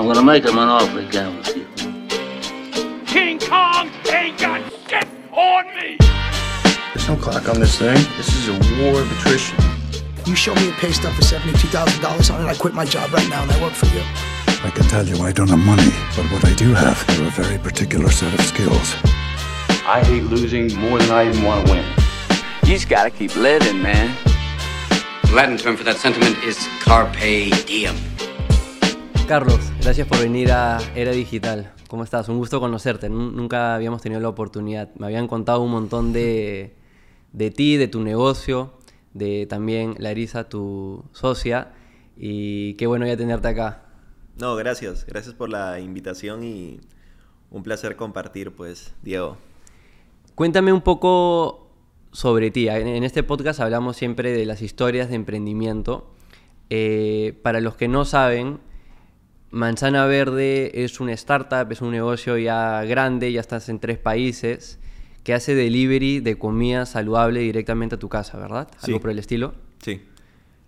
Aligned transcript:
I'm 0.00 0.06
gonna 0.06 0.22
make 0.22 0.44
him 0.44 0.56
an 0.56 0.66
offer 0.66 1.00
again 1.00 1.36
with 1.36 1.54
you. 1.54 1.66
King 3.04 3.38
Kong 3.38 3.90
ain't 4.10 4.38
got 4.38 4.62
shit 4.88 5.06
on 5.30 5.66
me! 5.76 5.98
There's 6.94 7.06
no 7.06 7.16
clock 7.16 7.46
on 7.50 7.60
this 7.60 7.78
thing. 7.78 8.02
This 8.16 8.34
is 8.34 8.48
a 8.48 8.82
war 8.82 9.02
of 9.02 9.12
attrition. 9.18 9.58
You 10.24 10.34
show 10.34 10.54
me 10.54 10.70
a 10.70 10.72
pay 10.72 10.90
stub 10.92 11.12
for 11.12 11.20
$72,000 11.20 12.34
on 12.34 12.40
it, 12.42 12.48
I 12.48 12.54
quit 12.54 12.72
my 12.72 12.86
job 12.86 13.12
right 13.12 13.28
now 13.28 13.42
and 13.42 13.52
I 13.52 13.60
work 13.60 13.74
for 13.74 13.94
you. 13.94 14.00
I 14.64 14.70
can 14.74 14.84
tell 14.84 15.06
you 15.06 15.22
I 15.22 15.32
don't 15.32 15.50
have 15.50 15.58
money, 15.58 15.92
but 16.16 16.24
what 16.32 16.46
I 16.46 16.54
do 16.54 16.72
have 16.72 17.06
are 17.10 17.26
a 17.26 17.30
very 17.32 17.58
particular 17.58 18.08
set 18.08 18.32
of 18.32 18.40
skills. 18.46 18.94
I 19.84 20.02
hate 20.02 20.22
losing 20.22 20.74
more 20.76 20.98
than 20.98 21.10
I 21.10 21.28
even 21.28 21.44
want 21.44 21.66
to 21.66 21.72
win. 21.74 21.84
You 22.62 22.72
just 22.72 22.88
gotta 22.88 23.10
keep 23.10 23.36
living, 23.36 23.82
man. 23.82 24.16
The 25.24 25.32
Latin 25.34 25.58
term 25.58 25.76
for 25.76 25.84
that 25.84 25.98
sentiment 25.98 26.42
is 26.42 26.56
carpe 26.80 27.12
diem. 27.66 27.96
Carlos, 29.30 29.60
gracias 29.80 30.08
por 30.08 30.18
venir 30.18 30.50
a 30.50 30.78
Era 30.96 31.12
Digital. 31.12 31.72
¿Cómo 31.86 32.02
estás? 32.02 32.28
Un 32.28 32.38
gusto 32.38 32.58
conocerte. 32.58 33.08
Nun- 33.08 33.36
Nunca 33.36 33.76
habíamos 33.76 34.02
tenido 34.02 34.20
la 34.20 34.28
oportunidad. 34.28 34.92
Me 34.96 35.06
habían 35.06 35.28
contado 35.28 35.60
un 35.60 35.70
montón 35.70 36.12
de, 36.12 36.74
de 37.32 37.50
ti, 37.52 37.76
de 37.76 37.86
tu 37.86 38.00
negocio, 38.00 38.72
de 39.14 39.46
también 39.46 39.94
Larisa, 39.98 40.48
tu 40.48 41.04
socia. 41.12 41.74
Y 42.16 42.74
qué 42.74 42.88
bueno 42.88 43.06
ya 43.06 43.16
tenerte 43.16 43.46
acá. 43.46 43.84
No, 44.36 44.56
gracias. 44.56 45.06
Gracias 45.06 45.32
por 45.36 45.48
la 45.48 45.78
invitación 45.78 46.42
y 46.42 46.80
un 47.52 47.62
placer 47.62 47.94
compartir, 47.94 48.50
pues, 48.50 48.94
Diego. 49.00 49.36
Cuéntame 50.34 50.72
un 50.72 50.80
poco 50.80 51.70
sobre 52.10 52.50
ti. 52.50 52.66
En, 52.68 52.88
en 52.88 53.04
este 53.04 53.22
podcast 53.22 53.60
hablamos 53.60 53.96
siempre 53.96 54.32
de 54.32 54.44
las 54.44 54.60
historias 54.60 55.08
de 55.08 55.14
emprendimiento. 55.14 56.10
Eh, 56.68 57.38
para 57.44 57.60
los 57.60 57.76
que 57.76 57.86
no 57.86 58.04
saben, 58.04 58.58
Manzana 59.50 60.06
Verde 60.06 60.84
es 60.84 61.00
una 61.00 61.12
startup, 61.12 61.70
es 61.72 61.80
un 61.80 61.90
negocio 61.90 62.38
ya 62.38 62.84
grande, 62.84 63.32
ya 63.32 63.40
estás 63.40 63.68
en 63.68 63.80
tres 63.80 63.98
países, 63.98 64.78
que 65.24 65.34
hace 65.34 65.54
delivery 65.54 66.20
de 66.20 66.38
comida 66.38 66.86
saludable 66.86 67.40
directamente 67.40 67.96
a 67.96 67.98
tu 67.98 68.08
casa, 68.08 68.38
¿verdad? 68.38 68.68
Algo 68.82 68.96
Sí. 68.96 68.98
por 69.00 69.10
el 69.10 69.18
estilo. 69.18 69.54
Sí, 69.82 70.02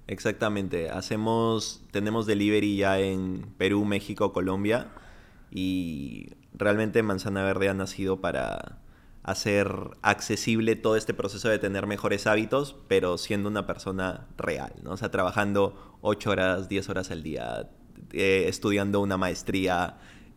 exactamente. 0.08 0.90
Hacemos, 0.90 1.82
tenemos 1.92 2.26
delivery 2.26 2.76
ya 2.76 2.98
en 2.98 3.46
Perú, 3.56 3.84
México, 3.84 4.32
Colombia 4.32 4.88
y 5.50 6.30
realmente 6.52 7.02
Manzana 7.02 7.44
Verde 7.44 7.68
ha 7.68 7.74
nacido 7.74 8.20
para 8.20 8.78
hacer 9.22 9.72
accesible 10.02 10.74
todo 10.74 10.96
este 10.96 11.14
proceso 11.14 11.48
de 11.48 11.60
tener 11.60 11.86
mejores 11.86 12.26
hábitos, 12.26 12.74
pero 12.88 13.16
siendo 13.16 13.48
una 13.48 13.66
persona 13.68 14.26
real, 14.36 14.72
¿no? 14.82 14.90
O 14.92 14.96
sea, 14.96 15.12
trabajando 15.12 15.96
8 16.00 16.30
horas, 16.30 16.68
10 16.68 16.88
horas 16.88 17.12
al 17.12 17.22
día, 17.22 17.70
eh, 18.12 18.44
estudiando 18.48 19.00
una 19.00 19.16
maestría. 19.16 19.96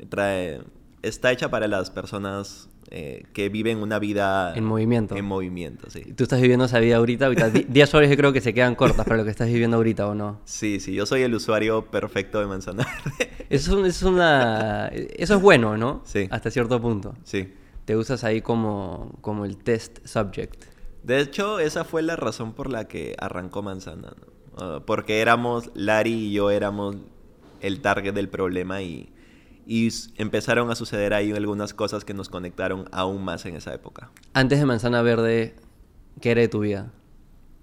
Trae- 0.10 0.62
está 1.02 1.32
hecha 1.32 1.50
para 1.50 1.68
las 1.68 1.90
personas 1.92 2.70
eh, 2.92 3.24
que 3.34 3.50
viven 3.50 3.78
una 3.80 3.98
vida 4.00 4.54
En 4.56 4.64
movimiento. 4.66 5.16
En 5.16 5.26
movimiento, 5.26 5.90
sí. 5.90 6.14
Tú 6.16 6.24
estás 6.24 6.40
viviendo 6.42 6.66
esa 6.66 6.80
vida 6.80 6.98
ahorita, 6.98 7.26
ahorita 7.26 7.50
10 7.50 7.94
horas 7.96 8.10
yo 8.10 8.16
creo 8.18 8.34
que 8.34 8.42
se 8.42 8.54
quedan 8.54 8.76
cortas 8.76 9.06
para 9.06 9.18
lo 9.18 9.24
que 9.24 9.32
estás 9.32 9.48
viviendo 9.48 9.78
ahorita, 9.78 10.08
¿o 10.08 10.16
no? 10.16 10.40
Sí, 10.46 10.80
sí, 10.80 10.94
yo 10.94 11.06
soy 11.06 11.22
el 11.24 11.34
usuario 11.34 11.86
perfecto 11.90 12.40
de 12.40 12.46
Manzana 12.48 12.86
Verde. 13.06 13.32
Eso 13.50 13.86
es, 13.86 14.02
una, 14.02 14.88
eso 14.88 15.36
es 15.36 15.42
bueno, 15.42 15.78
¿no? 15.78 16.02
Sí. 16.04 16.28
Hasta 16.32 16.50
cierto 16.50 16.82
punto. 16.82 17.14
Sí. 17.24 17.54
Te 17.86 17.96
usas 17.96 18.24
ahí 18.24 18.42
como, 18.42 19.16
como 19.22 19.46
el 19.46 19.58
test 19.58 20.00
subject. 20.06 20.66
De 21.04 21.20
hecho, 21.20 21.60
esa 21.60 21.84
fue 21.84 22.02
la 22.02 22.16
razón 22.16 22.54
por 22.54 22.72
la 22.72 22.88
que 22.88 23.16
arrancó 23.20 23.62
Manzana, 23.62 24.14
¿no? 24.20 24.34
Ah, 24.58 24.82
porque 24.84 25.22
éramos, 25.22 25.70
Lari 25.76 26.12
y 26.30 26.34
yo 26.34 26.50
éramos 26.50 26.96
el 27.66 27.82
target 27.82 28.14
del 28.14 28.30
problema 28.30 28.82
y, 28.82 29.10
y 29.68 29.90
empezaron 30.18 30.70
a 30.72 30.76
suceder 30.76 31.14
ahí 31.14 31.32
algunas 31.32 31.74
cosas 31.74 32.06
que 32.06 32.14
nos 32.14 32.30
conectaron 32.30 32.88
aún 32.92 33.24
más 33.24 33.46
en 33.46 33.56
esa 33.56 33.74
época. 33.74 34.10
Antes 34.34 34.60
de 34.60 34.66
Manzana 34.66 35.02
Verde, 35.02 35.56
¿qué 36.22 36.32
era 36.32 36.42
de 36.42 36.48
tu 36.48 36.60
vida? 36.60 36.92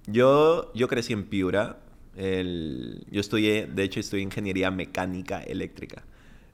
Yo, 0.07 0.73
yo 0.75 0.89
crecí 0.89 1.13
en 1.13 1.25
Piura. 1.25 1.79
el- 2.15 3.07
yo 3.11 3.21
estudié, 3.23 3.67
de 3.67 3.85
hecho, 3.85 3.99
estudié 3.99 4.23
ingeniería 4.23 4.71
mecánica 4.71 5.41
eléctrica. 5.41 6.03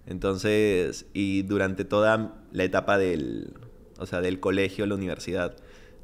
Entonces, 0.06 1.06
y 1.14 1.42
durante 1.42 1.84
toda 1.84 2.36
la 2.52 2.62
etapa 2.64 2.96
del, 2.96 3.54
o 3.98 4.06
sea, 4.06 4.20
del 4.20 4.38
colegio, 4.38 4.86
la 4.86 4.94
universidad, 4.94 5.56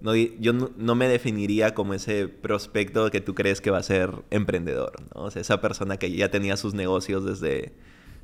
no, 0.04 0.14
yo 0.14 0.52
no, 0.52 0.70
no 0.76 0.94
me 0.94 1.08
definiría 1.08 1.74
como 1.74 1.94
ese 1.94 2.28
prospecto 2.28 3.10
que 3.10 3.20
tú 3.20 3.34
crees 3.34 3.60
que 3.60 3.70
va 3.70 3.78
a 3.78 3.82
ser 3.82 4.10
emprendedor, 4.30 4.92
¿no? 5.14 5.22
O 5.22 5.30
sea, 5.30 5.40
esa 5.42 5.60
persona 5.60 5.96
que 5.96 6.12
ya 6.12 6.30
tenía 6.30 6.56
sus 6.56 6.74
negocios 6.74 7.24
desde, 7.24 7.72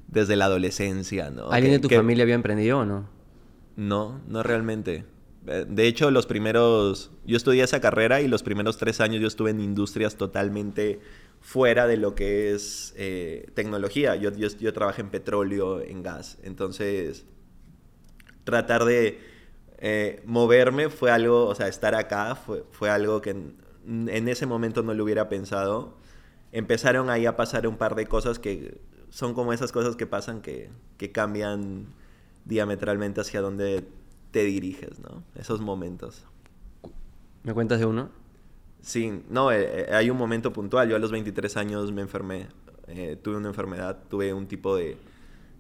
desde 0.07 0.37
la 0.37 0.45
adolescencia, 0.45 1.31
¿no? 1.31 1.51
¿Alguien 1.51 1.73
Que- 1.73 1.79
de 1.79 1.83
tu 1.83 1.89
que- 1.89 1.97
familia 1.97 2.23
había 2.25 2.35
emprendido 2.37 2.81
o 2.81 2.85
no? 2.85 3.09
no, 3.77 4.21
no 4.29 4.43
realmente. 4.43 5.05
Eh, 5.47 5.65
De 5.69 5.87
hecho, 5.87 6.11
los 6.11 6.27
primeros... 6.27 7.11
Yo 7.25 7.37
estudié 7.39 7.63
esa 7.63 7.81
carrera 7.81 8.21
y 8.21 8.29
los 8.29 8.43
primeros 8.43 8.77
tres 8.77 9.01
años 9.01 9.23
yo 9.23 9.27
estuve 9.27 9.51
en 9.51 9.61
industrias 9.61 10.17
totalmente 10.17 11.01
fuera 11.41 11.87
de 11.87 11.97
lo 11.97 12.15
que 12.15 12.53
es 12.53 12.93
eh, 12.99 13.49
tecnología. 13.55 14.17
Yo, 14.17 14.31
yo, 14.37 14.49
yo 14.49 14.73
trabajé 14.75 15.01
en 15.01 15.09
petróleo, 15.09 15.81
en 15.81 16.03
gas. 16.03 16.37
Entonces, 16.43 17.25
tratar 18.45 18.85
de 18.85 19.19
eh, 19.81 20.23
moverme 20.27 20.91
fue 20.91 21.11
algo, 21.11 21.47
o 21.47 21.55
sea, 21.55 21.69
estar 21.69 21.95
acá 21.95 22.35
fue, 22.35 22.65
fue 22.71 22.91
algo 22.91 23.21
que 23.21 23.31
en, 23.31 23.57
en 23.87 24.29
ese 24.29 24.47
momento 24.47 24.83
no 24.83 24.95
lo 24.95 25.05
hubiera 25.05 25.29
pensado. 25.29 25.97
Empezaron 26.53 27.11
ahí 27.11 27.27
a 27.27 27.37
pasar 27.37 27.67
un 27.67 27.77
par 27.77 27.95
de 27.95 28.07
cosas 28.07 28.39
que 28.39 28.81
son 29.11 29.35
como 29.35 29.53
esas 29.53 29.73
cosas 29.73 29.97
que 29.97 30.07
pasan 30.07 30.43
que, 30.43 30.71
que 30.99 31.13
cambian 31.13 31.87
diametralmente 32.45 33.21
hacia 33.21 33.41
donde 33.41 33.85
te 34.31 34.45
diriges, 34.45 34.99
¿no? 35.01 35.23
Esos 35.35 35.61
momentos. 35.61 36.25
¿Me 37.43 37.55
cuentas 37.55 37.81
de 37.81 37.87
uno? 37.87 38.11
Sí, 38.83 39.23
no, 39.29 39.51
eh, 39.53 39.87
eh, 39.89 39.95
hay 39.95 40.11
un 40.11 40.17
momento 40.17 40.53
puntual. 40.53 40.89
Yo 40.89 40.97
a 40.97 40.99
los 40.99 41.11
23 41.11 41.57
años 41.57 41.93
me 41.93 42.03
enfermé, 42.03 42.49
eh, 42.87 43.19
tuve 43.21 43.37
una 43.37 43.49
enfermedad, 43.49 43.99
tuve 44.09 44.33
un 44.33 44.47
tipo 44.47 44.77
de, 44.77 44.97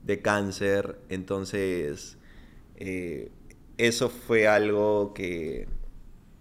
de 0.05 0.23
cáncer, 0.23 0.99
entonces 1.09 2.19
eh, 2.77 3.31
eso 3.87 4.09
fue 4.09 4.47
algo 4.47 5.13
que 5.15 5.69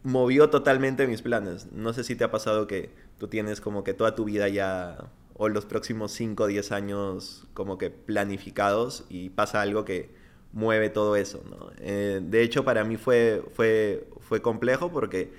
movió 0.04 0.50
totalmente 0.50 1.08
mis 1.08 1.22
planes. 1.22 1.72
No 1.72 1.94
sé 1.94 2.04
si 2.04 2.16
te 2.16 2.24
ha 2.24 2.32
pasado 2.32 2.68
que 2.68 2.92
tú 3.18 3.28
tienes 3.28 3.62
como 3.62 3.84
que 3.84 3.94
toda 3.94 4.16
tu 4.16 4.26
vida 4.26 4.48
ya, 4.50 5.10
o 5.36 5.50
los 5.50 5.66
próximos 5.66 6.12
5 6.12 6.44
o 6.44 6.48
10 6.48 6.72
años 6.72 7.48
como 7.54 7.78
que 7.78 7.90
planificados 7.90 9.06
y 9.10 9.30
pasa 9.30 9.62
algo 9.62 9.86
que 9.86 10.10
mueve 10.52 10.90
todo 10.90 11.16
eso, 11.16 11.44
¿no? 11.50 11.72
Eh, 11.80 12.22
de 12.24 12.42
hecho, 12.42 12.64
para 12.66 12.84
mí 12.84 12.98
fue, 12.98 13.44
fue, 13.54 14.08
fue 14.20 14.42
complejo 14.42 14.92
porque 14.92 15.32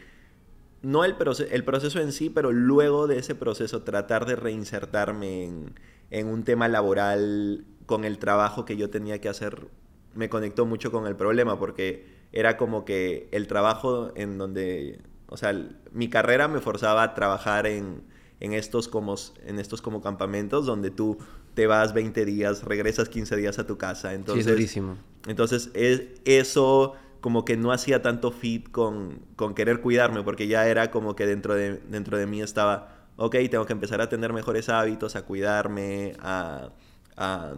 no 0.82 1.04
el, 1.04 1.16
el 1.50 1.64
proceso 1.64 2.00
en 2.00 2.12
sí, 2.12 2.30
pero 2.30 2.52
luego 2.52 3.06
de 3.06 3.18
ese 3.18 3.34
proceso 3.34 3.82
tratar 3.82 4.26
de 4.26 4.36
reinsertarme 4.36 5.44
en, 5.44 5.74
en 6.10 6.28
un 6.28 6.44
tema 6.44 6.68
laboral 6.68 7.64
con 7.86 8.04
el 8.04 8.18
trabajo 8.18 8.64
que 8.64 8.76
yo 8.76 8.88
tenía 8.90 9.20
que 9.20 9.28
hacer, 9.28 9.68
me 10.14 10.28
conectó 10.28 10.66
mucho 10.66 10.90
con 10.90 11.06
el 11.06 11.16
problema 11.16 11.58
porque 11.58 12.06
era 12.32 12.56
como 12.56 12.84
que 12.84 13.28
el 13.32 13.46
trabajo 13.46 14.12
en 14.14 14.38
donde, 14.38 15.00
o 15.28 15.36
sea, 15.36 15.52
mi 15.92 16.08
carrera 16.08 16.48
me 16.48 16.60
forzaba 16.60 17.02
a 17.02 17.14
trabajar 17.14 17.66
en, 17.66 18.02
en, 18.40 18.52
estos 18.52 18.88
como, 18.88 19.16
en 19.44 19.58
estos 19.58 19.82
como 19.82 20.00
campamentos 20.00 20.66
donde 20.66 20.90
tú 20.90 21.18
te 21.54 21.66
vas 21.66 21.92
20 21.92 22.24
días, 22.24 22.62
regresas 22.64 23.08
15 23.08 23.36
días 23.36 23.58
a 23.58 23.66
tu 23.66 23.76
casa. 23.78 24.14
Entonces, 24.14 24.44
sí, 24.44 24.50
es 24.50 24.56
durísimo. 24.56 24.96
entonces, 25.26 25.70
es, 25.74 26.02
eso 26.24 26.94
como 27.20 27.44
que 27.44 27.56
no 27.56 27.72
hacía 27.72 28.02
tanto 28.02 28.30
fit 28.30 28.70
con, 28.70 29.20
con 29.36 29.54
querer 29.54 29.80
cuidarme, 29.80 30.22
porque 30.22 30.46
ya 30.46 30.66
era 30.66 30.90
como 30.90 31.14
que 31.14 31.26
dentro 31.26 31.54
de, 31.54 31.80
dentro 31.88 32.16
de 32.16 32.26
mí 32.26 32.40
estaba, 32.40 33.06
ok, 33.16 33.36
tengo 33.50 33.66
que 33.66 33.72
empezar 33.72 34.00
a 34.00 34.08
tener 34.08 34.32
mejores 34.32 34.68
hábitos, 34.68 35.16
a 35.16 35.22
cuidarme, 35.22 36.14
a, 36.20 36.70
a, 37.16 37.52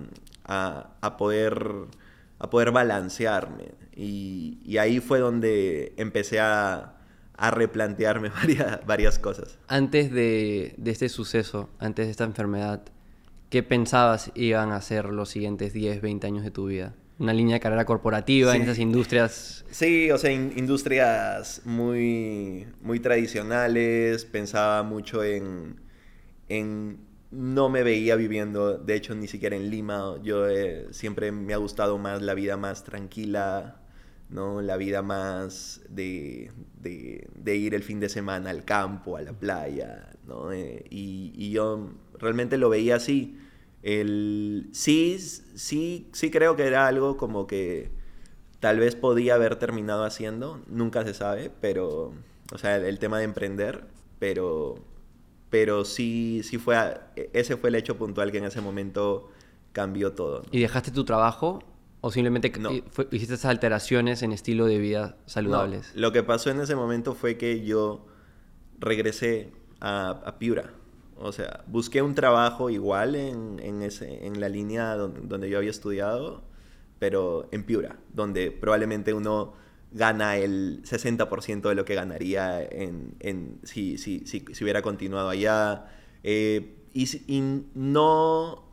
a, 0.44 0.90
a 1.00 1.16
poder, 1.16 1.64
a 2.42 2.50
poder 2.50 2.72
balancearme. 2.72 3.72
Y, 3.94 4.58
y 4.64 4.78
ahí 4.78 5.00
fue 5.00 5.18
donde 5.20 5.92
empecé 5.96 6.40
a, 6.40 6.96
a 7.36 7.50
replantearme 7.50 8.28
varias, 8.42 8.84
varias 8.86 9.18
cosas. 9.18 9.58
Antes 9.68 10.10
de, 10.12 10.74
de 10.76 10.90
este 10.90 11.08
suceso, 11.08 11.70
antes 11.78 12.06
de 12.06 12.10
esta 12.10 12.24
enfermedad, 12.24 12.82
¿qué 13.48 13.62
pensabas 13.62 14.32
iban 14.34 14.72
a 14.72 14.80
ser 14.80 15.06
los 15.06 15.28
siguientes 15.30 15.72
10, 15.72 16.00
20 16.02 16.26
años 16.26 16.42
de 16.44 16.50
tu 16.50 16.66
vida? 16.66 16.94
Una 17.18 17.32
línea 17.32 17.54
de 17.54 17.60
carrera 17.60 17.84
corporativa 17.84 18.56
en 18.56 18.62
esas 18.62 18.78
industrias. 18.78 19.64
Sí, 19.70 20.10
o 20.10 20.18
sea, 20.18 20.32
in- 20.32 20.52
industrias 20.56 21.60
muy, 21.64 22.66
muy 22.80 22.98
tradicionales. 22.98 24.24
Pensaba 24.24 24.82
mucho 24.82 25.22
en, 25.22 25.76
en... 26.48 26.98
No 27.32 27.68
me 27.68 27.82
veía 27.82 28.14
viviendo, 28.16 28.78
de 28.78 28.94
hecho, 28.94 29.14
ni 29.14 29.26
siquiera 29.26 29.56
en 29.56 29.70
Lima. 29.70 30.18
Yo 30.22 30.48
eh, 30.48 30.88
siempre 30.92 31.32
me 31.32 31.54
ha 31.54 31.56
gustado 31.56 31.98
más 31.98 32.22
la 32.22 32.34
vida 32.34 32.56
más 32.56 32.84
tranquila, 32.84 33.80
¿no? 34.28 34.62
La 34.62 34.76
vida 34.76 35.02
más 35.02 35.80
de, 35.88 36.52
de, 36.76 37.56
ir 37.56 37.74
el 37.74 37.82
fin 37.82 38.00
de 38.00 38.08
semana 38.08 38.50
al 38.50 38.64
campo, 38.64 39.16
a 39.16 39.22
la 39.22 39.32
playa, 39.32 40.10
¿no? 40.26 40.52
Eh, 40.52 40.84
y, 40.90 41.32
y 41.34 41.50
yo 41.52 41.90
realmente 42.18 42.58
lo 42.58 42.68
veía 42.68 42.96
así. 42.96 43.38
El, 43.82 44.68
sí, 44.72 45.18
sí, 45.18 46.08
sí 46.12 46.30
creo 46.30 46.54
que 46.56 46.66
era 46.66 46.86
algo 46.86 47.16
como 47.16 47.46
que 47.46 47.90
tal 48.60 48.78
vez 48.78 48.94
podía 48.94 49.34
haber 49.34 49.56
terminado 49.56 50.04
haciendo, 50.04 50.62
nunca 50.68 51.04
se 51.04 51.14
sabe, 51.14 51.50
pero, 51.60 52.12
o 52.52 52.58
sea, 52.58 52.76
el 52.76 52.98
tema 53.00 53.18
de 53.18 53.24
emprender, 53.24 53.86
pero, 54.20 54.76
pero 55.52 55.84
sí, 55.84 56.40
sí 56.44 56.56
fue, 56.56 56.76
a- 56.76 57.12
ese 57.34 57.58
fue 57.58 57.68
el 57.68 57.74
hecho 57.74 57.98
puntual 57.98 58.32
que 58.32 58.38
en 58.38 58.44
ese 58.44 58.62
momento 58.62 59.28
cambió 59.72 60.12
todo. 60.14 60.38
¿no? 60.40 60.48
¿Y 60.50 60.60
dejaste 60.60 60.90
tu 60.90 61.04
trabajo 61.04 61.58
o 62.00 62.10
simplemente 62.10 62.50
No. 62.58 62.70
fue- 62.90 63.06
hiciste 63.12 63.34
esas 63.34 63.50
alteraciones 63.50 64.22
en 64.22 64.32
estilo 64.32 64.64
de 64.64 64.78
vida 64.78 65.18
saludables? 65.26 65.92
No, 65.94 66.00
lo 66.00 66.12
que 66.12 66.22
pasó 66.22 66.48
en 66.48 66.58
ese 66.60 66.74
momento 66.74 67.14
fue 67.14 67.36
que 67.36 67.62
yo 67.66 68.06
regresé 68.80 69.52
a, 69.80 70.10
a 70.24 70.38
Piura. 70.38 70.70
O 71.18 71.32
sea, 71.32 71.64
busqué 71.66 72.00
un 72.00 72.14
trabajo 72.14 72.70
igual 72.70 73.14
en, 73.14 73.60
en, 73.62 73.82
ese, 73.82 74.26
en 74.26 74.40
la 74.40 74.48
línea 74.48 74.94
donde, 74.96 75.20
donde 75.20 75.50
yo 75.50 75.58
había 75.58 75.70
estudiado, 75.70 76.42
pero 76.98 77.46
en 77.52 77.64
Piura, 77.64 77.98
donde 78.14 78.50
probablemente 78.50 79.12
uno 79.12 79.52
gana 79.94 80.36
el 80.38 80.82
60% 80.84 81.68
de 81.68 81.74
lo 81.74 81.84
que 81.84 81.94
ganaría 81.94 82.62
en, 82.62 83.14
en- 83.20 83.58
si, 83.62 83.98
si, 83.98 84.20
si, 84.26 84.44
si 84.52 84.64
hubiera 84.64 84.82
continuado 84.82 85.28
allá. 85.28 85.86
Eh, 86.24 86.76
y, 86.94 87.04
y 87.26 87.64
no... 87.74 88.64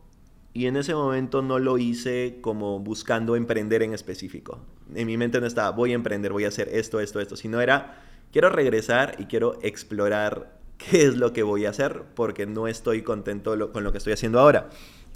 Y 0.54 0.66
en 0.66 0.78
ese 0.78 0.96
momento 0.96 1.42
no 1.42 1.60
lo 1.60 1.78
hice 1.78 2.40
como 2.42 2.80
buscando 2.80 3.36
emprender 3.36 3.84
en 3.84 3.94
específico. 3.94 4.60
En 4.96 5.06
mi 5.08 5.16
mente 5.16 5.40
no 5.40 5.46
estaba, 5.46 5.70
voy 5.72 5.92
a 5.92 5.96
emprender, 5.96 6.32
voy 6.34 6.46
a 6.46 6.48
hacer 6.48 6.70
esto, 6.70 7.00
esto, 7.00 7.20
esto, 7.22 7.36
sino 7.38 7.62
era, 7.62 8.02
quiero 8.32 8.50
regresar 8.50 9.16
y 9.20 9.26
quiero 9.26 9.60
explorar 9.62 10.58
qué 10.78 11.04
es 11.04 11.16
lo 11.18 11.34
que 11.34 11.44
voy 11.44 11.66
a 11.66 11.70
hacer 11.70 12.02
porque 12.16 12.48
no 12.48 12.68
estoy 12.68 13.04
contento 13.04 13.72
con 13.72 13.84
lo 13.84 13.92
que 13.92 14.00
estoy 14.00 14.14
haciendo 14.14 14.40
ahora. 14.40 14.70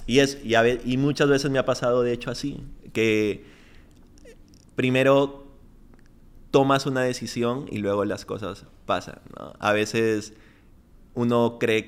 Y, 0.05 0.19
es, 0.19 0.37
y, 0.43 0.53
a 0.55 0.67
y 0.67 0.97
muchas 0.97 1.27
veces 1.29 1.49
me 1.49 1.57
ha 1.59 1.65
pasado, 1.65 2.03
de 2.03 2.13
hecho, 2.13 2.29
así, 2.29 2.61
que 2.93 3.43
primero 4.75 5.42
tomas 6.53 6.85
una 6.85 7.01
decisión 7.01 7.65
y 7.71 7.79
luego 7.79 8.05
las 8.05 8.25
cosas 8.25 8.67
pasan. 8.85 9.19
A 9.59 9.73
veces 9.73 10.33
uno 11.15 11.57
cree 11.59 11.87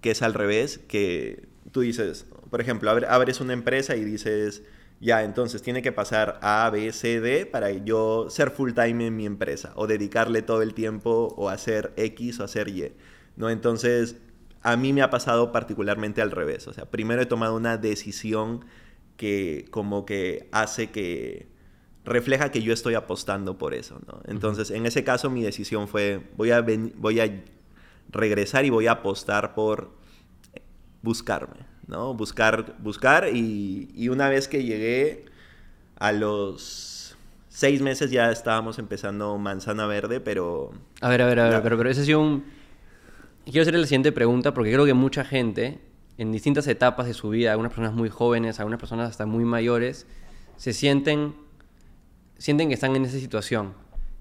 que, 0.00 0.10
es 0.10 0.22
al 0.22 0.32
revés, 0.32 0.78
que 0.88 1.46
tú 1.72 1.82
dices, 1.82 2.24
por 2.48 2.62
ejemplo, 2.62 2.90
abre- 2.90 3.06
abres 3.06 3.42
una 3.42 3.52
empresa 3.52 3.94
y 3.94 4.02
dices, 4.02 4.62
ya, 4.98 5.24
entonces 5.24 5.60
tiene 5.60 5.82
que 5.82 5.92
pasar 5.92 6.38
A, 6.40 6.70
B, 6.70 6.90
C, 6.94 7.20
D 7.20 7.44
para 7.44 7.70
yo 7.70 8.30
ser 8.30 8.50
full 8.50 8.72
time 8.72 9.08
en 9.08 9.14
mi 9.14 9.26
empresa 9.26 9.74
o 9.76 9.86
dedicarle 9.86 10.40
todo 10.40 10.62
el 10.62 10.72
tiempo 10.72 11.34
o 11.36 11.50
hacer 11.50 11.92
X 11.96 12.40
o 12.40 12.44
hacer 12.44 12.68
Y. 12.68 12.94
¿no? 13.36 13.50
Entonces, 13.50 14.16
a 14.62 14.74
mí 14.78 14.94
me 14.94 15.02
ha 15.02 15.10
pasado 15.10 15.52
particularmente 15.52 16.22
al 16.22 16.30
revés. 16.30 16.66
O 16.66 16.72
sea, 16.72 16.86
primero 16.90 17.20
he 17.20 17.26
tomado 17.26 17.54
una 17.56 17.76
decisión 17.76 18.64
que 19.18 19.66
como 19.70 20.06
que 20.06 20.48
hace 20.50 20.90
que 20.90 21.51
refleja 22.04 22.50
que 22.50 22.62
yo 22.62 22.72
estoy 22.72 22.94
apostando 22.94 23.58
por 23.58 23.74
eso, 23.74 24.00
¿no? 24.06 24.20
Entonces, 24.26 24.70
en 24.70 24.86
ese 24.86 25.04
caso 25.04 25.30
mi 25.30 25.42
decisión 25.42 25.88
fue 25.88 26.20
voy 26.36 26.50
a 26.50 26.60
ven- 26.60 26.92
voy 26.96 27.20
a 27.20 27.42
regresar 28.10 28.64
y 28.64 28.70
voy 28.70 28.86
a 28.88 28.92
apostar 28.92 29.54
por 29.54 29.90
buscarme, 31.02 31.66
¿no? 31.86 32.14
Buscar 32.14 32.76
buscar 32.78 33.28
y, 33.32 33.90
y 33.94 34.08
una 34.08 34.28
vez 34.28 34.48
que 34.48 34.64
llegué 34.64 35.24
a 35.96 36.12
los 36.12 37.16
seis 37.48 37.82
meses 37.82 38.10
ya 38.10 38.30
estábamos 38.30 38.78
empezando 38.78 39.36
Manzana 39.38 39.86
Verde, 39.86 40.20
pero 40.20 40.72
A 41.00 41.08
ver, 41.08 41.22
a 41.22 41.26
ver, 41.26 41.40
a 41.40 41.44
ver, 41.44 41.52
La- 41.54 41.62
pero, 41.62 41.76
pero 41.76 41.90
ese 41.90 42.02
ha 42.02 42.04
sido 42.04 42.20
un... 42.20 42.44
Quiero 43.44 43.62
hacerle 43.62 43.80
la 43.80 43.86
siguiente 43.86 44.12
pregunta 44.12 44.54
porque 44.54 44.72
creo 44.72 44.84
que 44.86 44.94
mucha 44.94 45.24
gente, 45.24 45.80
en 46.16 46.30
distintas 46.30 46.66
etapas 46.68 47.06
de 47.06 47.14
su 47.14 47.28
vida, 47.30 47.50
algunas 47.50 47.72
personas 47.72 47.92
muy 47.92 48.08
jóvenes, 48.08 48.60
algunas 48.60 48.78
personas 48.78 49.10
hasta 49.10 49.26
muy 49.26 49.44
mayores, 49.44 50.06
se 50.56 50.72
sienten, 50.72 51.34
sienten 52.42 52.66
que 52.66 52.74
están 52.74 52.96
en 52.96 53.04
esa 53.04 53.20
situación, 53.20 53.72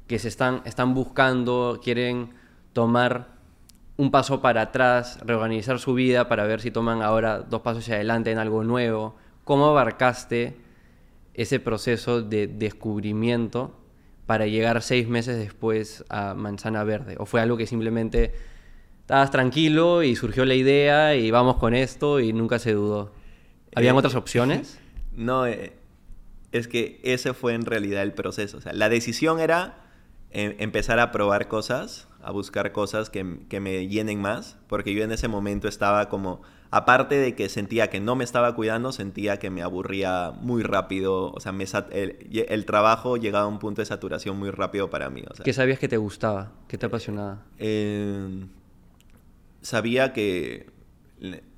que 0.05 0.19
se 0.19 0.27
están, 0.27 0.61
están 0.65 0.93
buscando, 0.93 1.79
quieren 1.83 2.29
tomar 2.71 3.29
un 3.97 4.11
paso 4.11 4.43
para 4.43 4.61
atrás, 4.61 5.17
reorganizar 5.25 5.79
su 5.79 5.95
vida 5.95 6.29
para 6.29 6.45
ver 6.45 6.61
si 6.61 6.69
toman 6.69 7.01
ahora 7.01 7.39
dos 7.39 7.61
pasos 7.61 7.81
hacia 7.81 7.95
adelante 7.95 8.29
en 8.29 8.37
algo 8.37 8.63
nuevo. 8.63 9.15
¿Cómo 9.43 9.65
abarcaste 9.65 10.55
ese 11.33 11.59
proceso 11.59 12.21
de 12.21 12.45
descubrimiento 12.45 13.75
para 14.27 14.45
llegar 14.45 14.83
seis 14.83 15.07
meses 15.07 15.39
después 15.39 16.05
a 16.09 16.35
Manzana 16.35 16.83
Verde? 16.83 17.15
¿O 17.17 17.25
fue 17.25 17.41
algo 17.41 17.57
que 17.57 17.65
simplemente 17.65 18.35
estabas 18.99 19.31
tranquilo 19.31 20.03
y 20.03 20.15
surgió 20.15 20.45
la 20.45 20.53
idea 20.53 21.15
y 21.15 21.31
vamos 21.31 21.55
con 21.57 21.73
esto 21.73 22.19
y 22.19 22.33
nunca 22.33 22.59
se 22.59 22.73
dudó? 22.73 23.13
¿Habían 23.73 23.95
Eh, 23.95 23.97
otras 23.97 24.13
opciones? 24.13 24.77
No, 25.13 25.45
eh, 25.45 25.73
es 26.51 26.67
que 26.67 26.99
ese 27.03 27.33
fue 27.33 27.53
en 27.53 27.65
realidad 27.65 28.03
el 28.03 28.13
proceso. 28.13 28.57
O 28.57 28.61
sea, 28.61 28.73
la 28.73 28.89
decisión 28.89 29.39
era 29.39 29.77
eh, 30.31 30.55
empezar 30.59 30.99
a 30.99 31.11
probar 31.11 31.47
cosas, 31.47 32.07
a 32.21 32.31
buscar 32.31 32.71
cosas 32.71 33.09
que, 33.09 33.39
que 33.49 33.59
me 33.59 33.87
llenen 33.87 34.21
más, 34.21 34.57
porque 34.67 34.93
yo 34.93 35.03
en 35.03 35.11
ese 35.11 35.27
momento 35.27 35.67
estaba 35.67 36.07
como, 36.09 36.41
aparte 36.69 37.15
de 37.15 37.35
que 37.35 37.49
sentía 37.49 37.89
que 37.89 37.99
no 37.99 38.15
me 38.15 38.23
estaba 38.23 38.53
cuidando, 38.55 38.91
sentía 38.91 39.39
que 39.39 39.49
me 39.49 39.61
aburría 39.61 40.31
muy 40.39 40.61
rápido. 40.63 41.31
O 41.31 41.39
sea, 41.39 41.51
me 41.51 41.65
sat- 41.65 41.91
el, 41.91 42.17
el 42.47 42.65
trabajo 42.65 43.17
llegaba 43.17 43.45
a 43.45 43.47
un 43.47 43.59
punto 43.59 43.81
de 43.81 43.85
saturación 43.85 44.37
muy 44.37 44.51
rápido 44.51 44.89
para 44.89 45.09
mí. 45.09 45.23
O 45.29 45.35
sea, 45.35 45.43
¿Qué 45.43 45.53
sabías 45.53 45.79
que 45.79 45.87
te 45.87 45.97
gustaba? 45.97 46.51
¿Qué 46.67 46.77
te 46.77 46.85
apasionaba? 46.85 47.43
eh, 47.57 48.45
sabía 49.61 50.13
que 50.13 50.69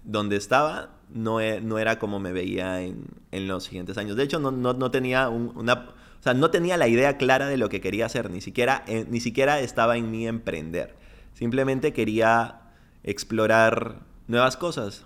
donde 0.03 0.35
estaba 0.35 0.89
no, 1.13 1.39
e- 1.39 1.61
no 1.61 1.79
era 1.79 1.99
como 1.99 2.19
me 2.19 2.33
veía 2.33 2.81
en, 2.81 3.07
los 3.31 3.65
siguientes 3.65 3.97
años. 3.97 4.15
De 4.15 4.23
hecho, 4.23 4.39
no, 4.39 4.91
tenía 4.91 5.29
un- 5.29 5.51
una... 5.55 5.89
O 6.19 6.23
sea, 6.23 6.33
no 6.33 6.51
tenía 6.51 6.77
la 6.77 6.87
idea 6.87 7.17
clara 7.17 7.47
de 7.47 7.57
lo 7.57 7.69
que 7.69 7.81
quería 7.81 8.05
hacer. 8.05 8.29
Ni 8.31 8.41
siquiera, 8.41 8.83
eh, 8.87 9.05
ni 9.09 9.19
siquiera 9.19 9.59
estaba 9.59 9.97
en 9.97 10.09
mí 10.09 10.27
emprender. 10.27 10.95
Simplemente 11.33 11.93
quería 11.93 12.61
explorar 13.03 13.99
nuevas 14.27 14.57
cosas. 14.57 15.05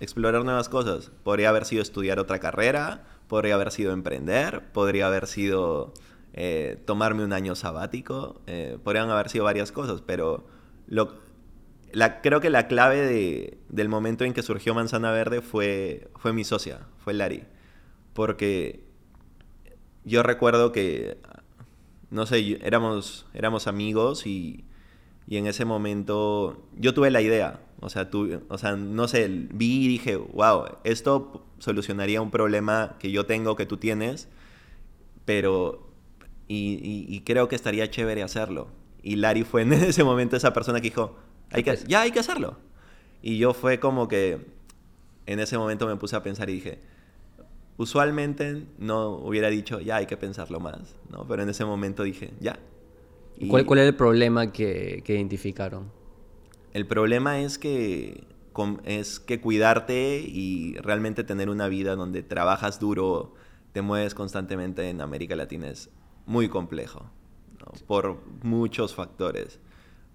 Explorar 0.00 0.44
nuevas 0.44 0.68
cosas. 0.68 1.10
Podría 1.22 1.50
haber 1.50 1.64
sido 1.64 1.82
estudiar 1.82 2.18
otra 2.18 2.38
carrera, 2.40 3.04
podría 3.28 3.54
haber 3.54 3.70
sido 3.70 3.92
emprender, 3.92 4.62
podría 4.72 5.06
haber 5.06 5.26
sido 5.26 5.92
eh, 6.32 6.82
tomarme 6.84 7.24
un 7.24 7.32
año 7.32 7.54
sabático, 7.54 8.40
eh, 8.46 8.78
podrían 8.82 9.08
haber 9.10 9.30
sido 9.30 9.44
varias 9.44 9.72
cosas, 9.72 10.02
pero 10.04 10.44
lo, 10.86 11.14
creo 12.22 12.40
que 12.40 12.50
la 12.50 12.68
clave 12.68 13.00
de- 13.00 13.58
del 13.68 13.88
momento 13.88 14.24
en 14.24 14.32
que 14.34 14.42
surgió 14.42 14.74
Manzana 14.74 15.10
Verde 15.12 15.40
fue, 15.42 16.08
fue 16.16 16.32
mi 16.32 16.44
socia, 16.44 16.86
fue 16.98 17.14
Lari. 17.14 17.44
Porque 18.14 18.84
yo 20.04 20.22
recuerdo 20.22 20.72
que, 20.72 21.18
no 22.10 22.26
sé, 22.26 22.58
éramos, 22.66 23.26
éramos 23.34 23.66
amigos 23.66 24.26
y, 24.26 24.64
y 25.26 25.36
en 25.38 25.46
ese 25.46 25.64
momento 25.64 26.66
yo 26.76 26.94
tuve 26.94 27.10
la 27.10 27.22
idea. 27.22 27.60
O 27.80 27.90
sea, 27.90 28.10
tu- 28.10 28.42
o 28.48 28.58
sea, 28.58 28.76
no 28.76 29.08
sé, 29.08 29.28
vi 29.28 29.84
y 29.86 29.88
dije, 29.88 30.16
wow, 30.16 30.64
esto 30.84 31.46
solucionaría 31.58 32.22
un 32.22 32.30
problema 32.30 32.96
que 32.98 33.10
yo 33.12 33.26
tengo, 33.26 33.56
que 33.56 33.66
tú 33.66 33.76
tienes, 33.78 34.28
pero... 35.24 35.82
Y- 36.48 37.06
y 37.08 37.20
creo 37.22 37.48
que 37.48 37.56
estaría 37.56 37.90
chévere 37.90 38.22
hacerlo. 38.22 38.68
Y 39.02 39.16
Lari 39.16 39.42
fue 39.44 39.62
en 39.62 39.72
ese 39.74 40.04
momento 40.04 40.36
esa 40.36 40.52
persona 40.52 40.80
que 40.80 40.90
dijo, 40.90 41.16
hay 41.50 41.62
que, 41.62 41.76
ya 41.86 42.02
hay 42.02 42.10
que 42.10 42.20
hacerlo. 42.20 42.56
Y 43.22 43.38
yo 43.38 43.54
fue 43.54 43.80
como 43.80 44.08
que 44.08 44.38
en 45.26 45.40
ese 45.40 45.58
momento 45.58 45.86
me 45.86 45.96
puse 45.96 46.16
a 46.16 46.22
pensar 46.22 46.48
y 46.50 46.54
dije, 46.54 46.78
usualmente 47.76 48.64
no 48.78 49.10
hubiera 49.10 49.48
dicho, 49.48 49.80
ya 49.80 49.96
hay 49.96 50.06
que 50.06 50.16
pensarlo 50.16 50.60
más, 50.60 50.94
¿no? 51.10 51.26
Pero 51.26 51.42
en 51.42 51.48
ese 51.48 51.64
momento 51.64 52.02
dije, 52.02 52.32
ya. 52.40 52.58
Y 53.38 53.48
¿Cuál, 53.48 53.66
¿Cuál 53.66 53.80
era 53.80 53.88
el 53.88 53.96
problema 53.96 54.52
que, 54.52 55.02
que 55.04 55.14
identificaron? 55.14 55.90
El 56.72 56.86
problema 56.86 57.40
es 57.40 57.58
que, 57.58 58.24
es 58.84 59.20
que 59.20 59.40
cuidarte 59.40 60.18
y 60.26 60.76
realmente 60.78 61.24
tener 61.24 61.50
una 61.50 61.68
vida 61.68 61.96
donde 61.96 62.22
trabajas 62.22 62.80
duro, 62.80 63.34
te 63.72 63.82
mueves 63.82 64.14
constantemente 64.14 64.88
en 64.88 65.00
América 65.00 65.36
Latina 65.36 65.68
es 65.68 65.90
muy 66.26 66.48
complejo, 66.48 67.10
¿no? 67.60 67.72
por 67.86 68.18
muchos 68.42 68.94
factores, 68.94 69.58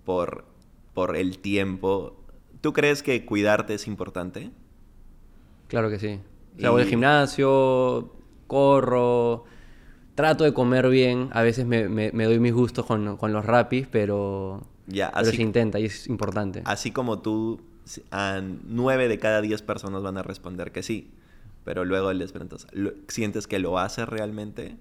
por, 0.05 0.45
por 0.93 1.15
el 1.15 1.39
tiempo. 1.39 2.17
¿Tú 2.61 2.73
crees 2.73 3.01
que 3.03 3.25
cuidarte 3.25 3.73
es 3.73 3.87
importante? 3.87 4.51
Claro 5.67 5.89
que 5.89 5.99
sí. 5.99 6.19
O 6.57 6.59
sea, 6.61 6.69
voy 6.71 6.81
al 6.83 6.87
gimnasio, 6.87 8.11
corro, 8.47 9.45
trato 10.15 10.43
de 10.43 10.53
comer 10.53 10.89
bien. 10.89 11.29
A 11.31 11.41
veces 11.41 11.65
me, 11.65 11.87
me- 11.89 12.11
me 12.11 12.25
doy 12.25 12.39
mis 12.39 12.53
gustos 12.53 12.85
con, 12.85 13.17
con 13.17 13.31
los 13.33 13.45
rapis, 13.45 13.87
pero, 13.89 14.61
Ya, 14.87 15.11
pero 15.11 15.27
así- 15.27 15.37
se 15.37 15.41
intenta 15.43 15.79
y 15.79 15.85
es 15.85 16.07
importante. 16.07 16.61
Así 16.65 16.91
como 16.91 17.19
tú, 17.19 17.61
a 18.11 18.41
nueve 18.67 19.07
de 19.07 19.17
cada 19.17 19.41
diez 19.41 19.61
personas 19.61 20.03
van 20.03 20.17
a 20.17 20.23
responder 20.23 20.71
que 20.71 20.83
sí, 20.83 21.09
pero 21.63 21.85
luego 21.85 22.11
les 22.13 22.31
preguntas, 22.31 22.67
"¿Lo- 22.73 22.93
¿sientes 23.07 23.47
que 23.47 23.59
lo 23.59 23.79
haces 23.79 24.07
realmente? 24.07 24.75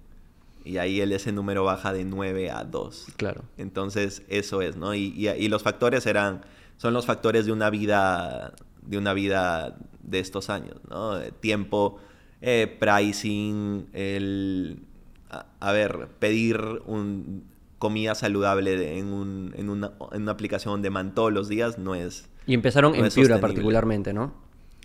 Y 0.64 0.78
ahí 0.78 1.00
el, 1.00 1.12
ese 1.12 1.32
número 1.32 1.64
baja 1.64 1.92
de 1.92 2.04
9 2.04 2.50
a 2.50 2.64
2. 2.64 3.06
Claro. 3.16 3.42
Entonces, 3.56 4.22
eso 4.28 4.62
es, 4.62 4.76
¿no? 4.76 4.94
Y, 4.94 5.12
y- 5.16 5.28
y 5.28 5.48
los 5.48 5.62
factores 5.62 6.06
eran, 6.06 6.42
son 6.76 6.94
los 6.94 7.06
factores 7.06 7.46
de 7.46 7.52
una 7.52 7.70
vida 7.70 8.54
de 8.82 8.98
una 8.98 9.12
vida 9.12 9.76
de 10.02 10.18
estos 10.20 10.50
años, 10.50 10.76
¿no? 10.88 11.20
Tiempo, 11.40 11.98
eh, 12.40 12.66
pricing, 12.80 13.88
el, 13.92 14.82
a, 15.30 15.46
a, 15.60 15.72
ver, 15.72 16.08
pedir 16.18 16.58
un, 16.86 17.44
comida 17.78 18.14
saludable 18.14 18.76
de, 18.76 18.98
en, 18.98 19.12
un, 19.12 19.54
en, 19.56 19.70
una, 19.70 19.92
en, 20.12 20.22
una, 20.22 20.32
aplicación 20.32 20.74
on 20.74 20.82
demand 20.82 21.14
todos 21.14 21.32
los 21.32 21.48
días 21.48 21.78
no 21.78 21.94
es 21.94 22.28
Y 22.46 22.54
empezaron 22.54 22.92
no 22.92 23.04
en 23.04 23.10
Piura 23.12 23.40
particularmente, 23.40 24.12
¿no? 24.12 24.34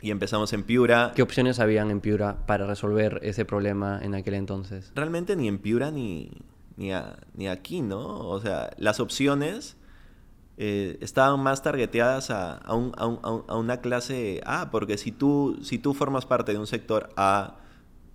Y 0.05 0.11
empezamos 0.11 0.53
en 0.53 0.61
Piura. 0.61 1.13
¿Qué 1.15 1.23
opciones 1.23 1.59
habían 1.59 1.89
en 1.89 1.99
Piura 1.99 2.45
para 2.45 2.67
resolver 2.67 3.19
ese 3.23 3.43
problema 3.43 3.99
en 4.03 4.13
aquel 4.13 4.35
entonces? 4.35 4.91
Realmente 4.93 5.35
ni 5.35 5.47
en 5.47 5.57
Piura 5.57 5.89
ni, 5.89 6.29
ni, 6.77 6.91
a, 6.93 7.17
ni 7.33 7.47
aquí, 7.47 7.81
¿no? 7.81 8.19
O 8.19 8.39
sea, 8.39 8.69
las 8.77 8.99
opciones 8.99 9.77
eh, 10.57 10.99
estaban 11.01 11.39
más 11.39 11.63
targeteadas 11.63 12.29
a, 12.29 12.53
a, 12.55 12.75
un, 12.75 12.91
a, 12.97 13.07
un, 13.07 13.45
a, 13.47 13.57
una 13.57 13.81
clase 13.81 14.41
A, 14.45 14.69
porque 14.69 14.99
si 14.99 15.11
tú, 15.11 15.57
si 15.63 15.79
tú 15.79 15.95
formas 15.95 16.27
parte 16.27 16.51
de 16.51 16.59
un 16.59 16.67
sector 16.67 17.09
A 17.17 17.55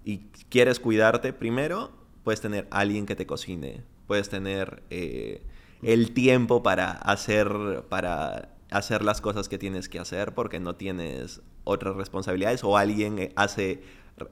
y 0.05 0.19
quieres 0.49 0.79
cuidarte, 0.79 1.33
primero 1.33 1.91
puedes 2.23 2.41
tener 2.41 2.69
alguien 2.71 3.05
que 3.05 3.17
te 3.17 3.27
cocine, 3.27 3.83
puedes 4.07 4.29
tener 4.29 4.85
eh, 4.91 5.43
el 5.83 6.13
tiempo 6.13 6.63
para 6.63 6.93
hacer, 6.93 7.85
para 7.89 8.60
hacer 8.71 9.03
las 9.05 9.21
cosas 9.21 9.49
que 9.49 9.59
tienes 9.59 9.89
que 9.89 9.99
hacer 9.99 10.35
porque 10.35 10.61
no 10.61 10.75
tienes 10.77 11.43
otras 11.65 11.97
responsabilidades 11.97 12.63
o 12.65 12.77
alguien 12.77 13.33
hace 13.37 13.83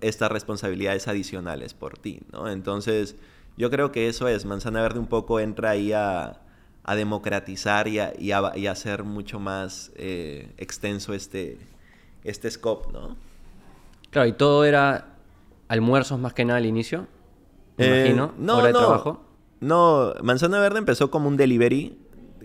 estas 0.00 0.30
responsabilidades 0.30 1.08
adicionales 1.08 1.74
por 1.74 1.98
ti, 1.98 2.20
¿no? 2.32 2.48
Entonces, 2.50 3.16
yo 3.56 3.70
creo 3.70 3.90
que 3.92 4.08
eso 4.08 4.28
es, 4.28 4.44
Manzana 4.44 4.82
Verde 4.82 4.98
un 5.00 5.06
poco 5.08 5.40
entra 5.40 5.70
ahí 5.70 5.92
a, 5.92 6.40
a 6.84 6.94
democratizar 6.94 7.88
y 7.88 7.98
a, 7.98 8.12
y, 8.18 8.32
a, 8.32 8.52
y 8.56 8.66
a, 8.66 8.72
hacer 8.72 9.02
mucho 9.04 9.40
más 9.40 9.90
eh, 9.96 10.52
extenso 10.58 11.14
este, 11.14 11.58
este 12.24 12.50
scope, 12.50 12.92
¿no? 12.92 13.16
Claro, 14.10 14.28
y 14.28 14.32
todo 14.32 14.64
era 14.64 15.16
almuerzos 15.68 16.18
más 16.18 16.32
que 16.32 16.44
nada 16.44 16.58
al 16.58 16.66
inicio, 16.66 17.06
me 17.76 17.86
Eh, 17.86 17.88
imagino, 17.88 18.34
no, 18.38 18.56
hora 18.58 18.68
de 18.68 18.72
no. 18.72 18.78
trabajo. 18.80 19.24
No, 19.60 20.14
Manzana 20.22 20.60
Verde 20.60 20.78
empezó 20.78 21.10
como 21.10 21.28
un 21.28 21.36
delivery. 21.36 21.98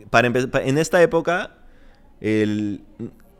Para 0.09 0.27
en 0.27 0.77
esta 0.77 1.01
época, 1.01 1.57
el- 2.23 2.81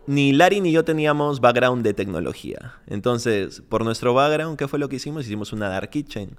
ni 0.06 0.34
Larry 0.34 0.60
ni 0.62 0.72
yo 0.74 0.84
teníamos 0.84 1.40
background 1.40 1.84
de 1.84 1.94
tecnología. 1.94 2.74
Entonces, 2.88 3.62
por 3.70 3.84
nuestro 3.86 4.14
background, 4.14 4.58
¿qué 4.58 4.68
fue 4.68 4.78
lo 4.78 4.90
que 4.90 4.98
hicimos? 4.98 5.26
Hicimos 5.26 5.54
una 5.54 5.70
dark 5.70 5.90
kitchen. 5.90 6.38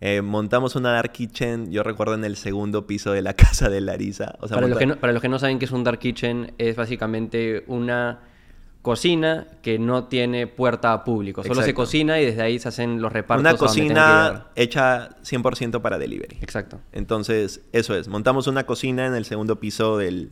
Eh, 0.00 0.22
montamos 0.22 0.76
una 0.76 0.92
dark 0.92 1.12
kitchen, 1.12 1.70
yo 1.72 1.82
recuerdo 1.82 2.14
en 2.14 2.24
el 2.24 2.36
segundo 2.36 2.86
piso 2.86 3.12
de 3.12 3.20
la 3.22 3.34
casa 3.34 3.68
de 3.68 3.80
Larisa. 3.80 4.36
O 4.40 4.46
sea, 4.48 4.54
Para 4.54 4.68
los, 4.68 4.78
que 4.78 4.86
no, 4.86 4.96
para 4.96 5.12
los 5.12 5.20
que 5.20 5.28
no 5.28 5.38
saben 5.38 5.58
qué 5.58 5.64
es 5.66 5.72
un 5.72 5.82
dark 5.84 5.98
kitchen, 5.98 6.54
es 6.58 6.76
básicamente 6.76 7.64
una 7.66 8.20
cocina 8.82 9.46
que 9.60 9.78
no 9.78 10.04
tiene 10.04 10.46
puerta 10.46 10.92
a 10.94 11.04
público. 11.04 11.42
Solo 11.42 11.62
se 11.62 11.74
cocina 11.74 12.18
y 12.20 12.24
desde 12.24 12.40
ahí 12.42 12.58
se 12.58 12.68
hacen 12.68 13.02
los 13.02 13.12
repartos. 13.12 13.42
una 13.42 13.56
cocina 13.58 14.46
hecha 14.56 15.16
100% 15.22 15.82
para 15.82 15.98
delivery. 15.98 16.38
Exacto. 16.40 16.80
Entonces, 16.92 17.60
eso 17.72 17.94
es. 17.94 18.08
Montamos 18.08 18.46
una 18.46 18.64
cocina 18.64 19.04
en 19.06 19.14
el 19.14 19.24
segundo 19.26 19.60
piso 19.60 19.98
del, 19.98 20.30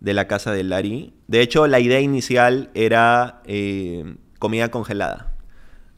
de 0.00 0.14
la 0.14 0.26
casa 0.26 0.52
de 0.52 0.64
Lari. 0.64 1.14
De 1.28 1.40
hecho, 1.40 1.66
la 1.66 1.80
idea 1.80 2.00
inicial 2.00 2.70
era 2.74 3.42
eh, 3.44 4.16
comida 4.38 4.70
congelada. 4.70 5.32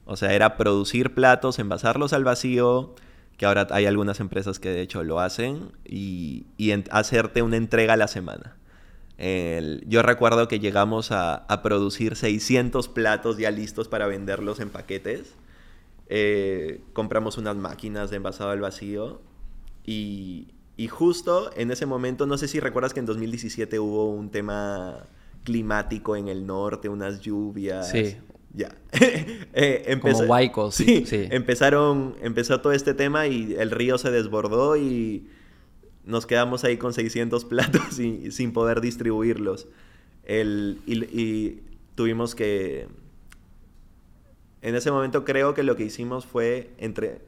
O 0.04 0.16
sea, 0.16 0.32
era 0.32 0.56
producir 0.56 1.14
platos, 1.14 1.58
envasarlos 1.58 2.12
al 2.12 2.24
vacío, 2.24 2.94
que 3.36 3.46
ahora 3.46 3.68
hay 3.70 3.86
algunas 3.86 4.20
empresas 4.20 4.58
que 4.58 4.68
de 4.70 4.82
hecho 4.82 5.04
lo 5.04 5.20
hacen, 5.20 5.72
y, 5.84 6.46
y 6.56 6.72
hacerte 6.90 7.42
una 7.42 7.56
entrega 7.56 7.94
a 7.94 7.96
la 7.96 8.08
semana. 8.08 8.56
Yo 9.86 10.02
recuerdo 10.02 10.48
que 10.48 10.58
llegamos 10.58 11.12
a, 11.12 11.34
a 11.34 11.62
producir 11.62 12.16
600 12.16 12.88
platos 12.88 13.38
ya 13.38 13.52
listos 13.52 13.86
para 13.86 14.08
venderlos 14.08 14.58
en 14.58 14.68
paquetes. 14.68 15.36
Eh, 16.14 16.82
compramos 16.92 17.38
unas 17.38 17.56
máquinas 17.56 18.10
de 18.10 18.16
envasado 18.16 18.50
al 18.50 18.60
vacío 18.60 19.22
y, 19.86 20.48
y 20.82 20.88
justo 20.88 21.52
en 21.54 21.70
ese 21.70 21.86
momento, 21.86 22.26
no 22.26 22.36
sé 22.36 22.48
si 22.48 22.58
recuerdas 22.58 22.92
que 22.92 22.98
en 22.98 23.06
2017 23.06 23.78
hubo 23.78 24.10
un 24.10 24.30
tema 24.30 25.06
climático 25.44 26.16
en 26.16 26.26
el 26.26 26.44
norte, 26.44 26.88
unas 26.88 27.20
lluvias. 27.20 27.88
Sí. 27.88 28.16
Ya. 28.52 28.74
Eh, 29.54 29.96
Como 30.02 30.18
huaicos, 30.18 30.74
Sí, 30.74 31.04
sí. 31.06 31.28
Empezaron, 31.30 32.16
empezó 32.20 32.60
todo 32.60 32.72
este 32.72 32.94
tema 32.94 33.28
y 33.28 33.54
el 33.56 33.70
río 33.70 33.96
se 33.96 34.10
desbordó 34.10 34.76
y 34.76 35.28
nos 36.04 36.26
quedamos 36.26 36.64
ahí 36.64 36.78
con 36.78 36.92
600 36.92 37.44
platos 37.52 38.00
y, 38.00 38.32
sin 38.32 38.52
poder 38.52 38.80
distribuirlos. 38.80 39.68
El, 40.24 40.80
y, 40.84 41.04
y 41.16 41.62
tuvimos 41.94 42.34
que... 42.34 42.88
En 44.62 44.74
ese 44.74 44.90
momento 44.90 45.24
creo 45.24 45.54
que 45.54 45.62
lo 45.62 45.76
que 45.76 45.84
hicimos 45.84 46.26
fue 46.26 46.72
entre, 46.78 47.20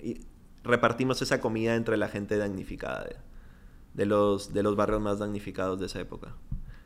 repartimos 0.65 1.23
esa 1.23 1.41
comida 1.41 1.77
entre 1.77 1.97
la 1.97 2.09
gente 2.09 2.37
damnificada 2.37 3.07
de, 3.95 4.07
los, 4.07 4.53
de 4.53 4.63
los 4.63 4.77
barrios 4.77 5.01
más 5.01 5.19
damnificados 5.19 5.81
de 5.81 5.87
esa 5.87 6.01
época. 6.01 6.35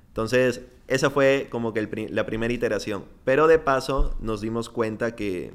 Entonces, 0.08 0.62
esa 0.88 1.10
fue 1.10 1.48
como 1.50 1.72
que 1.72 2.08
la 2.10 2.26
primera 2.26 2.52
iteración. 2.52 3.04
Pero 3.24 3.46
de 3.46 3.58
paso 3.58 4.16
nos 4.20 4.40
dimos 4.40 4.68
cuenta 4.68 5.14
que, 5.14 5.52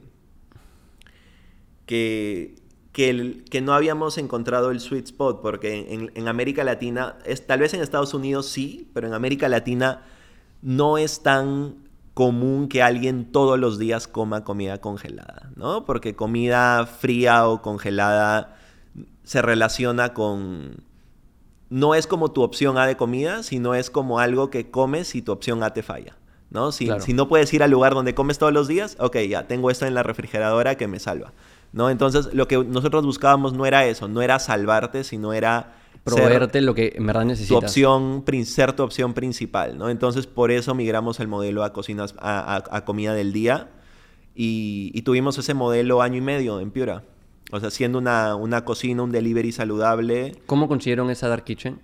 que, 1.86 2.56
que, 2.92 3.10
el- 3.10 3.44
que 3.50 3.62
no 3.62 3.74
habíamos 3.74 4.18
encontrado 4.18 4.72
el 4.72 4.80
sweet 4.80 5.06
spot, 5.06 5.42
porque 5.42 5.94
en, 5.94 6.12
en 6.16 6.28
América 6.28 6.64
Latina, 6.64 7.18
es, 7.26 7.46
tal 7.46 7.60
vez 7.60 7.74
en 7.74 7.82
Estados 7.82 8.14
Unidos 8.14 8.48
sí, 8.48 8.90
pero 8.94 9.08
en 9.08 9.14
América 9.14 9.50
Latina 9.50 10.04
no 10.62 10.98
es 10.98 11.24
tan 11.24 11.76
común 12.14 12.68
que 12.70 12.84
alguien 12.84 13.32
todos 13.32 13.60
los 13.60 13.80
días 13.80 14.08
coma 14.08 14.44
comida 14.44 14.80
congelada, 14.80 15.52
¿no? 15.56 15.84
Porque 15.86 16.16
comida 16.16 16.86
fría 16.86 17.48
o 17.48 17.62
congelada 17.62 18.56
se 19.24 19.42
relaciona 19.42 20.14
con... 20.14 20.84
No 21.74 21.96
es 21.96 22.06
como 22.06 22.32
tu 22.32 22.44
opción 22.44 22.78
A 22.78 22.86
de 22.86 22.96
comida, 22.98 23.42
sino 23.42 23.74
es 23.74 23.90
como 23.90 24.20
algo 24.20 24.50
que 24.52 24.70
comes 24.70 25.08
si 25.08 25.22
tu 25.24 25.32
opción 25.32 25.64
A 25.64 25.74
te 25.74 25.82
falla, 25.82 26.16
¿no? 26.52 26.72
Si, 26.72 26.86
Claro. 26.86 27.02
si 27.02 27.14
no 27.14 27.28
puedes 27.28 27.52
ir 27.54 27.64
al 27.64 27.72
lugar 27.72 27.94
donde 27.96 28.14
comes 28.14 28.38
todos 28.38 28.54
los 28.54 28.68
días, 28.68 28.96
ok, 29.00 29.18
ya 29.28 29.48
tengo 29.48 29.72
esto 29.72 29.86
en 29.88 29.96
la 29.96 30.04
refrigeradora 30.04 30.76
que 30.76 30.88
me 30.88 31.00
salva, 31.00 31.34
¿no? 31.72 31.90
Entonces, 31.90 32.30
lo 32.34 32.48
que 32.48 32.64
nosotros 32.64 33.04
buscábamos 33.06 33.54
no 33.54 33.66
era 33.66 33.86
eso, 33.88 34.08
no 34.08 34.22
era 34.22 34.38
salvarte, 34.40 35.04
sino 35.04 35.34
era... 35.34 35.78
Proveerte 36.04 36.60
lo 36.62 36.76
que 36.76 36.94
en 36.96 37.08
verdad 37.08 37.22
tu 37.22 37.28
necesitas. 37.30 37.64
opción, 37.64 38.24
prin- 38.26 38.46
ser 38.46 38.74
tu 38.74 38.84
opción 38.84 39.14
principal, 39.14 39.78
¿no? 39.78 39.90
Entonces, 39.90 40.28
por 40.28 40.52
eso 40.52 40.76
migramos 40.76 41.20
el 41.22 41.28
modelo 41.30 41.64
a 41.64 41.72
cocinas, 41.74 42.14
a, 42.20 42.56
a- 42.58 42.64
a 42.78 42.84
comida 42.86 43.14
del 43.14 43.32
día 43.34 43.70
y, 44.36 44.92
y 44.94 45.02
tuvimos 45.04 45.38
ese 45.38 45.54
modelo 45.54 46.02
año 46.02 46.18
y 46.18 46.22
medio 46.22 46.60
en 46.60 46.72
Piura. 46.72 47.04
O 47.56 47.60
sea, 47.60 47.70
siendo 47.70 48.00
una, 48.00 48.36
una 48.36 48.66
cocina, 48.66 49.04
un 49.04 49.12
delivery 49.12 49.52
saludable. 49.52 50.36
¿Cómo 50.48 50.68
consiguieron 50.68 51.12
esa 51.12 51.28
dark 51.28 51.44
kitchen? 51.44 51.80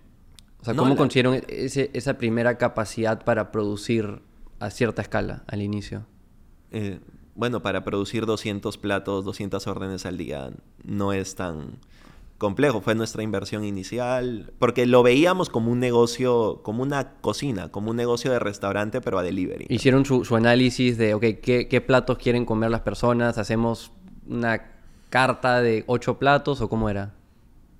O 0.61 0.65
sea, 0.65 0.73
No, 0.73 0.81
¿cómo 0.81 0.95
la- 0.95 0.97
consiguieron 0.97 1.41
ese- 1.47 1.91
esa 1.93 2.17
primera 2.17 2.57
capacidad 2.57 3.23
para 3.23 3.51
producir 3.51 4.21
a 4.59 4.71
cierta 4.71 5.01
escala 5.03 5.43
al 5.47 5.61
inicio? 5.61 6.05
eh, 6.71 6.99
bueno, 7.35 7.61
para 7.61 7.83
producir 7.83 8.25
200 8.25 8.77
platos, 8.77 9.23
200 9.25 9.65
órdenes 9.67 10.05
al 10.05 10.17
día, 10.17 10.49
no 10.83 11.13
es 11.13 11.35
tan 11.35 11.77
complejo. 12.39 12.81
Fue 12.81 12.95
nuestra 12.95 13.21
inversión 13.23 13.63
inicial, 13.63 14.51
porque 14.59 14.85
lo 14.85 15.03
veíamos 15.03 15.49
como 15.49 15.71
un 15.71 15.79
negocio, 15.79 16.61
como 16.63 16.81
una 16.83 17.13
cocina, 17.21 17.69
como 17.69 17.91
un 17.91 17.95
negocio 17.97 18.31
de 18.31 18.39
restaurante, 18.39 19.01
pero 19.01 19.19
a 19.19 19.23
delivery. 19.23 19.67
Hicieron 19.69 20.03
su, 20.05 20.25
su 20.25 20.35
análisis 20.35 20.97
de, 20.97 21.13
ok, 21.13 21.23
¿qué, 21.41 21.67
qué 21.69 21.81
platos 21.81 22.17
quieren 22.17 22.43
comer 22.45 22.71
las 22.71 22.81
personas? 22.81 23.37
¿Hacemos 23.37 23.91
una 24.27 24.78
carta 25.09 25.61
de 25.61 25.83
ocho 25.87 26.19
platos 26.19 26.61
o 26.61 26.69
cómo 26.69 26.89
era? 26.89 27.13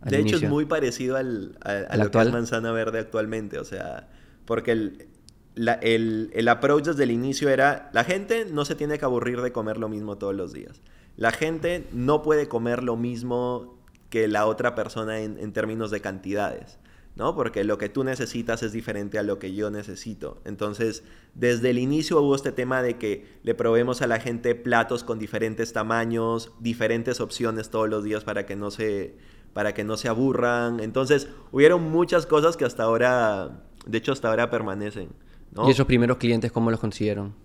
De 0.01 0.19
hecho, 0.19 0.21
inicio? 0.21 0.38
es 0.38 0.43
muy 0.43 0.65
parecido 0.65 1.17
al, 1.17 1.57
a, 1.63 1.71
a 1.71 1.79
¿Al 1.89 2.01
lo 2.01 2.03
actual? 2.03 2.12
que 2.12 2.21
es 2.21 2.29
manzana 2.29 2.71
verde 2.71 3.00
actualmente. 3.00 3.59
O 3.59 3.63
sea, 3.65 4.09
porque 4.45 4.71
el, 4.71 5.07
la- 5.55 5.74
el, 5.74 6.31
el 6.33 6.48
approach 6.48 6.86
desde 6.86 7.03
el 7.03 7.12
inicio 7.12 7.50
era, 7.50 7.89
la 7.93 8.03
gente 8.03 8.45
no 8.45 8.65
se 8.65 8.75
tiene 8.75 8.98
que 8.98 9.05
aburrir 9.05 9.41
de 9.41 9.51
comer 9.51 9.77
lo 9.77 9.89
mismo 9.89 10.17
todos 10.17 10.36
los 10.36 10.53
días. 10.53 10.81
La 11.17 11.31
gente 11.31 11.88
no 11.91 12.21
puede 12.24 12.48
comer 12.48 12.83
lo 12.83 12.95
mismo 12.95 13.77
que 14.09 14.27
la 14.27 14.45
otra 14.48 14.74
persona 14.74 15.19
en, 15.19 15.38
en 15.38 15.53
términos 15.53 15.91
de 15.91 16.01
cantidades. 16.01 16.79
¿No? 17.19 17.35
Porque 17.35 17.65
lo 17.65 17.77
que 17.77 17.89
tú 17.89 18.05
necesitas 18.05 18.63
es 18.63 18.71
diferente 18.71 19.19
a 19.19 19.23
lo 19.23 19.39
que 19.39 19.53
yo 19.53 19.69
necesito. 19.69 20.41
Entonces, 20.45 21.03
desde 21.35 21.69
el 21.69 21.77
inicio 21.77 22.21
hubo 22.21 22.33
este 22.33 22.53
tema 22.53 22.81
de 22.81 22.97
que 22.97 23.27
le 23.43 23.53
proveemos 23.53 24.01
a 24.01 24.07
la 24.07 24.21
gente 24.21 24.55
platos 24.55 25.03
con 25.03 25.19
diferentes 25.19 25.73
tamaños, 25.73 26.53
diferentes 26.61 27.19
opciones 27.19 27.69
todos 27.69 27.89
los 27.89 28.05
días 28.05 28.23
para 28.23 28.45
que 28.45 28.55
no 28.55 28.71
se, 28.71 29.17
para 29.51 29.73
que 29.73 29.83
no 29.83 29.97
se 29.97 30.07
aburran. 30.07 30.79
Entonces, 30.79 31.27
hubieron 31.51 31.91
muchas 31.91 32.25
cosas 32.25 32.55
que 32.55 32.63
hasta 32.63 32.83
ahora, 32.83 33.65
de 33.85 33.97
hecho, 33.97 34.13
hasta 34.13 34.29
ahora 34.29 34.49
permanecen. 34.49 35.09
¿no? 35.51 35.67
¿Y 35.67 35.71
esos 35.71 35.85
primeros 35.85 36.17
clientes 36.19 36.53
cómo 36.53 36.71
los 36.71 36.79
consiguieron? 36.79 37.35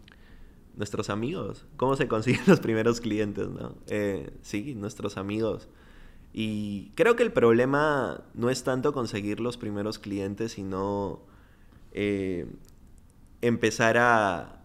Nuestros 0.77 1.11
amigos. 1.11 1.67
¿Cómo 1.77 1.97
se 1.97 2.07
consiguen 2.07 2.43
los 2.47 2.61
primeros 2.61 3.01
clientes, 3.01 3.49
no? 3.49 3.75
Eh, 3.89 4.31
sí, 4.41 4.77
nuestros 4.77 5.17
amigos. 5.17 5.69
Y 6.37 6.91
creo 6.97 7.15
que 7.15 7.23
el 7.23 7.33
problema 7.33 8.23
no 8.35 8.51
es 8.51 8.65
tanto 8.65 8.93
conseguir 8.93 9.39
los 9.39 9.57
primeros 9.57 10.01
clientes, 10.01 10.51
sino 10.51 11.21
eh, 11.93 12.47
empezar 13.41 13.97
a, 13.99 14.65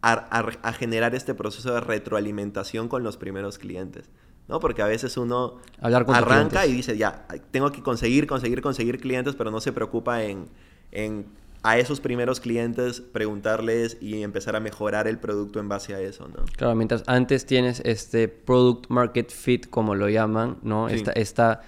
a, 0.00 0.72
generar 0.72 1.14
este 1.14 1.34
proceso 1.34 1.74
de 1.74 1.80
retroalimentación 1.80 2.88
con 2.88 3.02
los 3.02 3.18
primeros 3.18 3.58
clientes. 3.58 4.08
¿no? 4.48 4.60
Porque 4.60 4.80
a 4.80 4.86
veces 4.86 5.18
uno 5.18 5.56
Hablar 5.78 6.06
con 6.06 6.14
tus 6.14 6.22
arranca 6.24 6.64
y 6.64 6.72
dice, 6.72 6.96
ya, 6.96 7.26
tengo 7.50 7.70
que 7.70 7.82
conseguir, 7.82 8.26
conseguir, 8.26 8.62
conseguir 8.62 8.98
clientes, 8.98 9.34
pero 9.34 9.50
no 9.50 9.60
se 9.60 9.72
preocupa 9.72 10.22
en, 10.22 10.48
en 10.90 11.26
a 11.62 11.78
esos 11.78 12.00
primeros 12.00 12.40
clientes 12.40 13.00
preguntarles 13.00 13.98
y 14.00 14.22
empezar 14.22 14.56
a 14.56 14.60
mejorar 14.60 15.08
el 15.08 15.18
producto 15.18 15.60
en 15.60 15.68
base 15.68 15.94
a 15.94 16.00
eso, 16.00 16.28
¿no? 16.28 16.44
Claro, 16.56 16.74
mientras 16.74 17.02
antes 17.06 17.46
tienes 17.46 17.80
este 17.84 18.28
product 18.28 18.90
market 18.90 19.30
fit, 19.30 19.68
como 19.68 19.94
lo 19.94 20.08
llaman, 20.08 20.58
¿no? 20.62 20.88
Sí. 20.88 20.96
Esta, 20.96 21.12
esta, 21.12 21.62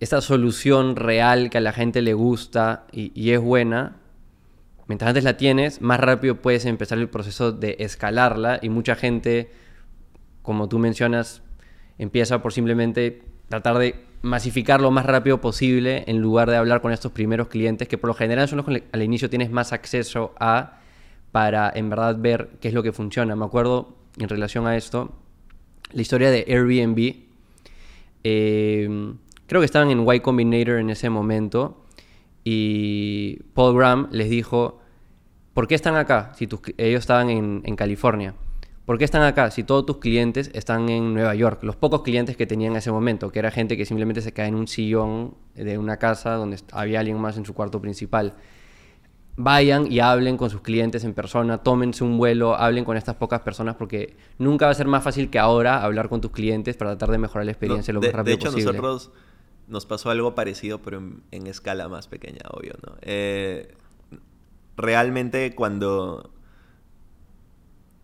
esta 0.00 0.20
solución 0.20 0.96
real 0.96 1.50
que 1.50 1.58
a 1.58 1.60
la 1.60 1.72
gente 1.72 2.02
le 2.02 2.14
gusta 2.14 2.86
y, 2.92 3.12
y 3.14 3.32
es 3.32 3.40
buena. 3.40 3.96
Mientras 4.88 5.08
antes 5.08 5.24
la 5.24 5.36
tienes, 5.36 5.80
más 5.80 6.00
rápido 6.00 6.36
puedes 6.36 6.64
empezar 6.64 6.98
el 6.98 7.08
proceso 7.08 7.52
de 7.52 7.76
escalarla 7.80 8.58
y 8.62 8.68
mucha 8.68 8.96
gente, 8.96 9.50
como 10.42 10.68
tú 10.68 10.78
mencionas, 10.78 11.42
empieza 11.98 12.42
por 12.42 12.52
simplemente 12.52 13.22
tratar 13.48 13.78
de 13.78 14.05
masificar 14.22 14.80
lo 14.80 14.90
más 14.90 15.06
rápido 15.06 15.40
posible 15.40 16.04
en 16.06 16.20
lugar 16.20 16.50
de 16.50 16.56
hablar 16.56 16.80
con 16.80 16.92
estos 16.92 17.12
primeros 17.12 17.48
clientes 17.48 17.88
que 17.88 17.98
por 17.98 18.08
lo 18.08 18.14
general 18.14 18.48
son 18.48 18.58
los 18.58 18.66
que 18.66 18.84
al 18.92 19.02
inicio 19.02 19.30
tienes 19.30 19.50
más 19.50 19.72
acceso 19.72 20.34
a 20.38 20.80
para 21.32 21.70
en 21.74 21.90
verdad 21.90 22.16
ver 22.18 22.50
qué 22.60 22.68
es 22.68 22.74
lo 22.74 22.82
que 22.82 22.92
funciona. 22.92 23.36
Me 23.36 23.44
acuerdo 23.44 23.96
en 24.18 24.28
relación 24.28 24.66
a 24.66 24.76
esto, 24.76 25.12
la 25.92 26.02
historia 26.02 26.30
de 26.30 26.44
Airbnb. 26.48 27.16
Eh, 28.24 29.14
creo 29.46 29.60
que 29.60 29.66
estaban 29.66 29.90
en 29.90 30.06
Y 30.08 30.20
Combinator 30.20 30.78
en 30.78 30.90
ese 30.90 31.10
momento 31.10 31.84
y 32.42 33.40
Paul 33.54 33.76
Graham 33.76 34.08
les 34.10 34.30
dijo, 34.30 34.80
¿por 35.54 35.68
qué 35.68 35.74
están 35.74 35.96
acá? 35.96 36.32
Si 36.36 36.48
ellos 36.78 37.00
estaban 37.00 37.30
en 37.30 37.76
California. 37.76 38.34
¿Por 38.86 38.98
qué 38.98 39.04
están 39.04 39.22
acá 39.22 39.50
si 39.50 39.64
todos 39.64 39.84
tus 39.84 39.96
clientes 39.98 40.48
están 40.54 40.88
en 40.88 41.12
Nueva 41.12 41.34
York? 41.34 41.64
Los 41.64 41.74
pocos 41.74 42.02
clientes 42.02 42.36
que 42.36 42.46
tenían 42.46 42.72
en 42.72 42.78
ese 42.78 42.92
momento, 42.92 43.32
que 43.32 43.40
era 43.40 43.50
gente 43.50 43.76
que 43.76 43.84
simplemente 43.84 44.20
se 44.22 44.32
cae 44.32 44.46
en 44.46 44.54
un 44.54 44.68
sillón 44.68 45.34
de 45.56 45.76
una 45.76 45.96
casa 45.96 46.34
donde 46.34 46.58
había 46.70 47.00
alguien 47.00 47.18
más 47.18 47.36
en 47.36 47.44
su 47.44 47.52
cuarto 47.52 47.80
principal. 47.80 48.34
Vayan 49.36 49.90
y 49.90 49.98
hablen 49.98 50.36
con 50.36 50.50
sus 50.50 50.60
clientes 50.60 51.02
en 51.02 51.14
persona, 51.14 51.58
tómense 51.58 52.04
un 52.04 52.16
vuelo, 52.16 52.54
hablen 52.54 52.84
con 52.84 52.96
estas 52.96 53.16
pocas 53.16 53.40
personas 53.40 53.74
porque 53.74 54.16
nunca 54.38 54.66
va 54.66 54.70
a 54.70 54.74
ser 54.74 54.86
más 54.86 55.02
fácil 55.02 55.30
que 55.30 55.40
ahora 55.40 55.82
hablar 55.82 56.08
con 56.08 56.20
tus 56.20 56.30
clientes 56.30 56.76
para 56.76 56.92
tratar 56.92 57.10
de 57.10 57.18
mejorar 57.18 57.44
la 57.44 57.52
experiencia 57.52 57.92
No, 57.92 57.96
lo 57.98 58.02
de, 58.02 58.08
más 58.08 58.16
rápido 58.16 58.36
de 58.36 58.40
hecho, 58.40 58.52
posible. 58.52 58.72
nosotros 58.78 59.10
nos 59.66 59.84
pasó 59.84 60.10
algo 60.10 60.36
parecido, 60.36 60.80
pero 60.80 60.98
en, 60.98 61.24
en 61.32 61.48
escala 61.48 61.88
más 61.88 62.06
pequeña, 62.06 62.42
obvio, 62.50 62.74
¿no? 62.86 62.94
Eh, 63.02 63.74
realmente 64.76 65.54
cuando 65.56 66.30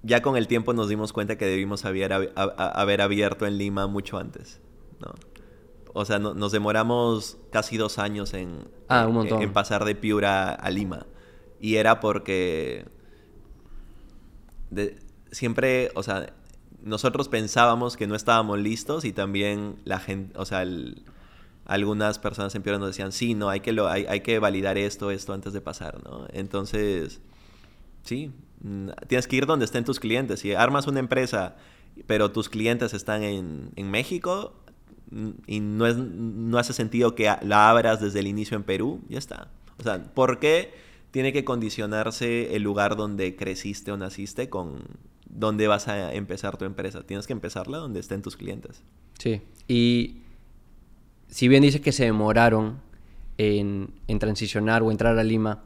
ya 0.03 0.23
con 0.23 0.37
el 0.37 0.47
tiempo 0.49 0.73
nos 0.73 0.89
dimos 0.89 1.13
cuenta 1.13 1.37
que 1.39 1.45
debimos 1.47 1.85
haber, 1.85 2.13
ab- 2.13 2.55
haber 2.57 3.01
abierto 3.01 3.47
en 3.47 3.59
Lima 3.59 3.87
mucho 3.87 4.19
antes, 4.19 4.61
¿no? 5.01 5.15
O 5.95 6.05
sea, 6.05 6.19
no- 6.19 6.35
nos 6.35 6.53
demoramos 6.53 7.37
casi 7.51 7.77
dos 7.77 7.99
años 7.99 8.33
en, 8.35 8.69
Ah, 8.89 9.07
un 9.07 9.43
en- 9.43 9.53
pasar 9.53 9.85
de 9.85 9.95
Piura 9.95 10.51
a 10.53 10.71
Lima. 10.71 11.07
Y 11.61 11.77
era 11.77 12.01
porque 12.01 12.85
de- 14.71 14.97
siempre, 15.31 15.91
o 15.95 16.03
sea, 16.03 16.33
nosotros 16.83 17.29
pensábamos 17.29 17.97
que 17.97 18.07
no 18.07 18.15
estábamos 18.15 18.59
listos 18.59 19.05
y 19.05 19.13
también 19.13 19.77
la 19.85 19.99
gente, 20.01 20.37
o 20.39 20.45
sea, 20.45 20.63
el- 20.63 21.05
algunas 21.65 22.19
personas 22.19 22.55
en 22.55 22.63
Piura 22.63 22.79
nos 22.79 22.89
decían, 22.89 23.13
sí, 23.13 23.35
no, 23.35 23.49
hay 23.49 23.61
que, 23.61 23.73
lo, 23.73 23.87
hay, 23.89 24.05
hay 24.09 24.21
que 24.21 24.39
validar 24.41 24.79
esto, 24.79 25.11
esto 25.11 25.33
antes 25.33 25.53
de 25.53 25.61
pasar, 25.61 26.03
¿no? 26.03 26.27
Entonces, 26.33 27.21
sí, 28.03 28.33
tienes 29.09 29.27
que 29.27 29.37
ir 29.37 29.47
donde 29.47 29.65
estén 29.65 29.85
tus 29.85 30.01
clientes. 30.01 30.41
Si 30.41 30.55
armas 30.55 30.87
una 30.87 31.01
empresa, 31.01 31.57
pero 32.07 32.31
tus 32.31 32.49
clientes 32.49 32.95
están 32.95 33.23
en, 33.23 33.71
en 33.77 33.91
México 33.91 34.55
mm, 35.11 35.31
y 35.47 35.61
no, 35.61 35.87
es, 35.87 35.97
no 35.97 36.59
hace 36.59 36.73
sentido 36.73 37.15
que 37.15 37.33
la 37.43 37.71
abras 37.71 38.01
desde 38.01 38.21
el 38.21 38.27
inicio 38.27 38.57
en 38.57 38.63
Perú, 38.63 39.01
ya 39.09 39.19
está. 39.19 39.49
O 39.79 39.83
sea, 39.83 40.03
¿por 40.15 40.39
qué 40.39 40.73
tiene 41.11 41.33
que 41.33 41.45
condicionarse 41.45 42.55
el 42.55 42.63
lugar 42.63 42.97
donde 42.97 43.37
creciste 43.37 43.93
o 43.93 43.97
naciste 43.97 44.49
con 44.49 44.85
dónde 45.27 45.67
vas 45.67 45.89
a 45.89 46.15
empezar 46.15 46.57
tu 46.57 46.65
empresa? 46.65 47.03
Tienes 47.03 47.27
que 47.27 47.33
empezarla 47.33 47.79
donde 47.79 48.01
estén 48.01 48.23
tus 48.23 48.37
clientes. 48.37 48.83
Sí, 49.19 49.43
y 49.69 50.23
si 51.29 51.49
bien 51.49 51.63
dices 51.63 51.81
que 51.81 51.93
se 51.93 52.05
demoraron 52.05 52.81
en, 53.39 53.91
en 54.07 54.19
transicionar 54.19 54.83
o 54.83 54.91
entrar 54.91 55.19
a 55.19 55.25
Lima, 55.25 55.65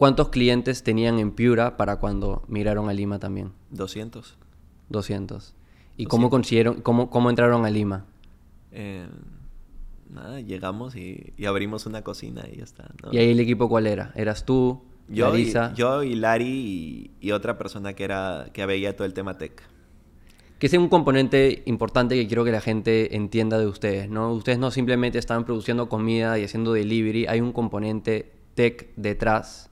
¿cuántos 0.00 0.30
clientes 0.30 0.82
tenían 0.82 1.18
en 1.18 1.30
Piura 1.30 1.76
para 1.76 1.96
cuando 1.96 2.42
migraron 2.48 2.88
a 2.88 2.94
Lima 2.94 3.18
también? 3.18 3.52
200. 3.72 4.38
200. 4.88 5.54
¿Y 5.98 6.06
cómo 6.06 6.30
consiguieron, 6.30 6.80
cómo, 6.80 7.10
cómo 7.10 7.28
entraron 7.28 7.66
a 7.66 7.70
Lima? 7.70 8.06
Eh, 8.72 9.06
nada, 10.08 10.40
llegamos 10.40 10.96
y, 10.96 11.34
y 11.36 11.44
abrimos 11.44 11.84
una 11.84 12.00
cocina 12.00 12.46
y 12.50 12.56
ya 12.56 12.64
está. 12.64 12.88
¿no? 13.02 13.12
¿Y 13.12 13.18
ahí 13.18 13.30
el 13.30 13.40
equipo 13.40 13.68
cuál 13.68 13.86
era? 13.86 14.10
¿Eras 14.14 14.46
tú, 14.46 14.80
Yo 15.06 15.28
y, 15.28 15.32
Larisa? 15.32 15.74
yo 15.74 16.02
y 16.02 16.14
Lari 16.14 16.48
y, 16.48 17.10
y 17.20 17.32
otra 17.32 17.58
persona 17.58 17.92
que 17.92 18.04
era 18.04 18.46
que 18.54 18.64
veía 18.64 18.96
todo 18.96 19.04
el 19.04 19.12
tema 19.12 19.36
tech. 19.36 19.62
Que 20.58 20.66
es 20.66 20.72
un 20.72 20.88
componente 20.88 21.62
importante 21.66 22.14
que 22.14 22.26
quiero 22.26 22.42
que 22.46 22.52
la 22.52 22.62
gente 22.62 23.14
entienda 23.16 23.58
de 23.58 23.66
ustedes, 23.66 24.08
¿no? 24.08 24.32
Ustedes 24.32 24.58
no 24.58 24.70
simplemente 24.70 25.18
están 25.18 25.44
produciendo 25.44 25.90
comida 25.90 26.38
y 26.38 26.44
haciendo 26.44 26.72
delivery, 26.72 27.26
hay 27.26 27.42
un 27.42 27.52
componente 27.52 28.32
tech 28.54 28.88
detrás 28.96 29.69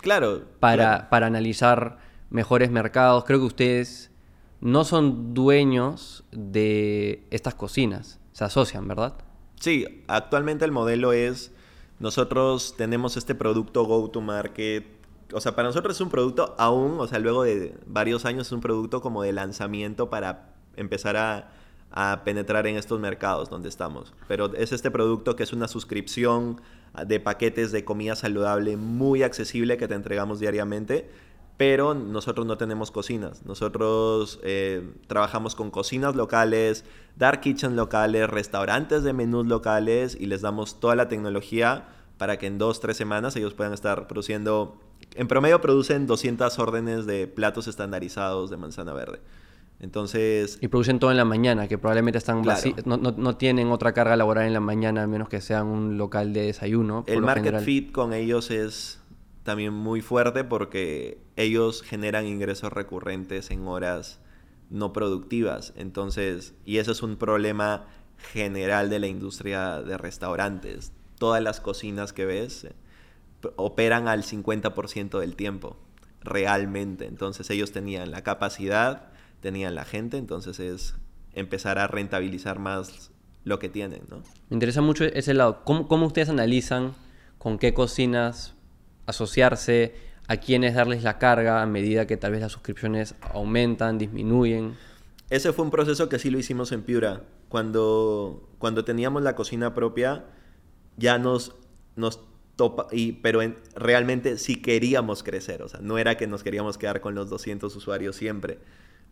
Claro. 0.00 0.42
para, 0.60 0.84
claro. 0.84 1.06
para 1.10 1.26
analizar 1.26 1.98
mejores 2.30 2.70
mercados. 2.70 3.24
Creo 3.24 3.38
que 3.40 3.46
ustedes 3.46 4.10
no 4.60 4.84
son 4.84 5.34
dueños 5.34 6.24
de 6.32 7.26
estas 7.30 7.54
cocinas, 7.54 8.20
se 8.32 8.44
asocian, 8.44 8.86
¿verdad? 8.86 9.14
Sí, 9.58 10.04
actualmente 10.08 10.64
el 10.64 10.72
modelo 10.72 11.12
es, 11.12 11.52
nosotros 11.98 12.74
tenemos 12.76 13.16
este 13.16 13.34
producto 13.34 13.84
go 13.84 14.10
to 14.10 14.20
market, 14.20 14.86
o 15.32 15.40
sea, 15.40 15.54
para 15.54 15.68
nosotros 15.68 15.96
es 15.96 16.00
un 16.00 16.10
producto 16.10 16.54
aún, 16.58 16.98
o 16.98 17.06
sea, 17.06 17.18
luego 17.18 17.42
de 17.42 17.74
varios 17.86 18.24
años 18.24 18.48
es 18.48 18.52
un 18.52 18.60
producto 18.60 19.00
como 19.00 19.22
de 19.22 19.32
lanzamiento 19.32 20.10
para 20.10 20.54
empezar 20.76 21.16
a, 21.16 21.52
a 21.90 22.22
penetrar 22.24 22.66
en 22.66 22.76
estos 22.76 23.00
mercados 23.00 23.50
donde 23.50 23.68
estamos. 23.68 24.12
Pero 24.28 24.54
es 24.54 24.72
este 24.72 24.90
producto 24.90 25.36
que 25.36 25.42
es 25.42 25.52
una 25.52 25.68
suscripción 25.68 26.60
de 27.06 27.20
paquetes 27.20 27.72
de 27.72 27.84
comida 27.84 28.16
saludable 28.16 28.76
muy 28.76 29.22
accesible 29.22 29.76
que 29.76 29.88
te 29.88 29.94
entregamos 29.94 30.40
diariamente. 30.40 31.08
Pero 31.56 31.92
nosotros 31.92 32.46
no 32.46 32.56
tenemos 32.56 32.90
cocinas. 32.90 33.44
Nosotros 33.44 34.40
eh, 34.42 34.94
trabajamos 35.08 35.54
con 35.54 35.70
cocinas 35.70 36.16
locales, 36.16 36.86
dark 37.16 37.42
kitchen 37.42 37.76
locales, 37.76 38.30
restaurantes 38.30 39.02
de 39.02 39.12
menús 39.12 39.46
locales 39.46 40.16
y 40.18 40.24
les 40.24 40.40
damos 40.40 40.80
toda 40.80 40.96
la 40.96 41.08
tecnología 41.08 41.88
para 42.16 42.38
que 42.38 42.46
en 42.46 42.56
dos, 42.56 42.80
tres 42.80 42.96
semanas 42.96 43.36
ellos 43.36 43.52
puedan 43.52 43.74
estar 43.74 44.06
produciendo. 44.06 44.78
En 45.14 45.28
promedio 45.28 45.60
producen 45.60 46.06
200 46.06 46.58
órdenes 46.58 47.04
de 47.04 47.26
platos 47.26 47.68
estandarizados 47.68 48.48
de 48.48 48.56
manzana 48.56 48.94
verde. 48.94 49.20
Entonces, 49.80 50.58
Y 50.60 50.68
producen 50.68 50.98
todo 50.98 51.10
en 51.10 51.16
la 51.16 51.24
mañana, 51.24 51.66
que 51.66 51.78
probablemente 51.78 52.18
están 52.18 52.42
Claro. 52.42 52.60
vací- 52.60 52.74
no, 52.84 52.96
no- 52.98 53.12
no 53.16 53.36
tienen 53.36 53.70
otra 53.70 53.92
carga 53.92 54.14
laboral 54.16 54.46
en 54.46 54.52
la 54.52 54.60
mañana, 54.60 55.02
a 55.02 55.06
menos 55.06 55.28
que 55.28 55.40
sean 55.40 55.66
un 55.66 55.96
local 55.96 56.32
de 56.32 56.42
desayuno. 56.42 57.04
el 57.06 57.22
market 57.22 57.44
general. 57.44 57.64
fit 57.64 57.90
con 57.92 58.12
ellos 58.12 58.50
es 58.50 59.00
también 59.42 59.72
muy 59.72 60.02
fuerte 60.02 60.44
porque 60.44 61.18
ellos 61.36 61.82
generan 61.82 62.26
ingresos 62.26 62.72
recurrentes 62.72 63.50
en 63.50 63.66
horas 63.66 64.20
no 64.68 64.92
productivas. 64.92 65.72
Entonces, 65.76 66.54
y 66.66 66.76
eso 66.76 66.92
es 66.92 67.02
un 67.02 67.16
problema 67.16 67.86
general 68.32 68.90
de 68.90 68.98
la 68.98 69.06
industria 69.06 69.80
de 69.80 69.96
restaurantes. 69.96 70.92
Todas 71.18 71.42
las 71.42 71.60
cocinas 71.60 72.12
que 72.12 72.26
ves 72.26 72.64
eh, 72.64 72.72
operan 73.56 74.08
al 74.08 74.22
50% 74.24 75.18
del 75.18 75.34
tiempo, 75.36 75.78
realmente. 76.20 77.06
Entonces 77.06 77.48
ellos 77.48 77.72
tenían 77.72 78.10
la 78.10 78.22
capacidad, 78.22 79.10
tenían 79.40 79.74
la 79.74 79.84
gente, 79.84 80.16
entonces 80.18 80.60
es 80.60 80.94
empezar 81.34 81.78
a 81.78 81.86
rentabilizar 81.86 82.58
más 82.58 83.10
lo 83.44 83.58
que 83.58 83.68
tienen, 83.68 84.02
¿no? 84.10 84.18
Me 84.50 84.54
interesa 84.56 84.82
mucho 84.82 85.04
ese 85.04 85.32
lado. 85.34 85.62
¿Cómo, 85.64 85.88
cómo 85.88 86.06
ustedes 86.06 86.28
analizan 86.28 86.92
con 87.38 87.58
qué 87.58 87.72
cocinas 87.72 88.54
asociarse, 89.06 89.94
a 90.28 90.36
quiénes 90.36 90.74
darles 90.74 91.02
la 91.02 91.18
carga 91.18 91.62
a 91.62 91.66
medida 91.66 92.06
que 92.06 92.16
tal 92.16 92.32
vez 92.32 92.40
las 92.40 92.52
suscripciones 92.52 93.14
aumentan, 93.20 93.98
disminuyen? 93.98 94.76
Ese 95.28 95.52
fue 95.52 95.64
un 95.64 95.70
proceso 95.70 96.08
que 96.08 96.18
sí 96.18 96.30
lo 96.30 96.38
hicimos 96.38 96.70
en 96.72 96.82
Piura. 96.82 97.22
Cuando, 97.48 98.48
cuando 98.58 98.84
teníamos 98.84 99.22
la 99.22 99.34
cocina 99.34 99.74
propia, 99.74 100.24
ya 100.96 101.18
nos, 101.18 101.54
nos 101.96 102.20
topa, 102.56 102.86
y, 102.92 103.12
pero 103.12 103.42
en- 103.42 103.56
realmente 103.74 104.38
sí 104.38 104.60
queríamos 104.62 105.22
crecer. 105.24 105.62
O 105.62 105.68
sea, 105.68 105.80
no 105.80 105.98
era 105.98 106.16
que 106.16 106.26
nos 106.28 106.42
queríamos 106.44 106.78
quedar 106.78 107.00
con 107.00 107.14
los 107.16 107.28
200 107.30 107.74
usuarios 107.74 108.14
siempre. 108.16 108.58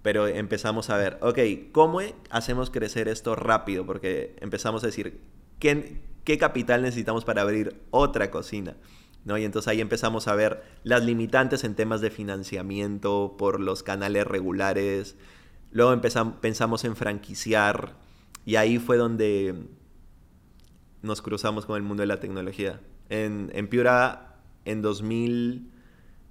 Pero 0.02 0.26
empezamos 0.28 0.90
a 0.90 0.96
ver, 0.96 1.18
ok, 1.20 1.38
¿cómo 1.72 2.00
hacemos 2.30 2.70
crecer 2.70 3.08
esto 3.08 3.34
rápido? 3.34 3.84
Porque 3.84 4.36
empezamos 4.40 4.82
a 4.84 4.86
decir, 4.86 5.20
¿qué, 5.58 6.00
qué 6.24 6.38
capital 6.38 6.82
necesitamos 6.82 7.24
para 7.24 7.42
abrir 7.42 7.80
otra 7.90 8.30
cocina? 8.30 8.76
¿no? 9.24 9.36
Y 9.36 9.44
entonces 9.44 9.68
ahí 9.68 9.80
empezamos 9.80 10.28
a 10.28 10.34
ver 10.34 10.62
las 10.84 11.04
limitantes 11.04 11.64
en 11.64 11.74
temas 11.74 12.00
de 12.00 12.10
financiamiento 12.10 13.34
por 13.38 13.60
los 13.60 13.82
canales 13.82 14.26
regulares. 14.26 15.16
Luego 15.70 15.92
empezamos, 15.92 16.36
pensamos 16.40 16.84
en 16.84 16.96
franquiciar 16.96 17.96
y 18.46 18.56
ahí 18.56 18.78
fue 18.78 18.96
donde 18.96 19.66
nos 21.02 21.22
cruzamos 21.22 21.66
con 21.66 21.76
el 21.76 21.82
mundo 21.82 22.02
de 22.02 22.06
la 22.06 22.20
tecnología. 22.20 22.80
En, 23.08 23.50
en 23.54 23.68
Piura, 23.68 24.36
en 24.64 24.82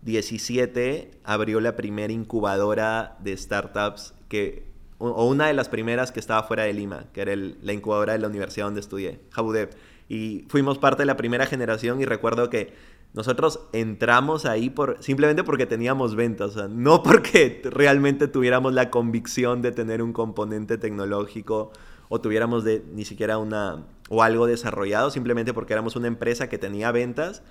2017, 0.02 1.12
abrió 1.24 1.60
la 1.60 1.76
primera 1.76 2.14
incubadora 2.14 3.18
de 3.20 3.36
startups 3.36 4.14
que 4.30 4.68
o 5.00 5.28
una 5.28 5.48
de 5.48 5.54
las 5.54 5.70
primeras 5.70 6.12
que 6.12 6.20
estaba 6.20 6.44
fuera 6.44 6.64
de 6.64 6.74
Lima, 6.74 7.06
que 7.14 7.22
era 7.22 7.34
el, 7.34 7.58
la 7.62 7.74
incubadora 7.74 8.14
de 8.14 8.20
la 8.20 8.28
universidad 8.28 8.66
donde 8.66 8.80
estudié, 8.80 9.20
Jabudev. 9.32 9.70
Y 10.10 10.46
fuimos 10.48 10.78
parte 10.80 11.04
de 11.04 11.06
la 11.06 11.18
primera 11.18 11.46
generación 11.46 12.02
y 12.02 12.06
recuerdo 12.06 12.50
que 12.50 12.74
nosotros 13.14 13.62
entramos 13.74 14.46
ahí 14.46 14.70
por, 14.70 14.98
simplemente 15.02 15.44
porque 15.44 15.66
teníamos 15.66 16.16
ventas, 16.16 16.52
o 16.52 16.54
sea, 16.54 16.68
no 16.68 17.04
porque 17.04 17.62
realmente 17.66 18.28
tuviéramos 18.28 18.74
la 18.74 18.90
convicción 18.90 19.62
de 19.62 19.72
tener 19.72 20.02
un 20.02 20.14
componente 20.14 20.78
tecnológico 20.78 21.72
o 22.10 22.22
tuviéramos 22.22 22.64
de, 22.64 22.84
ni 22.94 23.06
siquiera 23.06 23.38
una 23.38 23.86
o 24.10 24.24
algo 24.24 24.48
desarrollado, 24.48 25.12
simplemente 25.12 25.54
porque 25.54 25.74
éramos 25.74 25.96
una 25.96 26.08
empresa 26.08 26.48
que 26.48 26.58
tenía 26.58 26.92
ventas 26.92 27.44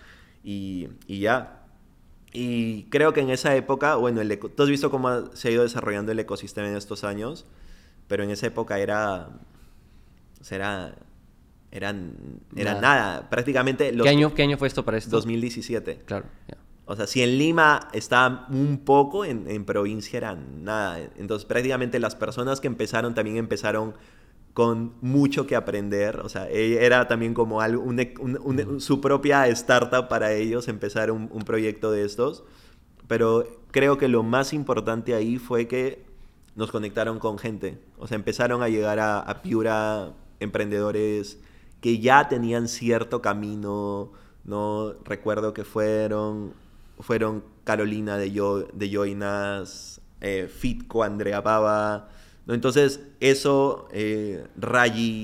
y, 0.42 0.88
y 1.06 1.20
ya. 1.20 1.65
Y 2.38 2.82
creo 2.90 3.14
que 3.14 3.20
en 3.22 3.30
esa 3.30 3.56
época, 3.56 3.96
bueno, 3.96 4.20
el 4.20 4.38
tú 4.38 4.62
has 4.62 4.68
visto 4.68 4.90
cómo 4.90 5.34
se 5.34 5.48
ha 5.48 5.50
ido 5.52 5.62
desarrollando 5.62 6.12
el 6.12 6.18
ecosistema 6.18 6.68
en 6.68 6.76
estos 6.76 7.02
años, 7.02 7.46
pero 8.08 8.24
en 8.24 8.30
esa 8.30 8.46
época 8.46 8.78
era, 8.78 9.30
o 10.38 10.44
sea, 10.44 10.56
era, 10.56 10.94
eran, 11.70 12.14
era 12.54 12.74
Nada. 12.74 12.80
nada. 12.82 13.30
Prácticamente 13.30 13.90
los 13.90 14.04
¿Qué 14.04 14.10
año, 14.10 14.34
¿Qué 14.34 14.42
año 14.42 14.58
fue 14.58 14.68
esto 14.68 14.84
para 14.84 14.98
esto? 14.98 15.16
2017. 15.16 16.02
Claro, 16.04 16.26
ya. 16.46 16.58
O 16.84 16.94
sea, 16.94 17.06
si 17.06 17.22
en 17.22 17.38
Lima 17.38 17.88
estaba 17.94 18.46
un 18.50 18.82
poco, 18.84 19.24
en, 19.24 19.48
en 19.48 19.64
provincia 19.64 20.18
era 20.18 20.34
nada. 20.34 21.00
Entonces, 21.16 21.46
prácticamente 21.46 21.98
las 21.98 22.16
personas 22.16 22.60
que 22.60 22.66
empezaron 22.66 23.14
también 23.14 23.38
empezaron 23.38 23.94
con 24.56 24.94
mucho 25.02 25.46
que 25.46 25.54
aprender. 25.54 26.20
O 26.20 26.30
sea, 26.30 26.48
e- 26.50 26.82
era 26.82 27.06
también 27.08 27.34
como 27.34 27.60
algo, 27.60 27.82
un- 27.82 28.00
un- 28.18 28.38
un- 28.42 28.80
su 28.80 29.02
propia 29.02 29.46
startup 29.48 30.08
para 30.08 30.32
ellos 30.32 30.68
empezar 30.68 31.10
un, 31.10 31.28
proyecto 31.44 31.90
de 31.90 32.06
estos. 32.06 32.42
Pero 33.06 33.44
creo 33.70 33.98
que 33.98 34.08
lo 34.08 34.22
más 34.22 34.54
importante 34.54 35.12
ahí 35.14 35.36
fue 35.36 35.68
que 35.68 36.06
nos 36.54 36.70
conectaron 36.72 37.18
con 37.18 37.36
gente. 37.38 37.78
O 37.98 38.06
sea, 38.06 38.14
empezaron 38.16 38.62
a 38.62 38.70
llegar 38.70 38.98
a, 38.98 39.20
a 39.20 39.42
Piura 39.42 40.14
emprendedores 40.40 41.38
que 41.82 41.98
ya 41.98 42.26
tenían 42.30 42.66
cierto 42.68 43.20
camino. 43.20 44.10
No 44.44 44.94
recuerdo 45.04 45.52
que 45.52 45.64
fueron, 45.64 46.54
fueron 47.00 47.44
Carolina 47.64 48.16
de, 48.16 48.32
Yo, 48.32 48.60
de 48.72 48.88
Joinas, 48.90 50.00
eh, 50.22 50.48
Fitco, 50.48 51.02
Andrea 51.02 51.42
Baba. 51.42 52.08
Entonces, 52.48 53.00
eso, 53.20 53.88
eh, 53.92 54.46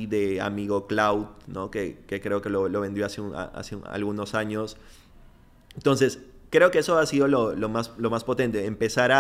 de 0.07 0.41
Amigo 0.41 0.87
Cloud, 0.89 1.27
¿no? 1.47 1.71
que, 1.71 1.99
que 2.09 2.21
creo 2.21 2.43
que 2.43 2.51
lo, 2.51 2.69
vendió 2.81 3.07
hace, 3.07 3.23
hace 3.55 3.77
un- 3.77 3.87
algunos 3.87 4.35
años. 4.35 4.77
Entonces, 5.77 6.21
creo 6.51 6.71
que 6.71 6.81
eso 6.81 6.99
ha 6.99 7.07
sido 7.07 7.29
lo, 7.29 7.55
más, 7.69 7.93
lo 7.99 8.11
más 8.11 8.25
potente, 8.25 8.67
empezar 8.67 9.13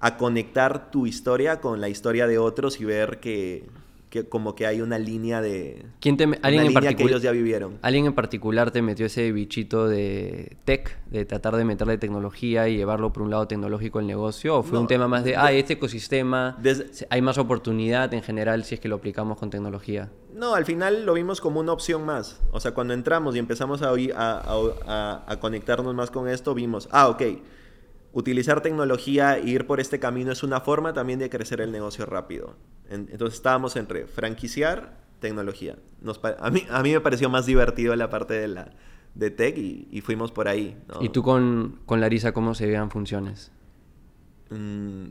a 0.00 0.16
conectar 0.16 0.90
tu 0.90 1.06
historia 1.06 1.60
con 1.60 1.80
la 1.80 1.88
historia 1.88 2.26
de 2.26 2.38
otros 2.38 2.80
y 2.80 2.84
ver 2.84 3.20
que, 3.20 3.68
que 4.10 4.28
como 4.28 4.54
que 4.56 4.66
hay 4.66 4.80
una 4.82 4.98
línea 4.98 5.40
de... 5.40 5.86
¿Quién 6.00 6.16
te, 6.16 6.26
una 6.26 6.36
alguien, 6.42 6.66
en 6.66 6.74
línea 6.74 6.94
que 6.94 7.04
ellos 7.04 7.22
ya 7.22 7.30
vivieron. 7.30 7.78
¿Alguien 7.80 8.06
en 8.06 8.12
particular 8.12 8.72
te 8.72 8.82
metió 8.82 9.06
ese 9.06 9.30
bichito 9.30 9.86
de 9.88 10.56
tech, 10.64 10.98
de 11.06 11.24
tratar 11.24 11.54
de 11.56 11.64
meterle 11.64 11.96
tecnología 11.96 12.68
y 12.68 12.76
llevarlo 12.76 13.12
por 13.12 13.22
un 13.22 13.30
lado 13.30 13.46
tecnológico 13.46 14.00
el 14.00 14.08
negocio? 14.08 14.56
¿O 14.58 14.62
fue 14.64 14.72
No, 14.74 14.80
un 14.82 14.86
tema 14.88 15.06
más 15.06 15.22
de, 15.22 15.36
ah, 15.36 15.52
este 15.52 15.74
ecosistema, 15.74 16.58
Desde- 16.60 17.06
hay 17.08 17.22
más 17.22 17.38
oportunidad 17.38 18.12
en 18.12 18.22
general 18.22 18.64
si 18.64 18.74
es 18.74 18.80
que 18.80 18.88
lo 18.88 18.96
aplicamos 18.96 19.38
con 19.38 19.48
tecnología? 19.50 20.10
No, 20.34 20.54
al 20.54 20.64
final 20.64 21.06
lo 21.06 21.14
vimos 21.14 21.40
como 21.40 21.60
una 21.60 21.72
opción 21.72 22.04
más. 22.04 22.40
O 22.50 22.58
sea, 22.58 22.72
cuando 22.74 22.94
entramos 22.94 23.36
y 23.36 23.38
empezamos 23.38 23.80
a, 23.82 23.90
a- 23.90 24.42
a- 24.86 25.24
a 25.26 25.40
conectarnos 25.40 25.94
más 25.94 26.10
con 26.10 26.28
esto, 26.28 26.52
vimos, 26.54 26.88
ah, 26.90 27.08
ok, 27.08 27.22
utilizar 28.12 28.60
tecnología 28.62 29.38
e 29.38 29.48
ir 29.48 29.66
por 29.66 29.80
este 29.80 29.98
camino 30.00 30.32
es 30.32 30.42
una 30.42 30.60
forma 30.60 30.92
también 30.92 31.18
de 31.18 31.30
crecer 31.30 31.60
el 31.60 31.70
negocio 31.72 32.06
rápido. 32.06 32.56
En- 32.88 33.08
entonces 33.10 33.34
estábamos 33.36 33.76
entre 33.76 34.06
franquiciar, 34.06 34.98
tecnología. 35.20 35.76
Nos 36.00 36.20
a, 36.24 36.50
mí, 36.50 36.64
a 36.70 36.82
mí 36.82 36.92
me 36.92 37.00
pareció 37.00 37.28
más 37.28 37.46
divertido 37.46 37.94
la 37.94 38.08
parte 38.10 38.34
de, 38.34 38.48
la, 38.48 38.70
de 39.14 39.30
tech 39.30 39.56
y, 39.58 39.86
y 39.90 40.00
fuimos 40.00 40.32
por 40.32 40.48
ahí. 40.48 40.76
¿no? 40.88 41.02
¿Y 41.02 41.10
tú 41.10 41.22
con, 41.22 41.78
con 41.86 42.00
Larisa 42.00 42.32
cómo 42.32 42.54
se 42.54 42.66
veían 42.66 42.90
funciones? 42.90 43.52
Mm, 44.50 45.06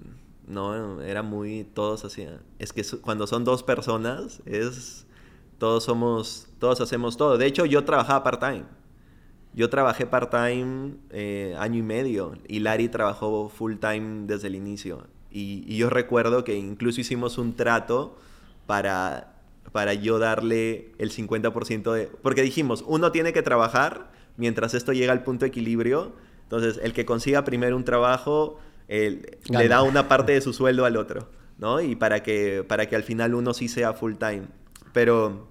no, 0.47 1.01
era 1.01 1.21
muy. 1.21 1.63
Todos 1.63 2.03
hacían. 2.05 2.39
Es 2.57 2.73
que 2.73 2.83
su- 2.83 3.01
cuando 3.01 3.27
son 3.27 3.43
dos 3.43 3.63
personas, 3.63 4.41
es. 4.45 5.05
Todos 5.57 5.83
somos. 5.83 6.47
Todos 6.59 6.81
hacemos 6.81 7.15
todo. 7.17 7.37
De 7.37 7.45
hecho, 7.45 7.65
yo 7.65 7.83
trabajaba 7.85 8.23
part-time. 8.23 8.65
Yo 9.53 9.69
trabajé 9.69 10.05
part-time 10.05 10.93
eh, 11.09 11.55
año 11.57 11.79
y 11.79 11.83
medio. 11.83 12.33
Y 12.47 12.59
Larry 12.59 12.89
trabajó 12.89 13.49
full-time 13.49 14.27
desde 14.27 14.47
el 14.47 14.55
inicio. 14.55 15.07
Y, 15.31 15.63
y 15.67 15.77
yo 15.77 15.89
recuerdo 15.89 16.43
que 16.43 16.55
incluso 16.55 17.01
hicimos 17.01 17.37
un 17.37 17.55
trato 17.55 18.17
para. 18.65 19.35
Para 19.71 19.93
yo 19.93 20.17
darle 20.17 20.93
el 20.97 21.11
50% 21.11 21.93
de. 21.93 22.07
Porque 22.23 22.41
dijimos, 22.41 22.83
uno 22.87 23.11
tiene 23.11 23.33
que 23.33 23.43
trabajar 23.43 24.09
mientras 24.39 24.73
esto 24.73 24.93
llega 24.93 25.11
al 25.11 25.23
punto 25.23 25.45
de 25.45 25.49
equilibrio. 25.49 26.13
Entonces, 26.43 26.79
el 26.81 26.93
que 26.93 27.05
consiga 27.05 27.43
primero 27.43 27.75
un 27.75 27.83
trabajo, 27.83 28.57
le 28.87 29.67
da 29.67 29.83
una 29.83 30.07
parte 30.07 30.31
de 30.31 30.41
su 30.41 30.53
sueldo 30.53 30.85
al 30.85 30.97
otro, 30.97 31.29
¿no? 31.59 31.79
Y 31.79 31.95
para 31.95 32.23
que, 32.23 32.65
para 32.67 32.87
que 32.87 32.95
al 32.95 33.03
final 33.03 33.35
uno 33.35 33.53
sí 33.53 33.67
sea 33.67 33.93
full 33.93 34.15
time. 34.15 34.47
Pero... 34.91 35.47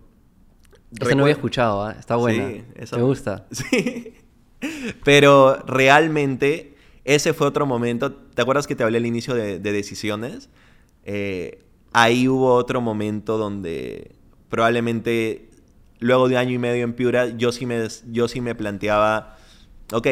Esa 1.01 1.15
no 1.15 1.23
había 1.23 1.35
escuchado, 1.35 1.85
¿ah? 1.85 1.95
está 1.99 2.17
buena. 2.17 2.49
Sí, 2.49 2.65
eso- 2.77 2.97
Me 2.97 3.03
gusta. 3.03 3.47
Sí. 3.53 4.15
Pero 5.05 5.57
realmente 5.67 6.75
ese 7.05 7.33
fue 7.33 7.47
otro 7.47 7.65
momento. 7.67 8.13
¿Te 8.13 8.43
acuerdas 8.43 8.67
que 8.67 8.75
te 8.75 8.83
hablé 8.83 8.99
al 8.99 9.07
inicio 9.07 9.35
de, 9.35 9.59
de 9.61 9.73
decisiones? 9.73 10.51
Eh, 11.05 11.63
ahí 11.93 12.27
hubo 12.29 12.55
otro 12.55 12.81
momento 12.81 13.39
donde 13.39 14.13
probablemente 14.49 15.49
luego 16.01 16.29
de 16.29 16.37
año 16.39 16.53
y 16.53 16.59
medio 16.59 16.85
en 16.85 16.93
Piura 16.95 17.29
yo 17.37 17.53
sí 17.53 17.67
me, 17.67 17.87
yo 18.11 18.27
sí 18.29 18.41
me 18.41 18.55
planteaba, 18.55 19.37
ok, 19.93 20.07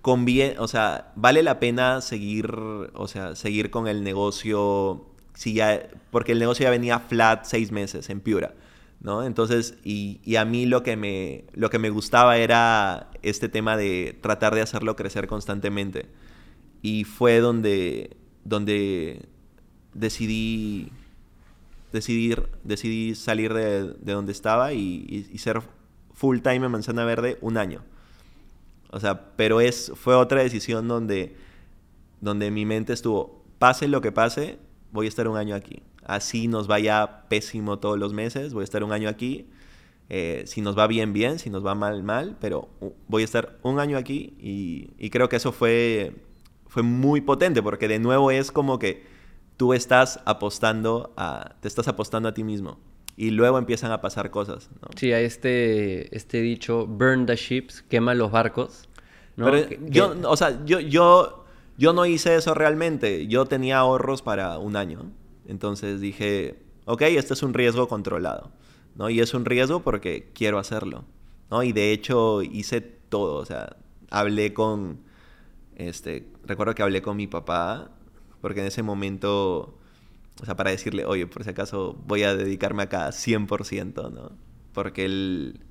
conviene, 0.00 0.58
o 0.58 0.66
sea, 0.68 1.12
vale 1.16 1.42
la 1.42 1.60
pena 1.60 2.00
seguir, 2.00 2.46
o 2.94 3.06
sea, 3.08 3.36
seguir 3.36 3.70
con 3.70 3.86
el 3.88 4.02
negocio, 4.02 5.06
si 5.34 5.54
ya, 5.54 5.88
porque 6.10 6.32
el 6.32 6.38
negocio 6.38 6.64
ya 6.64 6.70
venía 6.70 6.98
flat 6.98 7.44
seis 7.44 7.70
meses 7.70 8.10
en 8.10 8.20
Piura, 8.20 8.54
¿no? 9.02 9.24
Entonces, 9.24 9.74
y, 9.84 10.20
y 10.24 10.36
a 10.36 10.44
mí 10.44 10.66
lo 10.66 10.82
que, 10.82 10.96
me, 10.96 11.44
lo 11.54 11.70
que 11.70 11.78
me 11.78 11.90
gustaba 11.90 12.36
era 12.38 13.10
este 13.22 13.48
tema 13.48 13.76
de 13.76 14.16
tratar 14.20 14.54
de 14.54 14.60
hacerlo 14.62 14.96
crecer 14.96 15.26
constantemente. 15.26 16.06
Y 16.82 17.04
fue 17.04 17.40
donde, 17.40 18.16
donde 18.44 19.26
decidí, 19.94 20.90
decidí, 21.92 22.34
decidí 22.64 23.14
salir 23.14 23.52
de, 23.54 23.92
de 23.94 24.12
donde 24.12 24.32
estaba 24.32 24.72
y, 24.72 25.04
y- 25.08 25.26
y 25.32 25.38
ser 25.38 25.60
full 26.14 26.38
time 26.40 26.66
en 26.66 26.70
Manzana 26.72 27.04
Verde 27.04 27.38
un 27.40 27.56
año. 27.56 27.82
O 28.90 29.00
sea, 29.00 29.34
pero 29.36 29.60
es, 29.60 29.92
fue 29.94 30.14
otra 30.14 30.42
decisión 30.42 30.86
donde, 30.86 31.34
donde 32.20 32.50
mi 32.50 32.66
mente 32.66 32.92
estuvo, 32.92 33.42
pase 33.58 33.88
lo 33.88 34.00
que 34.00 34.12
pase, 34.12 34.58
voy 34.92 35.06
a 35.06 35.08
estar 35.08 35.26
un 35.28 35.36
año 35.36 35.54
aquí. 35.54 35.82
Así 36.04 36.48
nos 36.48 36.66
vaya 36.68 37.24
pésimo 37.28 37.78
todos 37.78 37.98
los 37.98 38.12
meses, 38.12 38.52
voy 38.54 38.62
a 38.62 38.64
estar 38.64 38.84
un 38.84 38.92
año 38.92 39.08
aquí. 39.08 39.46
Eh, 40.08 40.42
si 40.46 40.60
nos 40.60 40.76
va 40.76 40.86
bien, 40.86 41.12
bien, 41.12 41.38
si 41.38 41.48
nos 41.48 41.64
va 41.64 41.74
mal, 41.74 42.02
mal, 42.02 42.36
pero 42.40 42.68
voy 43.08 43.22
a 43.22 43.24
estar 43.24 43.58
un 43.62 43.78
año 43.80 43.96
aquí 43.96 44.34
y, 44.38 44.90
y 44.98 45.10
creo 45.10 45.28
que 45.28 45.36
eso 45.36 45.52
fue, 45.52 46.12
fue 46.66 46.82
muy 46.82 47.20
potente 47.22 47.62
porque 47.62 47.88
de 47.88 47.98
nuevo 47.98 48.30
es 48.30 48.52
como 48.52 48.78
que 48.78 49.06
tú 49.56 49.72
estás 49.72 50.20
apostando 50.26 51.14
a, 51.16 51.54
te 51.60 51.68
estás 51.68 51.88
apostando 51.88 52.28
a 52.28 52.34
ti 52.34 52.44
mismo 52.44 52.78
y 53.16 53.30
luego 53.30 53.56
empiezan 53.58 53.90
a 53.92 54.00
pasar 54.02 54.30
cosas. 54.30 54.68
¿no? 54.82 54.88
Sí, 54.96 55.12
hay 55.12 55.24
este, 55.24 56.14
este 56.14 56.42
dicho, 56.42 56.86
burn 56.86 57.24
the 57.24 57.36
ships, 57.36 57.80
quema 57.82 58.12
los 58.14 58.30
barcos. 58.32 58.88
¿no? 59.36 59.46
Pero 59.46 59.68
Que- 59.68 59.80
yo, 59.88 60.12
que- 60.20 60.26
o 60.26 60.36
sea, 60.36 60.62
yo, 60.66 60.80
yo, 60.80 61.41
yo 61.82 61.92
no 61.92 62.06
hice 62.06 62.36
eso 62.36 62.54
realmente. 62.54 63.26
Yo 63.26 63.44
tenía 63.46 63.78
ahorros 63.78 64.22
para 64.22 64.56
un 64.58 64.76
año. 64.76 65.10
Entonces 65.48 66.00
dije, 66.00 66.62
ok, 66.84 67.02
este 67.02 67.34
es 67.34 67.42
un 67.42 67.54
riesgo 67.54 67.88
controlado. 67.88 68.52
¿no? 68.94 69.10
Y 69.10 69.18
es 69.18 69.34
un 69.34 69.44
riesgo 69.44 69.82
porque 69.82 70.30
quiero 70.32 70.60
hacerlo. 70.60 71.04
¿no? 71.50 71.64
Y 71.64 71.72
de 71.72 71.90
hecho 71.90 72.40
hice 72.42 72.80
todo. 72.82 73.34
O 73.34 73.44
sea, 73.44 73.78
hablé 74.10 74.54
con, 74.54 75.00
este, 75.74 76.28
recuerdo 76.44 76.76
que 76.76 76.84
hablé 76.84 77.02
con 77.02 77.16
mi 77.16 77.26
papá, 77.26 77.90
porque 78.40 78.60
en 78.60 78.66
ese 78.66 78.84
momento, 78.84 79.76
o 80.40 80.44
sea, 80.44 80.54
para 80.54 80.70
decirle, 80.70 81.04
oye, 81.04 81.26
por 81.26 81.42
si 81.42 81.50
acaso 81.50 82.00
voy 82.06 82.22
a 82.22 82.36
dedicarme 82.36 82.84
acá 82.84 83.08
100%, 83.08 84.12
¿no? 84.12 84.30
Porque 84.72 85.04
él, 85.04 85.64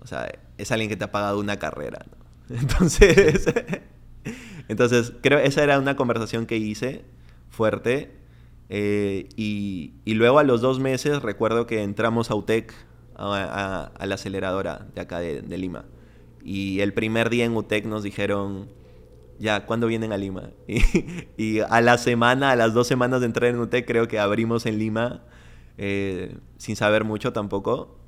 o 0.00 0.06
sea, 0.06 0.30
es 0.58 0.70
alguien 0.70 0.90
que 0.90 0.98
te 0.98 1.04
ha 1.04 1.10
pagado 1.10 1.40
una 1.40 1.58
carrera. 1.58 2.04
Entonces, 2.50 3.48
entonces 4.68 5.12
creo 5.22 5.38
esa 5.38 5.62
era 5.62 5.78
una 5.78 5.96
conversación 5.96 6.46
que 6.46 6.56
hice 6.56 7.04
fuerte. 7.48 8.12
eh, 8.68 9.28
y, 9.36 10.14
luego 10.14 10.38
a 10.38 10.44
los 10.44 10.60
dos 10.60 10.78
meses 10.80 11.22
recuerdo 11.22 11.66
que 11.66 11.82
entramos 11.82 12.30
a 12.30 12.34
UTEC, 12.34 12.72
a, 13.16 13.90
la 14.04 14.14
aceleradora 14.14 14.86
de 14.94 15.00
acá 15.00 15.18
de, 15.20 15.58
Lima. 15.58 15.84
Y 16.42 16.80
el 16.80 16.94
primer 16.94 17.30
día 17.30 17.44
en 17.44 17.56
UTEC 17.56 17.84
nos 17.86 18.02
dijeron, 18.02 18.68
ya, 19.38 19.66
¿cuándo 19.66 19.86
vienen 19.86 20.12
a 20.12 20.16
Lima? 20.16 20.50
Y, 21.36 21.60
a 21.60 21.80
la 21.80 21.98
semana, 21.98 22.52
a 22.52 22.56
las 22.56 22.74
dos 22.74 22.86
semanas 22.86 23.20
de 23.20 23.26
entrar 23.26 23.50
en 23.50 23.58
UTEC, 23.58 23.86
creo 23.86 24.08
que 24.08 24.18
abrimos 24.18 24.66
en 24.66 24.78
Lima, 24.78 25.22
eh, 25.78 26.36
sin 26.58 26.76
saber 26.76 27.04
mucho 27.04 27.32
tampoco, 27.32 27.98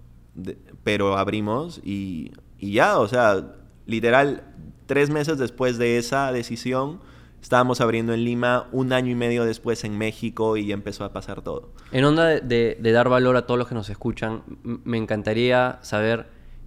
pero 0.84 1.18
abrimos 1.18 1.80
y 1.84 2.32
ya, 2.60 2.98
o 2.98 3.08
sea, 3.08 3.56
literal, 3.86 4.44
tres 4.92 5.08
meses 5.08 5.38
después 5.38 5.78
de 5.78 5.96
esa 5.96 6.30
decisión, 6.32 7.00
estábamos 7.40 7.80
abriendo 7.80 8.12
en 8.12 8.24
Lima, 8.26 8.68
un 8.72 8.92
año 8.92 9.10
y 9.10 9.14
medio 9.14 9.46
después 9.46 9.84
en 9.84 9.96
México 9.96 10.58
y 10.58 10.70
empezó 10.70 11.04
a 11.04 11.14
pasar 11.14 11.40
todo. 11.40 11.72
En 11.92 12.04
onda 12.04 12.26
de, 12.26 12.76
de- 12.78 12.92
dar 12.92 13.08
valor 13.08 13.36
a 13.36 13.46
todos 13.46 13.56
los 13.56 13.68
que 13.68 13.74
nos 13.74 13.88
escuchan, 13.88 14.42
me 14.62 14.98
encantaría 14.98 15.78
saber 15.80 16.26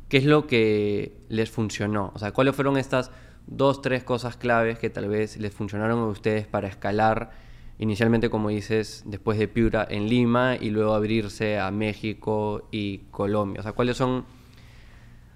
qué 0.10 0.18
es 0.18 0.26
lo 0.26 0.48
que 0.48 1.18
les 1.30 1.52
funcionó. 1.52 2.12
O 2.16 2.20
sea, 2.20 2.32
cuáles 2.32 2.56
fueron 2.56 2.78
estas 2.78 3.12
dos, 3.46 3.84
tres 3.84 4.04
cosas 4.04 4.38
claves 4.38 4.80
que 4.80 4.90
tal 4.90 5.08
vez 5.08 5.38
les 5.38 5.54
funcionaron 5.54 6.00
a 6.00 6.08
ustedes 6.08 6.48
para 6.48 6.68
escalar, 6.68 7.30
inicialmente, 7.78 8.30
como 8.32 8.50
dices, 8.50 9.04
después 9.06 9.38
de 9.38 9.48
Piura 9.48 9.86
en 9.88 10.10
Lima 10.10 10.56
y 10.60 10.72
luego 10.72 10.94
abrirse 10.96 11.60
a 11.60 11.70
México 11.70 12.68
y 12.72 13.00
Colombia. 13.12 13.60
O 13.60 13.64
sea, 13.64 13.74
cuáles 13.74 13.98
son 13.98 14.26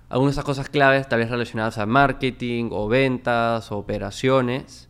algunas 0.10 0.36
de 0.36 0.40
esas 0.40 0.46
cosas 0.46 0.70
claves, 0.70 1.08
tal 1.08 1.20
vez 1.20 1.30
relacionadas 1.30 1.78
a 1.78 1.86
marketing 1.86 2.70
o 2.72 2.88
ventas 2.88 3.72
o 3.72 3.78
operaciones, 3.78 4.90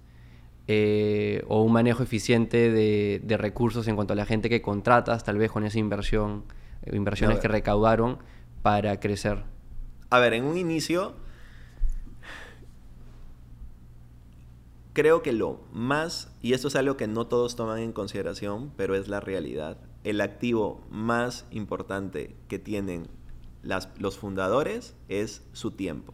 eh, 0.67 1.43
o 1.47 1.61
un 1.61 1.73
manejo 1.73 2.03
eficiente 2.03 2.71
de, 2.71 3.21
de 3.23 3.37
recursos 3.37 3.87
en 3.87 3.95
cuanto 3.95 4.13
a 4.13 4.15
la 4.15 4.25
gente 4.25 4.49
que 4.49 4.61
contratas, 4.61 5.23
tal 5.23 5.37
vez 5.37 5.51
con 5.51 5.65
esa 5.65 5.77
inversión, 5.77 6.45
eh, 6.83 6.95
inversiones 6.95 7.39
que 7.39 7.47
recaudaron 7.47 8.19
para 8.61 8.99
crecer. 8.99 9.43
A 10.09 10.19
ver, 10.19 10.33
en 10.33 10.45
un 10.45 10.57
inicio, 10.57 11.15
creo 14.93 15.21
que 15.21 15.33
lo 15.33 15.59
más, 15.73 16.31
y 16.41 16.53
esto 16.53 16.69
es 16.69 16.75
algo 16.75 16.95
que 16.95 17.07
no 17.07 17.27
todos 17.27 17.55
toman 17.55 17.79
en 17.79 17.91
consideración, 17.91 18.71
pero 18.77 18.95
es 18.95 19.07
la 19.09 19.19
realidad, 19.19 19.77
el 20.03 20.21
activo 20.21 20.85
más 20.89 21.45
importante 21.51 22.35
que 22.47 22.57
tienen 22.57 23.07
las- 23.63 23.89
los 23.99 24.17
fundadores 24.17 24.95
es 25.07 25.43
su 25.53 25.71
tiempo. 25.71 26.13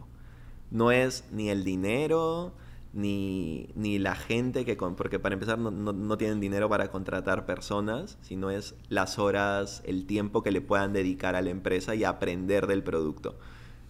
No 0.70 0.90
es 0.90 1.24
ni 1.32 1.48
el 1.50 1.64
dinero, 1.64 2.52
ni, 2.92 3.68
ni 3.74 3.98
la 3.98 4.14
gente 4.16 4.64
que... 4.64 4.76
Con, 4.76 4.96
porque 4.96 5.18
para 5.18 5.34
empezar 5.34 5.58
no, 5.58 5.70
no- 5.70 5.92
no 5.92 6.18
tienen 6.18 6.40
dinero 6.40 6.68
para 6.68 6.90
contratar 6.90 7.46
personas, 7.46 8.18
sino 8.22 8.50
es 8.50 8.74
las 8.88 9.18
horas, 9.18 9.82
el 9.86 10.06
tiempo 10.06 10.42
que 10.42 10.50
le 10.50 10.60
puedan 10.60 10.92
dedicar 10.92 11.36
a 11.36 11.42
la 11.42 11.50
empresa 11.50 11.94
y 11.94 12.04
aprender 12.04 12.66
del 12.66 12.82
producto. 12.82 13.38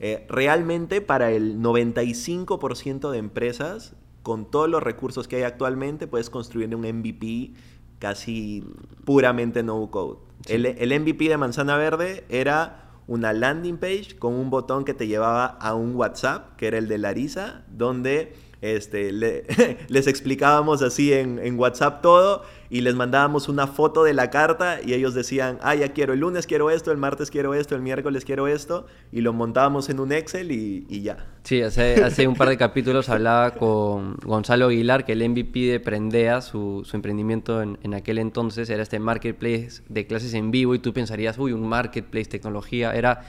Eh, 0.01 0.27
realmente 0.29 1.01
para 1.01 1.31
el 1.31 1.59
95% 1.61 3.11
de 3.11 3.19
empresas, 3.19 3.95
con 4.23 4.51
todos 4.51 4.69
los 4.69 4.83
recursos 4.83 5.29
que 5.29 5.37
hay 5.37 5.43
actualmente, 5.45 6.07
puedes 6.07 6.29
construir 6.31 6.75
un 6.75 6.83
MVP 6.83 7.53
casi 7.99 8.63
puramente 9.05 9.63
no 9.63 9.91
code. 9.91 10.19
El, 10.49 10.67
el 10.67 11.01
MVP 11.01 11.29
de 11.29 11.37
Manzana 11.39 11.77
Verde 11.77 12.25
era 12.29 12.86
una 13.07 13.33
landing 13.33 13.79
page 13.79 14.17
con 14.19 14.35
un 14.35 14.51
botón 14.51 14.85
que 14.85 14.95
te 14.95 15.07
llevaba 15.07 15.47
a 15.47 15.75
un 15.75 15.95
WhatsApp, 15.95 16.57
que 16.57 16.67
era 16.67 16.79
el 16.79 16.89
de 16.89 16.99
Larisa, 16.99 17.65
donde 17.69 18.35
este, 18.63 19.13
le- 19.13 19.45
les 19.89 20.07
explicábamos 20.07 20.83
así 20.83 21.13
en, 21.13 21.39
en 21.39 21.59
WhatsApp 21.59 22.03
todo 22.03 22.43
y 22.69 22.81
les 22.81 22.95
mandábamos 22.97 23.49
una 23.49 23.67
foto 23.69 24.03
de 24.03 24.13
la 24.13 24.29
carta 24.31 24.81
y 24.85 24.93
ellos 24.95 25.15
decían, 25.15 25.59
ah, 25.63 25.75
ya 25.77 25.93
quiero, 25.93 26.15
el 26.15 26.21
lunes 26.21 26.47
quiero 26.49 26.71
esto, 26.71 26.91
el 26.91 26.97
martes 26.99 27.31
quiero 27.31 27.55
esto, 27.55 27.77
el 27.77 27.83
miércoles 27.83 28.25
quiero 28.25 28.49
esto, 28.49 28.87
y 29.13 29.21
lo 29.21 29.33
montábamos 29.33 29.89
en 29.89 30.01
un 30.01 30.11
Excel 30.11 30.51
y, 30.51 30.85
y 30.89 31.03
ya. 31.03 31.27
Sí, 31.45 31.63
hace, 31.63 32.03
hace 32.03 32.27
un 32.27 32.35
par 32.35 32.49
de 32.49 32.57
capítulos 32.57 33.09
hablaba 33.09 33.53
con 33.55 34.17
Gonzalo 34.17 34.67
Aguilar, 34.67 35.05
que 35.05 35.13
el 35.13 35.29
MVP 35.29 35.61
de 35.61 35.79
Prendea, 35.79 36.41
su, 36.41 36.83
su 36.85 36.97
emprendimiento 36.97 37.63
en, 37.63 37.79
en 37.85 37.95
aquel 37.95 38.19
entonces, 38.19 38.69
era 38.69 38.83
este 38.83 38.99
marketplace 38.99 39.83
de 39.89 40.07
clases 40.09 40.35
en 40.35 40.51
vivo 40.51 40.75
y 40.75 40.81
tú 40.81 40.93
pensarías, 40.93 41.39
uy, 41.39 41.53
un 41.53 41.69
marketplace, 41.69 42.25
tecnología, 42.31 42.97
era 42.97 43.23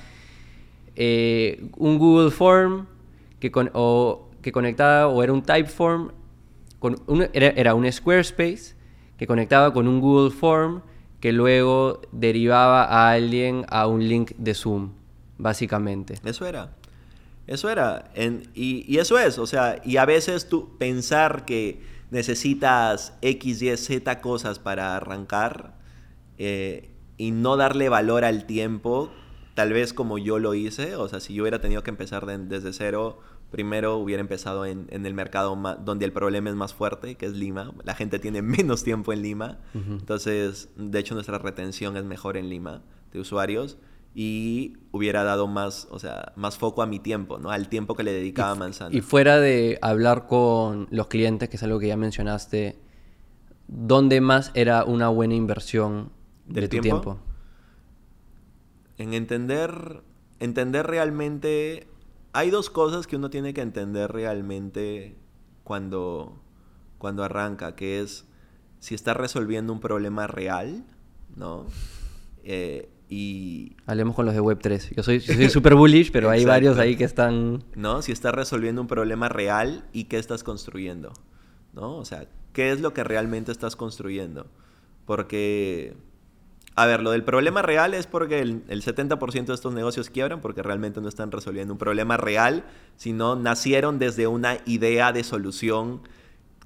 eh, 0.96 1.70
un 1.78 2.00
Google 2.00 2.32
Form 2.32 2.88
que, 3.40 3.52
con- 3.52 3.70
que 4.48 4.54
conectaba, 4.54 5.08
o 5.10 5.22
era 5.24 5.34
un 5.34 5.42
Typeform, 5.42 6.12
con 6.80 6.96
un- 7.08 7.28
era, 7.34 7.76
un 7.76 7.92
Squarespace 7.92 8.76
que 9.18 9.28
conectaba 9.28 9.74
con 9.74 9.90
un 9.90 10.00
Google 10.00 10.32
Form 10.32 10.84
que 11.20 11.34
luego 11.34 12.00
derivaba 12.14 12.86
a 12.86 13.12
alguien 13.12 13.66
a 13.68 13.88
un 13.88 14.08
link 14.08 14.32
de 14.38 14.54
Zoom, 14.54 14.94
básicamente. 15.38 16.14
Eso 16.24 16.46
era. 16.46 16.70
Eso 17.46 17.70
era. 17.70 18.10
Y, 18.56 18.98
eso 18.98 19.20
es. 19.20 19.38
O 19.38 19.48
sea, 19.48 19.82
y 19.84 19.98
a 19.98 20.06
veces 20.06 20.48
tú 20.48 20.78
pensar 20.78 21.44
que 21.44 21.82
necesitas 22.10 23.18
X, 23.22 23.62
Y, 23.62 23.76
Z 23.76 24.22
cosas 24.22 24.60
para 24.60 24.96
arrancar 24.96 25.74
eh, 26.38 26.90
y 27.18 27.32
no 27.32 27.58
darle 27.58 27.90
valor 27.90 28.24
al 28.24 28.46
tiempo, 28.46 29.12
tal 29.56 29.74
vez 29.74 29.92
como 29.94 30.18
yo 30.20 30.40
lo 30.40 30.54
hice. 30.54 30.96
O 30.96 31.10
sea, 31.10 31.20
si 31.20 31.34
yo 31.34 31.44
hubiera 31.44 31.60
tenido 31.60 31.84
que 31.84 31.90
empezar 31.90 32.26
de- 32.26 32.38
desde 32.38 32.72
cero, 32.72 33.20
primero 33.52 33.98
hubiera 33.98 34.22
empezado 34.22 34.66
en, 34.66 34.88
en 34.90 35.06
el 35.06 35.14
mercado 35.14 35.56
donde 35.84 36.06
el 36.06 36.12
problema 36.12 36.50
es 36.50 36.56
más 36.56 36.74
fuerte, 36.74 37.16
que 37.16 37.26
es 37.26 37.34
Lima. 37.34 37.74
La 37.84 37.96
gente 37.96 38.20
tiene 38.20 38.42
menos 38.44 38.84
tiempo 38.84 39.14
en 39.14 39.22
Lima. 39.22 39.60
Entonces, 39.74 40.70
de 40.76 41.00
hecho, 41.00 41.14
nuestra 41.14 41.38
retención 41.38 41.98
es 41.98 42.04
mejor 42.04 42.38
en 42.38 42.50
Lima 42.50 42.84
de 43.14 43.20
usuarios 43.20 43.78
y 44.20 44.74
hubiera 44.92 45.24
dado 45.24 45.46
más, 45.48 45.88
o 45.92 46.00
sea, 46.00 46.34
más 46.36 46.58
foco 46.58 46.82
a 46.82 46.88
mi 46.88 47.00
tiempo, 47.00 47.38
¿no? 47.38 47.52
Al 47.52 47.70
tiempo 47.70 47.96
que 47.96 48.04
le 48.04 48.12
dedicaba 48.12 48.52
a 48.52 48.56
Manzana. 48.56 48.96
Y 48.96 49.02
fuera 49.02 49.40
de 49.40 49.78
hablar 49.82 50.26
con 50.26 50.88
los 50.90 51.08
clientes, 51.08 51.50
que 51.50 51.58
es 51.58 51.64
algo 51.64 51.80
que 51.80 51.88
ya 51.88 51.98
mencionaste, 51.98 52.80
¿dónde 53.68 54.20
más 54.20 54.52
era 54.56 54.84
una 54.86 55.10
buena 55.10 55.36
inversión 55.36 56.10
¿Del 56.48 56.64
de 56.64 56.68
tu 56.68 56.82
tiempo? 56.82 57.02
tiempo? 57.02 57.20
En 58.98 59.14
entender, 59.14 60.02
entender 60.40 60.88
realmente, 60.88 61.88
hay 62.34 62.50
dos 62.50 62.70
cosas 62.70 63.08
que 63.08 63.16
uno 63.16 63.30
tiene 63.30 63.54
que 63.54 63.62
entender 63.62 64.12
realmente 64.12 65.16
cuando, 65.64 66.40
cuando 66.98 67.24
arranca, 67.24 67.76
que 67.76 68.02
es 68.02 68.26
si 68.80 68.96
está 68.96 69.14
resolviendo 69.14 69.74
un 69.74 69.80
problema 69.80 70.28
real, 70.28 70.86
¿no? 71.36 71.66
Eh, 72.44 72.90
y, 73.10 73.76
Hablemos 73.86 74.16
con 74.16 74.26
los 74.26 74.36
de 74.36 74.42
Web3. 74.42 74.96
Yo 74.96 75.04
soy 75.04 75.20
súper 75.50 75.76
bullish, 75.76 76.12
pero 76.12 76.30
hay 76.30 76.46
varios 76.46 76.78
ahí 76.78 76.96
que 76.96 77.06
están... 77.06 77.64
¿no? 77.76 78.02
Si 78.02 78.12
estás 78.12 78.34
resolviendo 78.34 78.82
un 78.82 78.88
problema 78.88 79.30
real 79.30 79.86
y 79.94 80.06
qué 80.06 80.18
estás 80.18 80.44
construyendo, 80.44 81.14
¿no? 81.74 81.98
O 81.98 82.06
sea, 82.06 82.28
¿qué 82.54 82.72
es 82.72 82.82
lo 82.82 82.94
que 82.94 83.04
realmente 83.04 83.52
estás 83.52 83.76
construyendo? 83.76 84.48
Porque, 85.06 85.96
a 86.78 86.86
ver, 86.86 87.02
lo 87.02 87.10
del 87.10 87.24
problema 87.24 87.64
real 87.64 87.96
es 87.96 88.06
porque 88.06 88.40
el, 88.40 88.62
el 88.70 88.84
70% 88.84 89.46
de 89.46 89.54
estos 89.56 89.74
negocios 89.74 90.12
quiebran 90.12 90.42
porque 90.42 90.62
realmente 90.62 91.02
no 91.02 91.10
están 91.10 91.32
resolviendo 91.32 91.74
un 91.74 91.80
problema 91.80 92.18
real, 92.18 92.66
sino 92.98 93.36
nacieron 93.36 93.98
desde 93.98 94.28
una 94.28 94.60
idea 94.68 95.12
de 95.12 95.24
solución 95.24 96.02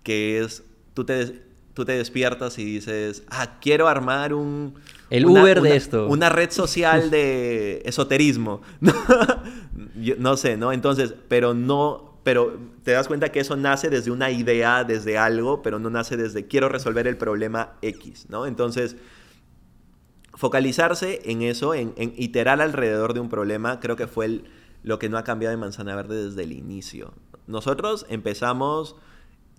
que 0.03 0.41
es, 0.41 0.63
tú 0.93 1.05
te, 1.05 1.41
tú 1.73 1.85
te 1.85 1.93
despiertas 1.93 2.59
y 2.59 2.65
dices, 2.65 3.23
ah, 3.29 3.59
quiero 3.61 3.87
armar 3.87 4.33
un... 4.33 4.73
El 5.09 5.27
Uber 5.27 5.61
de 5.61 5.77
esto. 5.77 6.07
Una 6.07 6.27
red 6.27 6.51
social 6.51 7.09
de 7.09 7.81
esoterismo. 7.85 8.61
Yo 9.95 10.15
no 10.17 10.35
sé, 10.35 10.57
¿no? 10.57 10.73
Entonces, 10.73 11.15
pero 11.29 11.53
no, 11.53 12.19
pero 12.23 12.59
te 12.83 12.91
das 12.91 13.07
cuenta 13.07 13.29
que 13.29 13.39
eso 13.39 13.55
nace 13.55 13.89
desde 13.89 14.11
una 14.11 14.29
idea, 14.29 14.83
desde 14.83 15.17
algo, 15.17 15.61
pero 15.61 15.79
no 15.79 15.89
nace 15.89 16.17
desde 16.17 16.47
quiero 16.47 16.67
resolver 16.67 17.07
el 17.07 17.15
problema 17.15 17.75
X, 17.81 18.25
¿no? 18.27 18.45
Entonces, 18.45 18.97
focalizarse 20.41 21.21
en 21.25 21.43
eso, 21.43 21.75
en, 21.75 21.93
iterar 22.17 22.61
alrededor 22.61 23.13
de 23.13 23.19
un 23.19 23.29
problema, 23.29 23.79
creo 23.79 23.95
que 23.95 24.07
fue 24.07 24.41
lo 24.81 24.97
que 24.97 25.07
no 25.07 25.19
ha 25.19 25.23
cambiado 25.23 25.53
en 25.53 25.59
Manzana 25.59 25.95
Verde 25.95 26.25
desde 26.29 26.41
el 26.41 26.51
inicio. 26.51 27.13
Nosotros 27.45 28.07
empezamos 28.09 28.95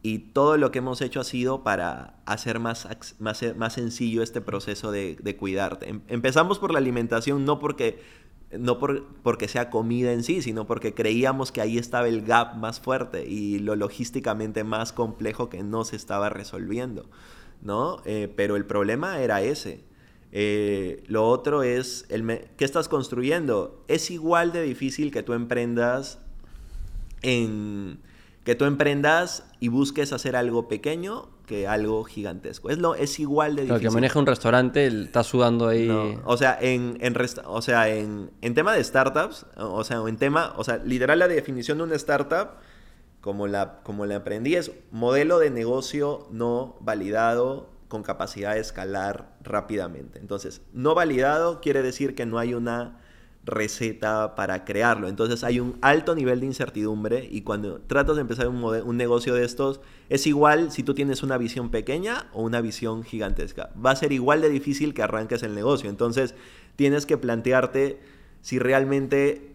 y 0.03 0.19
todo 0.19 0.57
lo 0.57 0.73
que 0.73 0.79
hemos 0.81 1.01
hecho 1.01 1.21
ha 1.21 1.25
sido 1.25 1.63
para 1.63 2.17
hacer 2.27 2.59
más, 2.59 2.89
más, 3.21 3.73
sencillo 3.73 4.25
este 4.25 4.41
proceso 4.41 4.91
de, 4.91 5.17
de 5.23 5.37
cuidarte. 5.37 5.89
Em- 5.89 6.01
Empezamos 6.09 6.59
por 6.59 6.73
la 6.73 6.79
alimentación, 6.79 7.45
no 7.45 7.61
porque, 7.61 8.03
no 8.59 8.81
por- 8.81 9.05
porque 9.23 9.47
sea 9.47 9.71
comida 9.71 10.13
en 10.13 10.25
sí, 10.25 10.43
sino 10.43 10.67
porque 10.67 10.95
creíamos 10.95 11.53
que 11.53 11.61
ahí 11.61 11.79
estaba 11.79 12.09
el 12.09 12.23
gap 12.23 12.57
más 12.57 12.81
fuerte 12.81 13.25
y 13.29 13.61
lo 13.61 13.77
logísticamente 13.77 14.65
más 14.65 14.93
complejo 14.93 15.49
que 15.49 15.63
no 15.63 15.85
se 15.85 15.95
estaba 15.95 16.29
resolviendo, 16.29 17.09
¿no? 17.63 18.03
Eh, 18.05 18.27
pero 18.37 18.57
el 18.57 18.65
problema 18.67 19.21
era 19.21 19.43
ese. 19.43 19.92
Eh, 20.33 21.05
lo 21.09 21.29
otro 21.29 21.63
es, 21.63 22.07
el 22.09 22.27
¿qué 22.57 22.65
estás 22.65 22.89
construyendo? 22.89 23.85
Es 23.89 24.11
igual 24.11 24.53
de 24.53 24.63
difícil 24.63 25.11
que 25.13 25.23
tú 25.23 25.33
emprendas 25.35 26.19
en... 27.23 27.99
Que 28.45 28.57
tú 28.57 28.65
emprendas 28.65 29.45
y 29.61 29.69
busques 29.69 30.13
hacer 30.13 30.35
algo 30.35 30.67
pequeño 30.67 31.29
que 31.47 31.69
algo 31.69 32.03
gigantesco. 32.03 32.71
Es, 32.71 32.79
lo, 32.79 32.97
es 32.97 33.21
igual 33.21 33.55
de 33.55 33.63
Claro, 33.67 33.75
difícil. 33.79 33.89
que 33.91 33.95
maneja 33.95 34.19
un 34.19 34.27
restaurante, 34.27 34.87
está 34.89 35.23
sudando 35.23 35.69
ahí. 35.69 35.87
No, 35.87 36.21
o 36.25 36.37
sea, 36.37 36.59
en, 36.61 36.97
en 37.01 37.15
resta- 37.15 37.45
o 37.47 37.63
sea, 37.63 37.89
en, 37.89 38.31
en 38.41 38.55
tema 38.55 38.73
de 38.73 38.83
startups, 38.83 39.47
o 39.57 39.85
sea, 39.85 39.99
en 40.09 40.17
tema, 40.17 40.55
o 40.57 40.65
sea, 40.65 40.79
literal 40.79 41.21
la 41.21 41.29
definición 41.29 41.79
de 41.79 41.85
una 41.85 41.95
startup, 41.95 42.49
como 43.21 43.47
la, 43.47 43.81
como 43.85 44.07
la 44.07 44.17
aprendí, 44.17 44.57
es 44.57 44.73
modelo 44.91 45.39
de 45.39 45.51
negocio 45.51 46.27
no 46.33 46.75
validado 46.81 47.71
con 47.93 48.03
capacidad 48.03 48.55
de 48.55 48.61
escalar 48.61 49.37
rápidamente. 49.43 50.19
Entonces, 50.19 50.63
no 50.73 50.95
validado 50.95 51.61
quiere 51.61 51.83
decir 51.83 52.15
que 52.15 52.25
no 52.25 52.39
hay 52.39 52.55
una 52.55 52.99
receta 53.45 54.35
para 54.35 54.65
crearlo. 54.65 55.09
Entonces 55.09 55.45
hay 55.45 55.61
un 55.61 55.77
alto 55.83 56.15
nivel 56.15 56.41
de 56.41 56.47
incertidumbre 56.47 57.29
y 57.31 57.43
cuando 57.43 57.83
tratas 57.83 58.17
de 58.17 58.23
empezar 58.23 58.49
un, 58.49 58.97
negocio 58.97 59.35
de 59.35 59.45
estos, 59.45 59.83
es 60.09 60.27
igual 60.27 60.73
si 60.73 60.83
tú 60.83 60.95
tienes 60.95 61.23
una 61.23 61.37
visión 61.37 61.71
pequeña 61.71 62.31
o 62.33 62.43
una 62.43 62.63
visión 62.63 63.03
gigantesca. 63.05 63.69
Va 63.85 63.91
a 63.91 63.97
ser 63.97 64.13
igual 64.13 64.41
de 64.41 64.49
difícil 64.49 64.95
que 64.95 65.03
arranques 65.03 65.43
el 65.43 65.55
negocio. 65.55 65.91
Entonces 65.91 66.35
tienes 66.77 67.05
que 67.05 67.19
plantearte 67.19 68.01
si 68.41 68.59
realmente 68.59 69.55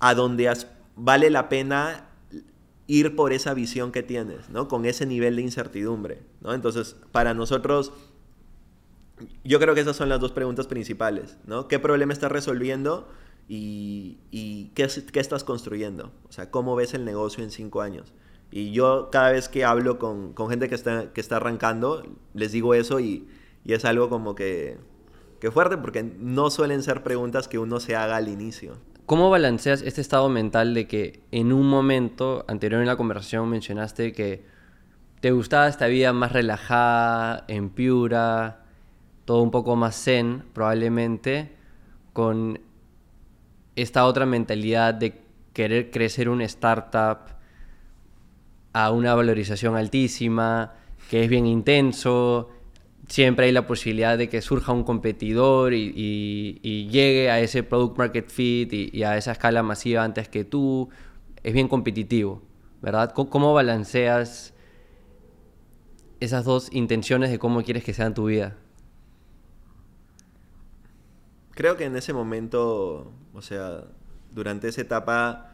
a 0.00 0.14
donde 0.14 0.48
has- 0.48 0.66
vale 0.96 1.30
la 1.30 1.48
pena 1.48 2.05
ir 2.86 3.16
por 3.16 3.32
esa 3.32 3.54
visión 3.54 3.92
que 3.92 4.02
tienes, 4.02 4.48
¿no? 4.48 4.68
Con 4.68 4.84
ese 4.84 5.06
nivel 5.06 5.36
de 5.36 5.42
incertidumbre, 5.42 6.22
¿no? 6.40 6.54
Entonces, 6.54 6.96
para 7.12 7.34
nosotros, 7.34 7.92
yo 9.44 9.58
creo 9.58 9.74
que 9.74 9.80
esas 9.80 9.96
son 9.96 10.08
las 10.08 10.20
dos 10.20 10.32
preguntas 10.32 10.66
principales, 10.66 11.36
¿no? 11.46 11.68
¿Qué 11.68 11.78
problema 11.78 12.12
estás 12.12 12.30
resolviendo 12.30 13.08
y, 13.48 14.70
qué, 14.74 14.88
qué 15.12 15.20
estás 15.20 15.44
construyendo? 15.44 16.12
O 16.28 16.32
sea, 16.32 16.50
¿cómo 16.50 16.76
ves 16.76 16.94
el 16.94 17.04
negocio 17.04 17.42
en 17.42 17.50
cinco 17.50 17.80
años? 17.80 18.12
Y 18.50 18.70
yo 18.70 19.08
cada 19.10 19.32
vez 19.32 19.48
que 19.48 19.64
hablo 19.64 19.98
con, 19.98 20.32
con 20.32 20.48
gente 20.48 20.68
que 20.68 20.76
está, 20.76 21.12
que 21.12 21.20
está 21.20 21.36
arrancando, 21.36 22.04
les 22.34 22.52
digo 22.52 22.74
eso 22.74 23.00
y, 23.00 23.28
y 23.64 23.72
es 23.72 23.84
algo 23.84 24.08
como 24.08 24.36
que, 24.36 24.78
que 25.40 25.50
fuerte 25.50 25.76
porque 25.76 26.04
no 26.04 26.50
suelen 26.50 26.82
ser 26.84 27.02
preguntas 27.02 27.48
que 27.48 27.58
uno 27.58 27.80
se 27.80 27.96
haga 27.96 28.16
al 28.16 28.28
inicio. 28.28 28.76
¿Cómo 29.06 29.30
balanceas 29.30 29.82
este 29.82 30.00
estado 30.00 30.28
mental 30.28 30.74
de 30.74 30.88
que 30.88 31.20
en 31.30 31.52
un 31.52 31.68
momento 31.68 32.44
anterior 32.48 32.80
en 32.80 32.88
la 32.88 32.96
conversación 32.96 33.48
mencionaste 33.48 34.10
que 34.10 34.44
te 35.20 35.30
gustaba 35.30 35.68
esta 35.68 35.86
vida 35.86 36.12
más 36.12 36.32
relajada, 36.32 37.44
en 37.46 37.70
Piura, 37.70 38.64
todo 39.24 39.42
un 39.42 39.52
poco 39.52 39.76
más 39.76 39.94
zen 39.94 40.42
probablemente, 40.52 41.54
con 42.12 42.58
esta 43.76 44.06
otra 44.06 44.26
mentalidad 44.26 44.92
de 44.92 45.22
querer 45.52 45.92
crecer 45.92 46.28
una 46.28 46.44
startup 46.44 47.36
a 48.72 48.90
una 48.90 49.14
valorización 49.14 49.76
altísima, 49.76 50.74
que 51.08 51.22
es 51.22 51.30
bien 51.30 51.46
intenso, 51.46 52.50
siempre 53.08 53.46
hay 53.46 53.52
la 53.52 53.66
posibilidad 53.66 54.18
de 54.18 54.28
que 54.28 54.42
surja 54.42 54.72
un 54.72 54.84
competidor 54.84 55.74
y, 55.74 56.88
llegue 56.90 57.30
a 57.30 57.40
ese 57.40 57.62
product 57.62 57.98
market 57.98 58.28
fit 58.30 58.72
y, 58.72 58.90
y 58.92 59.02
a 59.02 59.16
esa 59.16 59.32
escala 59.32 59.62
masiva 59.62 60.04
antes 60.04 60.28
que 60.28 60.44
tú. 60.44 60.88
Es 61.42 61.54
bien 61.54 61.68
competitivo, 61.68 62.42
¿verdad? 62.82 63.12
¿Cómo, 63.12 63.54
balanceas 63.54 64.52
esas 66.20 66.44
dos 66.44 66.68
intenciones 66.72 67.30
de 67.30 67.38
cómo 67.38 67.62
quieres 67.62 67.84
que 67.84 67.94
sea 67.94 68.12
tu 68.12 68.26
vida? 68.26 68.56
Creo 71.52 71.76
que 71.76 71.84
en 71.84 71.96
ese 71.96 72.12
momento, 72.12 73.12
o 73.32 73.42
sea, 73.42 73.84
durante 74.32 74.68
esa 74.68 74.82
etapa 74.82 75.52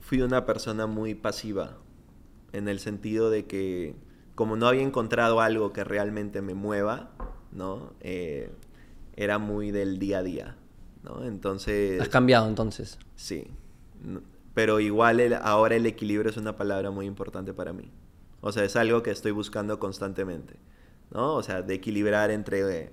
fui 0.00 0.20
una 0.22 0.44
persona 0.44 0.86
muy 0.86 1.14
pasiva, 1.14 1.76
en 2.52 2.68
el 2.68 2.78
sentido 2.78 3.30
de 3.30 3.46
que 3.46 3.94
como 4.34 4.56
no 4.56 4.66
había 4.68 4.82
encontrado 4.82 5.40
algo 5.40 5.72
que 5.72 5.84
realmente 5.84 6.42
me 6.42 6.54
mueva, 6.54 7.10
¿no? 7.52 7.92
Eh, 8.00 8.50
era 9.16 9.38
muy 9.38 9.70
del 9.70 9.98
día 9.98 10.18
a 10.18 10.22
día, 10.22 10.56
¿no? 11.02 11.24
Entonces... 11.24 12.00
Has 12.00 12.08
cambiado 12.08 12.48
entonces. 12.48 12.98
Sí. 13.14 13.46
Pero 14.54 14.80
igual 14.80 15.20
el- 15.20 15.34
ahora 15.34 15.76
el 15.76 15.86
equilibrio 15.86 16.30
es 16.30 16.36
una 16.36 16.56
palabra 16.56 16.90
muy 16.90 17.06
importante 17.06 17.52
para 17.54 17.72
mí. 17.72 17.90
O 18.40 18.52
sea, 18.52 18.64
es 18.64 18.76
algo 18.76 19.02
que 19.02 19.10
estoy 19.10 19.32
buscando 19.32 19.78
constantemente. 19.78 20.56
¿No? 21.10 21.34
O 21.34 21.42
sea, 21.42 21.62
de 21.62 21.74
equilibrar 21.74 22.30
entre 22.32 22.60
eh, 22.86 22.92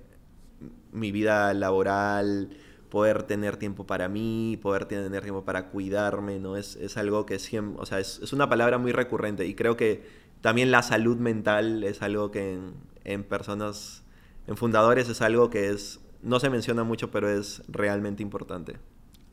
mi 0.92 1.10
vida 1.10 1.52
laboral, 1.54 2.50
poder 2.88 3.24
tener 3.24 3.56
tiempo 3.56 3.84
para 3.84 4.08
mí, 4.08 4.58
poder 4.62 4.84
tener 4.84 5.22
tiempo 5.22 5.44
para 5.44 5.70
cuidarme, 5.70 6.38
¿no? 6.38 6.56
Es, 6.56 6.76
es 6.76 6.96
algo 6.98 7.26
que 7.26 7.38
siempre, 7.40 7.82
o 7.82 7.86
sea, 7.86 7.98
es, 7.98 8.20
es 8.22 8.32
una 8.32 8.48
palabra 8.48 8.78
muy 8.78 8.92
recurrente 8.92 9.46
y 9.46 9.54
creo 9.54 9.76
que 9.76 10.04
también 10.42 10.70
la 10.70 10.82
salud 10.82 11.16
mental 11.16 11.82
es 11.84 12.02
algo 12.02 12.30
que 12.30 12.52
en, 12.52 12.74
en 13.04 13.24
personas, 13.24 14.04
en 14.46 14.56
fundadores 14.56 15.08
es 15.08 15.22
algo 15.22 15.48
que 15.48 15.70
es, 15.70 16.00
no 16.22 16.38
se 16.38 16.50
menciona 16.50 16.84
mucho, 16.84 17.10
pero 17.10 17.30
es 17.30 17.62
realmente 17.68 18.22
importante. 18.22 18.76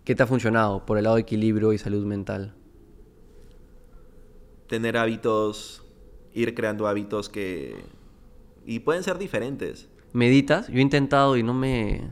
¿Qué 0.05 0.15
te 0.15 0.23
ha 0.23 0.27
funcionado 0.27 0.85
por 0.85 0.97
el 0.97 1.03
lado 1.03 1.17
de 1.17 1.23
equilibrio 1.23 1.73
y 1.73 1.77
salud 1.77 2.05
mental? 2.05 2.55
tener 4.69 4.95
hábitos, 4.95 5.83
ir 6.33 6.55
creando 6.55 6.87
hábitos 6.87 7.27
que... 7.27 7.75
Y 8.65 8.79
pueden 8.79 9.03
ser 9.03 9.17
diferentes. 9.17 9.89
¿Meditas? 10.13 10.67
Yo 10.67 10.77
he 10.77 10.81
intentado 10.81 11.35
y 11.35 11.43
no 11.43 11.53
me... 11.53 12.11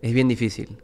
Es 0.00 0.14
bien 0.14 0.28
difícil. 0.28 0.78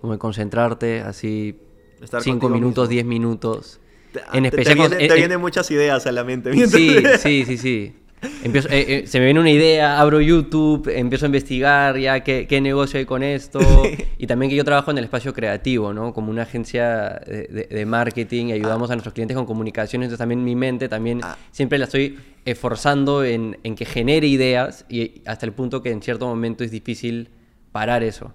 Como 0.00 0.18
concentrarte 0.18 1.00
así 1.00 1.58
Estar 2.02 2.22
5 2.22 2.40
contigo 2.40 2.54
minutos, 2.54 2.88
mismo. 2.88 2.92
10 2.92 3.06
minutos. 3.06 3.80
Te, 4.12 4.20
En 4.32 4.46
especial 4.46 4.76
te, 4.76 4.80
vienen, 4.88 4.98
te 5.08 5.14
eh, 5.14 5.16
vienen 5.16 5.40
muchas 5.40 5.70
ideas 5.70 6.06
a 6.06 6.12
la 6.12 6.24
mente. 6.24 6.52
Sí, 6.66 6.90
sí, 7.18 7.44
sí, 7.44 7.58
sí. 7.58 7.94
Empiezo, 8.42 8.68
eh, 8.70 9.02
eh, 9.02 9.06
se 9.06 9.18
me 9.18 9.26
viene 9.26 9.38
una 9.40 9.50
idea, 9.50 10.00
abro 10.00 10.20
YouTube, 10.20 10.88
empiezo 10.88 11.26
a 11.26 11.28
investigar 11.28 11.98
ya 11.98 12.24
qué, 12.24 12.46
qué 12.48 12.60
negocio 12.60 12.98
hay 12.98 13.04
con 13.06 13.22
esto. 13.22 13.58
Y 14.18 14.26
también 14.26 14.48
que 14.48 14.56
yo 14.56 14.64
trabajo 14.64 14.90
en 14.90 14.96
el 14.96 15.04
espacio 15.04 15.34
creativo, 15.34 15.92
¿no? 15.92 16.14
Como 16.14 16.30
una 16.30 16.42
agencia 16.44 17.20
de, 17.26 17.42
de- 17.48 17.68
de 17.70 17.84
marketing 17.86 18.46
y 18.46 18.52
ayudamos 18.52 18.90
a 18.90 18.94
nuestros 18.94 19.12
clientes 19.12 19.36
con 19.36 19.44
comunicaciones. 19.44 20.06
Entonces 20.06 20.18
también 20.20 20.42
mi 20.42 20.56
mente 20.56 20.88
también 20.88 21.20
Ah. 21.22 21.36
siempre 21.52 21.76
la 21.78 21.84
estoy 21.84 22.18
esforzando 22.46 23.22
en, 23.24 23.58
en 23.62 23.74
que 23.74 23.84
genere 23.84 24.26
ideas 24.26 24.86
y 24.88 25.20
hasta 25.26 25.44
el 25.44 25.52
punto 25.52 25.82
que 25.82 25.90
en 25.90 26.00
cierto 26.00 26.26
momento 26.26 26.64
es 26.64 26.70
difícil 26.70 27.28
parar 27.72 28.02
eso. 28.02 28.32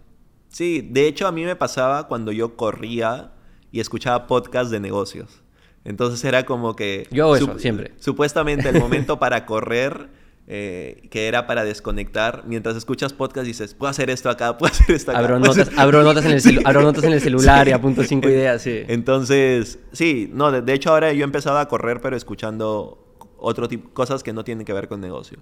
Sí, 0.49 0.87
de 0.87 1.07
hecho 1.07 1.25
a 1.25 1.31
mí 1.31 1.45
me 1.45 1.55
pasaba 1.55 2.07
cuando 2.07 2.31
yo 2.31 2.55
corría 2.55 3.31
y 3.71 3.79
escuchaba 3.79 4.27
podcasts 4.27 4.69
de 4.69 4.79
negocios. 4.79 5.40
Entonces 5.83 6.23
era 6.23 6.45
como 6.45 6.75
que... 6.75 7.07
Yo 7.11 7.25
hago 7.25 7.35
eso, 7.35 7.59
siempre. 7.59 7.91
Supuestamente 7.99 8.69
el 8.69 8.79
momento 8.79 9.17
para 9.19 9.45
correr, 9.45 10.09
eh, 10.47 11.07
que 11.09 11.27
era 11.27 11.47
para 11.47 11.63
desconectar, 11.63 12.43
mientras 12.45 12.75
escuchas 12.75 13.13
podcast 13.13 13.47
dices, 13.47 13.73
puedo 13.73 13.89
hacer 13.89 14.09
esto 14.09 14.29
acá, 14.29 14.57
puedo 14.59 14.71
hacer 14.71 14.95
esto 14.95 15.11
acá. 15.11 15.19
Abro 15.19 15.39
notas, 15.39 15.67
hacer-". 15.69 15.79
abro 15.79 16.03
notas, 16.03 16.25
en, 16.25 16.31
el 16.31 16.41
celu- 16.41 16.59
Sí. 16.59 16.63
abro 16.65 16.81
notas 16.81 17.03
en 17.03 17.13
el 17.13 17.21
celular 17.21 17.67
y 17.67 17.71
apunto 17.71 18.03
cinco 18.03 18.29
ideas, 18.29 18.61
sí. 18.61 18.81
Entonces, 18.87 19.79
sí, 19.91 20.29
no, 20.33 20.51
de, 20.51 20.61
de 20.61 20.73
hecho 20.73 20.91
ahora 20.91 21.13
yo 21.13 21.21
he 21.21 21.23
empezado 21.23 21.57
a 21.57 21.67
correr, 21.67 21.99
pero 22.01 22.15
escuchando 22.15 23.07
otro 23.43 23.67
tipo, 23.67 23.89
cosas 23.91 24.21
que 24.21 24.33
no 24.33 24.43
tienen 24.43 24.65
que 24.65 24.73
ver 24.73 24.87
con 24.87 25.01
negocios. 25.01 25.41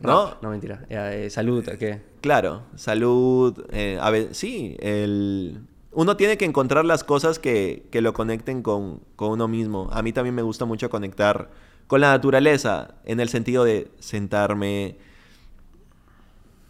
¿No? 0.00 0.36
No, 0.42 0.50
mentira. 0.50 0.84
Eh, 0.90 1.28
salud, 1.30 1.66
¿a 1.70 1.78
¿qué? 1.78 2.02
Claro, 2.20 2.64
salud, 2.74 3.64
eh, 3.72 3.98
a 3.98 4.10
ver, 4.10 4.34
sí, 4.34 4.76
el... 4.80 5.60
Uno 5.92 6.16
tiene 6.16 6.38
que 6.38 6.44
encontrar 6.44 6.84
las 6.84 7.02
cosas 7.02 7.38
que, 7.38 7.86
que 7.90 8.00
lo 8.00 8.12
conecten 8.12 8.62
con, 8.62 9.00
con 9.16 9.32
uno 9.32 9.48
mismo. 9.48 9.88
A 9.92 10.02
mí 10.02 10.12
también 10.12 10.34
me 10.34 10.42
gusta 10.42 10.64
mucho 10.64 10.88
conectar 10.88 11.50
con 11.90 12.00
la 12.00 12.10
naturaleza, 12.10 12.94
en 13.04 13.18
el 13.18 13.28
sentido 13.28 13.64
de 13.64 13.90
sentarme, 13.98 14.96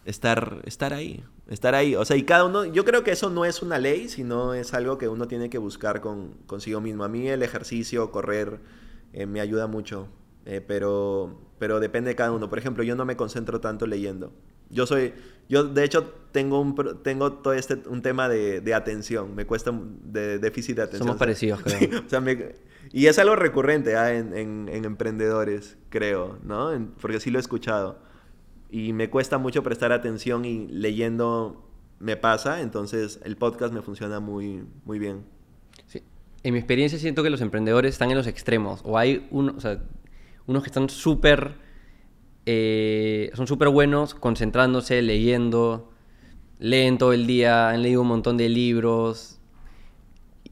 estar, 0.06 0.62
estar 0.64 0.94
ahí, 0.94 1.22
estar 1.48 1.74
ahí. 1.74 1.94
O 1.94 2.06
sea, 2.06 2.16
y 2.16 2.22
cada 2.22 2.46
uno, 2.46 2.64
yo 2.64 2.86
creo 2.86 3.04
que 3.04 3.10
eso 3.10 3.28
no 3.28 3.44
es 3.44 3.60
una 3.60 3.78
ley, 3.78 4.08
sino 4.08 4.54
es 4.54 4.72
algo 4.72 4.96
que 4.96 5.08
uno 5.08 5.28
tiene 5.28 5.50
que 5.50 5.58
buscar 5.58 6.00
con, 6.00 6.32
consigo 6.46 6.80
mismo. 6.80 7.04
A 7.04 7.08
mí 7.08 7.28
el 7.28 7.42
ejercicio, 7.42 8.10
correr, 8.10 8.60
eh, 9.12 9.26
me 9.26 9.42
ayuda 9.42 9.66
mucho, 9.66 10.08
eh, 10.46 10.62
pero, 10.66 11.38
pero 11.58 11.80
depende 11.80 12.08
de 12.08 12.16
cada 12.16 12.32
uno. 12.32 12.48
Por 12.48 12.58
ejemplo, 12.58 12.82
yo 12.82 12.96
no 12.96 13.04
me 13.04 13.16
concentro 13.16 13.60
tanto 13.60 13.86
leyendo. 13.86 14.32
Yo 14.70 14.86
soy, 14.86 15.12
yo 15.48 15.64
de 15.64 15.84
hecho 15.84 16.14
tengo 16.32 16.60
un, 16.60 16.74
tengo 17.02 17.32
todo 17.34 17.52
este, 17.54 17.74
un 17.88 18.02
tema 18.02 18.28
de, 18.28 18.60
de 18.60 18.74
atención, 18.74 19.34
me 19.34 19.46
cuesta 19.46 19.70
un- 19.72 20.00
de 20.12 20.38
déficit 20.38 20.76
de 20.76 20.82
atención. 20.82 21.06
Somos 21.08 21.18
parecidos, 21.18 21.60
creo. 21.62 22.00
o 22.06 22.08
sea, 22.08 22.20
me- 22.20 22.54
y 22.92 23.06
es 23.06 23.18
algo 23.18 23.36
recurrente 23.36 23.96
ah, 23.96 24.14
en, 24.14 24.36
en- 24.36 24.68
en 24.72 24.84
emprendedores, 24.84 25.76
creo, 25.88 26.38
¿no? 26.44 26.72
En- 26.72 26.88
porque 26.88 27.20
sí 27.20 27.30
lo 27.30 27.38
he 27.38 27.40
escuchado. 27.40 27.98
Y 28.70 28.92
me 28.92 29.10
cuesta 29.10 29.38
mucho 29.38 29.62
prestar 29.64 29.90
atención 29.92 30.44
y 30.44 30.68
leyendo 30.68 31.66
me 31.98 32.16
pasa, 32.16 32.60
entonces 32.62 33.20
el 33.24 33.36
podcast 33.36 33.74
me 33.74 33.82
funciona 33.82 34.20
muy, 34.20 34.64
muy 34.84 34.98
bien. 35.00 35.24
Sí. 35.86 36.02
En 36.44 36.52
mi 36.54 36.58
experiencia 36.60 36.98
siento 36.98 37.22
que 37.24 37.30
los 37.30 37.40
emprendedores 37.40 37.92
están 37.94 38.10
en 38.10 38.16
los 38.16 38.26
extremos. 38.28 38.80
O 38.84 38.96
hay 38.96 39.26
uno, 39.32 39.52
o 39.56 39.60
sea, 39.60 39.82
unos 40.46 40.62
que 40.62 40.68
están 40.68 40.88
súper 40.88 41.56
eh, 42.52 43.30
son 43.34 43.46
súper 43.46 43.68
buenos 43.68 44.14
concentrándose, 44.14 45.02
leyendo, 45.02 45.92
leen 46.58 46.98
todo 46.98 47.12
el 47.12 47.28
día, 47.28 47.70
han 47.70 47.82
leído 47.82 48.02
un 48.02 48.08
montón 48.08 48.36
de 48.36 48.48
libros. 48.48 49.38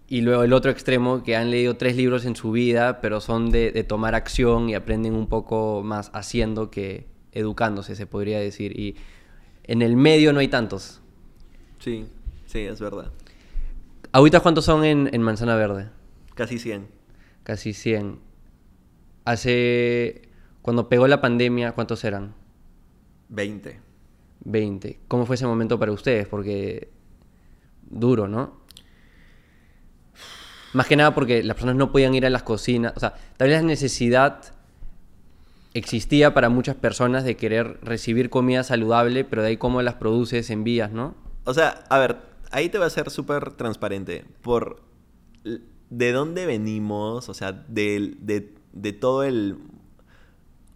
Y 0.07 0.21
luego 0.21 0.45
el 0.45 0.53
otro 0.53 0.71
extremo, 0.71 1.25
que 1.25 1.35
han 1.35 1.51
leído 1.51 1.77
tres 1.77 1.97
libros 1.97 2.25
en 2.25 2.37
su 2.37 2.53
vida, 2.53 3.01
pero 3.01 3.21
son 3.21 3.51
de, 3.51 3.73
de 3.73 3.83
tomar 3.83 4.15
acción 4.15 4.71
y 4.71 4.77
aprenden 4.77 5.15
un 5.15 5.27
poco 5.27 5.83
más 5.83 6.13
haciendo 6.15 6.71
que 6.71 7.09
educándose, 7.33 7.97
se 7.97 8.07
podría 8.07 8.39
decir. 8.39 8.79
Y 8.79 8.95
en 9.65 9.83
el 9.83 9.97
medio 9.97 10.33
no 10.33 10.39
hay 10.39 10.49
tantos. 10.49 11.01
Sí, 11.81 12.07
sí, 12.47 12.61
es 12.61 12.81
verdad. 12.81 13.11
¿Ahorita 14.13 14.39
cuántos 14.39 14.65
son 14.65 14.85
en, 14.85 15.11
en 15.13 15.21
Manzana 15.21 15.57
Verde? 15.57 15.91
Casi 16.37 16.61
100. 16.61 16.87
Casi 17.43 17.73
100. 17.73 18.21
Hace... 19.25 20.28
Cuando 20.69 20.91
pegó 20.91 21.09
la 21.09 21.23
pandemia, 21.23 21.73
¿cuántos 21.73 22.05
eran? 22.05 22.35
20. 23.31 23.81
20. 24.45 25.01
¿Cómo 25.09 25.25
fue 25.25 25.37
ese 25.37 25.47
momento 25.47 25.79
para 25.79 25.93
ustedes? 25.93 26.29
Porque 26.29 26.91
duro, 27.89 28.29
¿no? 28.29 28.59
Más 30.75 30.87
que 30.87 30.95
nada 30.95 31.15
porque 31.15 31.43
las 31.43 31.55
personas 31.55 31.77
no 31.77 31.91
podían 31.91 32.15
ir 32.15 32.27
a 32.27 32.29
las 32.29 32.43
cocinas. 32.43 32.93
O 32.97 33.01
sea, 33.01 33.15
tal 33.39 33.49
vez 33.49 33.63
la 33.63 33.67
necesidad 33.67 34.43
existía 35.73 36.35
para 36.35 36.51
muchas 36.51 36.77
personas 36.77 37.25
de 37.25 37.35
querer 37.39 37.79
recibir 37.83 38.29
comida 38.29 38.63
saludable, 38.63 39.25
pero 39.25 39.41
de 39.41 39.49
ahí 39.49 39.57
cómo 39.57 39.81
las 39.81 39.95
produces, 39.95 40.51
envías, 40.51 40.93
¿no? 40.93 41.15
O 41.45 41.55
sea, 41.55 41.83
a 41.89 41.99
ver, 41.99 42.19
ahí 42.51 42.69
te 42.69 42.77
voy 42.77 42.89
a 42.89 42.91
ser 42.91 43.09
súper 43.09 43.53
transparente. 43.53 44.27
Por 44.43 44.83
de 45.89 46.13
dónde 46.13 46.45
venimos, 46.45 47.31
o 47.31 47.33
sea, 47.33 47.53
de, 47.53 48.17
de- 48.21 48.55
de 48.75 48.93
todo 48.93 49.23
el. 49.25 49.57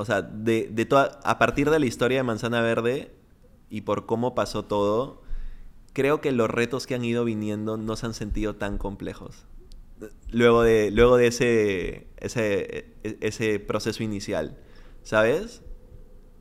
O 0.03 0.05
sea, 0.05 0.22
de, 0.22 0.68
de 0.70 0.84
toda. 0.84 1.20
A 1.24 1.38
partir 1.38 1.70
de 1.70 1.78
la 1.78 1.86
historia 1.86 2.18
de 2.18 2.22
Manzana 2.24 2.61
Verde 2.61 3.12
y 3.70 3.82
por 3.82 4.05
cómo 4.05 4.34
pasó 4.34 4.64
todo, 4.64 5.22
creo 5.92 6.20
que 6.20 6.32
los 6.32 6.50
retos 6.50 6.86
que 6.86 6.94
han 6.94 7.05
ido 7.05 7.24
viniendo 7.24 7.76
no 7.76 7.96
se 7.96 8.07
han 8.07 8.14
sentido 8.14 8.57
tan 8.57 8.78
complejos. 8.78 9.46
Luego 10.30 10.62
de, 10.62 10.90
luego 10.90 11.16
de 11.16 11.28
ese, 11.28 12.09
ese, 12.18 12.96
ese 13.20 13.61
proceso 13.61 14.03
inicial, 14.03 14.59
¿sabes? 15.05 15.62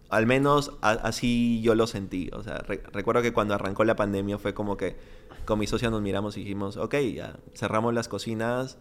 Al 0.09 0.25
menos 0.25 0.71
así 0.81 1.61
yo 1.61 1.75
lo 1.75 1.85
sentí. 1.85 2.29
O 2.33 2.41
sea, 2.41 2.57
re- 2.57 2.81
recuerdo 2.91 3.21
que 3.21 3.31
cuando 3.33 3.53
arrancó 3.53 3.83
la 3.83 3.95
pandemia 3.95 4.39
fue 4.39 4.53
como 4.55 4.77
que 4.77 4.97
con 5.45 5.59
mi 5.59 5.67
socia 5.67 5.89
nos 5.91 6.01
miramos 6.01 6.37
y 6.37 6.41
dijimos, 6.41 6.77
ok, 6.77 6.95
ya 7.13 7.37
cerramos 7.53 7.93
las 7.93 8.07
cocinas. 8.07 8.79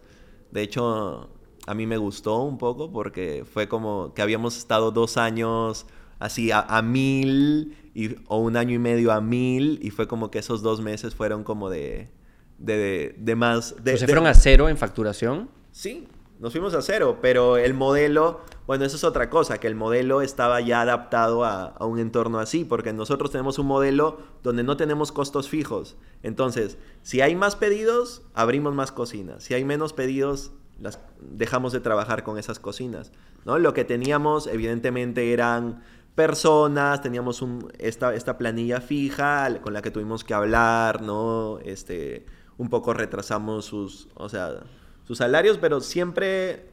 De 0.51 0.63
hecho, 0.63 1.29
a 1.67 1.73
mí 1.73 1.85
me 1.85 1.97
gustó 1.97 2.41
un 2.41 2.57
poco 2.57 2.91
porque 2.91 3.45
fue 3.51 3.67
como 3.67 4.13
que 4.13 4.21
habíamos 4.21 4.57
estado 4.57 4.91
dos 4.91 5.17
años 5.17 5.85
así 6.19 6.51
a, 6.51 6.61
a 6.61 6.81
mil 6.81 7.75
y, 7.93 8.15
o 8.27 8.37
un 8.37 8.57
año 8.57 8.75
y 8.75 8.79
medio 8.79 9.11
a 9.11 9.21
mil 9.21 9.79
y 9.81 9.89
fue 9.89 10.07
como 10.07 10.31
que 10.31 10.39
esos 10.39 10.61
dos 10.61 10.81
meses 10.81 11.15
fueron 11.15 11.43
como 11.43 11.69
de, 11.69 12.09
de, 12.57 13.15
de 13.17 13.35
más... 13.35 13.75
De, 13.83 13.97
se 13.97 14.05
fueron 14.05 14.27
a 14.27 14.33
cero 14.33 14.69
en 14.69 14.77
facturación. 14.77 15.49
Sí, 15.71 16.07
nos 16.39 16.51
fuimos 16.51 16.73
a 16.73 16.81
cero, 16.81 17.19
pero 17.21 17.57
el 17.57 17.73
modelo, 17.73 18.41
bueno, 18.65 18.85
eso 18.85 18.95
es 18.95 19.03
otra 19.03 19.29
cosa, 19.29 19.59
que 19.59 19.67
el 19.67 19.75
modelo 19.75 20.21
estaba 20.21 20.61
ya 20.61 20.81
adaptado 20.81 21.43
a, 21.43 21.65
a 21.65 21.85
un 21.85 21.99
entorno 21.99 22.39
así, 22.39 22.65
porque 22.65 22.93
nosotros 22.93 23.31
tenemos 23.31 23.59
un 23.59 23.67
modelo 23.67 24.19
donde 24.43 24.63
no 24.63 24.77
tenemos 24.77 25.11
costos 25.11 25.49
fijos. 25.49 25.97
Entonces, 26.23 26.77
si 27.03 27.21
hay 27.21 27.35
más 27.35 27.55
pedidos, 27.55 28.23
abrimos 28.33 28.73
más 28.73 28.91
cocinas. 28.91 29.43
Si 29.43 29.53
hay 29.53 29.63
menos 29.65 29.93
pedidos, 29.93 30.51
las 30.81 30.99
dejamos 31.21 31.71
de 31.73 31.79
trabajar 31.79 32.23
con 32.23 32.37
esas 32.37 32.59
cocinas. 32.59 33.11
¿no? 33.45 33.57
Lo 33.59 33.73
que 33.73 33.85
teníamos, 33.85 34.47
evidentemente, 34.47 35.31
eran 35.33 35.83
personas, 36.15 37.01
teníamos 37.01 37.41
un- 37.41 37.71
esta, 37.79 38.13
esta 38.13 38.37
planilla 38.37 38.81
fija 38.81 39.47
con 39.61 39.73
la 39.73 39.81
que 39.81 39.91
tuvimos 39.91 40.23
que 40.23 40.33
hablar, 40.33 41.01
¿no? 41.01 41.59
Este, 41.59 42.25
un 42.57 42.69
poco 42.69 42.93
retrasamos 42.93 43.65
sus, 43.65 44.09
o 44.15 44.27
sea, 44.27 44.63
sus 45.07 45.17
salarios, 45.19 45.57
pero 45.57 45.79
siempre, 45.81 46.69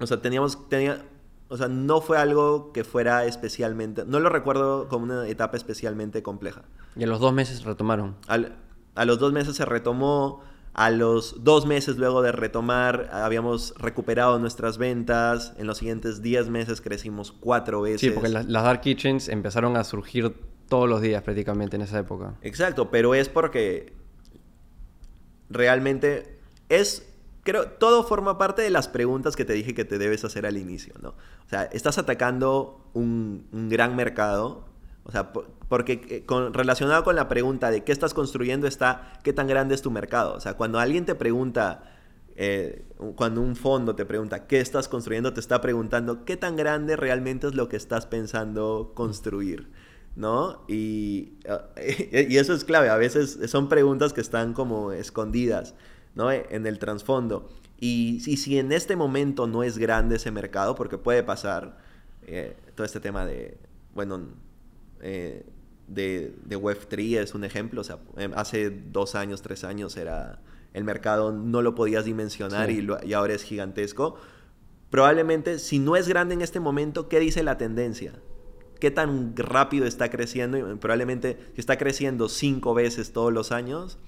o 0.00 0.06
sea, 0.06 0.20
teníamos, 0.20 0.68
tenía, 0.68 1.04
o 1.48 1.56
sea, 1.56 1.68
no 1.68 2.00
fue 2.00 2.18
algo 2.18 2.72
que 2.72 2.84
fuera 2.84 3.24
especialmente, 3.24 4.04
no 4.06 4.20
lo 4.20 4.28
recuerdo 4.28 4.88
como 4.88 5.04
una 5.04 5.26
etapa 5.26 5.56
especialmente 5.56 6.22
compleja. 6.22 6.62
Y 6.96 7.04
a 7.04 7.06
los 7.06 7.20
dos 7.20 7.32
meses 7.32 7.64
retomaron. 7.64 8.14
Al- 8.28 8.56
a 8.94 9.04
los 9.04 9.18
dos 9.18 9.32
meses 9.32 9.56
se 9.56 9.64
retomó, 9.64 10.42
a 10.74 10.90
los 10.90 11.44
dos 11.44 11.66
meses 11.66 11.96
luego 11.96 12.20
de 12.20 12.32
retomar 12.32 13.08
habíamos 13.12 13.74
recuperado 13.78 14.38
nuestras 14.40 14.76
ventas, 14.76 15.54
en 15.56 15.68
los 15.68 15.78
siguientes 15.78 16.20
10 16.20 16.50
meses 16.50 16.80
crecimos 16.80 17.32
cuatro 17.32 17.80
veces. 17.80 18.00
Sí, 18.00 18.10
porque 18.10 18.28
las, 18.28 18.46
las 18.46 18.64
Dark 18.64 18.80
Kitchens 18.80 19.28
empezaron 19.28 19.76
a 19.76 19.84
surgir 19.84 20.34
todos 20.68 20.88
los 20.88 21.00
días 21.00 21.22
prácticamente 21.22 21.76
en 21.76 21.82
esa 21.82 22.00
época. 22.00 22.34
Exacto, 22.42 22.90
pero 22.90 23.14
es 23.14 23.28
porque 23.28 23.92
realmente 25.48 26.38
es, 26.68 27.06
creo, 27.44 27.68
todo 27.68 28.02
forma 28.02 28.36
parte 28.36 28.62
de 28.62 28.70
las 28.70 28.88
preguntas 28.88 29.36
que 29.36 29.44
te 29.44 29.52
dije 29.52 29.74
que 29.74 29.84
te 29.84 29.98
debes 29.98 30.24
hacer 30.24 30.44
al 30.44 30.56
inicio, 30.56 30.94
¿no? 31.00 31.10
O 31.10 31.48
sea, 31.48 31.64
estás 31.64 31.98
atacando 31.98 32.90
un, 32.94 33.46
un 33.52 33.68
gran 33.68 33.94
mercado, 33.94 34.66
o 35.04 35.12
sea, 35.12 35.32
por- 35.32 35.50
porque 35.68 36.00
eh, 36.08 36.24
con, 36.26 36.54
relacionado 36.54 37.04
con 37.04 37.16
la 37.16 37.28
pregunta 37.28 37.70
de 37.70 37.84
qué 37.84 37.92
estás 37.92 38.14
construyendo 38.14 38.66
está 38.66 39.12
qué 39.22 39.32
tan 39.32 39.46
grande 39.48 39.74
es 39.74 39.82
tu 39.82 39.90
mercado. 39.90 40.34
O 40.34 40.40
sea, 40.40 40.54
cuando 40.54 40.78
alguien 40.78 41.04
te 41.06 41.14
pregunta, 41.14 41.82
eh, 42.36 42.84
cuando 43.16 43.40
un 43.42 43.56
fondo 43.56 43.94
te 43.94 44.04
pregunta 44.06 44.46
qué 44.46 44.60
estás 44.60 44.88
construyendo, 44.88 45.32
te 45.32 45.40
está 45.40 45.60
preguntando 45.60 46.24
qué 46.24 46.36
tan 46.36 46.56
grande 46.56 46.96
realmente 46.96 47.46
es 47.46 47.54
lo 47.54 47.68
que 47.68 47.76
estás 47.76 48.06
pensando 48.06 48.92
construir. 48.94 49.70
¿No? 50.16 50.62
Y, 50.68 51.32
eh, 51.76 52.28
eso 52.30 52.54
es 52.54 52.64
clave. 52.64 52.88
A 52.88 52.96
veces 52.96 53.38
son 53.46 53.68
preguntas 53.68 54.12
que 54.12 54.20
están 54.20 54.52
como 54.54 54.92
escondidas, 54.92 55.74
¿no? 56.14 56.30
En 56.30 56.66
el 56.66 56.78
trasfondo. 56.78 57.48
Y, 57.80 58.22
y 58.26 58.36
si 58.36 58.58
en 58.58 58.70
este 58.72 58.94
momento 58.96 59.46
no 59.48 59.62
es 59.64 59.76
grande 59.78 60.16
ese 60.16 60.30
mercado, 60.30 60.76
porque 60.76 60.98
puede 60.98 61.22
pasar 61.24 61.78
eh, 62.26 62.56
todo 62.76 62.84
este 62.86 63.00
tema 63.00 63.26
de, 63.26 63.58
bueno, 63.94 64.20
eh, 65.04 65.44
de, 65.86 66.34
de 66.44 66.58
Web3 66.58 67.18
es 67.18 67.34
un 67.34 67.44
ejemplo. 67.44 67.82
O 67.82 67.84
sea, 67.84 67.98
em, 68.16 68.32
hace 68.34 68.70
dos 68.70 69.14
años, 69.14 69.42
tres 69.42 69.62
años 69.64 69.96
era 69.96 70.40
el 70.72 70.82
mercado, 70.82 71.30
no 71.30 71.62
lo 71.62 71.74
podías 71.76 72.04
dimensionar 72.04 72.68
Sí. 72.68 72.78
y, 72.78 72.80
lo- 72.80 72.98
y 73.04 73.12
ahora 73.12 73.34
es 73.34 73.42
gigantesco. 73.44 74.16
Probablemente, 74.90 75.58
si 75.58 75.78
no 75.78 75.96
es 75.96 76.08
grande 76.08 76.34
en 76.34 76.42
este 76.42 76.60
momento, 76.60 77.08
¿qué 77.08 77.18
dice 77.20 77.42
la 77.42 77.58
tendencia? 77.58 78.14
¿Qué 78.80 78.90
tan 78.90 79.36
rápido 79.36 79.86
está 79.86 80.10
creciendo? 80.10 80.56
Y 80.58 80.62
probablemente, 80.76 81.38
si 81.54 81.60
está 81.60 81.78
creciendo 81.78 82.28
cinco 82.28 82.74
veces 82.74 83.12
todos 83.12 83.32
los 83.32 83.50
años, 83.52 83.98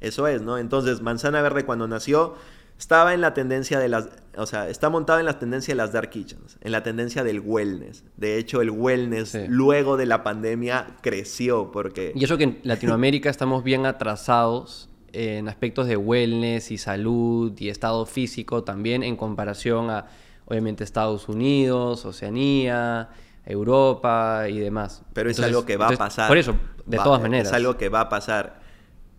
eso 0.00 0.26
es, 0.28 0.42
¿no? 0.42 0.58
Entonces, 0.58 1.00
Manzana 1.02 1.42
Verde 1.42 1.64
cuando 1.64 1.86
nació 1.88 2.34
estaba 2.82 3.14
en 3.14 3.20
la 3.20 3.32
tendencia 3.32 3.78
de 3.78 3.88
las, 3.88 4.08
o 4.36 4.44
sea, 4.44 4.68
está 4.68 4.88
montado 4.90 5.20
en 5.20 5.26
la 5.26 5.38
tendencia 5.38 5.70
de 5.72 5.76
las 5.76 5.92
dark 5.92 6.10
kitchens, 6.10 6.58
en 6.60 6.72
la 6.72 6.82
tendencia 6.82 7.22
del 7.22 7.38
wellness. 7.38 8.02
De 8.16 8.38
hecho, 8.38 8.60
el 8.60 8.70
wellness 8.70 9.28
Sí. 9.30 9.38
luego 9.46 9.96
de 9.96 10.06
la 10.06 10.24
pandemia 10.24 10.96
creció 11.00 11.70
porque 11.70 12.10
Y 12.16 12.24
eso 12.24 12.36
que 12.36 12.44
en 12.44 12.58
Latinoamérica 12.64 13.30
estamos 13.36 13.62
bien 13.62 13.86
atrasados 13.86 14.88
en 15.12 15.48
aspectos 15.48 15.86
de 15.86 15.96
wellness 15.96 16.72
y 16.72 16.78
salud 16.78 17.52
y 17.56 17.68
estado 17.68 18.04
físico 18.04 18.64
también 18.64 19.04
en 19.04 19.14
comparación 19.16 19.88
a, 19.88 20.06
obviamente, 20.46 20.82
Estados 20.82 21.28
Unidos, 21.28 22.04
Oceanía, 22.04 23.10
Europa 23.46 24.46
y 24.48 24.58
demás. 24.58 25.02
Pero 25.12 25.30
es 25.30 25.36
Entonces- 25.38 25.54
algo 25.56 25.66
que 25.66 25.76
va 25.76 25.86
a 25.88 25.96
pasar. 25.96 26.26
Por 26.26 26.36
eso, 26.38 26.56
de 26.86 26.96
Va- 26.96 27.04
todas 27.04 27.22
maneras. 27.22 27.46
Es 27.48 27.52
algo 27.54 27.76
que 27.76 27.88
va 27.88 28.00
a 28.00 28.08
pasar. 28.08 28.60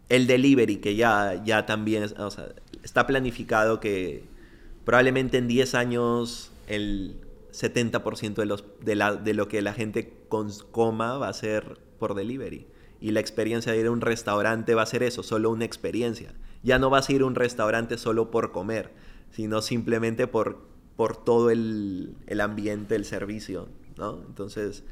El 0.10 0.28
delivery, 0.28 0.78
que 0.78 0.96
ya, 0.96 1.42
ya 1.46 1.66
también 1.66 2.04
es- 2.04 2.14
o 2.20 2.30
sea, 2.30 2.48
está 2.84 3.08
planificado 3.08 3.80
que 3.80 4.24
probablemente 4.86 5.38
en 5.38 5.48
10 5.48 5.76
años 5.76 6.52
el 6.68 7.16
70% 7.52 8.36
de, 8.36 8.64
de, 8.84 8.96
la, 8.96 9.16
de 9.16 9.34
lo 9.34 9.48
que 9.48 9.62
la 9.62 9.74
gente 9.74 10.14
coma 10.72 11.18
va 11.18 11.30
a 11.30 11.34
ser 11.34 11.80
por 12.00 12.16
delivery. 12.16 12.68
Y 13.00 13.12
la 13.12 13.20
experiencia 13.20 13.72
de 13.72 13.80
ir 13.80 13.88
a 13.88 13.92
un 13.92 14.02
restaurante 14.02 14.76
va 14.76 14.84
a 14.84 14.88
ser 14.88 15.04
eso, 15.04 15.24
solo 15.24 15.52
una 15.52 15.66
experiencia. 15.66 16.34
Ya 16.64 16.80
no 16.80 16.90
vas 16.90 17.10
a 17.10 17.14
ir 17.14 17.22
a 17.22 17.26
un 17.26 17.36
restaurante 17.36 17.98
solo 17.98 18.32
por 18.32 18.52
comer, 18.52 18.92
sino 19.32 19.62
simplemente 19.62 20.28
por, 20.28 20.66
por 20.96 21.18
todo 21.18 21.50
el, 21.50 22.16
el 22.28 22.42
ambiente, 22.42 22.96
el 22.96 23.06
servicio, 23.06 23.68
¿no? 23.98 24.22
Entonces, 24.28 24.84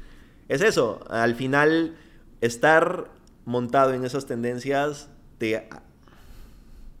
es 0.48 0.60
eso. 0.60 1.00
Al 1.08 1.34
final, 1.34 1.96
estar 2.42 3.10
montado 3.44 3.94
en 3.94 4.04
esas 4.04 4.26
tendencias 4.26 5.08
te, 5.38 5.68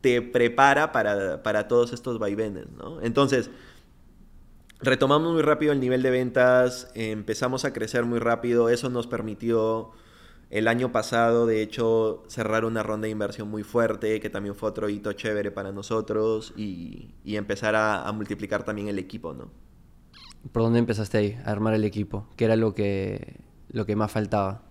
te 0.02 0.20
prepara 0.20 0.92
para, 0.92 1.42
para 1.42 1.68
todos 1.68 1.94
estos 1.94 2.18
vaivenes, 2.18 2.66
¿no? 2.76 3.00
Entonces, 3.00 3.50
retomamos 4.80 5.32
muy 5.32 5.42
rápido 5.42 5.72
el 5.72 5.80
nivel 5.80 6.02
de 6.02 6.10
ventas, 6.10 6.90
empezamos 6.94 7.64
a 7.64 7.72
crecer 7.72 8.04
muy 8.04 8.18
rápido, 8.18 8.68
eso 8.68 8.90
nos 8.90 9.06
permitió 9.06 9.92
el 10.50 10.68
año 10.68 10.92
pasado, 10.92 11.46
de 11.46 11.62
hecho, 11.62 12.24
cerrar 12.28 12.66
una 12.66 12.82
ronda 12.82 13.06
de 13.06 13.10
inversión 13.10 13.48
muy 13.48 13.62
fuerte, 13.62 14.20
que 14.20 14.28
también 14.28 14.54
fue 14.54 14.68
otro 14.68 14.90
hito 14.90 15.12
chévere 15.14 15.50
para 15.50 15.72
nosotros, 15.72 16.52
y, 16.56 17.14
y 17.24 17.36
empezar 17.36 17.74
a, 17.74 18.06
a 18.06 18.12
multiplicar 18.12 18.62
también 18.64 18.88
el 18.88 18.98
equipo, 18.98 19.32
¿no? 19.32 19.50
¿Por 20.50 20.62
dónde 20.62 20.80
empezaste 20.80 21.16
ahí, 21.16 21.38
a 21.44 21.50
armar 21.52 21.72
el 21.74 21.84
equipo? 21.84 22.28
¿Qué 22.36 22.44
era 22.44 22.56
lo 22.56 22.74
que, 22.74 23.40
lo 23.70 23.86
que 23.86 23.96
más 23.96 24.10
faltaba? 24.12 24.62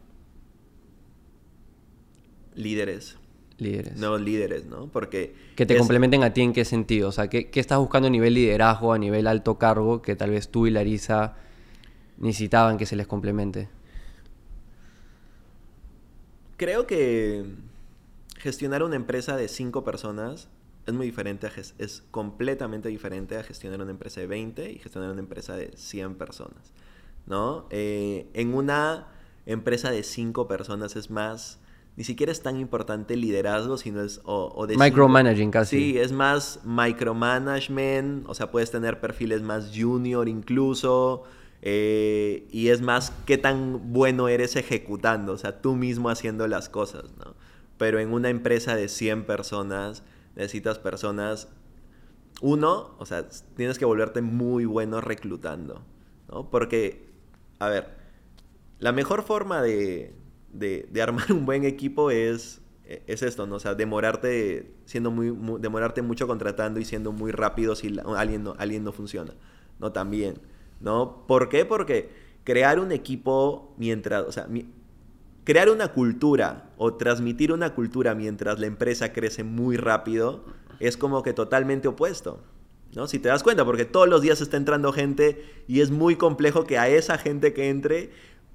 Líderes. 2.54 3.18
Líderes. 3.62 3.96
Nuevos 3.98 4.22
líderes, 4.22 4.66
¿no? 4.66 4.88
Porque... 4.88 5.36
Que 5.56 5.66
te 5.68 5.74
es- 5.76 5.80
complementen 5.80 6.24
a 6.24 6.34
ti 6.34 6.42
en 6.42 6.52
qué 6.52 6.66
sentido. 6.66 7.10
O 7.10 7.12
sea, 7.12 7.30
¿qué, 7.30 7.50
qué 7.52 7.60
estás 7.60 7.78
buscando 7.78 8.08
a 8.08 8.12
nivel 8.12 8.34
liderazgo, 8.34 8.92
a 8.92 8.98
nivel 8.98 9.28
alto 9.28 9.60
cargo, 9.60 10.02
que 10.02 10.16
tal 10.16 10.32
vez 10.32 10.50
tú 10.50 10.66
y 10.68 10.72
Larisa 10.72 11.36
necesitaban 12.18 12.78
que 12.78 12.86
se 12.88 12.96
les 12.96 13.06
complemente? 13.08 13.70
Creo 16.58 16.86
que 16.86 17.46
gestionar 18.38 18.84
una 18.84 18.96
empresa 18.96 19.36
de 19.36 19.48
cinco 19.48 19.84
personas 19.84 20.50
es 20.88 20.94
muy 20.94 21.06
diferente, 21.08 21.48
a 21.48 21.52
es 21.78 22.04
completamente 22.12 22.90
diferente 22.90 23.38
a 23.38 23.44
gestionar 23.44 23.82
una 23.82 23.92
empresa 23.92 24.20
de 24.22 24.28
20 24.28 24.72
y 24.72 24.80
gestionar 24.80 25.12
una 25.12 25.22
empresa 25.22 25.56
de 25.56 25.72
100 25.76 26.16
personas, 26.16 26.74
¿no? 27.28 27.68
Eh, 27.70 28.28
en 28.34 28.54
una 28.54 29.08
empresa 29.46 29.92
de 29.92 30.04
cinco 30.04 30.48
personas 30.48 30.96
es 30.96 31.10
más, 31.12 31.60
ni 31.98 32.04
siquiera 32.04 32.32
es 32.32 32.42
tan 32.42 32.58
importante 32.58 33.14
el 33.14 33.22
liderazgo, 33.22 33.78
sino 33.78 34.02
es... 34.02 34.22
O, 34.24 34.46
o 34.56 34.68
Micromanaging 34.68 35.52
casi. 35.52 35.78
Sí, 35.78 35.98
es 35.98 36.12
más 36.12 36.62
micromanagement, 36.64 38.28
o 38.28 38.34
sea, 38.34 38.50
puedes 38.50 38.72
tener 38.72 39.00
perfiles 39.00 39.42
más 39.42 39.72
junior 39.76 40.30
incluso, 40.30 41.24
eh, 41.62 42.48
y 42.52 42.70
es 42.70 42.82
más 42.82 43.12
qué 43.26 43.38
tan 43.38 43.94
bueno 43.94 44.30
eres 44.30 44.56
ejecutando, 44.56 45.34
o 45.34 45.38
sea, 45.38 45.62
tú 45.62 45.76
mismo 45.76 46.10
haciendo 46.10 46.48
las 46.48 46.70
cosas, 46.70 47.06
¿no? 47.18 47.36
Pero 47.78 48.00
en 48.00 48.14
una 48.14 48.30
empresa 48.30 48.76
de 48.76 48.88
100 48.88 49.26
personas, 49.26 50.04
necesitas 50.36 50.80
personas, 50.80 51.50
uno, 52.42 52.96
o 52.98 53.06
sea, 53.06 53.28
tienes 53.56 53.78
que 53.78 53.86
volverte 53.86 54.22
muy 54.22 54.66
bueno 54.66 55.02
reclutando, 55.02 55.84
¿no? 56.30 56.50
Porque, 56.50 57.10
a 57.60 57.70
ver, 57.70 57.90
la 58.80 58.92
mejor 58.92 59.22
forma 59.22 59.62
de, 59.62 60.16
de- 60.54 60.88
armar 61.02 61.32
un 61.32 61.46
buen 61.46 61.64
equipo 61.64 62.12
es, 62.12 62.62
e, 62.86 63.04
es 63.08 63.22
esto, 63.24 63.48
¿no? 63.48 63.56
O 63.56 63.60
sea, 63.60 63.76
demorarte, 63.76 64.72
siendo 64.86 65.12
muy, 65.12 65.32
mu- 65.32 65.60
demorarte 65.60 66.02
mucho 66.02 66.28
contratando 66.28 66.80
y 66.80 66.86
siendo 66.86 67.12
muy 67.12 67.32
rápido 67.32 67.76
si 67.76 67.96
alguien, 68.16 68.44
no, 68.44 68.56
alguien 68.58 68.84
no 68.84 68.92
funciona, 68.92 69.34
¿no? 69.80 69.92
También, 69.92 70.36
¿no? 70.80 71.26
¿Por 71.28 71.50
qué? 71.50 71.66
Porque 71.66 72.10
crear 72.44 72.80
un 72.80 72.92
equipo 72.92 73.74
mientras, 73.78 74.24
o 74.28 74.32
sea, 74.32 74.48
crear 75.44 75.70
una 75.70 75.90
cultura 75.90 76.70
o 76.78 76.94
transmitir 76.96 77.52
una 77.52 77.74
cultura 77.74 78.14
mientras 78.16 78.60
la 78.60 78.68
empresa 78.68 79.12
crece 79.14 79.44
muy 79.44 79.78
rápido 79.78 80.44
es 80.80 80.98
como 80.98 81.24
que 81.24 81.34
totalmente 81.34 81.88
opuesto. 81.88 82.42
¿no? 82.96 83.08
Si 83.08 83.20
te 83.20 83.30
das 83.30 83.42
cuenta, 83.44 83.64
porque 83.64 83.86
todos 83.86 84.10
los 84.10 84.22
días 84.22 84.42
está 84.42 84.58
entrando 84.58 84.92
gente 84.92 85.46
y 85.68 85.80
es 85.82 85.92
muy 85.92 86.16
complejo 86.18 86.66
que 86.66 86.78
a 86.78 86.90
esa 86.90 87.18
gente 87.18 87.54
que 87.54 87.70
entre 87.70 88.12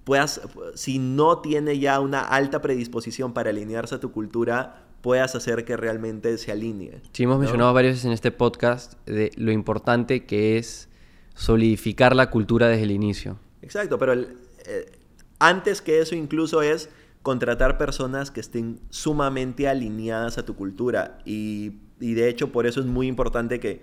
puedas, 0.07 0.41
si 0.77 1.01
no 1.01 1.41
tiene 1.41 1.81
ya 1.81 1.99
una 1.99 2.21
alta 2.21 2.63
predisposición 2.63 3.33
para 3.35 3.51
alinearse 3.51 3.97
a 3.97 3.99
tu 4.01 4.13
cultura, 4.13 4.85
puedas 5.01 5.35
hacer 5.35 5.65
que 5.65 5.77
realmente 5.77 6.39
se 6.39 6.53
alinee. 6.53 7.03
Sí, 7.13 7.25
hemos 7.25 7.37
¿no? 7.37 7.41
mencionado 7.41 7.75
varias 7.75 7.95
veces 7.95 8.05
en 8.05 8.13
este 8.13 8.31
podcast 8.31 8.95
de 9.07 9.33
lo 9.37 9.51
importante 9.51 10.25
que 10.25 10.59
es 10.59 10.89
solidificar 11.35 12.15
la 12.15 12.31
cultura 12.31 12.69
desde 12.69 12.85
el 12.85 12.93
inicio. 12.93 13.37
Exacto, 13.63 13.99
pero 13.99 14.13
el- 14.13 14.37
eh, 14.65 14.93
antes 15.41 15.83
que 15.83 16.01
eso 16.01 16.15
incluso 16.15 16.63
es 16.63 16.89
contratar 17.23 17.77
personas 17.77 18.31
que 18.31 18.39
estén 18.39 18.79
sumamente 18.91 19.67
alineadas 19.69 20.39
a 20.39 20.45
tu 20.45 20.55
cultura. 20.55 21.19
Y, 21.25 21.81
y 21.99 22.15
de 22.15 22.29
hecho 22.29 22.53
por 22.53 22.67
eso 22.67 22.79
es 22.79 22.87
muy 22.87 23.09
importante 23.09 23.59
que, 23.59 23.83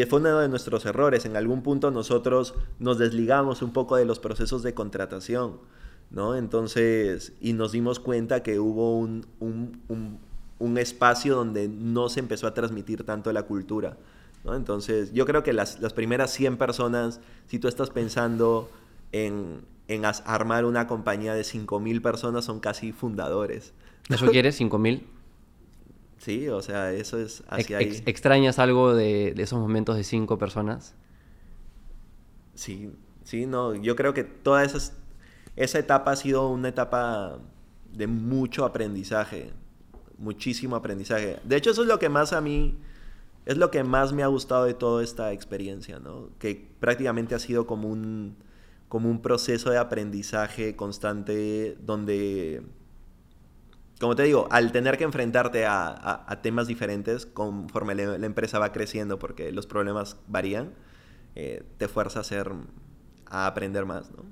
y 0.00 0.06
fue 0.06 0.20
uno 0.20 0.38
de 0.40 0.48
nuestros 0.48 0.84
errores, 0.86 1.24
en 1.26 1.36
algún 1.36 1.62
punto 1.62 1.90
nosotros 1.90 2.54
nos 2.78 2.98
desligamos 2.98 3.62
un 3.62 3.72
poco 3.72 3.96
de 3.96 4.04
los 4.04 4.18
procesos 4.18 4.62
de 4.62 4.74
contratación, 4.74 5.58
¿no? 6.10 6.36
Entonces, 6.36 7.32
y 7.40 7.52
nos 7.52 7.72
dimos 7.72 7.98
cuenta 8.00 8.42
que 8.42 8.58
hubo 8.58 8.98
un, 8.98 9.26
un- 9.40 9.80
un- 9.88 10.18
espacio 10.78 11.34
donde 11.36 11.68
no 11.68 12.08
se 12.08 12.20
empezó 12.20 12.46
a 12.46 12.54
transmitir 12.54 13.04
tanto 13.04 13.32
la 13.32 13.42
cultura. 13.44 13.96
¿no? 14.44 14.54
Entonces, 14.54 15.12
yo 15.12 15.24
creo 15.26 15.42
que 15.42 15.52
las, 15.52 15.80
las 15.80 15.92
primeras 15.92 16.30
100 16.32 16.56
personas, 16.56 17.20
si 17.46 17.58
tú 17.58 17.66
estás 17.68 17.90
pensando 17.90 18.70
en, 19.12 19.60
en 19.88 20.04
armar 20.04 20.64
una 20.64 20.86
compañía 20.86 21.34
de 21.34 21.42
5.000 21.42 22.00
personas, 22.02 22.44
son 22.44 22.60
casi 22.60 22.92
fundadores. 22.92 23.72
¿Eso 24.08 24.26
quieres? 24.30 24.60
¿5.000? 24.60 25.02
Sí, 26.18 26.48
o 26.48 26.60
sea, 26.62 26.92
eso 26.92 27.18
es 27.18 27.42
Ex- 27.56 27.70
hacia 27.70 27.78
ex- 27.78 28.02
ahí. 28.02 28.06
¿Extrañas 28.06 28.58
algo 28.60 28.94
de, 28.94 29.32
de 29.34 29.42
esos 29.42 29.58
momentos 29.58 29.96
de 29.96 30.04
cinco 30.04 30.38
personas? 30.38 30.94
Sí, 32.54 32.90
sí, 33.24 33.46
no, 33.46 33.74
yo 33.74 33.96
creo 33.96 34.14
que 34.14 34.24
toda 34.24 34.64
esas, 34.64 34.94
esa 35.56 35.78
etapa 35.78 36.12
ha 36.12 36.16
sido 36.16 36.48
una 36.48 36.68
etapa 36.68 37.38
de 37.92 38.06
mucho 38.06 38.64
aprendizaje, 38.64 39.52
muchísimo 40.18 40.76
aprendizaje. 40.76 41.38
De 41.44 41.56
hecho, 41.56 41.70
eso 41.70 41.82
es 41.82 41.88
lo 41.88 41.98
que 41.98 42.08
más 42.08 42.32
a 42.32 42.40
mí, 42.40 42.76
es 43.46 43.58
lo 43.58 43.70
que 43.70 43.84
más 43.84 44.12
me 44.12 44.22
ha 44.22 44.28
gustado 44.28 44.64
de 44.66 44.74
toda 44.74 45.04
esta 45.04 45.32
experiencia, 45.32 46.00
¿no? 46.00 46.30
Que 46.38 46.70
prácticamente 46.80 47.34
ha 47.34 47.38
sido 47.40 47.66
como 47.66 47.88
un, 47.90 48.36
como 48.88 49.10
un 49.10 49.22
proceso 49.22 49.70
de 49.70 49.78
aprendizaje 49.78 50.76
constante 50.76 51.76
donde, 51.82 52.62
como 54.00 54.14
te 54.16 54.22
digo, 54.24 54.46
al 54.50 54.72
tener 54.72 54.98
que 54.98 55.04
enfrentarte 55.04 55.64
a, 55.66 55.86
a- 55.88 56.24
a 56.26 56.42
temas 56.42 56.66
diferentes 56.66 57.26
conforme 57.26 57.94
la, 57.94 58.18
la 58.18 58.26
empresa 58.26 58.58
va 58.58 58.72
creciendo, 58.72 59.18
porque 59.18 59.52
los 59.52 59.66
problemas 59.66 60.16
varían, 60.28 60.72
eh, 61.34 61.62
te 61.78 61.88
fuerza 61.88 62.20
a 62.20 62.22
hacer, 62.22 62.52
a 63.26 63.46
aprender 63.46 63.86
más, 63.86 64.10
¿no? 64.10 64.24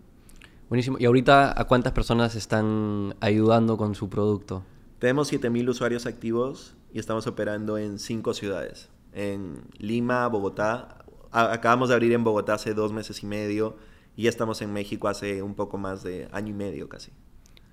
Buenísimo. 0.68 0.96
¿Y 0.98 1.04
ahorita 1.04 1.58
a 1.60 1.64
cuántas 1.66 1.92
personas 1.92 2.34
están 2.34 3.14
ayudando 3.20 3.76
con 3.76 3.94
su 3.94 4.08
producto? 4.08 4.64
Tenemos 4.98 5.30
7.000 5.32 5.68
usuarios 5.68 6.06
activos 6.06 6.74
y 6.92 6.98
estamos 6.98 7.26
operando 7.26 7.76
en 7.78 7.98
cinco 7.98 8.32
ciudades. 8.34 8.88
En 9.12 9.62
Lima, 9.78 10.26
Bogotá. 10.28 11.04
A- 11.30 11.52
acabamos 11.52 11.88
de 11.90 11.94
abrir 11.94 12.12
en 12.12 12.24
Bogotá 12.24 12.54
hace 12.54 12.74
dos 12.74 12.92
meses 12.92 13.22
y 13.22 13.26
medio 13.26 13.76
y 14.16 14.22
ya 14.24 14.30
estamos 14.30 14.62
en 14.62 14.72
México 14.72 15.08
hace 15.08 15.42
un 15.42 15.54
poco 15.54 15.76
más 15.78 16.02
de 16.02 16.28
año 16.32 16.50
y 16.50 16.54
medio 16.54 16.88
casi. 16.88 17.12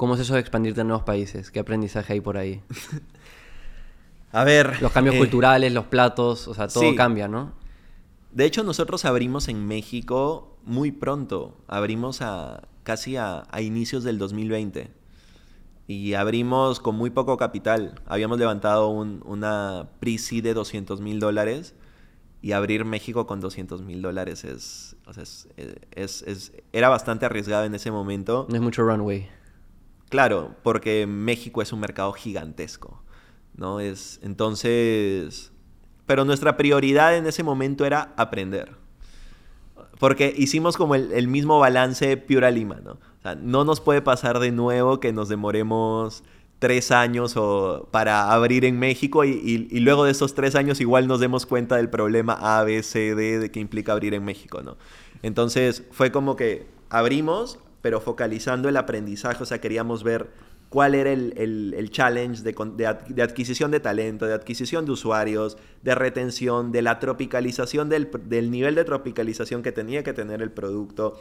¿Cómo 0.01 0.15
es 0.15 0.21
eso 0.21 0.33
de 0.33 0.39
expandirte 0.39 0.81
a 0.81 0.83
nuevos 0.83 1.03
países? 1.03 1.51
¿Qué 1.51 1.59
aprendizaje 1.59 2.13
hay 2.13 2.21
por 2.21 2.35
ahí? 2.35 2.63
A 4.31 4.43
ver. 4.43 4.81
Los 4.81 4.91
cambios 4.91 5.13
eh, 5.13 5.19
culturales, 5.19 5.71
los 5.71 5.85
platos, 5.85 6.47
o 6.47 6.55
sea, 6.55 6.67
todo 6.67 6.89
sí. 6.89 6.95
cambia, 6.95 7.27
¿no? 7.27 7.53
De 8.31 8.45
hecho, 8.45 8.63
nosotros 8.63 9.05
abrimos 9.05 9.47
en 9.47 9.67
México 9.67 10.57
muy 10.65 10.91
pronto. 10.91 11.55
Abrimos 11.67 12.23
a 12.23 12.63
casi 12.81 13.15
a, 13.15 13.43
a 13.51 13.61
inicios 13.61 14.03
del 14.03 14.17
2020. 14.17 14.89
Y 15.85 16.15
abrimos 16.15 16.79
con 16.79 16.95
muy 16.95 17.11
poco 17.11 17.37
capital. 17.37 18.01
Habíamos 18.07 18.39
levantado 18.39 18.87
un- 18.87 19.21
una 19.23 19.89
pre-seed 19.99 20.43
de 20.43 20.55
200 20.55 20.99
mil 20.99 21.19
dólares. 21.19 21.75
Y 22.41 22.53
abrir 22.53 22.85
México 22.85 23.27
con 23.27 23.39
200 23.39 23.83
mil 23.83 24.01
dólares 24.01 24.45
es, 24.45 24.95
o 25.05 25.13
sea, 25.13 25.21
es, 25.21 25.47
es- 25.91 26.23
es- 26.23 26.53
era 26.73 26.89
bastante 26.89 27.27
arriesgado 27.27 27.65
en 27.65 27.75
ese 27.75 27.91
momento. 27.91 28.47
No 28.49 28.55
es 28.55 28.61
mucho 28.63 28.81
runway. 28.81 29.29
Claro, 30.11 30.55
porque 30.63 31.07
México 31.07 31.63
es 31.63 31.73
un 31.73 31.79
mercado 31.79 32.13
gigantesco, 32.13 33.01
¿no? 33.55 33.79
Es, 33.79 34.19
entonces, 34.23 35.53
pero 36.05 36.25
nuestra 36.25 36.57
prioridad 36.57 37.17
en 37.17 37.25
ese 37.27 37.43
momento 37.43 37.85
era 37.85 38.13
aprender. 38.17 38.75
Porque 39.99 40.33
hicimos 40.35 40.77
como 40.77 40.95
el, 40.95 41.27
mismo 41.27 41.59
balance 41.59 42.17
Piura 42.17 42.51
Lima, 42.51 42.79
¿no? 42.83 42.93
O 42.93 43.21
sea, 43.21 43.35
no 43.35 43.63
nos 43.65 43.81
puede 43.81 44.01
pasar 44.01 44.39
de 44.39 44.51
nuevo 44.51 44.99
que 44.99 45.13
nos 45.13 45.29
demoremos 45.29 46.23
tres 46.59 46.91
años 46.91 47.37
o 47.37 47.87
para 47.91 48.31
abrir 48.33 48.65
en 48.65 48.79
México 48.79 49.23
y, 49.25 49.29
y- 49.31 49.67
y 49.71 49.79
luego 49.79 50.03
de 50.05 50.11
esos 50.11 50.33
tres 50.35 50.55
años 50.55 50.79
igual 50.81 51.07
nos 51.07 51.19
demos 51.19 51.45
cuenta 51.45 51.77
del 51.77 51.89
problema 51.89 52.33
A, 52.33 52.63
B, 52.63 52.83
C, 52.83 53.15
D 53.15 53.39
de 53.39 53.51
que 53.51 53.59
implica 53.59 53.93
abrir 53.93 54.13
en 54.13 54.23
México, 54.25 54.61
¿no? 54.63 54.77
Entonces 55.23 55.83
fue 55.91 56.11
como 56.11 56.35
que 56.35 56.67
abrimos, 56.89 57.59
pero 57.81 57.99
focalizando 58.01 58.69
el 58.69 58.77
aprendizaje, 58.77 59.41
o 59.43 59.45
sea, 59.45 59.59
queríamos 59.61 60.03
ver 60.03 60.29
cuál 60.69 60.95
era 60.95 61.11
el, 61.11 61.33
el- 61.37 61.73
el 61.77 61.89
challenge 61.91 62.43
de, 62.43 62.53
de 62.75 62.97
de 63.09 63.21
adquisición 63.21 63.71
de 63.71 63.79
talento, 63.79 64.25
de 64.25 64.33
adquisición 64.33 64.85
de 64.85 64.91
usuarios, 64.91 65.57
de 65.83 65.95
retención, 65.95 66.71
de 66.71 66.81
la 66.81 66.99
tropicalización 66.99 67.89
del, 67.89 68.09
del 68.25 68.51
nivel 68.51 68.75
de 68.75 68.85
tropicalización 68.85 69.63
que 69.63 69.71
tenía 69.71 70.03
que 70.03 70.13
tener 70.13 70.41
el 70.41 70.51
producto. 70.51 71.19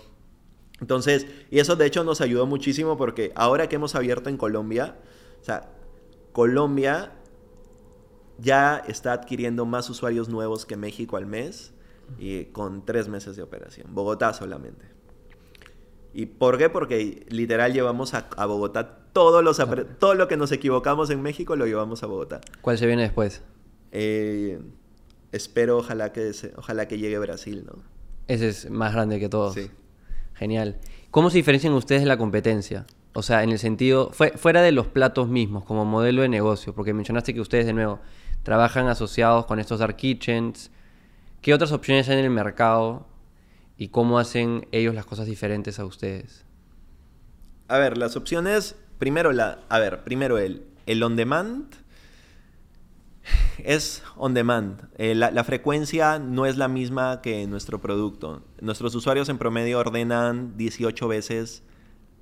Entonces, 0.81 1.27
y 1.51 1.59
eso 1.59 1.77
de 1.77 1.87
hecho 1.87 2.05
nos 2.05 2.21
ayudó 2.21 2.47
muchísimo 2.47 2.97
porque 2.97 3.33
ahora 3.35 3.69
que 3.69 3.77
hemos 3.77 3.95
abierto 3.95 4.31
en 4.31 4.37
Colombia, 4.39 4.97
o 5.41 5.45
sea, 5.45 5.71
Colombia 6.33 7.13
ya 8.39 8.79
está 8.89 9.13
adquiriendo 9.13 9.67
más 9.67 9.91
usuarios 9.91 10.29
nuevos 10.29 10.65
que 10.67 10.77
México 10.77 11.17
al 11.17 11.27
mes 11.27 11.73
y 12.19 12.47
con 12.47 12.85
tres 12.85 13.09
meses 13.09 13.37
de 13.37 13.43
operación. 13.43 13.89
Bogotá 13.95 14.33
solamente. 14.33 14.87
¿Y 16.13 16.27
por 16.27 16.59
qué? 16.59 16.69
Porque 16.69 17.25
literal 17.29 17.73
llevamos 17.73 18.15
a, 18.15 18.29
a 18.37 18.47
Bogotá 18.47 18.97
todos 19.13 19.43
los 19.45 19.61
apre- 19.61 19.87
todo 19.99 20.15
lo 20.15 20.29
que 20.29 20.37
nos 20.37 20.51
equivocamos 20.53 21.11
en 21.11 21.23
México 21.23 21.57
lo 21.57 21.67
llevamos 21.67 22.03
a 22.03 22.07
Bogotá. 22.07 22.41
¿Cuál 22.61 22.79
se 22.79 22.87
viene 22.87 23.03
después? 23.03 23.43
Eh, 23.93 24.61
espero 25.33 25.79
ojalá 25.79 26.13
que 26.13 26.33
se- 26.33 26.53
ojalá 26.57 26.87
que 26.89 26.99
llegue 26.99 27.19
Brasil, 27.19 27.65
¿no? 27.67 27.83
Ese 28.29 28.49
es 28.49 28.71
más 28.71 28.93
grande 28.93 29.19
que 29.21 29.29
todos. 29.29 29.55
Sí. 29.55 29.71
Genial. 30.35 30.79
¿Cómo 31.11 31.31
se 31.31 31.39
diferencian 31.39 31.73
ustedes 31.75 32.03
de 32.03 32.07
la 32.09 32.17
competencia? 32.17 32.87
O 33.13 33.23
sea, 33.23 33.43
en 33.43 33.51
el 33.51 33.59
sentido, 33.59 34.11
fue- 34.13 34.31
fuera 34.33 34.63
de 34.63 34.71
los 34.73 34.87
platos 34.87 35.29
mismos, 35.29 35.65
como 35.65 35.85
modelo 35.85 36.23
de 36.23 36.29
negocio, 36.29 36.73
porque 36.75 36.93
mencionaste 36.95 37.35
que 37.35 37.41
ustedes, 37.41 37.67
de 37.67 37.73
nuevo, 37.73 37.99
trabajan 38.45 38.87
asociados 38.87 39.47
con 39.47 39.59
estos 39.59 39.81
dark 39.81 39.97
kitchens. 39.97 40.71
¿Qué 41.43 41.53
otras 41.53 41.73
opciones 41.73 42.09
hay 42.09 42.19
en 42.19 42.25
el 42.27 42.31
mercado 42.31 43.07
y 43.81 43.89
cómo 43.89 44.19
hacen 44.19 44.69
ellos 44.73 44.95
las 44.95 45.07
cosas 45.07 45.25
diferentes 45.25 45.79
a 45.79 45.87
ustedes? 45.87 46.45
A 47.67 47.79
ver, 47.79 47.97
las 47.97 48.15
opciones. 48.15 48.77
Primero, 48.99 49.33
la, 49.33 49.61
a 49.71 49.79
ver, 49.79 50.05
primero 50.05 50.37
el, 50.37 50.67
el 50.85 51.03
on 51.03 51.17
demand 51.17 51.65
es 53.65 54.03
on 54.19 54.35
demand. 54.35 54.83
Eh, 54.99 55.15
la, 55.15 55.31
la 55.31 55.45
frecuencia 55.45 56.19
no 56.19 56.45
es 56.45 56.59
la 56.59 56.69
misma 56.69 57.23
que 57.23 57.47
nuestro 57.47 57.81
producto. 57.81 58.43
Nuestros 58.61 58.95
usuarios 58.95 59.31
en 59.31 59.39
promedio 59.39 59.79
ordenan 59.79 60.59
18 60.59 61.09
veces 61.09 61.63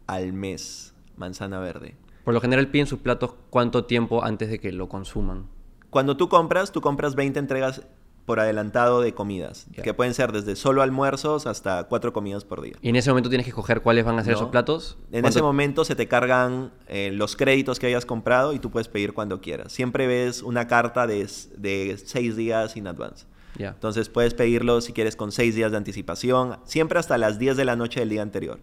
al 0.06 0.32
mes 0.32 0.94
manzana 1.16 1.58
verde. 1.58 1.96
Por 2.22 2.34
lo 2.34 2.40
general 2.40 2.70
piden 2.70 2.86
sus 2.86 3.00
platos 3.00 3.34
cuánto 3.50 3.84
tiempo 3.84 4.22
antes 4.22 4.48
de 4.48 4.60
que 4.60 4.70
lo 4.70 4.88
consuman. 4.88 5.48
Cuando 5.90 6.16
tú 6.16 6.28
compras, 6.28 6.70
tú 6.70 6.80
compras 6.80 7.16
20 7.16 7.36
entregas 7.40 7.82
por 8.28 8.40
adelantado 8.40 9.00
de 9.00 9.14
comidas, 9.14 9.66
que 9.82 9.94
pueden 9.94 10.12
ser 10.12 10.32
desde 10.32 10.54
solo 10.54 10.82
almuerzos 10.82 11.46
hasta 11.46 11.84
cuatro 11.84 12.12
comidas 12.12 12.44
por 12.44 12.60
día. 12.60 12.74
Y 12.82 12.90
en 12.90 12.96
ese 12.96 13.08
momento 13.08 13.30
tienes 13.30 13.46
que 13.46 13.50
escoger 13.52 13.80
cuáles 13.80 14.04
van 14.04 14.18
a 14.18 14.22
ser 14.22 14.34
No. 14.34 14.38
esos 14.40 14.50
platos. 14.50 14.98
En 15.06 15.22
¿Cuánto- 15.22 15.28
ese 15.30 15.40
momento 15.42 15.82
se 15.86 15.96
te 15.96 16.06
cargan 16.08 16.70
eh, 16.88 17.10
los 17.14 17.36
créditos 17.36 17.78
que 17.78 17.86
hayas 17.86 18.04
comprado 18.04 18.52
y 18.52 18.58
tú 18.58 18.70
puedes 18.70 18.86
pedir 18.88 19.14
cuando 19.14 19.40
quieras. 19.40 19.72
Siempre 19.72 20.06
ves 20.06 20.42
una 20.42 20.66
carta 20.66 21.06
de, 21.06 21.26
de 21.56 21.96
seis 22.04 22.36
días 22.36 22.76
in 22.76 22.86
advance. 22.86 23.24
Entonces 23.58 24.10
puedes 24.10 24.34
pedirlo 24.34 24.82
si 24.82 24.92
quieres 24.92 25.16
con 25.16 25.32
seis 25.32 25.54
días 25.54 25.70
de 25.70 25.78
anticipación, 25.78 26.58
siempre 26.64 26.98
hasta 26.98 27.16
las 27.16 27.38
10 27.38 27.56
de 27.56 27.64
la 27.64 27.76
noche 27.76 27.98
del 28.00 28.10
día 28.10 28.20
anterior. 28.20 28.60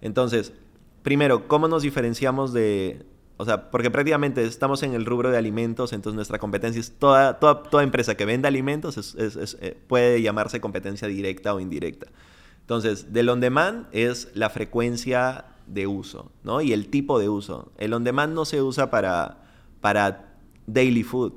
Entonces, 0.00 0.52
primero, 1.02 1.46
¿cómo 1.46 1.68
nos 1.68 1.82
diferenciamos 1.84 2.52
de... 2.52 3.06
O 3.44 3.46
sea, 3.46 3.70
porque 3.70 3.90
prácticamente 3.90 4.42
estamos 4.44 4.82
en 4.82 4.94
el 4.94 5.04
rubro 5.04 5.30
de 5.30 5.36
alimentos, 5.36 5.92
entonces 5.92 6.16
nuestra 6.16 6.38
competencia 6.38 6.80
es 6.80 6.92
toda, 6.98 7.38
toda, 7.38 7.62
toda 7.64 7.82
empresa 7.82 8.14
que 8.16 8.24
venda 8.24 8.48
alimentos 8.48 9.14
eh, 9.18 9.78
puede 9.86 10.22
llamarse 10.22 10.62
competencia 10.62 11.06
directa 11.06 11.54
o 11.54 11.60
indirecta. 11.60 12.06
Entonces, 12.62 13.12
del 13.12 13.28
on 13.28 13.40
demand 13.40 13.86
es 13.92 14.30
la 14.32 14.48
frecuencia 14.48 15.44
de 15.66 15.86
uso, 15.86 16.32
¿no? 16.42 16.62
Y 16.62 16.72
el 16.72 16.88
tipo 16.88 17.18
de 17.18 17.28
uso. 17.28 17.70
El 17.76 17.92
on 17.92 18.02
demand 18.04 18.32
no 18.34 18.46
se 18.46 18.62
usa 18.62 18.90
para, 18.90 19.42
para 19.82 20.32
daily 20.66 21.02
food. 21.02 21.34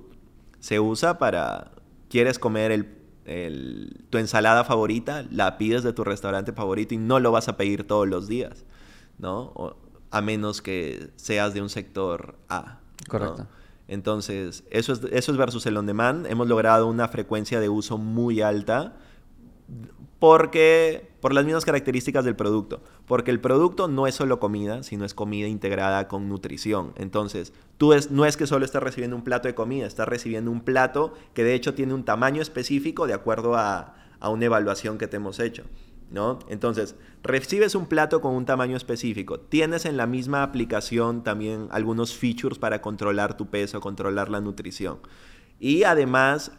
Se 0.61 0.79
usa 0.79 1.17
para, 1.19 1.71
quieres 2.09 2.39
comer 2.39 2.71
el, 2.71 2.87
el- 3.25 4.05
tu 4.09 4.17
ensalada 4.17 4.63
favorita, 4.63 5.25
la 5.29 5.57
pides 5.57 5.83
de 5.83 5.91
tu 5.91 6.05
restaurante 6.05 6.53
favorito 6.53 6.93
y 6.93 6.97
no 6.97 7.19
lo 7.19 7.33
vas 7.33 7.49
a 7.49 7.57
pedir 7.57 7.85
todos 7.85 8.07
los 8.07 8.29
días, 8.29 8.63
¿no? 9.17 9.75
A 10.11 10.21
menos 10.21 10.61
que 10.61 11.09
seas 11.15 11.53
de 11.53 11.61
un 11.61 11.69
sector 11.69 12.35
A. 12.49 12.79
¿no? 13.03 13.09
Correcto. 13.09 13.47
Entonces, 13.87 14.63
eso 14.69 14.93
es, 14.93 15.01
eso 15.11 15.31
es 15.31 15.37
versus 15.37 15.65
el 15.65 15.77
on 15.77 15.85
demand. 15.85 16.25
Hemos 16.27 16.47
logrado 16.47 16.87
una 16.87 17.07
frecuencia 17.07 17.59
de 17.59 17.69
uso 17.69 17.97
muy 17.97 18.41
alta 18.41 18.97
porque 20.19 21.11
por 21.21 21.33
las 21.33 21.45
mismas 21.45 21.65
características 21.65 22.25
del 22.25 22.35
producto. 22.35 22.81
Porque 23.05 23.31
el 23.31 23.39
producto 23.39 23.87
no 23.87 24.07
es 24.07 24.15
solo 24.15 24.39
comida, 24.39 24.83
sino 24.83 25.05
es 25.05 25.13
comida 25.13 25.47
integrada 25.47 26.07
con 26.07 26.27
nutrición. 26.27 26.93
Entonces, 26.95 27.53
tú 27.77 27.93
es, 27.93 28.11
no 28.11 28.25
es 28.25 28.35
que 28.35 28.47
solo 28.47 28.65
estás 28.65 28.83
recibiendo 28.83 29.15
un 29.15 29.23
plato 29.23 29.47
de 29.47 29.55
comida, 29.55 29.85
estás 29.85 30.07
recibiendo 30.07 30.51
un 30.51 30.61
plato 30.61 31.13
que 31.33 31.43
de 31.43 31.53
hecho 31.53 31.73
tiene 31.73 31.93
un 31.93 32.03
tamaño 32.03 32.41
específico 32.41 33.07
de 33.07 33.13
acuerdo 33.13 33.55
a, 33.55 33.95
a 34.19 34.29
una 34.29 34.45
evaluación 34.45 34.97
que 34.97 35.07
te 35.07 35.17
hemos 35.17 35.39
hecho. 35.39 35.63
¿No? 36.09 36.39
Entonces, 36.47 36.95
recibes 37.21 37.75
un 37.75 37.87
plato 37.87 38.21
con 38.21 38.33
un 38.33 38.45
tamaño 38.45 38.77
específico. 38.77 39.41
Tienes 39.41 39.85
en 39.85 39.97
la 39.97 40.07
misma 40.07 40.41
aplicación 40.41 41.21
también 41.21 41.67
algunos 41.71 42.15
features 42.15 42.57
para 42.57 42.81
controlar 42.81 43.35
tu 43.35 43.47
peso, 43.47 43.81
controlar 43.81 44.29
la 44.29 44.39
nutrición. 44.39 44.99
Y 45.59 45.83
además, 45.83 46.53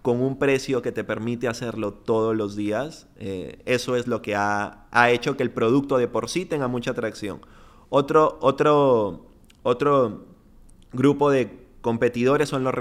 con 0.00 0.22
un 0.22 0.38
precio 0.38 0.80
que 0.80 0.90
te 0.90 1.04
permite 1.04 1.48
hacerlo 1.48 1.92
todos 1.92 2.34
los 2.34 2.56
días, 2.56 3.06
eh, 3.16 3.60
eso 3.66 3.96
es 3.96 4.06
lo 4.06 4.22
que 4.22 4.36
ha, 4.36 4.86
ha 4.90 5.10
hecho 5.10 5.36
que 5.36 5.42
el 5.42 5.50
producto 5.50 5.98
de 5.98 6.08
por 6.08 6.30
sí 6.30 6.46
tenga 6.46 6.68
mucha 6.68 6.92
atracción. 6.92 7.40
Otro, 7.90 8.38
otro, 8.40 9.26
otro 9.62 10.24
grupo 10.92 11.30
de 11.30 11.66
competidores 11.82 12.48
son 12.48 12.64
los 12.64 12.74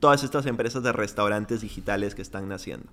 todas 0.00 0.24
estas 0.24 0.46
empresas 0.46 0.82
de 0.82 0.92
restaurantes 0.92 1.60
digitales 1.60 2.14
que 2.14 2.22
están 2.22 2.48
naciendo. 2.48 2.90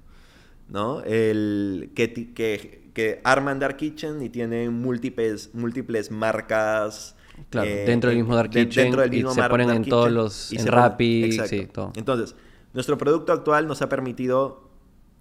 ¿No? 0.70 1.02
El, 1.02 1.92
que, 1.96 2.14
que, 2.34 2.90
que 2.94 3.22
arman 3.24 3.60
Dark 3.60 3.78
Kitchen 3.78 4.22
y 4.22 4.30
tienen 4.30 4.74
múltiples, 4.74 5.52
múltiples 5.54 6.12
marcas. 6.12 7.16
Claro, 7.50 7.70
eh, 7.70 7.84
dentro 7.86 8.10
del 8.10 8.18
mismo 8.20 8.36
Dark 8.36 8.50
de- 8.50 8.66
Kitchen 8.66 8.84
dentro 8.86 9.02
del 9.02 9.14
y 9.14 9.18
mismo 9.18 9.32
se 9.34 9.40
mar- 9.42 9.52
ponen 9.52 9.68
Dark 9.68 9.78
en 9.84 9.90
todos 9.90 10.12
los- 10.12 10.52
y 10.52 10.58
en 10.58 10.64
se 10.64 10.72
Rappi, 10.72 11.24
exacto. 11.26 11.50
sí, 11.50 11.66
todo. 11.68 11.94
Entonces, 11.96 12.36
nuestro 12.74 12.98
producto 12.98 13.32
actual 13.34 13.68
nos 13.68 13.82
ha 13.82 13.90
permitido 13.90 14.70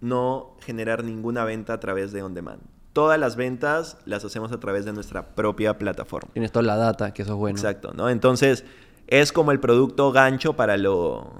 no 0.00 0.56
generar 0.60 1.04
ninguna 1.04 1.44
venta 1.44 1.74
a 1.74 1.80
través 1.80 2.12
de 2.12 2.22
On 2.22 2.32
Demand. 2.34 2.60
Todas 2.92 3.18
las 3.20 3.36
ventas 3.36 3.98
las 4.06 4.24
hacemos 4.24 4.52
a 4.52 4.60
través 4.60 4.84
de 4.86 4.92
nuestra 4.94 5.34
propia 5.34 5.76
plataforma. 5.76 6.30
Tienes 6.32 6.50
toda 6.52 6.62
la 6.64 6.76
data, 6.76 7.12
que 7.12 7.22
eso 7.22 7.32
es 7.32 7.38
bueno. 7.38 7.56
Exacto, 7.58 7.92
¿no? 7.94 8.08
Entonces, 8.08 8.64
es 9.06 9.32
como 9.32 9.52
el 9.52 9.60
producto 9.60 10.12
gancho 10.12 10.54
para 10.54 10.78
lo, 10.78 11.30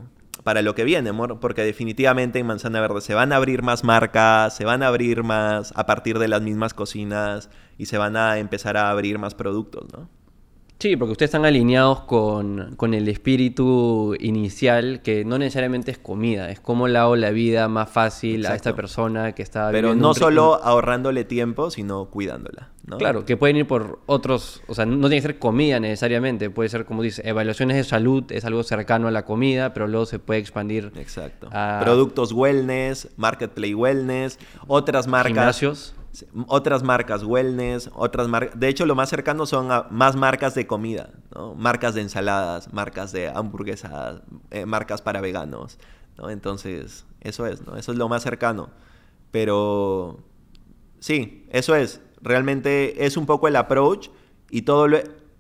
para 0.47 0.62
lo 0.62 0.76
que 0.76 0.84
viene, 0.84 1.11
amor, 1.11 1.40
porque 1.40 1.62
definitivamente 1.62 2.38
en 2.38 2.47
Manzana 2.47 2.80
Verde 2.80 3.01
se 3.01 3.14
van 3.14 3.32
a 3.32 3.36
abrir 3.36 3.62
más 3.62 3.82
marcas, 3.82 4.55
se 4.55 4.64
van 4.64 4.84
a 4.84 4.86
abrir 4.86 5.24
más 5.24 5.72
a 5.74 5.86
partir 5.86 6.20
de 6.20 6.28
las 6.28 6.40
mismas 6.40 6.72
cocinas 6.72 7.51
y 7.78 7.86
se 7.86 7.99
van 7.99 8.16
a 8.16 8.38
empezar 8.38 8.76
a 8.76 8.90
abrir 8.90 9.18
más 9.18 9.34
productos, 9.34 9.92
¿no? 9.92 10.09
Sí, 10.79 10.95
porque 10.95 11.12
ustedes 11.12 11.29
están 11.31 11.47
alineados 11.47 12.01
con, 12.01 12.74
con 12.77 12.93
el 12.93 13.09
espíritu 13.09 14.14
inicial, 14.20 15.01
que 15.03 15.24
no 15.24 15.39
necesariamente 15.39 15.91
es 15.91 15.97
comida, 15.97 16.51
es 16.51 16.61
cómo 16.61 16.87
le 16.87 16.99
hago 16.99 17.16
la 17.16 17.31
vida 17.31 17.66
más 17.68 17.89
fácil 17.89 18.45
a 18.45 18.55
esta 18.55 18.77
persona 18.77 19.33
que 19.33 19.43
está 19.43 19.70
Pero 19.70 19.95
no 19.95 20.12
solo 20.12 20.62
ahorrándole 20.62 21.24
tiempo, 21.24 21.70
sino 21.70 22.11
cuidándola, 22.11 22.72
¿no? 22.85 22.99
Claro, 22.99 23.24
que 23.24 23.39
pueden 23.39 23.57
ir 23.57 23.66
por 23.66 24.01
otros, 24.05 24.62
o 24.66 24.74
sea, 24.74 24.85
no 24.85 25.09
tiene 25.09 25.16
que 25.16 25.22
ser 25.22 25.39
comida 25.39 25.81
necesariamente, 25.81 26.51
puede 26.51 26.68
ser 26.68 26.85
como 26.85 27.03
dice, 27.03 27.27
evaluaciones 27.27 27.79
de 27.79 27.85
salud, 27.85 28.24
es 28.31 28.45
algo 28.45 28.62
cercano 28.62 29.09
a 29.09 29.11
la 29.11 29.24
comida, 29.24 29.72
pero 29.72 29.89
luego 29.89 30.05
se 30.05 30.18
puede 30.18 30.41
expandir 30.41 30.93
Exacto. 30.97 31.49
a 31.53 31.81
Productos 31.83 32.33
wellness, 32.33 33.09
marketplace 33.16 33.74
wellness, 33.74 34.39
otras 34.66 35.07
marcas. 35.07 35.29
gimnasios. 35.29 35.95
Otras 36.46 36.82
marcas 36.82 37.22
wellness, 37.24 37.90
otras 37.94 38.28
marcas... 38.28 38.58
De 38.58 38.68
hecho, 38.68 38.86
lo 38.86 38.94
más 38.94 39.08
cercano 39.08 39.46
son 39.46 39.68
más 39.90 40.16
marcas 40.16 40.54
de 40.54 40.66
comida. 40.66 41.10
Marcas 41.56 41.94
de 41.94 42.02
ensaladas, 42.02 42.72
marcas 42.72 43.12
de 43.12 43.28
hamburguesas, 43.28 44.22
eh, 44.50 44.66
marcas 44.66 45.02
para 45.02 45.20
veganos, 45.20 45.78
¿no? 46.16 46.30
Entonces, 46.30 47.06
eso 47.20 47.46
es, 47.46 47.66
¿no? 47.66 47.76
Eso 47.76 47.92
es 47.92 47.98
lo 47.98 48.08
más 48.08 48.22
cercano. 48.22 48.70
Pero, 49.30 50.20
sí, 51.00 51.46
eso 51.50 51.74
es. 51.74 52.00
Realmente 52.22 53.04
es 53.04 53.16
un 53.16 53.26
poco 53.26 53.48
el 53.48 53.56
approach 53.56 54.08
y 54.50 54.62
todo. 54.62 54.86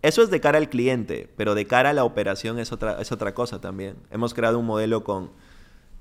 Eso 0.02 0.22
es 0.22 0.30
de 0.30 0.40
cara 0.40 0.58
al 0.58 0.68
cliente, 0.68 1.32
pero 1.36 1.54
de 1.54 1.66
cara 1.66 1.90
a 1.90 1.92
la 1.92 2.04
operación 2.04 2.58
es 2.58 2.72
otra, 2.72 3.00
es 3.00 3.12
otra 3.12 3.34
cosa 3.34 3.60
también. 3.60 3.96
Hemos 4.10 4.34
creado 4.34 4.58
un 4.58 4.66
modelo 4.66 5.02
con 5.04 5.30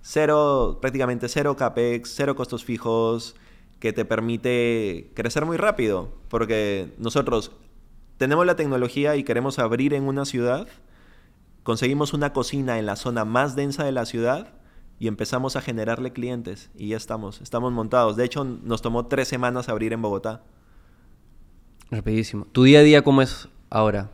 cero, 0.01 0.78
prácticamente 0.82 1.28
cero 1.30 1.55
capex, 1.55 2.13
cero 2.15 2.36
costos 2.36 2.63
fijos, 2.63 3.36
que 3.80 3.93
te 3.93 4.05
permite 4.05 5.11
crecer 5.15 5.45
muy 5.45 5.57
rápido, 5.57 6.13
porque 6.30 6.93
nosotros 6.97 7.51
tenemos 8.17 8.45
la 8.45 8.55
tecnología 8.55 9.15
y 9.15 9.23
queremos 9.23 9.59
abrir 9.59 9.93
en 9.93 10.03
una 10.07 10.26
ciudad, 10.26 10.67
conseguimos 11.63 12.13
una 12.13 12.32
cocina 12.34 12.80
en 12.80 12.86
la 12.86 12.95
zona 12.95 13.26
más 13.26 13.55
densa 13.55 13.84
de 13.84 13.91
la 13.91 14.05
ciudad 14.05 14.53
y 14.99 15.07
empezamos 15.07 15.55
a 15.57 15.61
generarle 15.61 16.13
clientes 16.13 16.69
y 16.76 16.89
ya 16.89 16.97
estamos, 16.97 17.41
estamos 17.41 17.73
montados. 17.73 18.15
De 18.15 18.23
hecho, 18.23 18.43
nos 18.45 18.82
tomó 18.82 19.07
tres 19.07 19.28
semanas 19.28 19.67
abrir 19.67 19.91
en 19.91 20.01
Bogotá. 20.01 20.43
Rapidísimo. 21.91 22.45
¿Tu 22.51 22.63
día 22.63 22.80
a 22.80 22.84
día 22.84 23.03
cómo 23.03 23.21
es 23.21 23.47
ahora? 23.69 24.09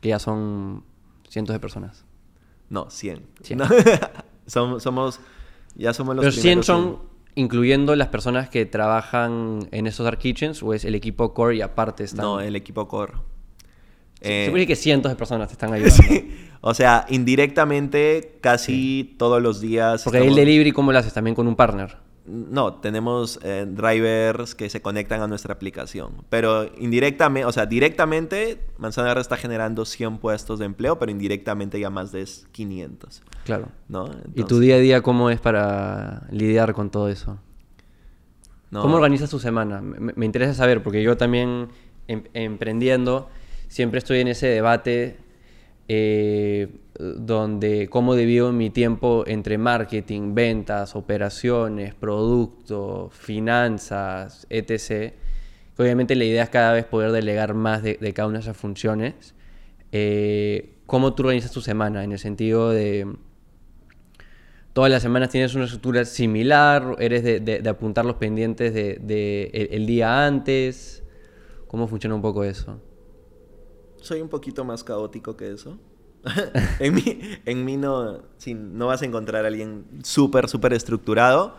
Que 0.00 0.10
ya 0.10 0.18
son 0.18 0.84
cientos 1.28 1.54
de 1.54 1.60
personas. 1.60 2.04
No, 2.68 2.88
100. 2.90 3.26
Cien. 3.42 3.58
No. 3.58 3.66
somos, 4.46 4.82
somos, 4.82 5.20
ya 5.74 5.92
somos 5.92 6.14
los 6.16 6.24
¿Los 6.26 6.34
100 6.34 6.42
primeros 6.60 6.66
son 6.66 6.82
en- 6.84 7.09
incluyendo 7.34 7.94
las 7.96 8.08
personas 8.08 8.48
que 8.48 8.66
trabajan 8.66 9.68
en 9.70 9.86
esos 9.86 10.04
dark 10.04 10.18
kitchens 10.18 10.62
o 10.62 10.74
es 10.74 10.84
el 10.84 10.94
equipo 10.94 11.32
core 11.34 11.56
y 11.56 11.60
aparte 11.62 12.04
están? 12.04 12.24
No, 12.24 12.40
el 12.40 12.56
equipo 12.56 12.86
core. 12.88 13.12
Sí, 13.14 14.28
Eh, 14.28 14.42
se 14.46 14.50
puede 14.50 14.66
que 14.66 14.76
cientos 14.76 15.10
de 15.10 15.16
personas 15.16 15.48
te 15.48 15.52
están 15.54 15.72
ayudando. 15.72 16.02
O 16.62 16.74
sea, 16.74 17.06
indirectamente 17.08 18.36
casi 18.42 19.14
todos 19.18 19.40
los 19.40 19.62
días. 19.62 20.04
Porque 20.04 20.18
el 20.18 20.24
estamos- 20.24 20.36
delivery, 20.44 20.72
¿cómo 20.72 20.92
lo 20.92 20.98
haces? 20.98 21.14
También 21.14 21.34
con 21.34 21.48
un 21.48 21.56
partner. 21.56 21.96
No, 22.30 22.74
tenemos 22.74 23.40
eh, 23.42 23.66
drivers 23.68 24.54
que 24.54 24.70
se 24.70 24.80
conectan 24.80 25.20
a 25.20 25.26
nuestra 25.26 25.52
aplicación. 25.54 26.24
Pero 26.28 26.70
indirectamente, 26.78 27.44
o 27.44 27.52
sea, 27.52 27.66
directamente, 27.66 28.60
Manzana 28.78 29.08
Verde 29.08 29.22
está 29.22 29.36
generando 29.36 29.84
100 29.84 30.18
puestos 30.18 30.58
de 30.58 30.66
empleo, 30.66 30.98
pero 30.98 31.10
indirectamente 31.10 31.80
ya 31.80 31.90
más 31.90 32.12
de 32.12 32.26
500. 32.52 33.22
Claro. 33.44 33.68
¿no? 33.88 34.10
¿Y 34.34 34.44
tu 34.44 34.60
día 34.60 34.76
a 34.76 34.78
día 34.78 35.02
cómo 35.02 35.30
es 35.30 35.40
para 35.40 36.26
lidiar 36.30 36.72
con 36.72 36.90
todo 36.90 37.08
eso? 37.08 37.38
¿no? 38.70 38.82
¿Cómo 38.82 38.96
organizas 38.96 39.30
tu 39.30 39.38
semana? 39.38 39.80
Me, 39.80 40.12
me 40.14 40.26
interesa 40.26 40.54
saber, 40.54 40.82
porque 40.82 41.02
yo 41.02 41.16
también 41.16 41.68
em- 42.06 42.24
emprendiendo, 42.34 43.28
siempre 43.68 43.98
estoy 43.98 44.20
en 44.20 44.28
ese 44.28 44.46
debate 44.46 45.18
eh, 45.88 46.68
donde 47.16 47.88
cómo 47.88 48.14
divido 48.14 48.52
mi 48.52 48.70
tiempo 48.70 49.24
entre 49.26 49.56
marketing, 49.58 50.34
ventas, 50.34 50.94
operaciones, 50.96 51.94
producto, 51.94 53.08
finanzas, 53.12 54.46
etc. 54.50 55.14
Obviamente 55.78 56.14
la 56.14 56.24
idea 56.24 56.42
es 56.42 56.50
cada 56.50 56.72
vez 56.72 56.84
poder 56.84 57.12
delegar 57.12 57.54
más 57.54 57.82
de, 57.82 57.94
de 58.00 58.12
cada 58.12 58.28
una 58.28 58.38
de 58.38 58.42
esas 58.42 58.56
funciones. 58.56 59.34
Eh, 59.92 60.74
¿Cómo 60.86 61.14
tú 61.14 61.22
organizas 61.22 61.52
tu 61.52 61.60
semana? 61.60 62.04
En 62.04 62.12
el 62.12 62.18
sentido 62.18 62.70
de 62.70 63.06
todas 64.72 64.90
las 64.90 65.02
semanas 65.02 65.30
tienes 65.30 65.54
una 65.54 65.64
estructura 65.64 66.04
similar, 66.04 66.96
eres 66.98 67.22
de, 67.24 67.40
de- 67.40 67.60
de 67.60 67.70
apuntar 67.70 68.04
los 68.04 68.16
pendientes 68.16 68.74
de 68.74 69.50
el, 69.52 69.68
el 69.72 69.86
día 69.86 70.26
antes. 70.26 71.02
¿Cómo 71.66 71.86
funciona 71.88 72.14
un 72.16 72.22
poco 72.22 72.44
eso? 72.44 72.80
Soy 74.00 74.20
un 74.20 74.28
poquito 74.28 74.64
más 74.64 74.82
caótico 74.82 75.36
que 75.36 75.52
eso. 75.52 75.78
en 76.78 76.94
mí, 76.94 77.20
en 77.44 77.64
mí 77.64 77.76
no, 77.76 78.22
sí, 78.36 78.54
no 78.54 78.86
vas 78.86 79.02
a 79.02 79.06
encontrar 79.06 79.44
a 79.44 79.48
alguien 79.48 79.84
súper, 80.02 80.48
súper 80.48 80.72
estructurado, 80.72 81.56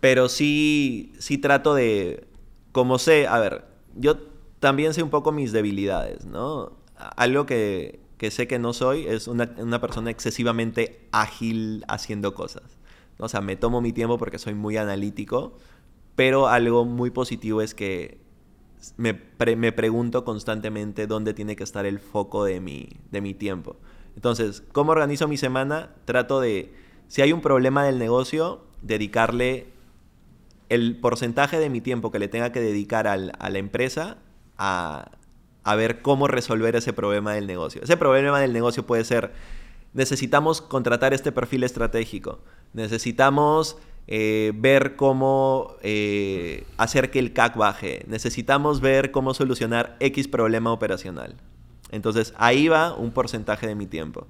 pero 0.00 0.28
sí, 0.28 1.12
sí 1.18 1.38
trato 1.38 1.74
de, 1.74 2.26
como 2.72 2.98
sé, 2.98 3.26
a 3.26 3.38
ver, 3.38 3.64
yo 3.94 4.18
también 4.60 4.94
sé 4.94 5.02
un 5.02 5.10
poco 5.10 5.32
mis 5.32 5.52
debilidades, 5.52 6.26
¿no? 6.26 6.72
Algo 7.16 7.46
que, 7.46 8.00
que 8.18 8.30
sé 8.30 8.46
que 8.46 8.58
no 8.58 8.72
soy 8.72 9.06
es 9.06 9.28
una, 9.28 9.54
una 9.58 9.80
persona 9.80 10.10
excesivamente 10.10 11.08
ágil 11.12 11.84
haciendo 11.88 12.34
cosas. 12.34 12.78
O 13.18 13.28
sea, 13.28 13.40
me 13.40 13.56
tomo 13.56 13.80
mi 13.80 13.92
tiempo 13.92 14.18
porque 14.18 14.38
soy 14.38 14.54
muy 14.54 14.76
analítico, 14.76 15.56
pero 16.16 16.48
algo 16.48 16.84
muy 16.84 17.10
positivo 17.10 17.62
es 17.62 17.74
que 17.74 18.18
me, 18.96 19.14
pre- 19.14 19.56
me 19.56 19.72
pregunto 19.72 20.24
constantemente 20.24 21.06
dónde 21.06 21.34
tiene 21.34 21.56
que 21.56 21.64
estar 21.64 21.86
el 21.86 21.98
foco 21.98 22.44
de 22.44 22.60
mi, 22.60 22.88
de 23.10 23.20
mi 23.20 23.34
tiempo. 23.34 23.76
Entonces, 24.16 24.62
¿cómo 24.72 24.92
organizo 24.92 25.28
mi 25.28 25.36
semana? 25.36 25.94
Trato 26.04 26.40
de, 26.40 26.72
si 27.08 27.22
hay 27.22 27.32
un 27.32 27.40
problema 27.40 27.84
del 27.84 27.98
negocio, 27.98 28.64
dedicarle 28.82 29.68
el 30.68 30.96
porcentaje 31.00 31.58
de 31.58 31.68
mi 31.70 31.80
tiempo 31.80 32.10
que 32.10 32.18
le 32.18 32.28
tenga 32.28 32.52
que 32.52 32.60
dedicar 32.60 33.06
al- 33.06 33.32
a 33.38 33.50
la 33.50 33.58
empresa 33.58 34.18
a, 34.56 35.10
a 35.64 35.74
ver 35.74 36.00
cómo 36.02 36.28
resolver 36.28 36.76
ese 36.76 36.92
problema 36.92 37.34
del 37.34 37.46
negocio. 37.46 37.82
Ese 37.82 37.96
problema 37.96 38.40
del 38.40 38.52
negocio 38.52 38.86
puede 38.86 39.04
ser, 39.04 39.32
necesitamos 39.94 40.60
contratar 40.62 41.12
este 41.12 41.32
perfil 41.32 41.64
estratégico, 41.64 42.40
necesitamos 42.72 43.78
eh, 44.06 44.52
ver 44.56 44.96
cómo 44.96 45.76
eh, 45.82 46.64
hacer 46.76 47.10
que 47.10 47.20
el 47.20 47.32
CAC 47.32 47.56
baje, 47.56 48.04
necesitamos 48.08 48.80
ver 48.80 49.12
cómo 49.12 49.34
solucionar 49.34 49.96
X 50.00 50.26
problema 50.26 50.72
operacional. 50.72 51.36
Entonces 51.92 52.34
ahí 52.36 52.68
va 52.68 52.94
un 52.94 53.12
porcentaje 53.12 53.66
de 53.68 53.74
mi 53.74 53.86
tiempo. 53.86 54.26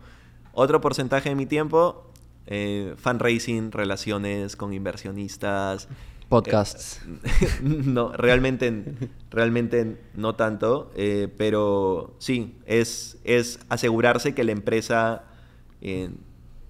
Otro 0.53 0.81
porcentaje 0.81 1.31
de 1.31 1.35
mi 1.35 1.47
tiempo, 1.47 2.11
eh, 2.47 2.95
fundraising, 2.99 3.73
relaciones 3.73 4.55
con 4.55 4.75
inversionistas. 4.75 5.89
Podcasts. 6.29 7.01
no, 7.62 8.12
realmente, 8.12 8.85
realmente 9.31 9.97
no 10.14 10.35
tanto, 10.35 10.91
pero 11.39 12.14
sí, 12.18 12.57
es, 12.66 13.18
es 13.25 13.61
asegurarse 13.68 14.35
que 14.35 14.45
la 14.45 14.53
empresa 14.53 15.25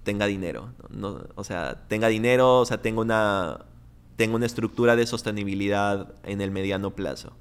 tenga 0.03 0.25
dinero. 0.25 0.73
O 1.35 1.43
sea, 1.43 1.85
tenga 1.87 2.07
dinero, 2.07 2.59
o 2.59 2.65
sea, 2.65 2.81
tenga 2.81 3.01
una, 3.01 3.65
tenga 4.15 4.35
una 4.35 4.45
estructura 4.45 4.95
de 4.95 5.05
sostenibilidad 5.05 6.13
en 6.23 6.41
el 6.41 6.51
mediano 6.51 6.91
plazo. 6.91 7.33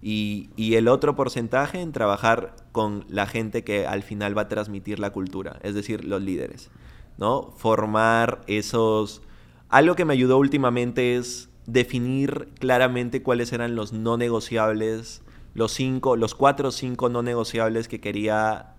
Y, 0.00 0.50
y 0.56 0.74
el 0.74 0.86
otro 0.86 1.16
porcentaje 1.16 1.80
en 1.80 1.92
trabajar 1.92 2.54
con 2.70 3.04
la 3.08 3.26
gente 3.26 3.64
que 3.64 3.86
al 3.86 4.02
final 4.02 4.36
va 4.36 4.42
a 4.42 4.48
transmitir 4.48 5.00
la 5.00 5.10
cultura, 5.10 5.58
es 5.62 5.74
decir, 5.74 6.04
los 6.04 6.22
líderes, 6.22 6.70
¿no? 7.16 7.52
Formar 7.56 8.42
esos... 8.46 9.22
Algo 9.68 9.96
que 9.96 10.04
me 10.04 10.12
ayudó 10.12 10.38
últimamente 10.38 11.16
es 11.16 11.50
definir 11.66 12.48
claramente 12.58 13.22
cuáles 13.22 13.52
eran 13.52 13.74
los 13.74 13.92
no 13.92 14.16
negociables, 14.16 15.22
los 15.54 15.72
cinco, 15.72 16.16
los 16.16 16.34
cuatro 16.34 16.68
o 16.68 16.72
cinco 16.72 17.08
no 17.08 17.22
negociables 17.22 17.88
que 17.88 18.00
quería 18.00 18.74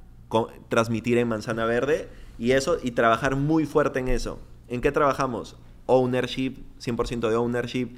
transmitir 0.69 1.17
en 1.17 1.27
Manzana 1.27 1.65
Verde 1.65 2.09
y 2.39 2.51
eso 2.53 2.77
y 2.81 2.91
trabajar 2.91 3.35
muy 3.35 3.65
fuerte 3.65 3.99
en 3.99 4.07
eso. 4.07 4.39
¿En 4.67 4.81
qué 4.81 4.91
trabajamos? 4.91 5.57
Ownership, 5.85 6.53
100% 6.79 7.29
de 7.29 7.35
ownership, 7.35 7.89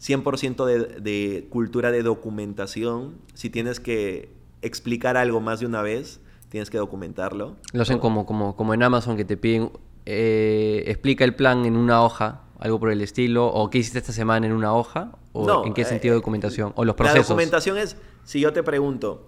100% 0.00 0.64
de, 0.64 0.78
de 1.00 1.46
cultura 1.50 1.90
de 1.90 2.02
documentación. 2.02 3.16
Si 3.34 3.50
tienes 3.50 3.80
que 3.80 4.30
explicar 4.62 5.16
algo 5.16 5.40
más 5.40 5.60
de 5.60 5.66
una 5.66 5.82
vez, 5.82 6.20
tienes 6.48 6.70
que 6.70 6.78
documentarlo. 6.78 7.56
Lo 7.72 7.82
hacen 7.82 7.98
como, 7.98 8.24
como, 8.26 8.56
como 8.56 8.74
en 8.74 8.82
Amazon 8.82 9.16
que 9.16 9.24
te 9.24 9.36
piden, 9.36 9.70
eh, 10.06 10.84
explica 10.86 11.24
el 11.24 11.34
plan 11.34 11.64
en 11.64 11.76
una 11.76 12.02
hoja, 12.02 12.42
algo 12.58 12.78
por 12.80 12.90
el 12.90 13.00
estilo, 13.00 13.46
o 13.46 13.70
qué 13.70 13.78
hiciste 13.78 13.98
esta 13.98 14.12
semana 14.12 14.46
en 14.46 14.52
una 14.52 14.74
hoja, 14.74 15.12
o 15.32 15.46
No, 15.46 15.64
en 15.66 15.74
qué 15.74 15.82
eh, 15.82 15.84
sentido 15.84 16.14
de 16.14 16.20
documentación, 16.20 16.72
o 16.76 16.84
los 16.84 16.94
La 16.94 16.96
procesos. 16.96 17.28
documentación 17.28 17.78
es, 17.78 17.96
si 18.24 18.40
yo 18.40 18.52
te 18.52 18.62
pregunto, 18.62 19.26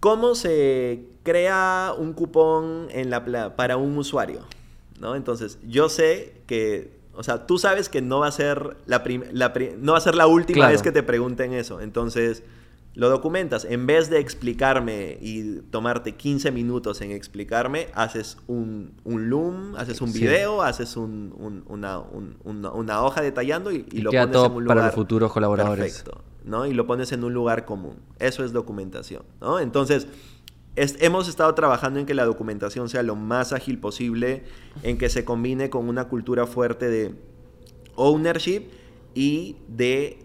¿cómo 0.00 0.34
se 0.34 1.04
crea 1.22 1.94
un 1.96 2.12
cupón 2.12 2.88
en 2.90 3.10
la 3.10 3.54
para 3.56 3.76
un 3.76 3.96
usuario? 3.98 4.40
¿No? 4.98 5.14
Entonces, 5.14 5.58
yo 5.66 5.88
sé 5.88 6.34
que, 6.46 6.90
o 7.14 7.22
sea, 7.22 7.46
tú 7.46 7.58
sabes 7.58 7.88
que 7.88 8.02
no 8.02 8.20
va 8.20 8.26
a 8.26 8.32
ser 8.32 8.76
la, 8.86 9.02
no 9.78 9.92
va 9.92 9.98
a 9.98 10.02
ser 10.02 10.14
la 10.14 10.26
última 10.26 10.58
Claro. 10.60 10.72
vez 10.72 10.82
que 10.82 10.92
te 10.92 11.02
pregunten 11.02 11.52
eso. 11.52 11.80
Entonces, 11.80 12.42
lo 13.00 13.08
documentas. 13.08 13.64
En 13.64 13.86
vez 13.86 14.10
de 14.10 14.18
explicarme 14.18 15.16
y 15.22 15.60
tomarte 15.70 16.16
15 16.16 16.50
minutos 16.52 17.00
en 17.00 17.12
explicarme, 17.12 17.88
haces 17.94 18.36
un, 18.46 18.92
un 19.04 19.30
loom, 19.30 19.74
haces 19.76 20.02
un 20.02 20.12
Sí. 20.12 20.20
video, 20.20 20.60
haces 20.60 20.98
un- 20.98 21.34
un- 21.38 21.64
una, 21.66 21.98
un- 21.98 22.36
una- 22.44 22.70
una 22.72 23.02
hoja 23.02 23.22
detallando 23.22 23.72
y, 23.72 23.86
y 23.90 23.98
Y 23.98 24.00
lo 24.02 24.10
queda 24.10 24.24
pones 24.24 24.32
todo 24.34 24.46
en 24.46 24.52
un 24.52 24.66
para 24.66 24.80
los 24.80 24.84
lugar 24.84 24.94
futuros 24.94 25.32
colaboradores. 25.32 25.84
Perfecto, 26.02 26.22
¿no? 26.44 26.66
Y 26.66 26.74
lo 26.74 26.86
pones 26.86 27.10
en 27.12 27.24
un 27.24 27.32
lugar 27.32 27.64
común. 27.64 27.96
Eso 28.18 28.44
es 28.44 28.52
documentación, 28.52 29.22
¿no? 29.40 29.58
Entonces, 29.60 30.06
es- 30.76 30.96
hemos 31.00 31.26
estado 31.26 31.54
trabajando 31.54 32.00
en 32.00 32.04
que 32.06 32.12
la 32.12 32.26
documentación 32.26 32.90
sea 32.90 33.02
lo 33.02 33.16
más 33.16 33.54
ágil 33.54 33.78
posible, 33.78 34.44
en 34.82 34.98
que 34.98 35.08
se 35.08 35.24
combine 35.24 35.70
con 35.70 35.88
una 35.88 36.04
cultura 36.08 36.46
fuerte 36.46 36.90
de 36.90 37.14
ownership 37.96 38.64
y 39.14 39.56
de 39.68 40.18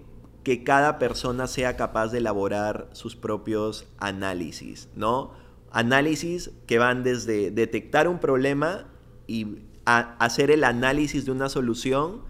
que 0.45 0.63
cada 0.63 0.99
persona 0.99 1.47
sea 1.47 1.75
capaz 1.75 2.09
de 2.11 2.19
elaborar 2.19 2.87
sus 2.93 3.15
propios 3.15 3.87
análisis, 3.97 4.89
¿no? 4.95 5.31
Análisis 5.71 6.51
que 6.67 6.77
van 6.77 7.01
desde 7.03 7.49
detectar 7.49 8.07
un 8.07 8.19
problema 8.19 8.85
y 9.25 9.57
hacer 9.85 10.51
el 10.51 10.63
análisis 10.63 11.25
de 11.25 11.31
una 11.31 11.49
solución 11.49 12.21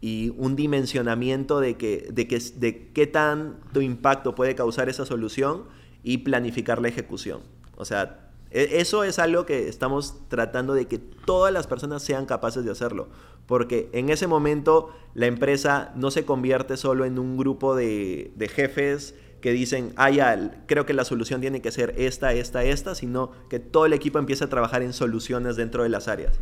y 0.00 0.32
un 0.38 0.56
dimensionamiento 0.56 1.60
de, 1.60 1.76
que, 1.76 2.08
de, 2.10 2.26
que, 2.26 2.40
de 2.56 2.88
qué 2.94 3.06
tanto 3.06 3.82
impacto 3.82 4.34
puede 4.34 4.54
causar 4.54 4.88
esa 4.88 5.04
solución 5.04 5.64
y 6.02 6.18
planificar 6.18 6.80
la 6.80 6.88
ejecución. 6.88 7.42
O 7.76 7.84
sea, 7.84 8.30
e- 8.50 8.80
eso 8.80 9.04
es 9.04 9.18
algo 9.18 9.44
que 9.44 9.68
estamos 9.68 10.14
tratando 10.28 10.72
de 10.72 10.86
que 10.86 10.96
todas 10.96 11.52
las 11.52 11.66
personas 11.66 12.02
sean 12.02 12.24
capaces 12.24 12.64
de 12.64 12.70
hacerlo. 12.70 13.08
Porque 13.48 13.88
en 13.92 14.10
ese 14.10 14.28
momento 14.28 14.90
la 15.14 15.26
empresa 15.26 15.92
no 15.96 16.12
se 16.12 16.24
convierte 16.24 16.76
solo 16.76 17.04
en 17.06 17.18
un 17.18 17.36
grupo 17.36 17.74
de, 17.74 18.30
de 18.36 18.48
jefes 18.48 19.16
que 19.40 19.52
dicen, 19.52 19.92
ah, 19.96 20.10
ya, 20.10 20.62
creo 20.66 20.84
que 20.84 20.92
la 20.92 21.04
solución 21.04 21.40
tiene 21.40 21.62
que 21.62 21.72
ser 21.72 21.94
esta, 21.96 22.34
esta, 22.34 22.62
esta, 22.62 22.94
sino 22.94 23.32
que 23.48 23.58
todo 23.58 23.86
el 23.86 23.94
equipo 23.94 24.18
empieza 24.18 24.44
a 24.44 24.48
trabajar 24.48 24.82
en 24.82 24.92
soluciones 24.92 25.56
dentro 25.56 25.82
de 25.82 25.88
las 25.88 26.08
áreas, 26.08 26.38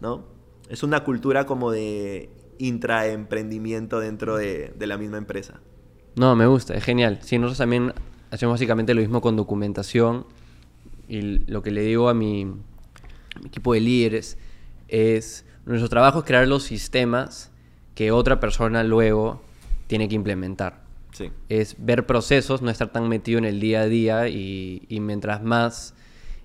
¿no? 0.00 0.26
Es 0.68 0.82
una 0.82 1.04
cultura 1.04 1.46
como 1.46 1.70
de 1.70 2.28
intraemprendimiento 2.58 4.00
dentro 4.00 4.36
de, 4.36 4.74
de 4.76 4.86
la 4.86 4.98
misma 4.98 5.18
empresa. 5.18 5.60
No, 6.16 6.34
me 6.34 6.46
gusta, 6.46 6.74
es 6.74 6.82
genial. 6.82 7.20
Sí, 7.22 7.38
nosotros 7.38 7.58
también 7.58 7.92
hacemos 8.30 8.54
básicamente 8.54 8.94
lo 8.94 9.00
mismo 9.00 9.20
con 9.20 9.36
documentación. 9.36 10.26
Y 11.08 11.38
lo 11.50 11.62
que 11.62 11.70
le 11.70 11.82
digo 11.82 12.08
a 12.08 12.14
mi, 12.14 12.42
a 12.42 13.38
mi 13.40 13.46
equipo 13.46 13.72
de 13.74 13.80
líderes 13.80 14.36
es, 14.88 15.44
nuestro 15.68 15.88
trabajo 15.88 16.20
es 16.20 16.24
crear 16.24 16.46
los 16.48 16.64
sistemas 16.64 17.50
que 17.94 18.10
otra 18.10 18.40
persona 18.40 18.82
luego 18.84 19.42
tiene 19.86 20.08
que 20.08 20.14
implementar. 20.14 20.82
Sí. 21.12 21.30
Es 21.48 21.76
ver 21.78 22.06
procesos, 22.06 22.62
no 22.62 22.70
estar 22.70 22.92
tan 22.92 23.08
metido 23.08 23.38
en 23.38 23.44
el 23.44 23.60
día 23.60 23.82
a 23.82 23.86
día 23.86 24.28
y, 24.28 24.84
y 24.88 25.00
mientras 25.00 25.42
más 25.42 25.94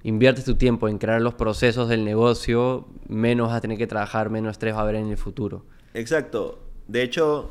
inviertes 0.04 0.46
tu 0.46 0.56
tiempo 0.56 0.88
en 0.88 0.98
crear 0.98 1.22
los 1.22 1.34
procesos 1.34 1.90
del 1.90 2.04
negocio, 2.06 2.88
menos 3.08 3.48
vas 3.48 3.58
a 3.58 3.62
tener 3.62 3.78
que 3.78 3.88
trabajar, 3.88 4.30
menos 4.30 4.52
estrés 4.52 4.74
va 4.74 4.80
a 4.80 4.82
haber 4.84 4.96
en 4.96 5.10
el 5.10 5.18
futuro. 5.18 5.66
Exacto. 5.94 6.60
De 6.88 7.04
hecho, 7.04 7.50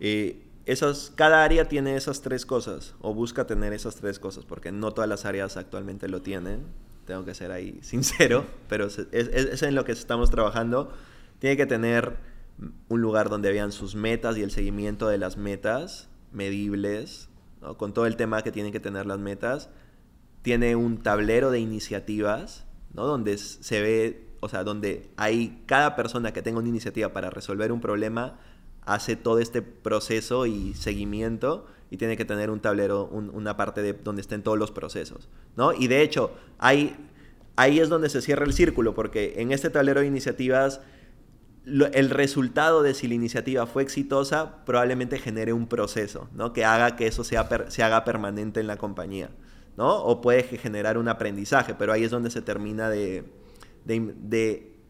eh, 0.00 0.42
esas, 0.66 1.12
cada 1.14 1.42
área 1.42 1.68
tiene 1.68 1.96
esas 1.96 2.20
tres 2.20 2.44
cosas, 2.44 2.94
o 3.00 3.14
busca 3.14 3.46
tener 3.46 3.72
esas 3.72 3.96
tres 3.96 4.18
cosas, 4.18 4.44
porque 4.44 4.70
no 4.70 4.92
todas 4.92 5.08
las 5.08 5.24
áreas 5.24 5.56
actualmente 5.56 6.08
lo 6.08 6.22
tienen. 6.22 6.60
Tengo 7.06 7.24
que 7.24 7.34
ser 7.34 7.50
ahí 7.52 7.78
sincero, 7.82 8.44
pero 8.68 8.86
es, 8.86 8.98
es- 9.12 9.62
en 9.62 9.74
lo 9.74 9.84
que 9.84 9.92
estamos 9.92 10.30
trabajando. 10.30 10.92
Tiene 11.38 11.56
que 11.56 11.66
tener 11.66 12.16
un 12.88 13.00
lugar 13.00 13.28
donde 13.28 13.50
vean 13.50 13.72
sus 13.72 13.94
metas 13.94 14.36
y 14.36 14.42
el 14.42 14.50
seguimiento 14.50 15.08
de 15.08 15.18
las 15.18 15.36
metas 15.36 16.08
medibles, 16.32 17.28
¿no? 17.60 17.76
con 17.76 17.92
todo 17.92 18.06
el 18.06 18.16
tema 18.16 18.42
que 18.42 18.52
tienen 18.52 18.72
que 18.72 18.80
tener 18.80 19.06
las 19.06 19.18
metas. 19.18 19.68
Tiene 20.42 20.76
un 20.76 20.98
tablero 21.02 21.50
de 21.50 21.60
iniciativas, 21.60 22.64
¿no? 22.94 23.06
donde 23.06 23.38
se 23.38 23.80
ve, 23.82 24.28
o 24.40 24.48
sea, 24.48 24.64
donde 24.64 25.10
hay 25.16 25.62
cada 25.66 25.96
persona 25.96 26.32
que 26.32 26.42
tenga 26.42 26.58
una 26.60 26.68
iniciativa 26.68 27.12
para 27.12 27.30
resolver 27.30 27.72
un 27.72 27.80
problema, 27.80 28.38
hace 28.84 29.16
todo 29.16 29.38
este 29.38 29.62
proceso 29.62 30.46
y 30.46 30.74
seguimiento 30.74 31.66
y 31.92 31.98
tiene 31.98 32.16
que 32.16 32.24
tener 32.24 32.48
un 32.48 32.58
tablero, 32.58 33.04
un, 33.04 33.28
una 33.34 33.54
parte 33.54 33.82
de 33.82 33.92
donde 33.92 34.22
estén 34.22 34.42
todos 34.42 34.58
los 34.58 34.70
procesos, 34.70 35.28
¿no? 35.56 35.74
Y 35.74 35.88
de 35.88 36.00
hecho, 36.00 36.32
hay, 36.58 36.96
ahí 37.54 37.80
es 37.80 37.90
donde 37.90 38.08
se 38.08 38.22
cierra 38.22 38.46
el 38.46 38.54
círculo, 38.54 38.94
porque 38.94 39.34
en 39.36 39.52
este 39.52 39.68
tablero 39.68 40.00
de 40.00 40.06
iniciativas, 40.06 40.80
lo, 41.66 41.84
el 41.88 42.08
resultado 42.08 42.82
de 42.82 42.94
si 42.94 43.08
la 43.08 43.14
iniciativa 43.14 43.66
fue 43.66 43.82
exitosa 43.82 44.64
probablemente 44.64 45.18
genere 45.18 45.52
un 45.52 45.66
proceso, 45.66 46.30
¿no? 46.32 46.54
Que 46.54 46.64
haga 46.64 46.96
que 46.96 47.06
eso 47.06 47.24
sea 47.24 47.50
per, 47.50 47.70
se 47.70 47.82
haga 47.82 48.06
permanente 48.06 48.60
en 48.60 48.68
la 48.68 48.78
compañía, 48.78 49.28
¿no? 49.76 50.02
O 50.02 50.22
puede 50.22 50.44
generar 50.44 50.96
un 50.96 51.08
aprendizaje, 51.08 51.74
pero 51.74 51.92
ahí 51.92 52.04
es 52.04 52.10
donde 52.10 52.30
se 52.30 52.40
termina 52.40 52.88
de, 52.88 53.30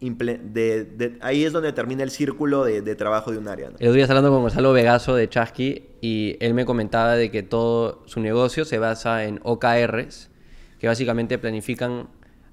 de, 0.02 0.84
de, 0.84 1.18
ahí 1.20 1.44
es 1.44 1.52
donde 1.52 1.72
termina 1.72 2.02
el 2.02 2.10
círculo 2.10 2.64
de, 2.64 2.82
de 2.82 2.94
trabajo 2.96 3.30
de 3.30 3.38
un 3.38 3.48
área. 3.48 3.70
¿no? 3.70 3.76
El 3.78 3.94
día 3.94 4.04
hablando 4.04 4.30
con 4.30 4.42
Gonzalo 4.42 4.72
Vegaso 4.72 5.14
de 5.14 5.28
Chasqui 5.28 5.84
y 6.00 6.36
él 6.40 6.54
me 6.54 6.64
comentaba 6.64 7.14
de 7.14 7.30
que 7.30 7.42
todo 7.42 8.02
su 8.06 8.20
negocio 8.20 8.64
se 8.64 8.78
basa 8.78 9.24
en 9.24 9.40
OKRs, 9.44 10.30
que 10.80 10.88
básicamente 10.88 11.38
planifican 11.38 12.08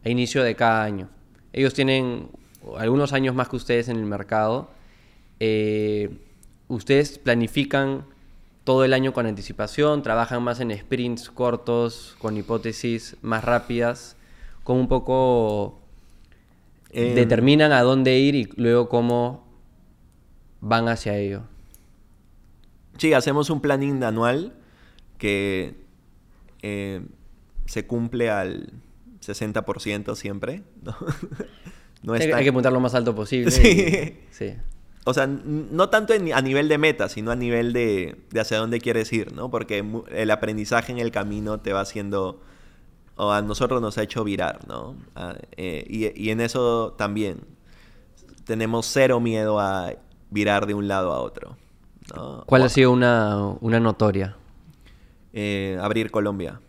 a 0.05 0.09
inicio 0.09 0.43
de 0.43 0.55
cada 0.55 0.83
año. 0.83 1.09
Ellos 1.51 1.73
tienen 1.73 2.29
algunos 2.77 3.13
años 3.13 3.33
más 3.33 3.49
que 3.49 3.55
ustedes 3.55 3.89
en 3.89 3.97
el 3.97 4.05
mercado. 4.05 4.69
Eh, 5.39 6.09
ustedes 6.67 7.17
planifican 7.17 8.05
todo 8.63 8.85
el 8.85 8.93
año 8.93 9.13
con 9.13 9.25
anticipación, 9.25 10.03
trabajan 10.03 10.43
más 10.43 10.59
en 10.59 10.77
sprints 10.77 11.31
cortos, 11.31 12.15
con 12.19 12.37
hipótesis 12.37 13.17
más 13.23 13.43
rápidas, 13.43 14.15
con 14.63 14.77
un 14.77 14.87
poco 14.87 15.78
eh, 16.91 17.13
determinan 17.13 17.71
a 17.71 17.81
dónde 17.81 18.17
ir 18.17 18.35
y 18.35 18.49
luego 18.55 18.89
cómo 18.89 19.47
van 20.61 20.87
hacia 20.87 21.17
ello. 21.17 21.43
Sí, 22.97 23.13
hacemos 23.13 23.49
un 23.49 23.61
planning 23.61 24.03
anual 24.03 24.53
que 25.17 25.75
eh, 26.61 27.01
se 27.65 27.85
cumple 27.85 28.29
al 28.29 28.73
60% 29.21 30.15
siempre. 30.15 30.63
No, 30.81 30.95
no 32.03 32.13
hay, 32.13 32.31
hay, 32.31 32.43
que 32.43 32.49
apuntar 32.49 32.73
lo 32.73 32.79
más 32.79 32.95
alto 32.95 33.13
posible. 33.15 33.51
Sí. 33.51 33.67
Y, 33.67 34.33
sí. 34.33 34.55
O 35.05 35.13
sea, 35.13 35.27
no 35.27 35.89
tanto 35.89 36.13
en, 36.13 36.33
a 36.33 36.41
nivel 36.41 36.67
de 36.67 36.77
meta, 36.77 37.09
sino 37.09 37.31
a 37.31 37.35
nivel 37.35 37.71
de, 37.73 38.15
de, 38.31 38.39
hacia 38.39 38.57
dónde 38.57 38.79
quieres 38.79 39.11
ir, 39.13 39.33
¿no? 39.33 39.49
Porque 39.49 39.83
el 40.11 40.31
aprendizaje 40.31 40.91
en 40.91 40.99
el 40.99 41.11
camino 41.11 41.61
te 41.61 41.71
va 41.71 41.81
haciendo 41.81 42.41
o 43.19 43.33
a 43.33 43.41
nosotros 43.41 43.81
nos 43.81 43.97
ha 43.97 44.03
hecho 44.03 44.23
virar, 44.23 44.65
¿no? 44.65 44.95
Ah, 45.13 45.35
eh, 45.57 45.85
y, 45.89 46.25
y, 46.25 46.29
en 46.29 46.39
eso 46.39 46.93
también 46.97 47.41
tenemos 48.45 48.85
cero 48.85 49.19
miedo 49.19 49.59
a 49.59 49.91
virar 50.29 50.65
de 50.67 50.73
un 50.73 50.87
lado 50.87 51.11
a 51.11 51.19
otro. 51.19 51.57
¿no? 52.15 52.45
¿Cuál 52.45 52.61
o, 52.61 52.65
ha 52.65 52.69
sido 52.69 52.93
una, 52.93 53.57
una 53.59 53.81
notoria? 53.81 54.37
Eh, 55.33 55.77
abrir 55.81 56.11
Colombia, 56.11 56.61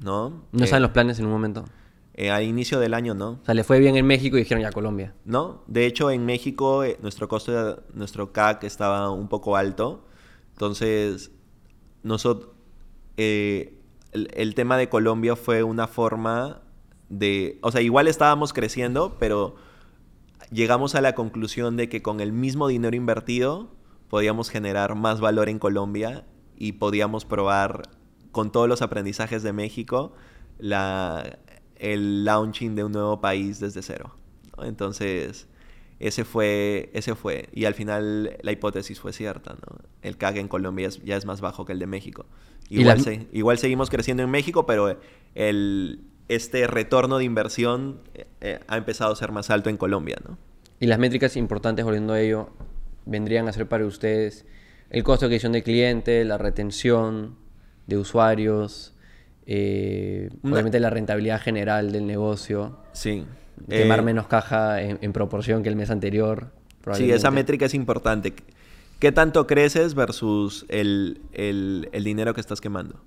¿no? 0.00 0.44
¿No 0.50 0.64
están 0.64 0.80
los 0.80 0.92
planes 0.92 1.18
en 1.18 1.26
un 1.26 1.32
momento? 1.32 1.66
Eh, 2.14 2.30
al 2.30 2.42
inicio 2.42 2.80
del 2.80 2.94
año, 2.94 3.12
¿no? 3.12 3.32
O 3.42 3.44
sea, 3.44 3.52
le 3.52 3.62
fue 3.62 3.78
bien 3.78 3.96
en 3.96 4.06
México 4.06 4.38
y 4.38 4.40
dijeron 4.40 4.62
ya 4.62 4.72
Colombia. 4.72 5.12
No, 5.26 5.62
de 5.66 5.84
hecho 5.84 6.10
en 6.10 6.24
México 6.24 6.84
eh, 6.84 6.96
nuestro 7.02 7.28
costo, 7.28 7.52
de, 7.52 7.82
nuestro 7.92 8.32
CAC 8.32 8.64
estaba 8.64 9.10
un 9.10 9.28
poco 9.28 9.56
alto. 9.56 10.06
Entonces, 10.52 11.32
nosotros... 12.02 12.52
El, 14.12 14.28
el, 14.34 14.54
tema 14.54 14.76
de 14.76 14.88
Colombia 14.88 15.36
fue 15.36 15.62
una 15.62 15.86
forma 15.86 16.62
de, 17.08 17.58
o 17.62 17.70
sea, 17.70 17.80
igual 17.80 18.08
estábamos 18.08 18.52
creciendo, 18.52 19.16
pero 19.18 19.56
llegamos 20.50 20.94
a 20.94 21.00
la 21.00 21.14
conclusión 21.14 21.76
de 21.76 21.88
que 21.88 22.02
con 22.02 22.20
el 22.20 22.32
mismo 22.32 22.68
dinero 22.68 22.96
invertido 22.96 23.74
podíamos 24.08 24.50
generar 24.50 24.94
más 24.94 25.20
valor 25.20 25.48
en 25.48 25.58
Colombia 25.58 26.24
y 26.56 26.72
podíamos 26.72 27.24
probar 27.24 27.82
con 28.32 28.50
todos 28.52 28.68
los 28.68 28.82
aprendizajes 28.82 29.42
de 29.42 29.52
México 29.52 30.12
la, 30.58 31.38
el 31.76 32.24
launching 32.24 32.74
de 32.74 32.84
un 32.84 32.92
nuevo 32.92 33.20
país 33.20 33.60
desde 33.60 33.82
cero. 33.82 34.14
Entonces, 34.58 35.48
ese 36.00 36.24
fue, 36.24 36.90
ese 36.92 37.14
fue. 37.14 37.48
Y 37.52 37.64
al 37.64 37.74
final 37.74 38.36
la 38.42 38.52
hipótesis 38.52 39.00
fue 39.00 39.12
cierta. 39.12 39.54
¿no? 39.54 39.78
El 40.02 40.16
CAG 40.16 40.38
en 40.38 40.48
Colombia 40.48 40.88
es, 40.88 41.02
ya 41.04 41.16
es 41.16 41.24
más 41.24 41.40
bajo 41.40 41.64
que 41.64 41.72
el 41.72 41.78
de 41.78 41.86
México. 41.86 42.26
Igual, 42.70 42.98
la... 42.98 43.04
se, 43.04 43.26
igual 43.32 43.58
seguimos 43.58 43.90
creciendo 43.90 44.22
en 44.22 44.30
México, 44.30 44.66
pero 44.66 44.98
el, 45.34 46.00
este 46.28 46.66
retorno 46.66 47.18
de 47.18 47.24
inversión 47.24 48.00
eh, 48.40 48.60
ha 48.66 48.76
empezado 48.76 49.12
a 49.12 49.16
ser 49.16 49.32
más 49.32 49.50
alto 49.50 49.70
en 49.70 49.76
Colombia, 49.76 50.16
¿no? 50.26 50.38
Y 50.80 50.86
las 50.86 50.98
métricas 50.98 51.36
importantes, 51.36 51.84
volviendo 51.84 52.12
a 52.12 52.20
ello, 52.20 52.50
vendrían 53.04 53.48
a 53.48 53.52
ser 53.52 53.66
para 53.66 53.84
ustedes 53.84 54.44
el 54.90 55.02
costo 55.02 55.26
de 55.26 55.34
adquisición 55.34 55.52
de 55.52 55.62
cliente, 55.62 56.24
la 56.24 56.38
retención 56.38 57.36
de 57.86 57.96
usuarios, 57.96 58.94
eh, 59.46 60.30
Una... 60.42 60.54
obviamente 60.54 60.78
la 60.78 60.90
rentabilidad 60.90 61.40
general 61.40 61.90
del 61.90 62.06
negocio. 62.06 62.78
Sí. 62.92 63.24
Quemar 63.68 64.00
eh... 64.00 64.02
menos 64.02 64.28
caja 64.28 64.82
en, 64.82 64.98
en, 65.00 65.12
proporción 65.12 65.62
que 65.62 65.68
el 65.68 65.76
mes 65.76 65.90
anterior. 65.90 66.52
Sí, 66.92 67.10
esa 67.10 67.30
métrica 67.30 67.66
es 67.66 67.74
importante. 67.74 68.34
¿Qué 68.98 69.12
tanto 69.12 69.46
creces 69.46 69.94
versus 69.94 70.66
el, 70.68 71.20
el, 71.32 71.88
el 71.92 72.04
dinero 72.04 72.34
que 72.34 72.40
estás 72.40 72.60
quemando? 72.60 73.00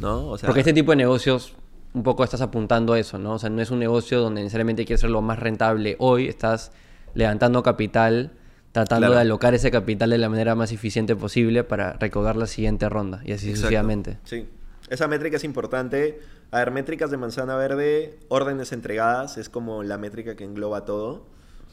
¿No? 0.00 0.28
O 0.28 0.38
sea, 0.38 0.46
Porque 0.46 0.60
este 0.60 0.72
tipo 0.72 0.92
de 0.92 0.96
negocios 0.96 1.54
un 1.92 2.02
poco 2.02 2.24
estás 2.24 2.40
apuntando 2.40 2.94
a 2.94 2.98
eso, 2.98 3.18
¿no? 3.18 3.34
O 3.34 3.38
sea, 3.38 3.50
no 3.50 3.60
es 3.60 3.70
un 3.70 3.78
negocio 3.78 4.20
donde 4.20 4.40
necesariamente 4.42 4.84
quieres 4.84 5.00
ser 5.00 5.10
lo 5.10 5.22
más 5.22 5.38
rentable 5.38 5.96
hoy, 5.98 6.28
estás 6.28 6.72
levantando 7.14 7.62
capital, 7.62 8.32
tratando 8.72 9.06
claro. 9.06 9.14
de 9.16 9.20
alocar 9.22 9.54
ese 9.54 9.70
capital 9.70 10.10
de 10.10 10.18
la 10.18 10.28
manera 10.28 10.54
más 10.54 10.72
eficiente 10.72 11.16
posible 11.16 11.64
para 11.64 11.94
recaudar 11.94 12.36
la 12.36 12.46
siguiente 12.46 12.88
ronda 12.88 13.20
y 13.24 13.32
así 13.32 13.46
Exacto. 13.46 13.56
sucesivamente. 13.56 14.18
Sí. 14.24 14.48
Esa 14.88 15.08
métrica 15.08 15.36
es 15.36 15.44
importante. 15.44 16.20
A 16.50 16.58
ver, 16.58 16.70
métricas 16.70 17.10
de 17.10 17.18
manzana 17.18 17.56
verde, 17.56 18.18
órdenes 18.28 18.72
entregadas, 18.72 19.36
es 19.36 19.50
como 19.50 19.82
la 19.82 19.98
métrica 19.98 20.34
que 20.36 20.44
engloba 20.44 20.86
todo 20.86 21.26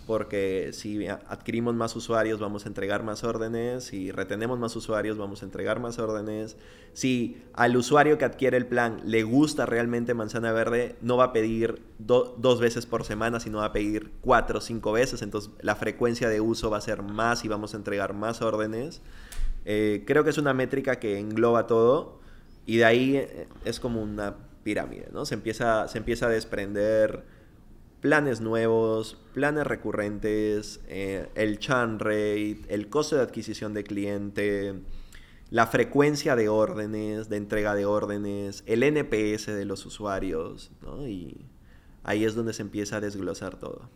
porque 0.06 0.72
si 0.74 1.08
adquirimos 1.08 1.76
más 1.76 1.96
usuarios 1.96 2.40
vamos 2.40 2.66
a 2.66 2.68
entregar 2.68 3.04
más 3.04 3.24
órdenes, 3.24 3.86
si 3.86 4.12
retenemos 4.12 4.60
más 4.60 4.76
usuarios 4.76 5.18
vamos 5.18 5.42
a 5.42 5.46
entregar 5.46 5.80
más 5.80 6.00
órdenes, 6.00 6.58
si 6.94 7.42
al 7.54 7.76
usuario 7.76 8.18
que 8.18 8.26
adquiere 8.26 8.58
el 8.58 8.68
plan 8.68 9.02
le 9.04 9.24
gusta 9.24 9.66
realmente 9.66 10.14
manzana 10.14 10.52
verde, 10.52 10.96
no 11.02 11.18
va 11.18 11.26
a 11.26 11.34
pedir 11.34 11.82
do 11.98 12.36
dos 12.38 12.60
veces 12.60 12.86
por 12.86 13.04
semana, 13.04 13.40
sino 13.40 13.60
va 13.60 13.66
a 13.66 13.74
pedir 13.74 14.12
cuatro 14.22 14.60
o 14.60 14.62
cinco 14.62 14.92
veces, 14.92 15.22
entonces 15.22 15.52
la 15.62 15.76
frecuencia 15.76 16.30
de 16.30 16.40
uso 16.42 16.70
va 16.70 16.78
a 16.78 16.82
ser 16.82 17.02
más 17.02 17.44
y 17.44 17.48
vamos 17.48 17.74
a 17.74 17.78
entregar 17.78 18.14
más 18.14 18.42
órdenes. 18.42 19.02
Eh, 19.66 20.04
creo 20.06 20.24
que 20.24 20.30
es 20.30 20.38
una 20.38 20.54
métrica 20.54 21.00
que 21.00 21.18
engloba 21.18 21.66
todo 21.66 22.20
y 22.66 22.78
de 22.78 22.86
ahí 22.86 23.16
eh, 23.18 23.48
es 23.66 23.80
como 23.80 24.02
una 24.02 24.36
pirámide, 24.64 25.10
¿no? 25.12 25.26
Se 25.26 25.34
empieza, 25.36 25.88
se 25.88 25.98
empieza 25.98 26.28
a 26.28 26.30
desprender 26.30 27.24
planes 28.02 28.42
nuevos, 28.42 29.18
planes 29.34 29.66
recurrentes, 29.66 30.82
eh, 30.88 31.30
el 31.36 31.60
churn 31.60 32.00
rate, 32.00 32.62
el 32.70 32.90
costo 32.90 33.16
de 33.16 33.24
adquisición 33.24 33.74
de 33.74 33.84
cliente, 33.84 34.76
la 35.50 35.68
frecuencia 35.68 36.36
de 36.36 36.50
órdenes, 36.50 37.30
de 37.30 37.38
entrega 37.38 37.76
de 37.76 37.86
órdenes, 37.86 38.64
el 38.66 38.84
NPS 38.84 39.48
de 39.48 39.66
los 39.66 39.86
usuarios, 39.86 40.72
¿no? 40.82 41.08
Y 41.08 41.46
ahí 42.04 42.26
es 42.26 42.36
donde 42.36 42.54
se 42.54 42.62
empieza 42.62 42.98
a 42.98 43.02
desglosar 43.02 43.58
todo. 43.58 43.90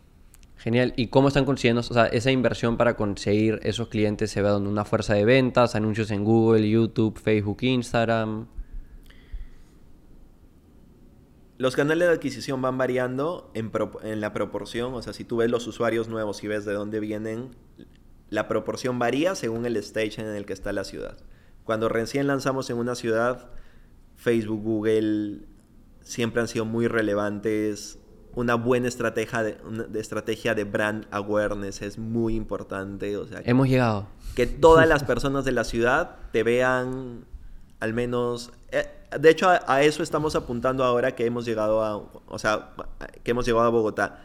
Genial. 0.56 0.92
¿Y 0.96 1.06
cómo 1.06 1.28
están 1.28 1.46
consiguiendo, 1.46 1.80
o 1.80 1.82
sea, 1.82 2.06
esa 2.06 2.30
inversión 2.30 2.76
para 2.76 2.94
conseguir 2.94 3.60
esos 3.62 3.88
clientes 3.88 4.30
se 4.30 4.42
ve 4.42 4.48
donde 4.48 4.68
una 4.68 4.84
fuerza 4.84 5.14
de 5.14 5.24
ventas, 5.24 5.74
anuncios 5.74 6.10
en 6.10 6.22
Google, 6.22 6.68
YouTube, 6.68 7.18
Facebook, 7.18 7.58
Instagram? 7.62 8.46
Los 11.60 11.76
canales 11.76 12.08
de 12.08 12.14
adquisición 12.14 12.62
van 12.62 12.78
variando 12.78 13.50
en, 13.52 13.70
pro, 13.70 14.00
en, 14.02 14.22
la 14.22 14.32
proporción, 14.32 14.94
o 14.94 15.02
sea, 15.02 15.12
si 15.12 15.24
tú 15.24 15.36
ves 15.36 15.50
los 15.50 15.66
usuarios 15.66 16.08
nuevos 16.08 16.42
y 16.42 16.48
ves 16.48 16.64
de 16.64 16.72
dónde 16.72 17.00
vienen, 17.00 17.50
la 18.30 18.48
proporción 18.48 18.98
varía 18.98 19.34
según 19.34 19.66
el 19.66 19.76
stage 19.76 20.22
en 20.22 20.28
el 20.28 20.46
que 20.46 20.54
está 20.54 20.72
la 20.72 20.84
ciudad. 20.84 21.18
Cuando 21.64 21.90
recién 21.90 22.26
lanzamos 22.26 22.70
en 22.70 22.78
una 22.78 22.94
ciudad, 22.94 23.50
Facebook, 24.16 24.62
Google 24.62 25.40
siempre 26.00 26.40
han 26.40 26.48
sido 26.48 26.64
muy 26.64 26.88
relevantes. 26.88 27.98
Una 28.34 28.54
buena 28.54 28.88
estrategia 28.88 29.42
de, 29.42 29.58
una, 29.62 29.82
de 29.82 30.00
estrategia 30.00 30.54
de 30.54 30.64
brand 30.64 31.08
awareness 31.10 31.82
es 31.82 31.98
muy 31.98 32.36
importante. 32.36 33.18
O 33.18 33.26
sea, 33.26 33.42
Hemos 33.44 33.68
llegado. 33.68 34.08
Que 34.34 34.46
todas 34.46 34.88
las 34.94 35.04
personas 35.04 35.44
de 35.44 35.52
la 35.52 35.64
ciudad 35.64 36.16
te 36.32 36.42
vean 36.42 37.26
al 37.80 37.94
menos... 37.94 38.52
Eh, 38.70 38.86
de 39.18 39.30
hecho, 39.30 39.48
a, 39.48 39.60
a, 39.66 39.82
eso 39.82 40.02
estamos 40.02 40.36
apuntando 40.36 40.84
ahora 40.84 41.16
que 41.16 41.26
hemos 41.26 41.44
llegado 41.44 41.82
a... 41.82 41.96
O 41.96 42.38
sea, 42.38 42.70
que 43.24 43.32
hemos 43.32 43.46
llegado 43.46 43.66
a 43.66 43.70
Bogotá. 43.70 44.22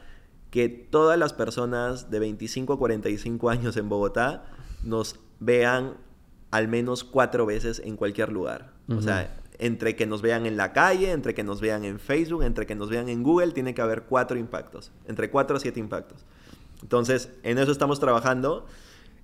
que 0.52 0.70
todas 0.70 1.18
las 1.18 1.34
personas 1.34 2.12
de 2.12 2.20
25 2.20 2.74
a 2.74 2.78
45 2.78 3.50
años 3.50 3.78
en 3.78 3.90
Bogotá 3.90 4.46
nos 4.84 5.20
vean 5.40 5.98
al 6.52 6.68
menos 6.68 7.04
cuatro 7.04 7.46
veces 7.46 7.82
en 7.84 7.98
cualquier 7.98 8.32
lugar. 8.32 8.72
O 8.88 9.02
sea, 9.02 9.42
entre 9.60 9.96
que 9.96 10.06
nos 10.06 10.22
vean 10.22 10.46
en 10.46 10.58
la 10.58 10.74
calle, 10.74 11.12
entre 11.12 11.34
que 11.34 11.44
nos 11.44 11.60
vean 11.60 11.84
en 11.84 12.00
Facebook, 12.00 12.44
entre 12.44 12.66
que 12.66 12.76
nos 12.76 12.90
vean 12.90 13.10
en 13.10 13.24
Google, 13.24 13.52
tiene 13.52 13.74
que 13.74 13.82
haber 13.82 14.04
cuatro 14.04 14.38
impactos, 14.38 14.92
entre 15.08 15.30
cuatro 15.30 15.58
a 15.58 15.60
siete 15.60 15.80
impactos. 15.80 16.26
Entonces, 16.82 17.30
en 17.44 17.58
eso 17.58 17.72
estamos 17.72 18.00
trabajando. 18.00 18.66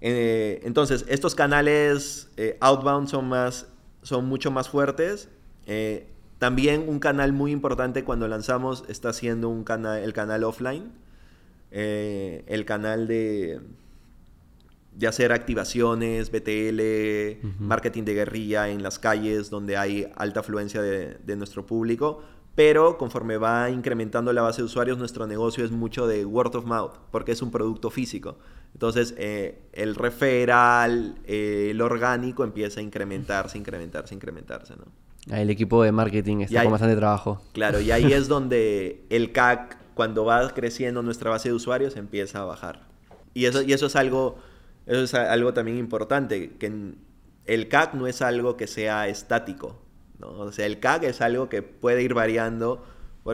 Eh, 0.02 0.62
entonces, 0.64 1.06
estos 1.08 1.36
canales 1.36 2.30
eh, 2.38 2.58
outbound 2.60 3.08
son, 3.08 3.30
más, 3.30 3.68
son 4.02 4.26
mucho 4.26 4.52
más 4.52 4.70
fuertes. 4.70 5.30
Eh, 5.66 6.08
también 6.40 6.86
un 6.88 7.00
canal 7.00 7.34
muy 7.34 7.52
importante 7.52 8.04
cuando 8.04 8.28
lanzamos 8.28 8.84
está 8.88 9.14
siendo 9.14 9.50
un 9.50 9.64
canal, 9.64 10.00
el 10.00 10.14
canal 10.14 10.44
offline, 10.44 10.92
el 11.72 12.66
canal 12.66 13.08
de, 13.08 13.62
de 14.96 15.08
hacer 15.08 15.32
activaciones, 15.32 16.32
BTL, 16.32 17.48
marketing 17.60 18.04
de 18.04 18.14
guerrilla 18.14 18.70
en 18.70 18.84
las 18.84 19.00
calles 19.00 19.50
donde 19.50 19.78
hay 19.78 20.12
alta 20.16 20.42
afluencia 20.42 20.82
de, 20.82 21.16
de, 21.16 21.36
nuestro 21.36 21.66
público. 21.66 22.24
Pero 22.56 22.98
conforme 22.98 23.38
va 23.38 23.70
incrementando 23.70 24.34
la 24.34 24.42
base 24.42 24.62
de 24.62 24.66
usuarios, 24.66 24.98
nuestro 24.98 25.26
negocio 25.26 25.64
es 25.64 25.72
mucho 25.72 26.08
de 26.08 26.26
word 26.26 26.56
of 26.56 26.66
mouth, 26.66 26.98
porque 27.10 27.32
es 27.32 27.42
un 27.42 27.52
producto 27.52 27.90
físico. 27.90 28.38
Entonces, 28.74 29.14
eh, 29.18 29.60
el 29.74 29.96
referral, 29.96 31.16
eh, 31.26 31.70
el 31.72 31.82
orgánico 31.82 32.44
empieza 32.44 32.80
a 32.80 32.84
incrementarse, 32.84 33.58
incrementarse, 33.58 34.16
incrementarse, 34.16 34.76
¿no? 34.76 34.86
El 35.36 35.52
equipo 35.52 35.84
de 35.84 35.92
marketing 35.92 36.42
está 36.42 36.64
con 36.64 36.72
bastante 36.72 36.96
trabajo. 36.96 37.42
Claro, 37.54 37.80
y 37.80 37.92
ahí 37.92 38.12
es 38.12 38.28
donde 38.30 39.04
el 39.10 39.32
CAC, 39.32 39.78
cuando 39.94 40.26
va 40.26 40.50
creciendo 40.54 41.04
nuestra 41.04 41.30
base 41.30 41.50
de 41.50 41.56
usuarios, 41.56 41.96
empieza 41.96 42.42
a 42.42 42.46
bajar. 42.46 42.88
Y 43.34 43.46
eso, 43.46 43.62
y 43.62 43.74
eso 43.74 43.86
es 43.86 43.96
algo 43.96 44.38
eso 44.86 45.04
es 45.04 45.14
algo 45.14 45.54
también 45.54 45.78
importante, 45.78 46.52
que 46.58 46.94
el 47.46 47.68
CAC 47.68 47.94
no 47.94 48.08
es 48.08 48.22
algo 48.22 48.58
que 48.58 48.68
sea 48.68 49.08
estático, 49.08 49.80
¿no? 50.20 50.32
O 50.32 50.52
sea, 50.52 50.66
el 50.66 50.80
CAC 50.80 51.04
es 51.04 51.22
algo 51.22 51.50
que 51.50 51.62
puede 51.62 52.02
ir 52.04 52.14
variando. 52.14 52.84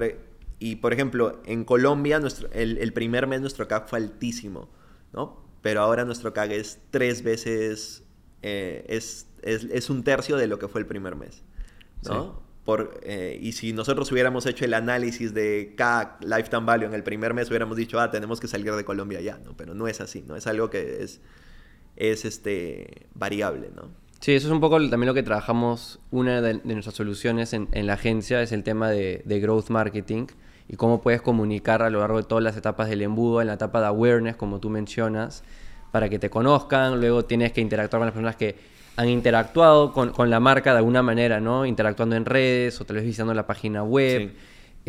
E, 0.01 0.19
y, 0.59 0.77
por 0.77 0.93
ejemplo, 0.93 1.41
en 1.45 1.63
Colombia 1.63 2.19
nuestro, 2.19 2.49
el, 2.51 2.93
primer 2.93 3.27
mes 3.27 3.41
nuestro 3.41 3.67
CAC 3.67 3.87
fue 3.87 3.99
altísimo, 3.99 4.69
¿no? 5.13 5.41
Pero 5.61 5.81
ahora 5.81 6.05
nuestro 6.05 6.33
CAC 6.33 6.51
es 6.51 6.79
tres 6.91 7.23
veces, 7.23 8.03
eh, 8.41 8.85
es, 8.87 9.27
es, 9.41 9.89
un 9.89 10.03
tercio 10.03 10.37
de 10.37 10.47
lo 10.47 10.59
que 10.59 10.67
fue 10.67 10.81
el 10.81 10.87
primer 10.87 11.15
mes, 11.15 11.43
¿no? 12.03 12.45
Por, 12.63 12.99
eh, 13.03 13.39
y 13.41 13.53
si 13.53 13.71
nosotros 13.71 14.11
hubiéramos 14.11 14.45
hecho 14.45 14.65
el 14.65 14.73
análisis 14.73 15.33
de 15.33 15.73
CAC, 15.77 16.23
Lifetime 16.23 16.65
Value 16.65 16.85
en 16.85 16.93
el 16.93 17.03
primer 17.03 17.33
mes, 17.33 17.49
hubiéramos 17.49 17.77
dicho, 17.77 17.99
ah, 17.99 18.11
tenemos 18.11 18.41
que 18.41 18.47
salir 18.47 18.73
de 18.73 18.83
Colombia 18.83 19.21
ya, 19.21 19.37
¿no? 19.37 19.55
Pero 19.55 19.73
no 19.73 19.87
es 19.87 20.01
así, 20.01 20.23
¿no? 20.27 20.35
Es 20.35 20.47
algo 20.47 20.69
que 20.69 21.01
es, 21.01 21.21
es 21.95 22.25
este, 22.25 23.07
variable, 23.15 23.71
¿no? 23.73 23.89
Sí, 24.19 24.33
eso 24.33 24.47
es 24.47 24.53
un 24.53 24.59
poco 24.59 24.77
también 24.89 25.07
lo 25.07 25.13
que 25.13 25.23
trabajamos, 25.23 25.99
una 26.11 26.41
de, 26.41 26.55
nuestras 26.63 26.95
soluciones 26.95 27.53
en, 27.53 27.69
en, 27.71 27.87
la 27.87 27.93
agencia 27.93 28.41
es 28.41 28.51
el 28.51 28.63
tema 28.63 28.89
de, 28.89 29.21
de, 29.25 29.39
growth 29.39 29.69
marketing 29.69 30.27
y 30.69 30.75
cómo 30.75 31.01
puedes 31.01 31.21
comunicar 31.21 31.81
a 31.81 31.89
lo 31.89 31.99
largo 31.99 32.17
de 32.17 32.23
todas 32.23 32.43
las 32.43 32.57
etapas 32.57 32.89
del 32.89 33.01
embudo, 33.01 33.41
en 33.41 33.47
la 33.47 33.53
etapa 33.53 33.79
de 33.79 33.87
awareness, 33.87 34.35
como 34.35 34.59
tú 34.59 34.69
mencionas, 34.69 35.43
para 35.91 36.09
que 36.09 36.19
te 36.19 36.29
conozcan, 36.29 36.99
luego 36.99 37.25
tienes 37.25 37.51
que 37.53 37.61
interactuar 37.61 37.99
con 37.99 38.07
las 38.07 38.13
personas 38.13 38.35
que 38.35 38.55
han 38.97 39.09
interactuado 39.09 39.93
con, 39.93 40.09
con, 40.09 40.29
la 40.29 40.39
marca 40.39 40.71
de 40.71 40.79
alguna 40.79 41.03
manera, 41.03 41.39
¿no? 41.39 41.65
Interactuando 41.65 42.15
en 42.15 42.25
redes 42.25 42.81
o 42.81 42.85
tal 42.85 42.95
vez 42.95 43.05
visitando 43.05 43.33
la 43.33 43.45
página 43.45 43.83
web. 43.83 44.33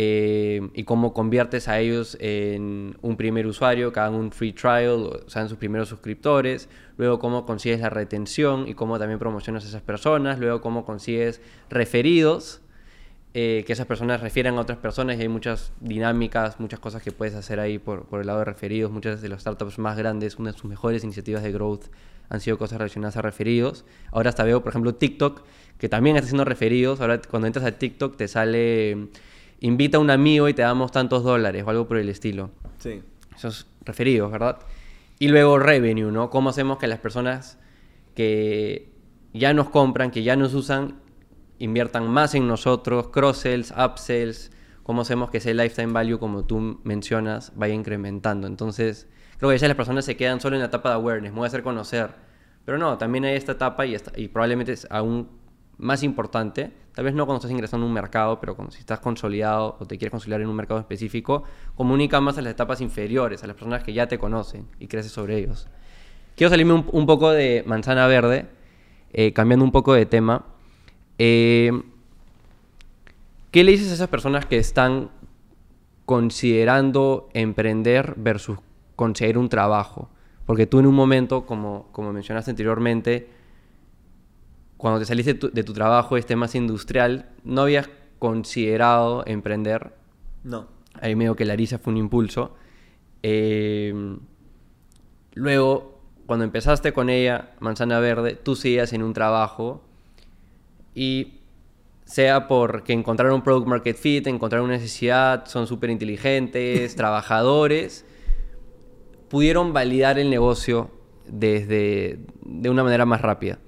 Eh, 0.00 0.60
y 0.74 0.84
cómo 0.84 1.12
conviertes 1.12 1.66
a 1.66 1.80
ellos 1.80 2.16
en 2.20 2.96
un 3.02 3.16
primer 3.16 3.48
usuario, 3.48 3.92
que 3.92 3.98
hagan 3.98 4.14
un 4.14 4.30
free 4.30 4.52
trial, 4.52 4.90
o 4.90 5.28
sean 5.28 5.48
sus 5.48 5.58
primeros 5.58 5.88
suscriptores, 5.88 6.68
luego 6.96 7.18
cómo 7.18 7.44
consigues 7.44 7.80
la 7.80 7.90
retención 7.90 8.68
y 8.68 8.74
cómo 8.74 8.96
también 9.00 9.18
promocionas 9.18 9.64
a 9.64 9.68
esas 9.68 9.82
personas, 9.82 10.38
luego 10.38 10.60
cómo 10.60 10.84
consigues 10.84 11.40
referidos, 11.68 12.60
eh, 13.40 13.62
que 13.64 13.72
esas 13.72 13.86
personas 13.86 14.20
refieran 14.20 14.58
a 14.58 14.62
otras 14.62 14.78
personas 14.78 15.16
y 15.16 15.22
hay 15.22 15.28
muchas 15.28 15.70
dinámicas, 15.78 16.58
muchas 16.58 16.80
cosas 16.80 17.04
que 17.04 17.12
puedes 17.12 17.36
hacer 17.36 17.60
ahí 17.60 17.78
por, 17.78 18.04
por 18.06 18.20
el 18.20 18.26
lado 18.26 18.40
de 18.40 18.44
referidos, 18.44 18.90
muchas 18.90 19.22
de 19.22 19.28
las 19.28 19.42
startups 19.42 19.78
más 19.78 19.96
grandes, 19.96 20.40
una 20.40 20.50
de 20.50 20.58
sus 20.58 20.68
mejores 20.68 21.04
iniciativas 21.04 21.44
de 21.44 21.52
growth 21.52 21.84
han 22.30 22.40
sido 22.40 22.58
cosas 22.58 22.78
relacionadas 22.78 23.16
a 23.16 23.22
referidos. 23.22 23.84
Ahora 24.10 24.30
hasta 24.30 24.42
veo, 24.42 24.60
por 24.60 24.70
ejemplo, 24.70 24.96
TikTok, 24.96 25.42
que 25.78 25.88
también 25.88 26.16
está 26.16 26.24
haciendo 26.24 26.44
referidos. 26.46 27.00
Ahora 27.00 27.22
cuando 27.22 27.46
entras 27.46 27.64
a 27.64 27.70
TikTok 27.70 28.16
te 28.16 28.26
sale, 28.26 29.06
invita 29.60 29.98
a 29.98 30.00
un 30.00 30.10
amigo 30.10 30.48
y 30.48 30.54
te 30.54 30.62
damos 30.62 30.90
tantos 30.90 31.22
dólares 31.22 31.62
o 31.64 31.70
algo 31.70 31.86
por 31.86 31.98
el 31.98 32.08
estilo. 32.08 32.50
Sí. 32.78 33.02
Esos 33.36 33.68
referidos, 33.84 34.32
¿verdad? 34.32 34.58
Y 35.20 35.28
luego 35.28 35.60
revenue, 35.60 36.10
¿no? 36.10 36.28
¿Cómo 36.28 36.50
hacemos 36.50 36.78
que 36.78 36.88
las 36.88 36.98
personas 36.98 37.56
que 38.16 38.88
ya 39.32 39.54
nos 39.54 39.70
compran, 39.70 40.10
que 40.10 40.24
ya 40.24 40.34
nos 40.34 40.54
usan, 40.54 40.96
inviertan 41.58 42.08
más 42.08 42.34
en 42.34 42.46
nosotros, 42.46 43.08
cross-sells, 43.08 43.72
upsells, 43.72 44.50
cómo 44.82 45.02
hacemos 45.02 45.30
que 45.30 45.38
ese 45.38 45.54
lifetime 45.54 45.92
value, 45.92 46.18
como 46.18 46.44
tú 46.44 46.80
mencionas, 46.84 47.52
vaya 47.56 47.74
incrementando. 47.74 48.46
Entonces, 48.46 49.08
Creo 49.38 49.56
que 49.56 49.64
a 49.64 49.68
las 49.68 49.76
personas 49.76 50.04
se 50.04 50.16
quedan 50.16 50.40
solo 50.40 50.56
en 50.56 50.60
la 50.60 50.66
etapa 50.66 50.88
de 50.88 50.96
awareness, 50.96 51.32
me 51.32 51.38
voy 51.38 51.46
a 51.46 51.48
hacer 51.48 51.62
conocer. 51.62 52.10
Pero 52.64 52.76
no, 52.76 52.98
también 52.98 53.24
hay 53.24 53.36
esta 53.36 53.52
etapa 53.52 53.86
y, 53.86 53.96
y 54.16 54.28
probablemente 54.28 54.72
es 54.72 54.86
aún 54.90 55.28
más 55.78 56.02
importante, 56.02 56.72
tal 56.92 57.04
vez 57.04 57.14
no 57.14 57.24
cuando 57.24 57.38
estás 57.38 57.52
ingresando 57.52 57.86
a 57.86 57.88
un 57.88 57.94
mercado, 57.94 58.40
pero 58.40 58.56
cuando 58.56 58.72
si 58.72 58.80
estás 58.80 58.98
consolidado 58.98 59.76
o 59.78 59.86
te 59.86 59.96
quieres 59.96 60.10
consolidar 60.10 60.40
en 60.40 60.48
un 60.48 60.56
mercado 60.56 60.80
específico, 60.80 61.44
comunica 61.76 62.20
más 62.20 62.36
a 62.36 62.42
las 62.42 62.50
etapas 62.50 62.80
inferiores, 62.80 63.44
a 63.44 63.46
las 63.46 63.54
personas 63.54 63.84
que 63.84 63.92
ya 63.92 64.08
te 64.08 64.18
conocen 64.18 64.66
y 64.80 64.88
creces 64.88 65.12
sobre 65.12 65.38
ellos. 65.38 65.68
Quiero 66.34 66.50
salirme 66.50 66.72
un, 66.74 67.06
poco 67.06 67.30
de 67.30 67.62
manzana 67.64 68.08
verde, 68.08 68.48
eh, 69.12 69.32
cambiando 69.32 69.64
un 69.64 69.70
poco 69.70 69.94
de 69.94 70.04
tema. 70.04 70.46
Eh, 71.18 71.72
¿Qué 73.50 73.64
le 73.64 73.72
dices 73.72 73.90
a 73.90 73.94
esas 73.94 74.08
personas 74.08 74.46
que 74.46 74.58
están 74.58 75.10
considerando 76.08 77.28
emprender 77.34 78.14
versus 78.16 78.58
conseguir 78.96 79.36
un 79.36 79.50
trabajo. 79.50 80.08
Porque 80.46 80.66
tú 80.66 80.78
en 80.78 80.86
un 80.86 80.94
momento, 80.94 81.44
como, 81.44 81.88
como 81.92 82.14
mencionaste 82.14 82.50
anteriormente, 82.50 83.28
cuando 84.78 85.00
te 85.00 85.04
saliste 85.04 85.34
de 85.34 85.62
tu, 85.62 85.72
trabajo 85.74 86.16
este 86.16 86.34
más 86.34 86.54
industrial, 86.54 87.28
no 87.44 87.60
habías 87.60 87.90
considerado 88.18 89.22
emprender. 89.26 89.92
No. 90.44 90.66
Ahí 90.94 91.14
medio 91.14 91.36
que 91.36 91.44
Larisa 91.44 91.78
fue 91.78 91.92
un 91.92 91.98
impulso. 91.98 92.56
Eh, 93.22 94.16
luego, 95.34 96.00
cuando 96.24 96.46
empezaste 96.46 96.94
con 96.94 97.10
ella, 97.10 97.50
Manzana 97.60 98.00
Verde, 98.00 98.32
tú 98.34 98.56
seguías 98.56 98.94
en 98.94 99.02
un 99.02 99.12
trabajo 99.12 99.82
y 100.98 101.34
sea 102.04 102.48
porque 102.48 102.92
encontraron 102.92 103.36
un 103.36 103.42
product 103.42 103.68
market 103.68 103.96
fit, 103.96 104.26
encontraron 104.26 104.64
una 104.64 104.78
necesidad, 104.78 105.46
son 105.46 105.68
súper 105.68 105.90
inteligentes, 105.90 106.96
trabajadores, 106.96 108.04
pudieron 109.28 109.72
validar 109.72 110.18
el 110.18 110.28
negocio 110.28 110.90
desde 111.28 112.18
de 112.42 112.68
una 112.68 112.82
manera 112.82 113.06
más 113.06 113.22
rápida. 113.22 113.60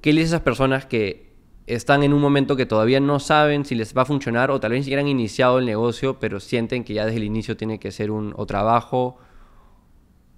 ¿Qué 0.00 0.12
le 0.12 0.20
dice 0.20 0.34
a 0.34 0.36
esas 0.36 0.44
personas 0.44 0.86
que 0.86 1.32
están 1.66 2.04
en 2.04 2.12
un 2.12 2.20
momento 2.20 2.54
que 2.54 2.64
todavía 2.64 3.00
no 3.00 3.18
saben 3.18 3.64
si 3.64 3.74
les 3.74 3.96
va 3.96 4.02
a 4.02 4.04
funcionar 4.04 4.52
o 4.52 4.60
tal 4.60 4.70
vez 4.70 4.80
ni 4.80 4.84
siquiera 4.84 5.02
han 5.02 5.08
iniciado 5.08 5.58
el 5.58 5.66
negocio, 5.66 6.20
pero 6.20 6.38
sienten 6.38 6.84
que 6.84 6.94
ya 6.94 7.06
desde 7.06 7.16
el 7.16 7.24
inicio 7.24 7.56
tiene 7.56 7.80
que 7.80 7.90
ser 7.90 8.12
un 8.12 8.34
o 8.36 8.46
trabajo 8.46 9.18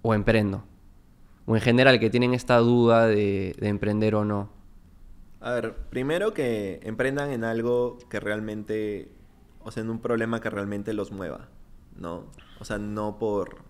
o 0.00 0.14
emprendo? 0.14 0.64
O 1.44 1.54
en 1.54 1.60
general 1.60 2.00
que 2.00 2.08
tienen 2.08 2.32
esta 2.32 2.56
duda 2.58 3.06
de, 3.06 3.54
de 3.58 3.68
emprender 3.68 4.14
o 4.14 4.24
no. 4.24 4.57
A 5.40 5.52
ver, 5.52 5.74
primero 5.90 6.34
que 6.34 6.80
emprendan 6.82 7.30
en 7.30 7.44
algo 7.44 7.98
que 8.10 8.20
realmente, 8.20 9.12
o 9.60 9.70
sea, 9.70 9.82
en 9.82 9.90
un 9.90 10.00
problema 10.00 10.40
que 10.40 10.50
realmente 10.50 10.92
los 10.92 11.12
mueva, 11.12 11.48
¿no? 11.96 12.26
O 12.60 12.64
sea, 12.64 12.78
no 12.78 13.18
por, 13.18 13.68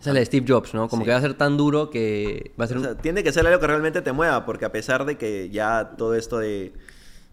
esa 0.00 0.10
es 0.10 0.14
la 0.14 0.20
de 0.20 0.26
Steve 0.26 0.46
Jobs, 0.46 0.74
¿no? 0.74 0.88
Como 0.88 1.04
que 1.04 1.10
va 1.10 1.16
a 1.16 1.20
ser 1.20 1.34
tan 1.34 1.56
duro 1.56 1.90
que 1.90 2.52
va 2.60 2.66
a 2.66 2.68
ser... 2.68 2.76
O 2.76 2.80
sea, 2.80 2.96
tiene 2.96 3.22
que 3.24 3.32
ser 3.32 3.46
algo 3.46 3.58
que 3.60 3.66
realmente 3.66 4.02
te 4.02 4.12
mueva, 4.12 4.44
porque 4.44 4.64
a 4.64 4.72
pesar 4.72 5.06
de 5.06 5.16
que 5.16 5.48
ya 5.50 5.94
todo 5.96 6.14
esto 6.14 6.38
de, 6.38 6.74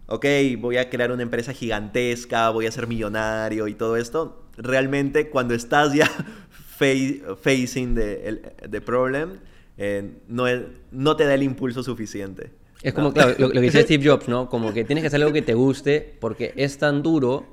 ok, 0.06 0.24
voy 0.58 0.78
a 0.78 0.88
crear 0.88 1.12
una 1.12 1.22
empresa 1.22 1.52
gigantesca, 1.52 2.50
voy 2.50 2.66
a 2.66 2.72
ser 2.72 2.86
millonario 2.86 3.68
y 3.68 3.74
todo 3.74 3.96
esto, 3.96 4.46
realmente 4.56 5.28
cuando 5.28 5.54
estás 5.54 5.92
ya 5.92 6.10
facing 6.78 7.94
the, 7.94 8.80
problem, 8.80 9.40
eh, 9.76 10.18
no, 10.28 10.44
no 10.90 11.16
te 11.16 11.24
da 11.24 11.34
el 11.34 11.42
impulso 11.42 11.82
suficiente. 11.82 12.52
Es 12.84 12.92
como, 12.92 13.12
claro, 13.14 13.34
lo, 13.38 13.50
que 13.50 13.60
dice 13.60 13.82
Steve 13.82 14.06
Jobs, 14.06 14.28
¿no? 14.28 14.48
Como 14.50 14.74
que 14.74 14.84
tienes 14.84 15.02
que 15.02 15.08
hacer 15.08 15.20
algo 15.22 15.32
que 15.32 15.42
te 15.42 15.54
guste 15.54 16.16
porque 16.20 16.52
es 16.56 16.76
tan 16.78 17.02
duro 17.02 17.46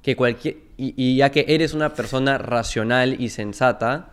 que 0.00 0.16
cualquier... 0.16 0.56
Y, 0.78 0.94
y 0.96 1.16
ya 1.16 1.30
que 1.30 1.44
eres 1.48 1.74
una 1.74 1.92
persona 1.92 2.38
racional 2.38 3.20
y 3.20 3.28
sensata, 3.28 4.10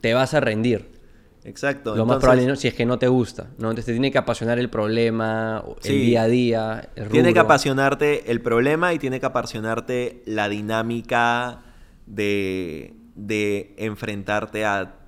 te 0.00 0.14
vas 0.14 0.34
a 0.34 0.40
rendir. 0.40 1.00
Exacto. 1.44 1.96
Lo 1.96 2.06
más 2.06 2.18
probable, 2.18 2.54
si 2.56 2.68
es 2.68 2.74
que 2.74 2.86
no 2.86 2.98
te 2.98 3.08
gusta, 3.08 3.48
¿no? 3.58 3.70
Entonces 3.70 3.86
te 3.86 3.92
tiene 3.92 4.12
que 4.12 4.18
apasionar 4.18 4.60
el 4.60 4.70
problema, 4.70 5.64
el 5.82 6.00
día 6.00 6.22
a 6.22 6.28
día, 6.28 6.88
el 6.94 7.08
Tiene 7.08 7.32
que 7.32 7.40
apasionarte 7.40 8.30
el 8.30 8.40
problema 8.40 8.94
y 8.94 8.98
tiene 8.98 9.18
que 9.18 9.26
apasionarte 9.26 10.22
la 10.26 10.48
dinámica 10.48 11.62
de, 12.06 12.94
de 13.16 13.74
enfrentarte 13.78 14.64
a, 14.64 14.99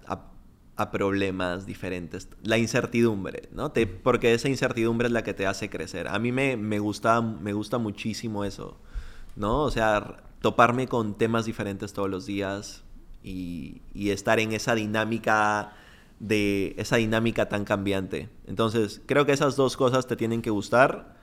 a- 0.77 0.91
problemas 0.91 1.67
diferentes. 1.67 2.29
La 2.43 2.59
incertidumbre, 2.59 3.49
¿no? 3.53 3.71
Te- 3.73 3.87
porque 3.87 4.35
esa 4.35 4.49
incertidumbre 4.49 5.07
es 5.09 5.13
la 5.13 5.23
que 5.25 5.35
te 5.35 5.47
hace 5.47 5.69
crecer. 5.71 6.09
A 6.09 6.19
mí 6.19 6.33
me, 6.33 6.57
me, 6.57 6.79
gusta, 6.79 7.21
me 7.21 7.53
gusta 7.53 7.79
muchísimo 7.79 8.45
eso, 8.45 8.79
¿no? 9.37 9.61
O 9.63 9.71
sea, 9.71 10.23
toparme 10.41 10.89
con 10.89 11.15
temas 11.17 11.45
diferentes 11.47 11.93
todos 11.93 12.11
los 12.11 12.27
días 12.27 12.83
y, 13.23 13.83
y 13.95 14.11
estar 14.11 14.41
en 14.41 14.53
esa 14.53 14.75
dinámica 14.75 15.73
de 16.21 16.75
esa 16.79 16.97
dinámica 16.97 17.49
tan 17.49 17.65
cambiante. 17.65 18.29
Entonces, 18.47 19.01
creo 19.07 19.27
que 19.27 19.33
esas 19.33 19.57
dos 19.57 19.77
cosas 19.77 20.07
te 20.07 20.17
tienen 20.17 20.41
que 20.43 20.51
gustar 20.51 21.17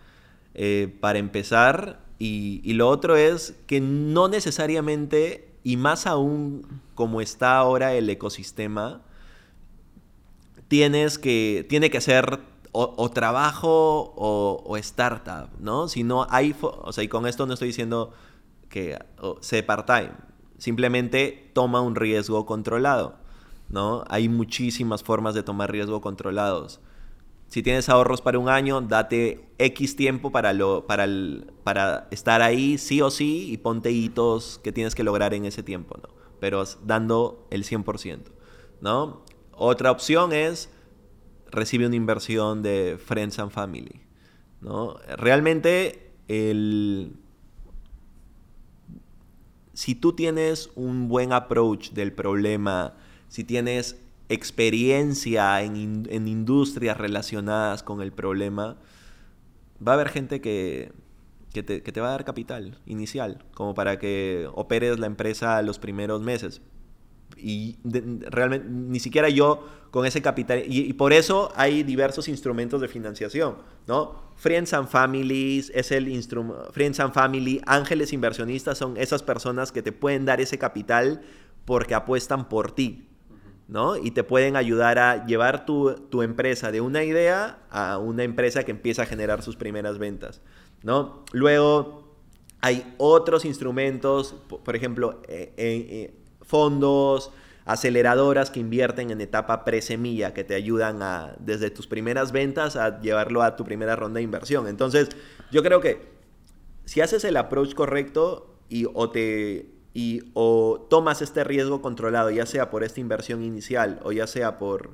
eh, 0.56 0.94
para 1.00 1.20
empezar. 1.20 2.00
Y, 2.20 2.62
y 2.64 2.74
lo 2.74 2.90
otro 2.90 3.16
es 3.16 3.56
que 3.68 3.80
no 3.82 4.28
necesariamente, 4.28 5.50
y 5.64 5.78
más 5.78 6.06
aún 6.06 6.82
como 6.96 7.22
está 7.22 7.58
ahora 7.58 7.94
el 7.94 8.10
ecosistema, 8.10 9.02
tienes 10.70 11.20
que, 11.20 11.66
tiene 11.70 11.92
que 11.92 12.02
ser 12.02 12.40
o, 12.74 12.96
o 12.98 13.12
trabajo 13.12 14.14
o, 14.18 14.64
o 14.66 14.78
startup, 14.78 15.50
¿no? 15.60 15.90
Si 15.90 16.04
no 16.06 16.28
hay, 16.30 16.56
o 16.62 16.94
sea, 16.94 17.04
y 17.04 17.10
con 17.10 17.28
esto 17.28 17.48
no 17.48 17.54
estoy 17.56 17.70
diciendo 17.70 18.14
que 18.70 18.98
o, 19.22 19.38
sé 19.42 19.64
part-time, 19.64 20.12
simplemente 20.60 21.52
toma 21.54 21.82
un 21.82 21.96
riesgo 21.96 22.46
controlado, 22.46 23.16
¿no? 23.70 24.06
Hay 24.10 24.30
muchísimas 24.30 25.04
formas 25.04 25.36
de 25.36 25.44
tomar 25.44 25.72
riesgo 25.72 26.02
controlados. 26.02 26.82
Si 27.48 27.64
tienes 27.64 27.90
ahorros 27.90 28.22
para 28.22 28.38
un 28.38 28.48
año, 28.50 28.82
date 28.82 29.50
X 29.58 29.96
tiempo 29.96 30.32
para, 30.32 30.54
lo, 30.54 30.86
para, 30.86 31.06
el- 31.06 31.52
para 31.64 32.08
estar 32.12 32.42
ahí 32.44 32.78
sí 32.78 33.02
o 33.02 33.10
sí 33.10 33.52
y 33.52 33.58
ponte 33.58 33.92
hitos 33.92 34.60
que 34.64 34.72
tienes 34.72 34.94
que 34.96 35.04
lograr 35.04 35.34
en 35.34 35.46
ese 35.46 35.64
tiempo, 35.64 35.98
¿no? 36.02 36.10
Pero 36.40 36.64
dando 36.86 37.48
el 37.50 37.64
100%, 37.66 38.32
¿no? 38.82 39.24
Otra 39.62 39.92
opción 39.92 40.32
es 40.32 40.70
recibe 41.52 41.86
una 41.86 41.98
inversión 41.98 42.62
de 42.62 42.98
Friends 42.98 43.40
and 43.40 43.52
Family, 43.52 44.00
¿no? 44.62 44.96
Realmente 45.18 46.14
el... 46.30 47.12
Si 49.74 49.96
tú 49.96 50.14
tienes 50.14 50.70
un 50.76 51.10
buen 51.10 51.34
approach 51.34 51.92
del 51.92 52.14
problema, 52.14 52.94
si 53.28 53.44
tienes 53.44 54.00
experiencia 54.30 55.62
en, 55.62 56.08
en 56.10 56.30
industrias 56.30 56.98
relacionadas 56.98 57.84
con 57.84 58.02
el 58.02 58.14
problema, 58.14 58.78
va 59.86 59.92
a 59.92 59.96
haber 59.96 60.08
gente 60.08 60.40
que, 60.40 60.94
que, 61.52 61.64
te, 61.64 61.84
que 61.84 61.92
te 61.92 62.00
va 62.00 62.08
a 62.08 62.12
dar 62.12 62.24
capital 62.24 62.78
inicial, 62.86 63.44
como 63.54 63.74
para 63.74 64.00
que 64.00 64.48
operes 64.54 65.00
la 65.00 65.08
empresa 65.08 65.62
los 65.64 65.80
primeros 65.80 66.22
meses. 66.22 66.62
Y 67.38 67.78
realmente 68.30 68.68
ni 68.70 69.00
siquiera 69.00 69.30
yo 69.30 69.66
con 69.92 70.06
ese 70.06 70.22
capital. 70.22 70.64
Y, 70.68 70.94
por 70.94 71.14
eso 71.14 71.52
hay 71.56 71.84
diversos 71.84 72.28
instrumentos 72.28 72.82
de 72.82 72.88
financiación, 72.88 73.56
¿no? 73.88 74.30
Friends 74.36 74.74
and 74.74 74.88
Families 74.88 75.72
es 75.74 75.92
el 75.92 76.08
instrumento. 76.08 76.72
Friends 76.72 77.00
and 77.00 77.14
Family, 77.14 77.62
ángeles 77.66 78.14
inversionistas 78.14 78.78
son 78.78 78.98
esas 78.98 79.24
personas 79.24 79.72
que 79.72 79.82
te 79.82 79.92
pueden 79.92 80.26
dar 80.26 80.42
ese 80.42 80.58
capital 80.58 81.22
porque 81.66 81.96
apuestan 81.96 82.50
por 82.50 82.72
ti, 82.72 83.08
¿no? 83.68 83.98
Y 83.98 84.12
te 84.12 84.24
pueden 84.24 84.56
ayudar 84.56 85.00
a 85.00 85.26
llevar 85.26 85.66
tu, 85.66 85.94
tu 86.10 86.22
empresa 86.22 86.72
de 86.72 86.82
una 86.82 87.04
idea 87.04 87.60
a 87.70 87.98
una 87.98 88.24
empresa 88.24 88.64
que 88.64 88.72
empieza 88.72 89.04
a 89.04 89.06
generar 89.06 89.42
sus 89.42 89.56
primeras 89.56 89.98
ventas, 89.98 90.42
¿no? 90.84 91.24
Luego 91.32 92.16
hay 92.62 92.94
otros 92.98 93.46
instrumentos, 93.46 94.36
po- 94.48 94.64
por 94.64 94.76
ejemplo, 94.76 95.22
eh, 95.28 95.54
eh, 95.58 95.88
eh, 95.90 96.19
fondos, 96.50 97.32
aceleradoras 97.66 98.50
que 98.50 98.60
invierten 98.60 99.12
en 99.12 99.22
etapa 99.22 99.64
pre-semilla, 99.64 100.34
que 100.34 100.44
te 100.44 100.56
ayudan 100.56 101.04
a, 101.04 101.36
desde 101.40 101.70
tus 101.70 101.86
primeras 101.86 102.32
ventas 102.32 102.76
a 102.76 103.00
llevarlo 103.00 103.44
a 103.44 103.56
tu 103.56 103.64
primera 103.64 103.96
ronda 103.96 104.18
de 104.18 104.24
inversión. 104.24 104.68
Entonces, 104.68 105.10
yo 105.52 105.62
creo 105.62 105.80
que 105.80 106.10
si 106.86 107.02
haces 107.02 107.24
el 107.24 107.38
approach 107.38 107.76
correcto 107.76 108.56
y 108.70 108.88
o 108.94 109.12
te 109.12 109.70
y 109.94 110.32
o 110.34 110.88
tomas 110.90 111.22
este 111.22 111.44
riesgo 111.44 111.82
controlado, 111.82 112.30
ya 112.32 112.46
sea 112.46 112.70
por 112.72 112.84
esta 112.84 113.00
inversión 113.00 113.44
inicial 113.44 114.00
o 114.04 114.12
ya 114.12 114.26
sea 114.26 114.58
por 114.58 114.90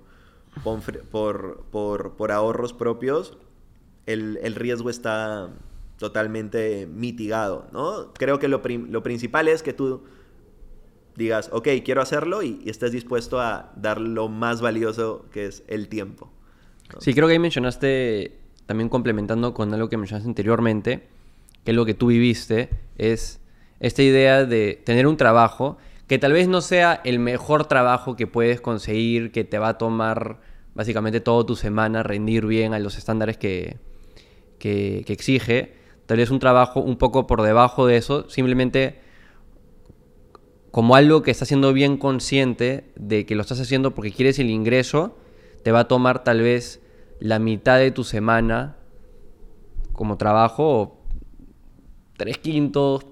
por, 0.63 1.63
por, 1.71 2.13
por- 2.17 2.31
ahorros 2.31 2.73
propios, 2.73 3.37
el, 4.05 4.39
el 4.41 4.55
riesgo 4.55 4.89
está 4.89 5.49
totalmente 5.97 6.87
mitigado, 6.87 7.67
¿no? 7.73 8.13
Creo 8.13 8.39
que 8.39 8.47
lo, 8.47 8.61
lo 8.89 9.03
principal 9.03 9.47
es 9.49 9.63
que 9.63 9.73
tú 9.73 10.03
digas, 11.15 11.49
ok, 11.51 11.67
quiero 11.83 12.01
hacerlo 12.01 12.43
y, 12.43 12.61
y 12.63 12.69
estés 12.69 12.91
dispuesto 12.91 13.39
a 13.39 13.71
dar 13.75 13.99
lo 13.99 14.27
más 14.27 14.61
valioso 14.61 15.25
que 15.31 15.45
es 15.45 15.63
el 15.67 15.87
tiempo. 15.87 16.31
Sí, 16.99 17.13
creo 17.13 17.27
que 17.27 17.33
ahí 17.33 17.39
mencionaste, 17.39 18.37
también 18.65 18.89
complementando 18.89 19.53
con 19.53 19.73
algo 19.73 19.89
que 19.89 19.97
mencionaste 19.97 20.29
anteriormente, 20.29 21.07
que 21.63 21.71
es 21.71 21.75
lo 21.75 21.85
que 21.85 21.93
tú 21.93 22.07
viviste, 22.07 22.69
es 22.97 23.39
esta 23.79 24.03
idea 24.03 24.45
de 24.45 24.81
tener 24.85 25.07
un 25.07 25.17
trabajo 25.17 25.77
que 26.07 26.19
tal 26.19 26.33
vez 26.33 26.47
no 26.47 26.61
sea 26.61 27.01
el 27.03 27.19
mejor 27.19 27.65
trabajo 27.65 28.15
que 28.15 28.27
puedes 28.27 28.61
conseguir, 28.61 29.31
que 29.31 29.43
te 29.43 29.57
va 29.57 29.69
a 29.69 29.77
tomar 29.77 30.39
básicamente 30.75 31.19
toda 31.19 31.45
tu 31.45 31.55
semana 31.55 32.03
rendir 32.03 32.45
bien 32.45 32.73
a 32.73 32.79
los 32.79 32.97
estándares 32.97 33.37
que, 33.37 33.77
que, 34.59 35.03
que 35.05 35.13
exige. 35.13 35.73
Tal 36.05 36.17
vez 36.17 36.29
un 36.29 36.39
trabajo 36.39 36.79
un 36.79 36.97
poco 36.97 37.25
por 37.25 37.41
debajo 37.41 37.87
de 37.87 37.97
eso, 37.97 38.29
simplemente 38.29 38.99
como 40.75 40.97
algo 40.97 41.21
que 41.21 41.31
estás 41.31 41.47
haciendo 41.47 41.71
bien 41.71 41.95
consciente 41.95 42.91
de 42.97 43.25
que 43.25 43.35
lo 43.35 43.43
estás 43.43 43.61
haciendo 43.61 43.95
porque 43.95 44.11
quieres 44.11 44.39
el 44.39 44.49
ingreso, 44.49 45.17
te 45.63 45.71
va 45.71 45.79
a 45.79 45.87
tomar 45.87 46.25
tal 46.25 46.41
vez 46.41 46.81
la 47.21 47.39
mitad 47.39 47.77
de 47.77 47.91
tu 47.91 48.03
semana 48.03 48.75
como 49.93 50.17
trabajo, 50.17 50.81
o 50.81 51.01
tres 52.17 52.39
quintos, 52.39 53.05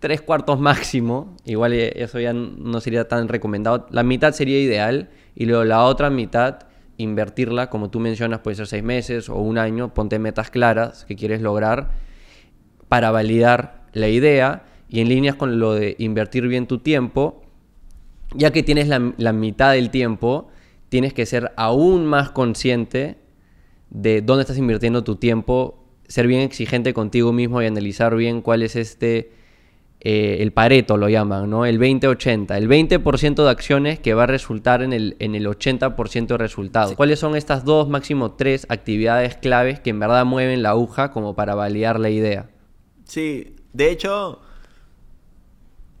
tres 0.00 0.22
cuartos 0.22 0.58
máximo. 0.58 1.36
Igual 1.44 1.74
eh, 1.74 1.92
eso 2.02 2.18
ya 2.18 2.32
no 2.32 2.80
sería 2.80 3.06
tan 3.06 3.28
recomendado. 3.28 3.86
La 3.90 4.02
mitad 4.02 4.32
sería 4.32 4.58
ideal 4.60 5.08
y 5.36 5.46
luego 5.46 5.62
la 5.62 5.84
otra 5.84 6.10
mitad 6.10 6.66
invertirla, 6.96 7.70
como 7.70 7.90
tú 7.90 8.00
mencionas, 8.00 8.40
puede 8.40 8.56
ser 8.56 8.66
seis 8.66 8.82
meses 8.82 9.28
o 9.28 9.36
un 9.36 9.58
año. 9.58 9.94
Ponte 9.94 10.18
metas 10.18 10.50
claras 10.50 11.04
que 11.04 11.14
quieres 11.14 11.42
lograr 11.42 11.92
para 12.88 13.12
validar 13.12 13.86
la 13.92 14.08
idea 14.08 14.64
y 14.88 15.00
en 15.00 15.08
líneas 15.08 15.36
con 15.36 15.58
lo 15.58 15.74
de 15.74 15.96
invertir 15.98 16.46
bien 16.48 16.66
tu 16.66 16.78
tiempo, 16.78 17.42
ya 18.34 18.52
que 18.52 18.62
tienes 18.62 18.88
la, 18.88 19.12
la 19.16 19.32
mitad 19.32 19.72
del 19.72 19.90
tiempo, 19.90 20.48
tienes 20.88 21.12
que 21.12 21.26
ser 21.26 21.52
aún 21.56 22.06
más 22.06 22.30
consciente 22.30 23.16
de 23.90 24.22
dónde 24.22 24.42
estás 24.42 24.58
invirtiendo 24.58 25.04
tu 25.04 25.16
tiempo, 25.16 25.84
ser 26.06 26.26
bien 26.26 26.40
exigente 26.40 26.94
contigo 26.94 27.32
mismo 27.32 27.62
y 27.62 27.66
analizar 27.66 28.16
bien 28.16 28.42
cuál 28.42 28.62
es 28.62 28.76
este, 28.76 29.30
eh, 30.00 30.38
el 30.40 30.52
pareto 30.52 30.96
lo 30.96 31.08
llaman, 31.08 31.50
¿no? 31.50 31.66
El 31.66 31.80
20-80, 31.80 32.56
el 32.56 32.68
20% 32.68 33.42
de 33.42 33.50
acciones 33.50 33.98
que 33.98 34.14
va 34.14 34.24
a 34.24 34.26
resultar 34.26 34.82
en 34.82 34.92
el, 34.92 35.16
en 35.18 35.34
el 35.34 35.46
80% 35.46 36.26
de 36.26 36.38
resultados. 36.38 36.94
¿Cuáles 36.94 37.18
son 37.18 37.34
estas 37.34 37.64
dos, 37.64 37.88
máximo 37.88 38.32
tres 38.32 38.66
actividades 38.68 39.36
claves 39.36 39.80
que 39.80 39.90
en 39.90 39.98
verdad 39.98 40.24
mueven 40.24 40.62
la 40.62 40.70
aguja 40.70 41.10
como 41.10 41.34
para 41.34 41.54
validar 41.54 41.98
la 41.98 42.10
idea? 42.10 42.48
Sí, 43.04 43.56
de 43.72 43.90
hecho, 43.90 44.40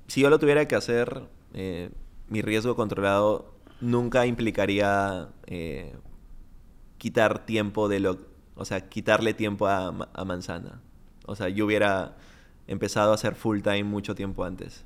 si 0.08 0.20
yo 0.22 0.30
lo 0.30 0.38
tuviera 0.40 0.66
que 0.68 0.74
hacer, 0.76 1.22
eh, 1.54 1.90
mi 2.28 2.42
riesgo 2.42 2.76
controlado 2.76 3.54
nunca 3.80 4.26
implicaría 4.26 5.28
eh, 5.46 5.94
quitar 6.98 7.46
tiempo 7.46 7.88
de 7.88 8.00
lo, 8.00 8.18
o 8.56 8.64
sea, 8.64 8.88
quitarle 8.88 9.34
tiempo 9.34 9.68
a, 9.68 9.92
Ma- 9.92 10.08
a 10.12 10.24
Manzana. 10.24 10.80
O 11.26 11.36
sea, 11.36 11.48
yo 11.48 11.66
hubiera 11.66 12.16
empezado 12.66 13.12
a 13.12 13.14
hacer 13.14 13.34
full 13.34 13.60
time 13.60 13.84
mucho 13.84 14.14
tiempo 14.14 14.44
antes, 14.44 14.84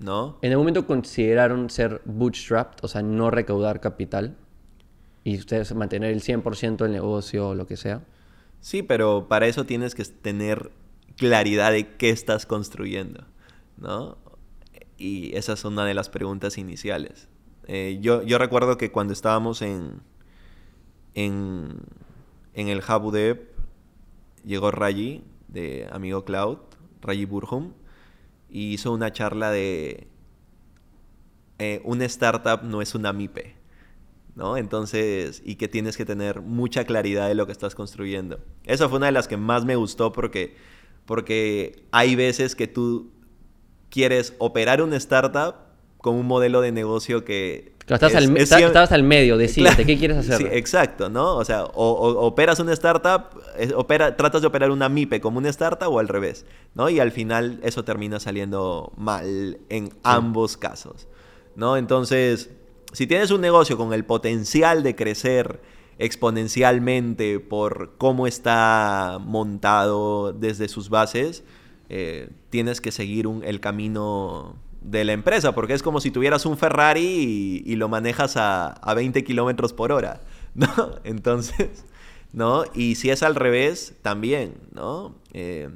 ¿no? 0.00 0.38
¿En 0.42 0.52
algún 0.52 0.64
momento 0.64 0.86
consideraron 0.86 1.68
ser 1.70 2.00
bootstrapped, 2.04 2.84
o 2.84 2.88
sea, 2.88 3.02
no 3.02 3.30
recaudar 3.30 3.80
capital? 3.80 4.36
Y 5.24 5.38
ustedes 5.38 5.72
mantener 5.74 6.10
el 6.12 6.20
100% 6.20 6.84
del 6.84 6.92
negocio 6.92 7.50
o 7.50 7.54
lo 7.54 7.66
que 7.66 7.76
sea. 7.76 8.02
Sí, 8.60 8.82
pero 8.82 9.28
para 9.28 9.46
eso 9.46 9.64
tienes 9.64 9.94
que 9.94 10.04
tener 10.04 10.70
claridad 11.16 11.72
de 11.72 11.96
qué 11.96 12.10
estás 12.10 12.46
construyendo, 12.46 13.24
¿no? 13.76 14.18
Y 15.02 15.36
esa 15.36 15.54
es 15.54 15.64
una 15.64 15.84
de 15.84 15.94
las 15.94 16.08
preguntas 16.08 16.58
iniciales. 16.58 17.26
Eh, 17.66 17.98
yo, 18.00 18.22
yo 18.22 18.38
recuerdo 18.38 18.78
que 18.78 18.92
cuando 18.92 19.12
estábamos 19.12 19.60
en, 19.60 20.00
en, 21.14 21.80
en 22.54 22.68
el 22.68 22.78
Hub 22.78 23.10
Dev, 23.10 23.48
llegó 24.44 24.70
Rayi, 24.70 25.24
de 25.48 25.88
Amigo 25.90 26.24
Cloud, 26.24 26.58
Rayi 27.00 27.24
Burhum, 27.24 27.72
y 28.48 28.74
hizo 28.74 28.92
una 28.92 29.12
charla 29.12 29.50
de 29.50 30.06
eh, 31.58 31.80
una 31.84 32.04
startup 32.04 32.62
no 32.62 32.80
es 32.80 32.94
una 32.94 33.12
MIPE. 33.12 33.56
¿no? 34.36 34.56
Entonces, 34.56 35.42
y 35.44 35.56
que 35.56 35.66
tienes 35.66 35.96
que 35.96 36.04
tener 36.04 36.42
mucha 36.42 36.84
claridad 36.84 37.26
de 37.26 37.34
lo 37.34 37.46
que 37.46 37.52
estás 37.52 37.74
construyendo. 37.74 38.38
Esa 38.66 38.88
fue 38.88 38.98
una 38.98 39.06
de 39.06 39.12
las 39.12 39.26
que 39.26 39.36
más 39.36 39.64
me 39.64 39.74
gustó 39.74 40.12
porque, 40.12 40.54
porque 41.06 41.86
hay 41.90 42.14
veces 42.14 42.54
que 42.54 42.68
tú 42.68 43.10
quieres 43.92 44.34
operar 44.38 44.82
una 44.82 44.96
startup 44.96 45.54
con 45.98 46.16
un 46.16 46.26
modelo 46.26 46.60
de 46.62 46.72
negocio 46.72 47.24
que... 47.24 47.70
Claro, 47.86 48.06
estás, 48.06 48.10
es- 48.22 48.28
al, 48.28 48.36
es 48.36 48.42
está- 48.44 48.58
siem- 48.58 48.66
estabas 48.68 48.90
al 48.92 49.02
medio, 49.04 49.36
decídete, 49.38 49.74
Claro. 49.74 49.86
¿qué 49.86 49.98
quieres 49.98 50.16
hacer? 50.16 50.38
Sí, 50.38 50.46
exacto, 50.50 51.08
¿no? 51.08 51.36
O 51.36 51.44
sea, 51.44 51.64
o, 51.64 51.70
o- 51.92 52.24
operas 52.26 52.58
una 52.58 52.72
startup, 52.72 53.40
es- 53.58 53.72
opera, 53.72 54.16
tratas 54.16 54.40
de 54.40 54.48
operar 54.48 54.70
una 54.70 54.88
MIPE 54.88 55.20
como 55.20 55.38
una 55.38 55.48
startup 55.50 55.88
o 55.92 55.98
al 56.00 56.08
revés, 56.08 56.44
¿no? 56.74 56.88
Y 56.88 56.98
al 57.00 57.12
final 57.12 57.60
eso 57.62 57.84
termina 57.84 58.18
saliendo 58.18 58.92
mal 58.96 59.58
en 59.68 59.92
ambos 60.02 60.56
casos, 60.56 61.06
¿no? 61.54 61.76
Entonces, 61.76 62.50
si 62.92 63.06
tienes 63.06 63.30
un 63.30 63.40
negocio 63.40 63.76
con 63.76 63.92
el 63.92 64.04
potencial 64.04 64.82
de 64.82 64.94
crecer 64.96 65.60
exponencialmente 65.98 67.40
por 67.40 67.92
cómo 67.98 68.26
está 68.26 69.18
montado 69.20 70.32
desde 70.32 70.68
sus 70.68 70.88
bases, 70.88 71.44
eh, 71.94 72.30
tienes 72.48 72.80
que 72.80 72.90
seguir 72.90 73.28
el 73.44 73.60
camino 73.60 74.56
de 74.80 75.04
la 75.04 75.12
empresa, 75.12 75.54
porque 75.54 75.74
es 75.74 75.82
como 75.82 76.00
si 76.00 76.10
tuvieras 76.10 76.46
un 76.46 76.56
Ferrari 76.56 77.62
y, 77.66 77.76
lo 77.76 77.90
manejas 77.90 78.38
a, 78.38 78.68
a 78.68 78.94
20 78.94 79.22
kilómetros 79.24 79.74
por 79.74 79.92
hora, 79.92 80.22
¿no? 80.54 80.68
Entonces, 81.04 81.84
¿no? 82.32 82.64
Y 82.72 82.94
si 82.94 83.10
es 83.10 83.22
al 83.22 83.34
revés, 83.34 83.94
también, 84.00 84.54
¿no? 84.72 85.14
Eh, 85.34 85.68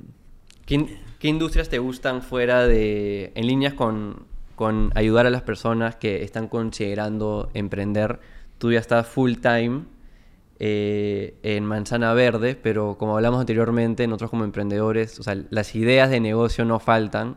¿Qué, 0.64 0.98
qué 1.18 1.28
industrias 1.28 1.68
te 1.68 1.80
gustan 1.80 2.22
fuera 2.22 2.66
de, 2.66 3.32
en 3.34 3.46
líneas 3.46 3.74
con, 3.74 4.24
con 4.54 4.92
ayudar 4.94 5.26
a 5.26 5.30
las 5.30 5.42
personas 5.42 5.96
que 5.96 6.24
están 6.24 6.48
considerando 6.48 7.50
emprender? 7.52 8.20
Tú 8.56 8.72
ya 8.72 8.78
estás 8.78 9.06
full 9.06 9.34
time 9.34 9.82
eh, 10.58 11.34
en 11.42 11.64
Manzana 11.64 12.12
Verde, 12.14 12.56
pero 12.60 12.96
como 12.98 13.16
hablamos 13.16 13.40
anteriormente, 13.40 14.06
nosotros 14.06 14.30
como 14.30 14.44
emprendedores, 14.44 15.18
o 15.20 15.22
sea, 15.22 15.36
las 15.50 15.74
ideas 15.74 16.10
de 16.10 16.20
negocio 16.20 16.64
no 16.64 16.78
faltan. 16.78 17.36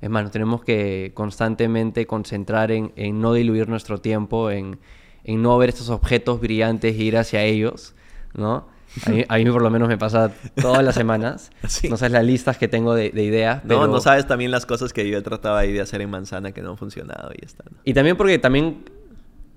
Es 0.00 0.10
más, 0.10 0.22
nos 0.22 0.32
tenemos 0.32 0.62
que 0.62 1.10
constantemente 1.14 2.06
concentrar 2.06 2.70
en, 2.70 2.92
en 2.96 3.20
no 3.20 3.32
diluir 3.32 3.68
nuestro 3.68 3.98
tiempo, 4.00 4.50
en, 4.50 4.78
en 5.24 5.42
no 5.42 5.58
ver 5.58 5.70
estos 5.70 5.90
objetos 5.90 6.40
brillantes 6.40 6.94
e 6.96 7.02
ir 7.02 7.16
hacia 7.16 7.42
ellos, 7.42 7.94
¿no? 8.34 8.68
A 9.06 9.10
mí, 9.10 9.24
a 9.28 9.36
mí 9.36 9.44
por 9.50 9.60
lo 9.60 9.70
menos 9.70 9.86
me 9.88 9.98
pasa 9.98 10.32
todas 10.60 10.82
las 10.84 10.94
semanas. 10.94 11.50
Sí. 11.68 11.88
No 11.88 11.96
sabes 11.98 12.12
las 12.12 12.24
listas 12.24 12.56
que 12.56 12.66
tengo 12.68 12.94
de, 12.94 13.10
de 13.10 13.22
ideas. 13.24 13.62
no, 13.64 13.68
pero- 13.80 13.86
no 13.88 14.00
sabes 14.00 14.26
también 14.26 14.50
las 14.50 14.64
cosas 14.66 14.92
que 14.92 15.08
yo 15.08 15.18
he 15.18 15.22
tratado 15.22 15.56
ahí 15.56 15.72
de 15.72 15.80
hacer 15.82 16.00
en 16.00 16.10
Manzana 16.10 16.52
que 16.52 16.62
no 16.62 16.70
han 16.70 16.78
funcionado 16.78 17.30
y 17.36 17.40
ya 17.42 17.46
está. 17.46 17.64
¿no? 17.70 17.76
Y 17.84 17.92
también 17.92 18.16
porque 18.16 18.38
también 18.38 18.84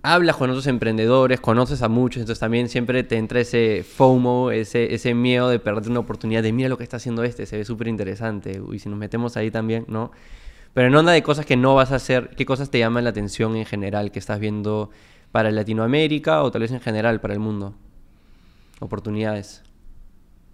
hablas 0.04 0.36
con 0.36 0.50
otros 0.50 0.68
emprendedores, 0.68 1.40
conoces 1.40 1.82
a 1.82 1.90
muchos, 1.90 2.22
entonces 2.22 2.40
también 2.40 2.70
siempre 2.70 3.04
te 3.04 3.18
entra 3.18 3.40
ese 3.40 3.84
FOMO, 3.84 4.52
ese, 4.52 4.94
ese 4.94 5.14
miedo 5.14 5.50
de 5.50 5.60
perder 5.60 5.92
una 5.92 6.00
oportunidad 6.00 6.42
de 6.42 6.52
mira 6.52 6.70
lo 6.70 6.78
que 6.78 6.84
está 6.84 6.98
haciendo 6.98 7.24
este, 7.24 7.46
se 7.46 7.58
ve 7.58 7.66
súper 7.66 7.88
interesante. 7.88 8.60
Uy, 8.62 8.80
si 8.80 8.90
nos 8.90 8.98
metemos 8.98 9.38
ahí 9.38 9.52
también, 9.52 9.86
¿no? 9.88 10.12
Pero 10.74 10.88
en 10.88 10.96
onda 10.96 11.12
de 11.12 11.22
cosas 11.22 11.46
que 11.46 11.58
no 11.58 11.76
vas 11.76 11.92
a 11.92 11.96
hacer, 11.96 12.30
¿qué 12.36 12.46
cosas 12.46 12.72
te 12.72 12.80
llaman 12.80 13.04
la 13.04 13.10
atención 13.10 13.56
en 13.56 13.66
general 13.66 14.12
que 14.12 14.20
estás 14.20 14.40
viendo 14.40 14.90
para 15.32 15.52
Latinoamérica 15.52 16.44
o 16.44 16.52
tal 16.52 16.62
vez 16.62 16.72
en 16.72 16.80
general 16.80 17.20
para 17.20 17.34
el 17.34 17.40
mundo? 17.40 17.76
Oportunidades. 18.80 19.64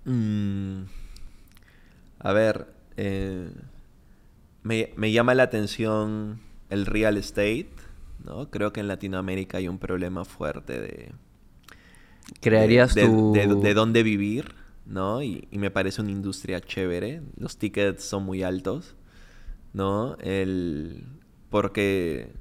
Mm, 0.05 0.83
a 2.19 2.33
ver, 2.33 2.67
eh, 2.97 3.49
me, 4.63 4.91
me 4.95 5.11
llama 5.11 5.35
la 5.35 5.43
atención 5.43 6.39
el 6.69 6.85
real 6.85 7.17
estate, 7.17 7.69
¿no? 8.27 8.49
Creo 8.51 8.73
que 8.73 8.81
en 8.81 8.87
Latinoamérica 8.87 9.57
hay 9.57 9.67
un 9.67 9.79
problema 9.79 10.25
fuerte 10.25 10.79
de... 10.79 11.11
¿Crearías 12.41 12.93
de, 12.93 13.01
de- 13.03 13.07
tu... 13.07 13.33
de- 13.33 13.47
de 13.47 13.73
dónde 13.73 14.03
vivir, 14.03 14.53
¿no? 14.85 15.23
Y, 15.23 15.47
y 15.49 15.57
me 15.57 15.71
parece 15.71 16.01
una 16.01 16.11
industria 16.11 16.59
chévere. 16.59 17.21
Los 17.37 17.57
tickets 17.57 18.03
son 18.03 18.23
muy 18.23 18.43
altos, 18.43 18.95
¿no? 19.73 20.17
El, 20.19 21.05
porque, 21.49 22.33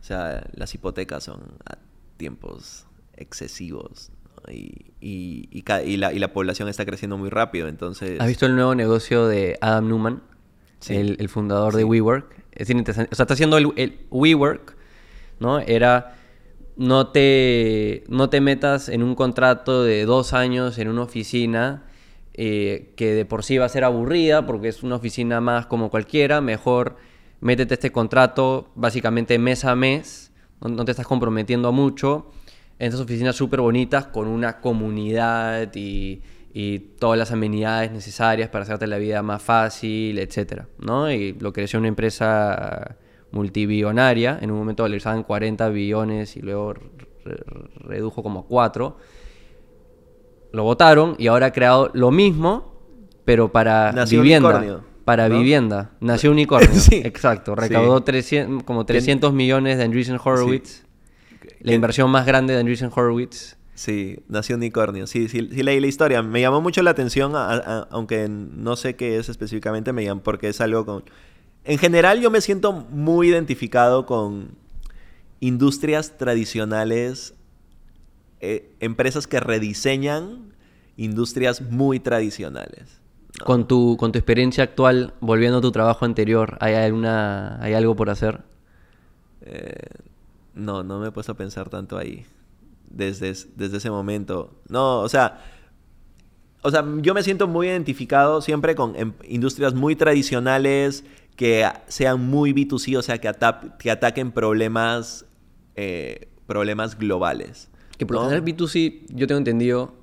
o 0.00 0.04
sea, 0.04 0.48
las 0.54 0.72
hipotecas 0.74 1.24
son 1.24 1.40
a 1.66 1.78
tiempos 2.16 2.86
excesivos 3.16 4.12
y, 4.48 4.92
y, 5.00 5.48
y 5.50 5.96
la, 5.96 6.12
y 6.12 6.18
la 6.20 6.32
población 6.32 6.68
está 6.68 6.86
creciendo 6.86 7.18
muy 7.18 7.28
rápido, 7.28 7.66
entonces... 7.66 8.20
¿Has 8.20 8.28
visto 8.28 8.46
el 8.46 8.54
nuevo 8.54 8.74
negocio 8.76 9.26
de 9.26 9.58
Adam 9.60 9.88
Newman? 9.88 10.22
Sí. 10.80 10.94
El, 10.94 11.16
el 11.18 11.28
fundador 11.28 11.74
de. 11.74 11.82
WeWork. 11.82 12.44
Es 12.52 12.70
interesante. 12.70 13.10
O 13.12 13.16
sea, 13.16 13.24
está 13.24 13.34
haciendo 13.34 13.58
el, 13.58 13.72
el 13.74 14.06
WeWork, 14.10 14.76
¿no? 15.40 15.58
Era... 15.60 16.14
No 16.76 17.08
te, 17.08 18.04
no 18.06 18.30
te 18.30 18.40
metas 18.40 18.88
en 18.88 19.02
un 19.02 19.16
contrato 19.16 19.82
de 19.82 20.04
dos 20.04 20.32
años 20.32 20.78
en 20.78 20.86
una 20.86 21.02
oficina 21.02 21.82
eh, 22.34 22.92
que 22.94 23.14
de 23.14 23.24
por 23.24 23.42
sí 23.42 23.58
va 23.58 23.64
a 23.64 23.68
ser 23.68 23.82
aburrida 23.82 24.46
porque 24.46 24.68
es 24.68 24.84
una 24.84 24.94
oficina 24.94 25.40
más 25.40 25.66
como 25.66 25.90
cualquiera. 25.90 26.40
Mejor 26.40 26.94
métete 27.40 27.74
este 27.74 27.90
contrato 27.90 28.70
básicamente 28.76 29.40
mes 29.40 29.64
a 29.64 29.74
mes. 29.74 30.30
No, 30.60 30.68
no 30.68 30.84
te 30.84 30.92
estás 30.92 31.08
comprometiendo 31.08 31.72
mucho. 31.72 32.30
En 32.78 32.86
estas 32.86 33.00
oficinas 33.00 33.34
súper 33.34 33.60
bonitas 33.60 34.06
con 34.06 34.28
una 34.28 34.60
comunidad 34.60 35.74
y, 35.74 36.22
y 36.54 36.78
todas 36.78 37.18
las 37.18 37.32
amenidades 37.32 37.90
necesarias 37.90 38.50
para 38.50 38.62
hacerte 38.62 38.86
la 38.86 38.98
vida 38.98 39.20
más 39.24 39.42
fácil, 39.42 40.20
etcétera, 40.20 40.68
¿no? 40.78 41.10
Y 41.10 41.32
lo 41.32 41.52
creció 41.52 41.80
una 41.80 41.88
empresa 41.88 42.98
multibillonaria, 43.32 44.38
en 44.40 44.50
un 44.50 44.58
momento 44.58 44.82
valorizaban 44.82 45.22
40 45.22 45.68
billones 45.68 46.36
y 46.36 46.40
luego 46.40 46.74
re- 46.74 46.82
re- 47.24 47.44
redujo 47.80 48.22
como 48.22 48.40
a 48.40 48.46
4. 48.46 48.96
Lo 50.52 50.62
votaron 50.64 51.14
y 51.18 51.26
ahora 51.26 51.46
ha 51.46 51.52
creado 51.52 51.90
lo 51.92 52.10
mismo, 52.10 52.74
pero 53.24 53.52
para 53.52 53.92
Nació 53.92 54.22
vivienda. 54.22 54.48
unicornio, 54.48 54.84
para 55.04 55.28
¿no? 55.28 55.38
vivienda. 55.38 55.90
Nació 56.00 56.30
unicornio. 56.30 56.70
Sí. 56.74 57.02
Exacto. 57.04 57.54
Recaudó 57.54 57.98
Sí. 57.98 58.04
300 58.04 58.62
como 58.64 58.86
300 58.86 59.32
millones 59.32 59.76
de 59.78 59.84
Andreessen 59.84 60.18
Horowitz. 60.22 60.84
La 61.60 61.74
inversión 61.74 62.10
más 62.10 62.24
grande 62.26 62.54
de 62.54 62.60
Andreessen 62.60 62.90
Horowitz. 62.94 63.56
Sí, 63.74 64.18
nació 64.28 64.56
unicornio. 64.56 65.06
Sí, 65.06 65.28
sí, 65.28 65.48
sí 65.52 65.62
leí 65.62 65.78
la 65.80 65.86
historia. 65.86 66.22
Me 66.22 66.40
llamó 66.40 66.60
mucho 66.60 66.82
la 66.82 66.90
atención, 66.90 67.36
a- 67.36 67.52
a- 67.52 67.88
aunque 67.90 68.26
no 68.28 68.74
sé 68.74 68.96
qué 68.96 69.18
es 69.18 69.28
específicamente, 69.28 69.92
me 69.92 70.04
llamó 70.04 70.22
porque 70.22 70.48
es 70.48 70.60
algo 70.60 70.84
con... 70.84 71.04
En 71.68 71.76
general 71.76 72.20
yo 72.22 72.30
me 72.30 72.40
siento 72.40 72.72
muy 72.72 73.28
identificado 73.28 74.06
con 74.06 74.52
industrias 75.38 76.16
tradicionales, 76.16 77.34
eh, 78.40 78.74
empresas 78.80 79.26
que 79.26 79.38
rediseñan 79.38 80.54
industrias 80.96 81.60
muy 81.60 82.00
tradicionales. 82.00 83.02
¿no? 83.38 83.44
Con 83.44 83.68
tu, 83.68 83.98
con 83.98 84.12
tu 84.12 84.18
experiencia 84.18 84.64
actual, 84.64 85.12
volviendo 85.20 85.58
a 85.58 85.60
tu 85.60 85.70
trabajo 85.70 86.06
anterior, 86.06 86.56
¿hay, 86.60 86.72
alguna, 86.74 87.62
¿hay 87.62 87.74
algo 87.74 87.94
por 87.94 88.08
hacer? 88.08 88.40
Eh, 89.42 89.74
no, 90.54 90.82
no 90.82 90.98
me 91.00 91.08
he 91.08 91.10
puesto 91.10 91.32
a 91.32 91.36
pensar 91.36 91.68
tanto 91.68 91.98
ahí. 91.98 92.24
Desde, 92.88 93.28
es- 93.28 93.56
desde 93.58 93.76
ese 93.76 93.90
momento. 93.90 94.58
No, 94.70 95.00
o 95.00 95.08
sea. 95.10 95.44
O 96.62 96.70
sea, 96.70 96.82
yo 97.02 97.12
me 97.14 97.22
siento 97.22 97.46
muy 97.46 97.68
identificado 97.68 98.40
siempre 98.40 98.74
con 98.74 98.96
em- 98.96 99.12
industrias 99.28 99.74
muy 99.74 99.94
tradicionales 99.94 101.04
que 101.38 101.64
sean 101.86 102.20
muy 102.26 102.52
B2C, 102.52 102.96
o 102.98 103.02
sea, 103.02 103.18
que, 103.18 103.28
ata- 103.28 103.76
que 103.78 103.92
ataquen 103.92 104.32
problemas, 104.32 105.24
eh, 105.76 106.28
problemas 106.48 106.98
globales. 106.98 107.70
Que 107.96 108.04
por 108.06 108.16
lo 108.16 108.22
¿no? 108.24 108.28
general 108.30 108.44
B2C, 108.44 109.04
yo 109.10 109.28
tengo 109.28 109.38
entendido, 109.38 109.94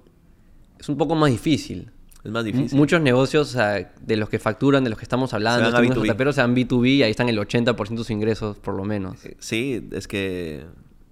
es 0.80 0.88
un 0.88 0.96
poco 0.98 1.14
más 1.16 1.30
difícil. 1.30 1.92
Es 2.24 2.32
más 2.32 2.46
M- 2.46 2.54
difícil. 2.54 2.78
Muchos 2.78 3.02
negocios 3.02 3.50
o 3.50 3.52
sea, 3.52 3.94
de 4.02 4.16
los 4.16 4.30
que 4.30 4.40
facturan, 4.40 4.86
de 4.86 4.90
los 4.90 4.98
que 4.98 5.04
estamos 5.04 5.34
hablando, 5.34 5.70
Se 5.70 5.76
B2B. 5.78 5.92
startuperos 5.92 6.36
sean 6.36 6.56
B2B 6.56 6.88
y 6.96 7.04
ahí 7.04 7.12
están 7.12 7.28
el 7.28 7.38
80% 7.38 7.90
de 7.90 7.98
sus 7.98 8.10
ingresos, 8.12 8.58
por 8.58 8.74
lo 8.76 8.86
menos. 8.86 9.26
Eh, 9.26 9.36
Sí, 9.40 9.90
es 9.92 10.08
que 10.08 10.64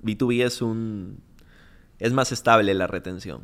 B2B 0.03 0.45
es 0.45 0.61
un... 0.61 1.17
Es 1.99 2.13
más 2.13 2.31
estable 2.31 2.73
la 2.73 2.87
retención, 2.87 3.41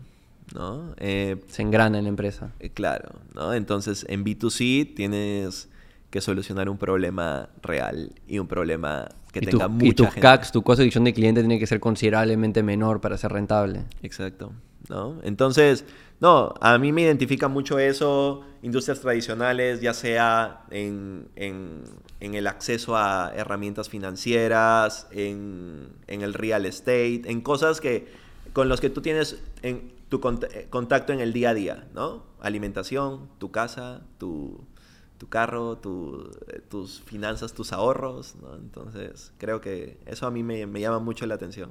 ¿no? 0.55 0.93
Eh, 0.97 1.35
Se 1.49 1.61
engrana 1.61 1.97
en 1.97 2.05
la 2.05 2.09
empresa. 2.09 2.53
Eh, 2.61 2.69
Claro, 2.69 3.19
¿no? 3.35 3.53
Entonces 3.53 4.05
en 4.07 4.23
B2C 4.23 4.95
tienes 4.95 5.67
que 6.09 6.21
solucionar 6.21 6.69
un 6.69 6.77
problema 6.77 7.49
real 7.61 8.11
y 8.27 8.39
un 8.39 8.47
problema 8.47 9.07
que 9.31 9.39
y, 9.41 9.45
tu- 9.47 9.57
tenga 9.57 9.65
y 9.67 9.69
mucha 9.69 9.95
tus 9.95 10.05
gente. 10.07 10.21
CACs, 10.21 10.51
tu 10.51 10.63
costo 10.63 10.81
de 10.81 10.85
adquisición 10.85 11.03
de 11.03 11.13
cliente 11.13 11.41
tiene 11.41 11.59
que 11.59 11.67
ser 11.67 11.79
considerablemente 11.79 12.63
menor 12.63 12.99
para 13.01 13.17
ser 13.17 13.31
rentable. 13.31 13.83
Exacto, 14.01 14.51
¿no? 14.89 15.19
Entonces, 15.23 15.85
no, 16.19 16.53
a 16.61 16.77
mí 16.79 16.91
me 16.91 17.03
identifica 17.03 17.47
mucho 17.47 17.77
eso, 17.79 18.41
industrias 18.63 18.99
tradicionales, 19.01 19.81
ya 19.81 19.93
sea 19.93 20.63
en, 20.71 21.27
en- 21.35 21.83
en 22.19 22.33
el 22.33 22.47
acceso 22.47 22.97
a 22.97 23.31
herramientas 23.35 23.87
financieras, 23.87 25.07
en, 25.11 25.89
en 26.07 26.21
el 26.21 26.33
real 26.33 26.65
estate, 26.65 27.21
en 27.25 27.41
cosas 27.41 27.79
que 27.81 28.07
con 28.53 28.67
los 28.67 28.81
que 28.81 28.89
tú 28.89 29.01
tienes 29.01 29.41
en 29.61 29.93
tu 30.09 30.19
cont- 30.19 30.47
eh, 30.53 30.67
contacto 30.71 31.13
en 31.13 31.19
el 31.19 31.33
día 31.33 31.51
a 31.51 31.53
día, 31.53 31.87
¿no? 31.93 32.23
Alimentación, 32.41 33.29
tu 33.37 33.51
casa, 33.51 34.01
tu, 34.17 34.59
tu 35.19 35.29
carro, 35.29 35.77
tu- 35.77 36.31
tus 36.69 37.01
finanzas, 37.01 37.53
tus 37.53 37.71
ahorros, 37.73 38.35
¿no? 38.41 38.55
Entonces, 38.55 39.31
creo 39.37 39.61
que 39.61 39.97
eso 40.07 40.25
a 40.25 40.31
mí 40.31 40.41
me, 40.41 40.65
me 40.65 40.79
llama 40.79 40.97
mucho 40.99 41.27
la 41.27 41.35
atención. 41.35 41.69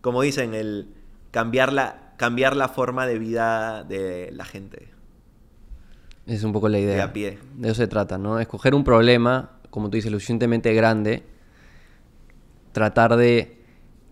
Como 0.00 0.22
dicen, 0.22 0.54
el 0.54 0.88
cambiar 1.32 1.72
la, 1.72 2.14
cambiar 2.16 2.56
la 2.56 2.68
forma 2.68 3.06
de 3.06 3.18
vida 3.18 3.84
de 3.84 4.30
la 4.32 4.44
gente. 4.46 4.88
Es 6.26 6.42
un 6.44 6.52
poco 6.52 6.68
la 6.68 6.78
idea. 6.78 7.04
a 7.04 7.12
pie. 7.12 7.38
De 7.56 7.68
eso 7.68 7.76
se 7.76 7.88
trata, 7.88 8.16
¿no? 8.18 8.40
Escoger 8.40 8.74
un 8.74 8.84
problema, 8.84 9.58
como 9.70 9.90
tú 9.90 9.96
dices, 9.96 10.10
lo 10.10 10.18
suficientemente 10.18 10.72
grande 10.72 11.24
tratar 12.72 13.16
de 13.16 13.58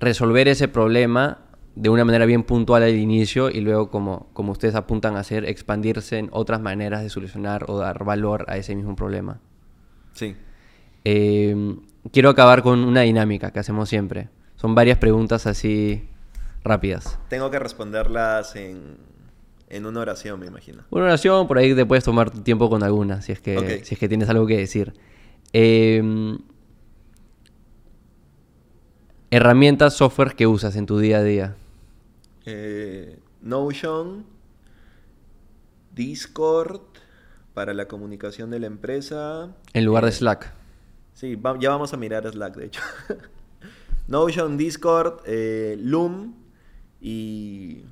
resolver 0.00 0.48
ese 0.48 0.68
problema 0.68 1.43
de 1.76 1.88
una 1.88 2.04
manera 2.04 2.24
bien 2.24 2.44
puntual 2.44 2.82
al 2.82 2.94
inicio 2.94 3.50
y 3.50 3.60
luego, 3.60 3.90
como, 3.90 4.28
como 4.32 4.52
ustedes 4.52 4.74
apuntan 4.74 5.16
a 5.16 5.20
hacer, 5.20 5.44
expandirse 5.44 6.18
en 6.18 6.28
otras 6.32 6.60
maneras 6.60 7.02
de 7.02 7.10
solucionar 7.10 7.64
o 7.68 7.78
dar 7.78 8.04
valor 8.04 8.44
a 8.48 8.56
ese 8.56 8.76
mismo 8.76 8.94
problema. 8.94 9.40
Sí. 10.12 10.36
Eh, 11.04 11.76
quiero 12.12 12.30
acabar 12.30 12.62
con 12.62 12.84
una 12.84 13.00
dinámica 13.00 13.50
que 13.50 13.58
hacemos 13.58 13.88
siempre. 13.88 14.28
Son 14.56 14.74
varias 14.74 14.98
preguntas 14.98 15.46
así 15.46 16.08
rápidas. 16.62 17.18
Tengo 17.28 17.50
que 17.50 17.58
responderlas 17.58 18.54
en, 18.54 18.96
en 19.68 19.86
una 19.86 20.00
oración, 20.00 20.38
me 20.38 20.46
imagino. 20.46 20.84
Una 20.90 21.04
oración, 21.04 21.48
por 21.48 21.58
ahí 21.58 21.74
te 21.74 21.84
puedes 21.84 22.04
tomar 22.04 22.30
tu 22.30 22.40
tiempo 22.42 22.70
con 22.70 22.84
alguna, 22.84 23.20
si 23.20 23.32
es 23.32 23.40
que, 23.40 23.84
si 23.84 23.94
es 23.94 24.00
que 24.00 24.08
tienes 24.08 24.28
algo 24.28 24.46
que 24.46 24.56
decir. 24.56 24.94
Eh, 25.52 26.38
herramientas, 29.30 29.94
software 29.94 30.36
que 30.36 30.46
usas 30.46 30.76
en 30.76 30.86
tu 30.86 30.98
día 30.98 31.18
a 31.18 31.22
día. 31.24 31.56
Eh, 32.46 33.18
Notion, 33.42 34.24
Discord 35.94 36.80
para 37.54 37.72
la 37.74 37.86
comunicación 37.86 38.50
de 38.50 38.58
la 38.58 38.66
empresa. 38.66 39.54
En 39.72 39.84
lugar 39.84 40.04
de 40.04 40.10
Eh, 40.10 40.14
Slack. 40.14 40.52
Sí, 41.14 41.36
va- 41.36 41.58
ya 41.58 41.70
vamos 41.70 41.92
a 41.92 41.96
mirar 41.96 42.28
Slack, 42.28 42.56
de 42.56 42.66
hecho. 42.66 42.80
Notion, 44.08 44.56
Discord, 44.56 45.20
eh, 45.26 45.76
Loom 45.80 46.34
y, 47.00 47.84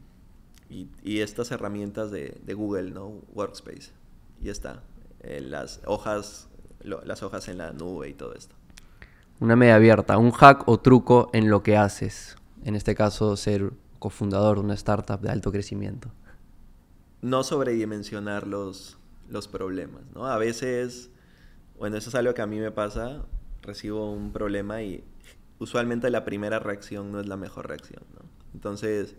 y, 0.69 0.89
y 1.03 1.21
estas 1.21 1.51
herramientas 1.53 2.11
de, 2.11 2.39
de 2.45 2.55
Google, 2.55 2.91
¿no? 2.91 3.13
Workspace. 3.35 3.91
Y 4.43 4.49
está. 4.49 4.83
Eh, 5.21 5.41
las 5.41 5.81
hojas, 5.87 6.49
lo- 6.83 7.03
las 7.05 7.23
hojas 7.23 7.47
en 7.49 7.59
la 7.59 7.73
nube 7.73 8.09
y 8.09 8.15
todo 8.15 8.35
esto. 8.35 8.55
Una 9.39 9.55
media 9.57 9.77
abierta. 9.77 10.19
Un 10.19 10.33
hack 10.33 10.69
o 10.69 10.81
truco 10.81 11.31
en 11.33 11.49
lo 11.49 11.63
que 11.63 11.77
haces. 11.77 12.37
En 12.65 12.75
este 12.75 12.95
caso, 12.95 13.37
ser 13.37 13.73
cofundador 14.03 14.57
de 14.59 14.65
una 14.65 14.75
startup 14.75 15.21
de 15.21 15.31
alto 15.31 15.53
crecimiento. 15.53 16.11
no 17.23 17.45
sobredimensionar 17.45 18.49
los, 18.49 18.99
los 19.29 19.47
problemas, 19.47 20.03
¿no? 20.13 20.27
A 20.27 20.39
veces, 20.39 21.09
bueno, 21.79 21.97
eso 21.97 22.09
es 22.11 22.15
algo 22.17 22.35
que 22.35 22.43
a 22.43 22.47
mí 22.49 22.59
me 22.59 22.73
pasa, 22.73 23.25
recibo 23.63 24.11
un 24.13 24.33
problema 24.33 24.83
y 24.83 25.05
usualmente 25.61 26.11
la 26.11 26.25
primera 26.25 26.59
reacción 26.59 27.13
no 27.13 27.21
es 27.21 27.29
la 27.29 27.37
mejor 27.37 27.69
reacción, 27.69 28.03
¿no? 28.15 28.23
Entonces, 28.55 29.15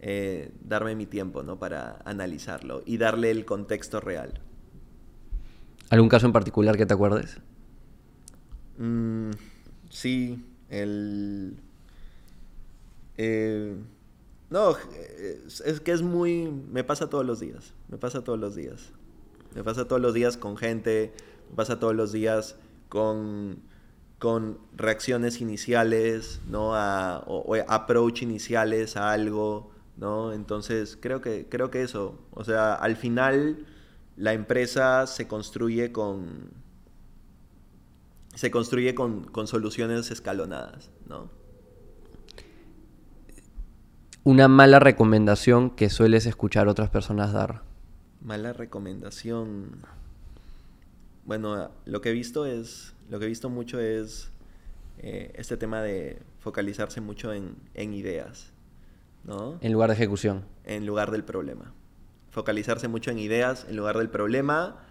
eh, 0.00 0.52
darme 0.64 0.94
mi 0.94 1.04
tiempo, 1.04 1.42
¿no? 1.42 1.58
Para 1.58 2.00
analizarlo 2.06 2.82
y 2.86 2.96
darle 2.96 3.30
el 3.30 3.44
contexto 3.44 4.00
real. 4.00 4.40
¿Algún 5.90 6.08
caso 6.08 6.24
en 6.26 6.32
particular 6.32 6.78
que 6.78 6.86
te 6.86 6.94
acuerdes? 6.94 7.40
Mm, 8.78 9.32
sí, 9.90 10.42
el... 10.70 11.60
eh, 13.18 13.76
no, 14.50 14.76
es, 15.64 15.80
que 15.80 15.92
es 15.92 16.02
muy... 16.02 16.48
Me 16.48 16.84
pasa 16.84 17.10
todos 17.10 17.24
los 17.26 17.40
días, 17.40 17.74
me 17.88 17.98
pasa 17.98 18.24
todos 18.24 18.38
los 18.38 18.54
días. 18.54 18.92
Me 19.54 19.64
pasa 19.64 19.86
todos 19.88 20.00
los 20.00 20.14
días 20.14 20.36
con 20.36 20.56
gente, 20.56 21.12
me 21.50 21.56
pasa 21.56 21.78
todos 21.80 21.94
los 21.94 22.12
días 22.12 22.56
con, 22.88 23.62
con 24.18 24.58
reacciones 24.76 25.40
iniciales, 25.40 26.40
¿no? 26.48 26.72
O, 27.26 27.42
o 27.46 27.56
approach 27.68 28.22
iniciales 28.22 28.96
a 28.96 29.12
algo, 29.12 29.70
¿no? 29.96 30.32
Entonces, 30.32 30.98
creo 31.00 31.20
que, 31.20 31.46
creo 31.48 31.70
que 31.70 31.82
eso, 31.82 32.18
o 32.32 32.44
sea, 32.44 32.74
al 32.74 32.96
final 32.96 33.66
la 34.16 34.32
empresa 34.32 35.06
se 35.06 35.26
construye 35.28 35.92
con, 35.92 36.50
se 38.34 38.50
construye 38.50 38.94
con, 38.94 39.24
con 39.24 39.46
soluciones 39.46 40.10
escalonadas, 40.10 40.90
¿no? 41.06 41.30
Una 44.24 44.48
mala 44.48 44.78
recomendación 44.78 45.70
que 45.70 45.88
sueles 45.90 46.26
escuchar 46.26 46.68
otras 46.68 46.90
personas 46.90 47.32
dar. 47.32 47.62
Mala 48.20 48.52
recomendación. 48.52 49.80
Bueno, 51.24 51.70
lo 51.86 52.00
que 52.00 52.10
he 52.10 52.12
visto 52.12 52.44
es, 52.46 52.94
lo 53.08 53.18
que 53.18 53.26
he 53.26 53.28
visto 53.28 53.48
mucho 53.48 53.80
es 53.80 54.30
eh, 54.98 55.32
este 55.36 55.56
tema 55.56 55.80
de 55.82 56.20
focalizarse 56.40 57.00
mucho 57.00 57.32
en, 57.32 57.56
en 57.74 57.94
ideas, 57.94 58.52
¿no? 59.24 59.58
En 59.60 59.72
lugar 59.72 59.90
de 59.90 59.94
ejecución. 59.94 60.44
en 60.64 60.86
lugar 60.86 61.10
del 61.10 61.24
problema. 61.24 61.72
Focalizarse 62.30 62.88
mucho 62.88 63.10
en 63.10 63.18
ideas 63.18 63.66
en 63.68 63.76
lugar 63.76 63.96
del 63.98 64.10
problema. 64.10 64.84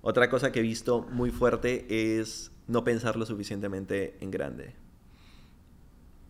Otra 0.00 0.30
cosa 0.30 0.52
que 0.52 0.60
he 0.60 0.62
visto 0.62 1.02
muy 1.10 1.30
fuerte 1.30 1.86
es 2.18 2.52
no 2.66 2.84
pensar 2.84 3.16
lo 3.16 3.26
suficientemente 3.26 4.16
en 4.20 4.30
grande. 4.30 4.74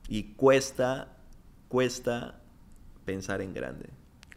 Y 0.08 0.34
cuesta, 0.34 1.18
cuesta 1.69 2.40
pensar 3.05 3.40
en 3.43 3.55
grande. 3.55 3.86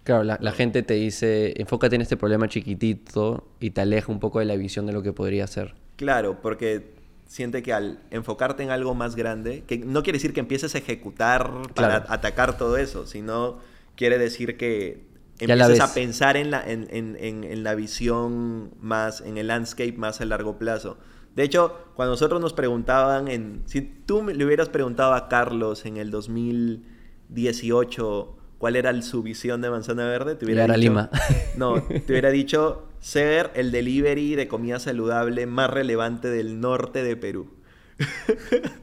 Claro, 0.03 0.23
la, 0.23 0.37
la 0.41 0.51
gente 0.51 0.81
te 0.83 0.95
dice, 0.95 1.53
enfócate 1.61 1.95
en 1.95 2.01
este 2.01 2.17
problema 2.17 2.47
chiquitito 2.47 3.47
y 3.59 3.71
te 3.71 3.81
aleja 3.81 4.11
un 4.11 4.19
poco 4.19 4.39
de 4.39 4.45
la 4.45 4.55
visión 4.55 4.85
de 4.85 4.93
lo 4.93 5.03
que 5.03 5.13
podría 5.13 5.45
ser. 5.47 5.75
Claro, 5.95 6.41
porque 6.41 6.95
siente 7.27 7.61
que 7.61 7.71
al 7.71 7.99
enfocarte 8.09 8.63
en 8.63 8.71
algo 8.71 8.95
más 8.95 9.15
grande, 9.15 9.63
que 9.67 9.77
no 9.77 10.01
quiere 10.03 10.17
decir 10.17 10.33
que 10.33 10.39
empieces 10.39 10.73
a 10.75 10.79
ejecutar 10.79 11.51
para 11.75 11.99
Claro. 12.01 12.05
atacar 12.09 12.57
todo 12.57 12.77
eso, 12.77 13.05
sino 13.05 13.59
quiere 13.95 14.17
decir 14.17 14.57
que 14.57 15.05
empieces 15.39 15.79
a 15.79 15.93
pensar 15.93 16.35
en 16.35 16.49
la, 16.51 16.63
en, 16.67 16.87
en- 16.91 17.15
en- 17.19 17.43
en 17.43 17.63
la 17.63 17.75
visión 17.75 18.71
más, 18.81 19.21
en 19.21 19.37
el 19.37 19.47
landscape 19.47 19.93
más 19.93 20.19
a 20.19 20.25
largo 20.25 20.57
plazo. 20.57 20.97
De 21.35 21.43
hecho, 21.43 21.77
cuando 21.95 22.13
nosotros 22.13 22.41
nos 22.41 22.53
preguntaban, 22.53 23.27
en, 23.27 23.61
si 23.65 23.81
tú 23.81 24.23
le 24.27 24.43
hubieras 24.43 24.69
preguntado 24.69 25.13
a 25.13 25.29
Carlos 25.29 25.85
en 25.85 25.97
el 25.97 26.11
2018 27.31 28.37
cuál 28.57 28.75
era 28.75 28.89
el- 28.91 29.01
su 29.03 29.23
visión 29.23 29.61
de 29.61 29.69
Manzana 29.71 30.05
Verde, 30.05 30.35
te 30.35 30.45
hubiera 30.45 30.63
Llegar 30.67 30.75
a 30.75 30.79
dicho, 30.79 30.91
Lima. 30.91 31.09
no, 31.57 31.81
te 31.81 32.11
hubiera 32.13 32.29
dicho 32.29 32.87
ser 32.99 33.49
el 33.55 33.71
delivery 33.71 34.35
de 34.35 34.47
comida 34.47 34.79
saludable 34.79 35.47
más 35.47 35.69
relevante 35.71 36.27
del 36.29 36.59
norte 36.59 37.03
de 37.03 37.15
Perú. 37.17 37.49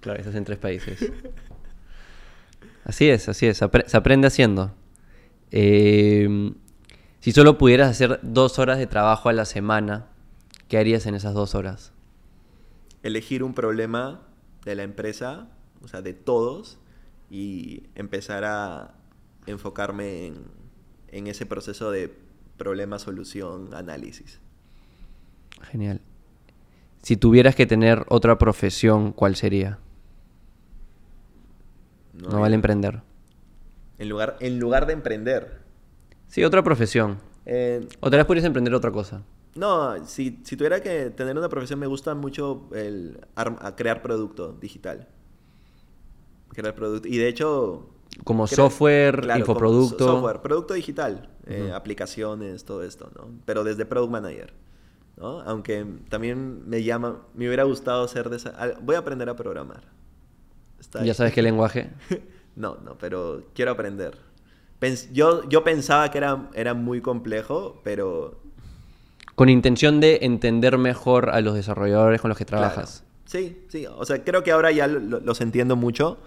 Claro, 0.00 0.20
estás 0.20 0.36
en 0.36 0.44
tres 0.44 0.58
países. 0.58 1.10
Así 2.84 3.10
es, 3.10 3.28
así 3.28 3.46
es. 3.46 3.60
apre- 3.62 3.84
se 3.86 3.96
aprende 3.96 4.28
haciendo. 4.28 4.72
Eh, 5.50 6.52
si 7.20 7.32
solo 7.32 7.58
pudieras 7.58 7.90
hacer 7.90 8.20
dos 8.22 8.60
horas 8.60 8.78
de 8.78 8.86
trabajo 8.86 9.28
a 9.28 9.32
la 9.32 9.44
semana, 9.44 10.06
¿qué 10.68 10.78
harías 10.78 11.06
en 11.06 11.16
esas 11.16 11.34
dos 11.34 11.56
horas? 11.56 11.92
Elegir 13.02 13.42
un 13.42 13.54
problema 13.54 14.22
de 14.64 14.76
la 14.76 14.84
empresa, 14.84 15.48
o 15.82 15.88
sea, 15.88 16.00
de 16.00 16.14
todos, 16.14 16.78
y 17.30 17.84
empezar 17.94 18.44
a 18.44 18.94
enfocarme 19.46 20.26
en, 20.26 20.44
en 21.08 21.26
ese 21.26 21.46
proceso 21.46 21.90
de 21.90 22.14
problema, 22.56 22.98
solución, 22.98 23.74
análisis. 23.74 24.40
Genial. 25.62 26.00
Si 27.02 27.16
tuvieras 27.16 27.54
que 27.54 27.66
tener 27.66 28.04
otra 28.08 28.38
profesión, 28.38 29.12
¿cuál 29.12 29.36
sería? 29.36 29.78
No, 32.12 32.40
vale 32.40 32.54
emprender. 32.54 33.02
En 33.98 34.08
lugar, 34.08 34.36
en 34.40 34.58
lugar 34.58 34.86
de 34.86 34.92
emprender. 34.92 35.60
Sí, 36.26 36.44
otra 36.44 36.62
profesión. 36.62 37.18
eh, 37.46 37.86
O 38.00 38.10
tal 38.10 38.18
vez 38.18 38.26
podrías 38.26 38.44
emprender 38.44 38.74
otra 38.74 38.90
cosa. 38.90 39.22
No, 39.54 40.04
si, 40.06 40.40
si 40.44 40.56
tuviera 40.56 40.80
que 40.82 41.10
tener 41.10 41.36
una 41.36 41.48
profesión, 41.48 41.78
me 41.78 41.86
gusta 41.86 42.14
mucho 42.14 42.68
el 42.74 43.20
a 43.34 43.74
crear 43.76 44.02
producto 44.02 44.52
digital. 44.52 45.08
Crear 46.50 46.74
producto. 46.74 47.08
Y 47.08 47.18
de 47.18 47.28
hecho... 47.28 47.88
Como 48.24 48.46
software, 48.46 49.20
claro, 49.20 49.40
infoproducto. 49.40 49.98
so- 50.04 50.12
software, 50.14 50.40
producto 50.40 50.74
digital, 50.74 51.28
eh, 51.46 51.70
aplicaciones, 51.74 52.64
todo 52.64 52.82
esto, 52.82 53.10
¿no? 53.14 53.28
Pero 53.44 53.62
desde 53.64 53.86
Product 53.86 54.10
Manager, 54.10 54.54
¿no? 55.16 55.40
Aunque 55.42 55.86
también 56.08 56.68
me 56.68 56.82
llama, 56.82 57.22
me 57.34 57.46
hubiera 57.46 57.62
gustado 57.64 58.08
ser 58.08 58.28
de 58.30 58.36
esa... 58.38 58.54
Voy 58.80 58.96
a 58.96 59.00
aprender 59.00 59.28
a 59.28 59.36
programar. 59.36 59.82
Está 60.80 61.04
¿Ya 61.04 61.14
sabes 61.14 61.32
qué 61.32 61.42
lenguaje? 61.42 61.90
No, 62.56 62.76
no, 62.84 62.98
pero 62.98 63.44
quiero 63.54 63.70
aprender. 63.70 64.18
Pens- 64.80 65.08
yo, 65.12 65.48
yo 65.48 65.62
pensaba 65.62 66.10
que 66.10 66.18
era, 66.18 66.50
era 66.54 66.74
muy 66.74 67.00
complejo, 67.00 67.80
pero 67.84 68.40
Con 69.36 69.48
intención 69.48 70.00
de 70.00 70.18
entender 70.22 70.76
mejor 70.76 71.30
a 71.30 71.40
los 71.40 71.54
desarrolladores 71.54 72.20
con 72.20 72.30
los 72.30 72.36
que 72.38 72.44
trabajas. 72.44 73.04
Sí, 73.28 73.58
sí. 73.68 73.84
O 73.86 74.04
sea, 74.06 74.24
creo 74.24 74.42
que 74.42 74.50
ahora 74.52 74.72
ya 74.72 74.86
lo- 74.88 75.00
lo- 75.00 75.20
los 75.20 75.40
entiendo 75.40 75.76
mucho. 75.76 76.18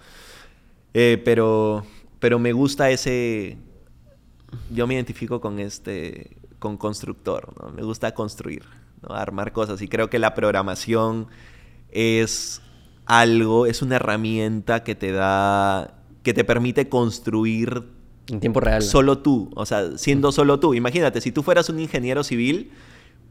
eh, 0.94 1.22
pero, 1.26 1.86
pero 2.20 2.38
me 2.40 2.52
gusta 2.54 2.90
ese. 2.92 3.58
Yo 4.74 4.86
me 4.88 4.94
identifico 4.96 5.40
con 5.42 5.60
este. 5.60 6.38
con 6.60 6.78
constructor, 6.78 7.54
¿no? 7.60 7.72
Me 7.72 7.82
gusta 7.82 8.14
construir, 8.14 8.64
¿no? 9.02 9.16
Armar 9.16 9.52
cosas. 9.52 9.82
Y 9.82 9.88
creo 9.88 10.10
que 10.12 10.20
la 10.20 10.36
programación 10.36 11.28
es 11.90 12.62
algo, 13.06 13.66
es 13.66 13.82
una 13.82 13.96
herramienta 13.96 14.84
que 14.84 14.94
te 14.96 15.12
da. 15.12 15.96
que 16.24 16.34
te 16.36 16.44
permite 16.44 16.88
construir 16.88 17.84
En 18.28 18.40
tiempo 18.40 18.60
real. 18.60 18.84
solo 18.84 19.18
tú, 19.20 19.50
o 19.56 19.66
sea, 19.66 19.98
siendo 19.98 20.32
solo 20.32 20.60
tú. 20.60 20.76
Imagínate, 20.76 21.20
si 21.22 21.32
tú 21.32 21.42
fueras 21.42 21.68
un 21.70 21.80
ingeniero 21.80 22.24
civil, 22.24 22.72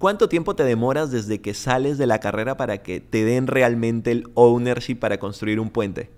¿cuánto 0.01 0.28
tiempo 0.28 0.56
te 0.56 0.64
demoras 0.64 1.12
desde 1.12 1.40
que 1.40 1.55
sales 1.55 1.98
de 1.98 2.06
la 2.06 2.18
carrera 2.18 2.56
para 2.56 2.78
que 2.78 3.01
te 3.01 3.24
den 3.24 3.47
realmente 3.47 4.10
el 4.10 4.28
ownership 4.35 4.97
para 4.97 5.20
construir 5.20 5.60
un 5.60 5.70
puente? 5.70 6.10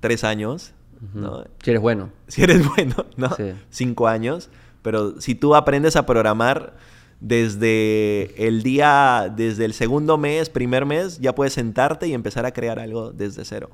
Tres 0.00 0.24
años, 0.24 0.72
¿no? 1.12 1.44
Si 1.62 1.70
eres 1.70 1.82
bueno. 1.82 2.10
Si 2.26 2.42
eres 2.42 2.66
bueno, 2.76 3.06
¿no? 3.16 3.32
Sí. 3.36 3.52
Cinco 3.70 4.08
años. 4.08 4.50
Pero 4.82 5.20
si 5.20 5.34
tú 5.34 5.54
aprendes 5.54 5.94
a 5.96 6.04
programar 6.06 6.74
desde 7.20 8.46
el 8.46 8.62
día, 8.62 9.32
desde 9.34 9.64
el 9.64 9.72
segundo 9.72 10.18
mes, 10.18 10.50
primer 10.50 10.84
mes, 10.84 11.20
ya 11.20 11.34
puedes 11.34 11.52
sentarte 11.54 12.06
y 12.06 12.12
empezar 12.14 12.44
a 12.44 12.52
crear 12.52 12.78
algo 12.78 13.12
desde 13.12 13.44
cero. 13.44 13.70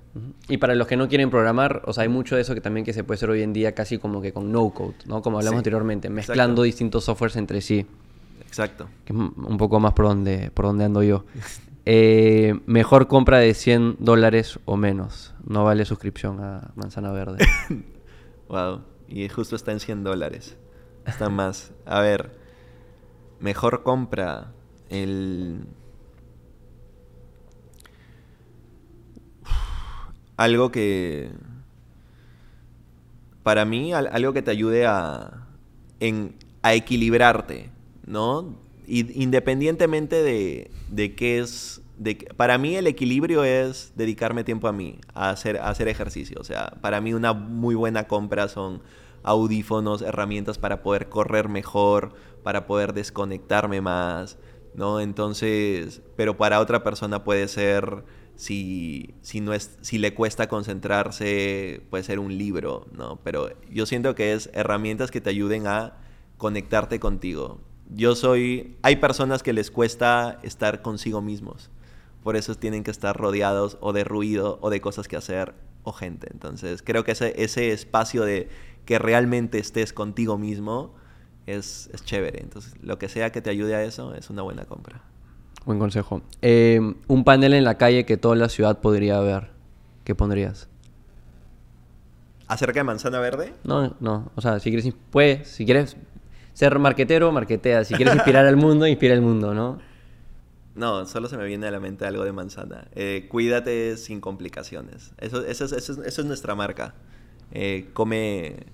Y 0.48 0.58
para 0.58 0.74
los 0.74 0.86
que 0.86 0.96
no 0.96 1.08
quieren 1.08 1.30
programar, 1.30 1.82
o 1.86 1.92
sea, 1.92 2.02
hay 2.02 2.08
mucho 2.08 2.36
de 2.36 2.42
eso 2.42 2.54
que 2.54 2.60
también 2.60 2.84
que 2.84 2.92
se 2.92 3.02
puede 3.02 3.16
hacer 3.16 3.30
hoy 3.30 3.42
en 3.42 3.52
día 3.52 3.72
casi 3.72 3.98
como 3.98 4.20
que 4.20 4.32
con 4.32 4.52
no 4.52 4.70
code, 4.70 4.94
¿no? 5.06 5.22
Como 5.22 5.38
hablamos 5.38 5.56
Sí, 5.56 5.60
anteriormente, 5.60 6.10
mezclando 6.10 6.42
exacto. 6.42 6.62
distintos 6.62 7.04
softwares 7.04 7.36
entre 7.36 7.60
sí. 7.60 7.86
Exacto. 8.50 8.88
Que 9.04 9.12
es 9.12 9.18
m- 9.18 9.30
un 9.36 9.56
poco 9.58 9.78
más 9.78 9.92
por 9.92 10.06
donde, 10.06 10.50
por 10.50 10.64
donde 10.66 10.84
ando 10.84 11.02
yo. 11.04 11.24
Eh, 11.86 12.60
mejor 12.66 13.08
compra 13.08 13.38
de 13.38 13.54
100 13.54 13.96
dólares 14.00 14.60
o 14.66 14.76
menos. 14.76 15.34
No 15.44 15.64
vale 15.64 15.86
suscripción 15.86 16.38
a 16.40 16.72
Manzana 16.76 17.10
Verde. 17.10 17.38
Wow. 18.48 18.82
Y 19.08 19.28
justo 19.30 19.56
está 19.56 19.72
en 19.72 19.80
100 19.80 20.04
dólares. 20.04 20.56
Está 21.06 21.30
más. 21.30 21.72
A 21.86 22.00
ver. 22.00 22.36
Mejor 23.40 23.82
compra. 23.82 24.52
El. 24.90 25.64
Algo 30.36 30.70
que. 30.70 31.30
Para 33.42 33.64
mí, 33.64 33.92
al- 33.92 34.08
algo 34.12 34.32
que 34.32 34.42
te 34.42 34.50
ayude 34.50 34.86
a. 34.86 35.46
En, 36.00 36.36
a 36.62 36.74
equilibrarte, 36.74 37.70
¿no? 38.10 38.58
Y- 38.86 39.22
independientemente 39.22 40.22
de, 40.22 40.70
de 40.88 41.14
qué 41.14 41.38
es. 41.38 41.80
De, 41.96 42.16
para 42.36 42.58
mí, 42.58 42.76
el 42.76 42.86
equilibrio 42.86 43.44
es 43.44 43.92
dedicarme 43.94 44.42
tiempo 44.42 44.68
a 44.68 44.72
mí, 44.72 44.98
a 45.14 45.30
hacer, 45.30 45.58
a 45.58 45.68
hacer 45.68 45.86
ejercicio. 45.88 46.38
O 46.40 46.44
sea, 46.44 46.78
para 46.80 47.00
mí, 47.00 47.12
una 47.14 47.32
muy 47.32 47.74
buena 47.74 48.08
compra 48.08 48.48
son 48.48 48.82
audífonos, 49.22 50.02
herramientas 50.02 50.58
para 50.58 50.82
poder 50.82 51.08
correr 51.08 51.48
mejor, 51.48 52.14
para 52.42 52.66
poder 52.66 52.94
desconectarme 52.94 53.80
más, 53.82 54.38
¿no? 54.74 55.00
Entonces, 55.00 56.02
pero 56.16 56.36
para 56.36 56.60
otra 56.60 56.82
persona 56.82 57.22
puede 57.22 57.48
ser, 57.48 58.04
si, 58.34 59.14
si, 59.20 59.40
no 59.42 59.52
es, 59.52 59.76
si 59.82 59.98
le 59.98 60.14
cuesta 60.14 60.48
concentrarse, 60.48 61.82
puede 61.90 62.02
ser 62.04 62.18
un 62.18 62.38
libro, 62.38 62.86
¿no? 62.92 63.20
Pero 63.22 63.50
yo 63.70 63.84
siento 63.84 64.14
que 64.14 64.32
es 64.32 64.48
herramientas 64.54 65.10
que 65.10 65.20
te 65.20 65.28
ayuden 65.30 65.66
a 65.66 65.98
conectarte 66.38 66.98
contigo. 66.98 67.60
Yo 67.94 68.14
soy, 68.14 68.76
hay 68.82 68.96
personas 68.96 69.42
que 69.42 69.52
les 69.52 69.70
cuesta 69.70 70.38
estar 70.42 70.82
consigo 70.82 71.20
mismos, 71.20 71.70
por 72.22 72.36
eso 72.36 72.54
tienen 72.54 72.84
que 72.84 72.90
estar 72.90 73.16
rodeados 73.16 73.78
o 73.80 73.92
de 73.92 74.04
ruido 74.04 74.58
o 74.60 74.70
de 74.70 74.80
cosas 74.80 75.08
que 75.08 75.16
hacer 75.16 75.54
o 75.82 75.92
gente. 75.92 76.28
Entonces, 76.32 76.82
creo 76.82 77.04
que 77.04 77.12
ese, 77.12 77.42
ese 77.42 77.72
espacio 77.72 78.24
de 78.24 78.48
que 78.84 78.98
realmente 78.98 79.58
estés 79.58 79.92
contigo 79.92 80.38
mismo 80.38 80.94
es, 81.46 81.90
es 81.92 82.04
chévere. 82.04 82.40
Entonces, 82.42 82.74
lo 82.82 82.98
que 82.98 83.08
sea 83.08 83.32
que 83.32 83.40
te 83.40 83.50
ayude 83.50 83.74
a 83.74 83.82
eso 83.82 84.14
es 84.14 84.30
una 84.30 84.42
buena 84.42 84.64
compra. 84.64 85.02
Buen 85.64 85.78
consejo. 85.78 86.22
Eh, 86.42 86.80
un 87.06 87.24
panel 87.24 87.54
en 87.54 87.64
la 87.64 87.76
calle 87.76 88.06
que 88.06 88.16
toda 88.16 88.36
la 88.36 88.48
ciudad 88.48 88.80
podría 88.80 89.20
ver. 89.20 89.50
¿Qué 90.04 90.14
pondrías? 90.14 90.68
¿Acerca 92.48 92.80
de 92.80 92.84
Manzana 92.84 93.20
Verde? 93.20 93.52
No, 93.64 93.94
no. 94.00 94.30
O 94.34 94.40
sea, 94.40 94.58
si 94.58 94.70
quieres, 94.70 94.92
puedes, 95.10 95.48
si 95.48 95.64
quieres 95.64 95.96
ser 96.60 96.78
marquetero, 96.78 97.32
marquetea. 97.32 97.84
Si 97.84 97.94
quieres 97.94 98.14
inspirar 98.14 98.44
al 98.46 98.56
mundo, 98.56 98.86
inspira 98.86 99.14
al 99.14 99.22
mundo, 99.22 99.54
¿no? 99.54 99.78
No, 100.74 101.06
solo 101.06 101.28
se 101.28 101.36
me 101.36 101.44
viene 101.46 101.66
a 101.66 101.70
la 101.70 101.80
mente 101.80 102.04
algo 102.06 102.22
de 102.24 102.32
manzana. 102.32 102.86
Eh, 102.94 103.26
cuídate 103.30 103.96
sin 103.96 104.20
complicaciones. 104.20 105.12
Eso, 105.18 105.44
eso, 105.44 105.64
es- 105.64 105.72
eso 105.72 105.92
es- 105.92 105.98
eso 106.06 106.20
es 106.20 106.26
nuestra 106.26 106.54
marca. 106.54 106.94
Eh, 107.52 107.88
come, 107.94 108.66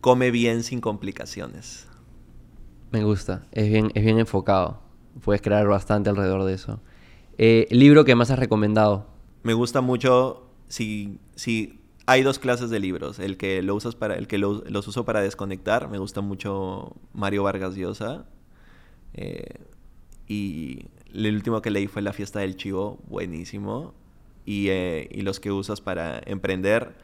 come 0.00 0.30
bien 0.30 0.62
sin 0.62 0.80
complicaciones. 0.80 1.86
Me 2.90 3.02
gusta. 3.04 3.46
Es 3.52 3.68
bien, 3.68 3.90
es 3.94 4.04
bien 4.04 4.18
enfocado. 4.18 4.80
Puedes 5.24 5.40
crear 5.42 5.66
bastante 5.66 6.10
alrededor 6.10 6.44
de 6.44 6.54
eso. 6.54 6.80
Eh, 7.38 7.66
libro 7.70 8.04
que 8.04 8.14
más 8.14 8.30
has 8.30 8.38
recomendado. 8.38 9.06
Me 9.42 9.54
gusta 9.54 9.80
mucho 9.80 10.46
si, 10.68 11.18
si 11.36 11.80
hay 12.06 12.22
dos 12.22 12.38
clases 12.38 12.70
de 12.70 12.78
libros. 12.78 13.18
El 13.18 13.36
que 13.36 13.62
los 13.62 13.84
uso 13.84 15.04
para 15.04 15.20
desconectar. 15.20 15.88
Me 15.90 15.98
gusta 15.98 16.20
mucho 16.20 16.96
Mario 17.12 17.42
Vargas 17.42 17.74
Llosa. 17.74 18.26
Eh, 19.14 19.60
y 20.28 20.86
el 21.12 21.34
último 21.34 21.60
que 21.62 21.70
leí 21.70 21.88
fue 21.88 22.02
La 22.02 22.12
fiesta 22.12 22.40
del 22.40 22.56
chivo, 22.56 23.00
buenísimo. 23.08 23.94
Y, 24.44 24.68
eh, 24.68 25.08
y 25.10 25.22
los 25.22 25.40
que 25.40 25.50
usas 25.50 25.80
para 25.80 26.20
emprender. 26.24 26.94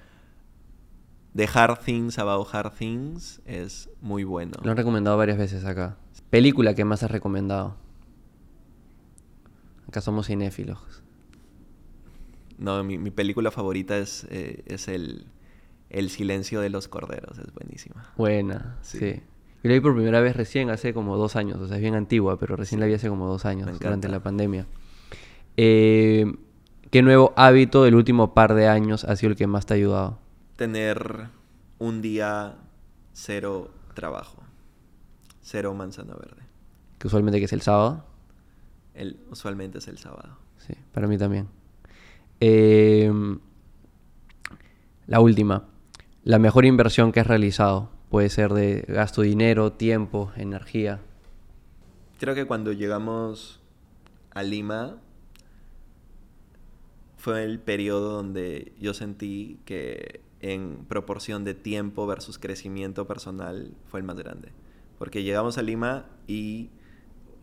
The 1.34 1.48
Hard 1.52 1.80
Things 1.80 2.18
About 2.18 2.46
Hard 2.52 2.74
Things 2.74 3.40
es 3.44 3.88
muy 4.00 4.22
bueno. 4.22 4.52
Lo 4.62 4.70
han 4.70 4.76
recomendado 4.76 5.16
varias 5.16 5.38
veces 5.38 5.64
acá. 5.64 5.96
Película 6.30 6.74
que 6.74 6.84
más 6.84 7.02
has 7.02 7.10
recomendado. 7.10 7.76
Acá 9.88 10.00
somos 10.00 10.26
cinéfilos. 10.26 11.01
No, 12.62 12.82
mi, 12.84 12.98
mi 12.98 13.10
película 13.10 13.50
favorita 13.50 13.98
es, 13.98 14.26
eh, 14.30 14.62
es 14.66 14.88
el, 14.88 15.26
el 15.90 16.10
Silencio 16.10 16.60
de 16.60 16.70
los 16.70 16.88
Corderos. 16.88 17.38
Es 17.38 17.52
buenísima. 17.52 18.12
Buena, 18.16 18.78
sí. 18.82 18.98
Sí. 18.98 19.22
Yo 19.62 19.68
la 19.68 19.74
vi 19.74 19.80
por 19.80 19.94
primera 19.94 20.20
vez 20.20 20.36
recién, 20.36 20.70
hace 20.70 20.92
como 20.92 21.16
dos 21.16 21.36
años. 21.36 21.58
O 21.60 21.68
sea, 21.68 21.76
es 21.76 21.82
bien 21.82 21.94
antigua, 21.94 22.38
pero 22.38 22.56
recién 22.56 22.80
la 22.80 22.86
vi 22.86 22.94
hace 22.94 23.08
como 23.08 23.28
dos 23.28 23.44
años, 23.44 23.78
durante 23.78 24.08
la 24.08 24.20
pandemia. 24.20 24.66
Eh, 25.56 26.26
¿Qué 26.90 27.02
nuevo 27.02 27.32
hábito 27.36 27.84
del 27.84 27.94
último 27.94 28.34
par 28.34 28.54
de 28.54 28.66
años 28.68 29.04
ha 29.04 29.14
sido 29.16 29.30
el 29.30 29.36
que 29.36 29.46
más 29.46 29.66
te 29.66 29.74
ha 29.74 29.76
ayudado? 29.76 30.22
tener 30.62 31.28
un 31.80 32.02
día 32.02 32.54
cero 33.12 33.70
trabajo, 33.94 34.42
cero 35.40 35.74
manzana 35.74 36.14
verde. 36.14 36.42
Que 36.98 37.08
usualmente 37.08 37.40
que 37.40 37.46
es 37.46 37.52
el 37.52 37.62
sábado. 37.62 38.04
El, 38.94 39.18
usualmente 39.30 39.78
es 39.78 39.88
el 39.88 39.98
sábado. 39.98 40.38
Sí, 40.58 40.74
para 40.92 41.08
mí 41.08 41.18
también. 41.18 41.48
Eh, 42.44 43.08
la 45.06 45.20
última. 45.20 45.68
La 46.24 46.40
mejor 46.40 46.64
inversión 46.64 47.12
que 47.12 47.20
has 47.20 47.26
realizado. 47.28 47.90
Puede 48.10 48.30
ser 48.30 48.52
de 48.52 48.84
gasto 48.88 49.22
de 49.22 49.28
dinero, 49.28 49.74
tiempo, 49.74 50.32
energía. 50.34 51.00
Creo 52.18 52.34
que 52.34 52.44
cuando 52.44 52.72
llegamos 52.72 53.60
a 54.32 54.42
Lima 54.42 54.96
fue 57.16 57.44
el 57.44 57.60
periodo 57.60 58.10
donde 58.14 58.72
yo 58.80 58.92
sentí 58.92 59.60
que 59.64 60.20
en 60.40 60.84
proporción 60.88 61.44
de 61.44 61.54
tiempo 61.54 62.08
versus 62.08 62.40
crecimiento 62.40 63.06
personal 63.06 63.72
fue 63.86 64.00
el 64.00 64.04
más 64.04 64.16
grande. 64.16 64.48
Porque 64.98 65.22
llegamos 65.22 65.58
a 65.58 65.62
Lima 65.62 66.06
y 66.26 66.70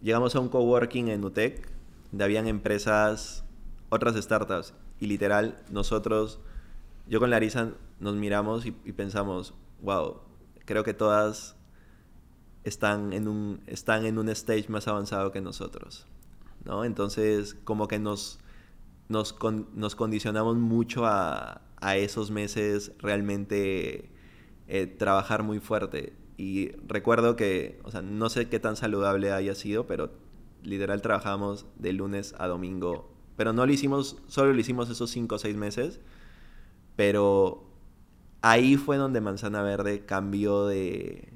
llegamos 0.02 0.36
a 0.36 0.42
un 0.42 0.50
coworking 0.50 1.08
en 1.08 1.24
UTEC, 1.24 1.72
donde 2.12 2.26
habían 2.26 2.48
empresas, 2.48 3.46
otras 3.88 4.22
startups, 4.22 4.74
y 5.00 5.08
literal, 5.08 5.64
nosotros, 5.72 6.40
yo 7.08 7.20
con 7.20 7.30
Larisa 7.30 7.74
nos 8.00 8.16
miramos 8.16 8.66
y, 8.66 8.72
pensamos, 8.72 9.54
wow, 9.82 10.22
creo 10.66 10.84
que 10.84 10.94
todas 10.94 11.56
están 12.64 13.14
en 13.14 13.28
un, 13.28 13.62
están 13.68 14.06
en 14.06 14.18
un 14.18 14.30
stage 14.30 14.68
más 14.70 14.88
avanzado 14.88 15.32
que 15.32 15.42
nosotros, 15.42 16.06
¿no? 16.66 16.84
Entonces, 16.86 17.56
como 17.64 17.88
que 17.88 18.00
nos, 18.00 18.40
nos, 19.08 19.34
con- 19.34 19.70
nos 19.74 19.96
condicionamos 19.96 20.58
mucho 20.58 21.06
a, 21.06 21.62
a 21.78 21.98
esos 21.98 22.32
meses 22.32 22.92
realmente 23.00 24.10
eh, 24.68 24.88
trabajar 24.88 25.44
muy 25.44 25.60
fuerte. 25.60 26.14
Y 26.38 26.72
recuerdo 26.88 27.36
que, 27.36 27.80
o 27.84 27.92
sea, 27.92 28.02
no 28.02 28.30
sé 28.30 28.48
qué 28.50 28.60
tan 28.60 28.76
saludable 28.76 29.32
haya 29.32 29.56
sido, 29.56 29.88
pero 29.88 30.12
literal 30.64 31.02
trabajamos 31.02 31.66
de 31.78 31.94
lunes 31.94 32.36
a 32.38 32.48
domingo. 32.48 33.12
Pero 33.40 33.54
no 33.54 33.66
lo 33.66 33.72
hicimos, 33.72 34.18
solo 34.28 34.52
lo 34.52 34.60
hicimos 34.60 34.90
esos 34.90 35.10
cinco 35.12 35.36
o 35.36 35.38
seis 35.38 35.56
meses, 35.56 36.02
pero 36.98 37.64
ahí 38.42 38.76
fue 38.76 38.98
donde 38.98 39.22
Manzana 39.22 39.62
Verde 39.62 40.04
cambió 40.06 40.66
de, 40.68 41.30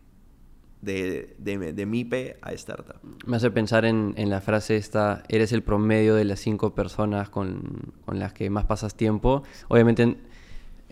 de, 0.82 1.34
de, 1.38 1.72
de 1.72 1.86
MIPE 1.86 2.40
a 2.42 2.52
startup. 2.52 2.98
Me 3.26 3.38
hace 3.38 3.52
pensar 3.52 3.86
en, 3.86 4.16
en 4.18 4.30
la 4.30 4.42
frase 4.42 4.76
esta, 4.76 5.24
eres 5.30 5.54
el 5.54 5.64
promedio 5.64 6.16
de 6.16 6.26
las 6.26 6.42
cinco 6.42 6.76
personas 6.76 7.30
con, 7.30 7.94
con 8.04 8.20
las 8.20 8.34
que 8.34 8.50
más 8.50 8.66
pasas 8.66 8.96
tiempo. 8.96 9.44
Obviamente 9.70 10.04
en, 10.04 10.18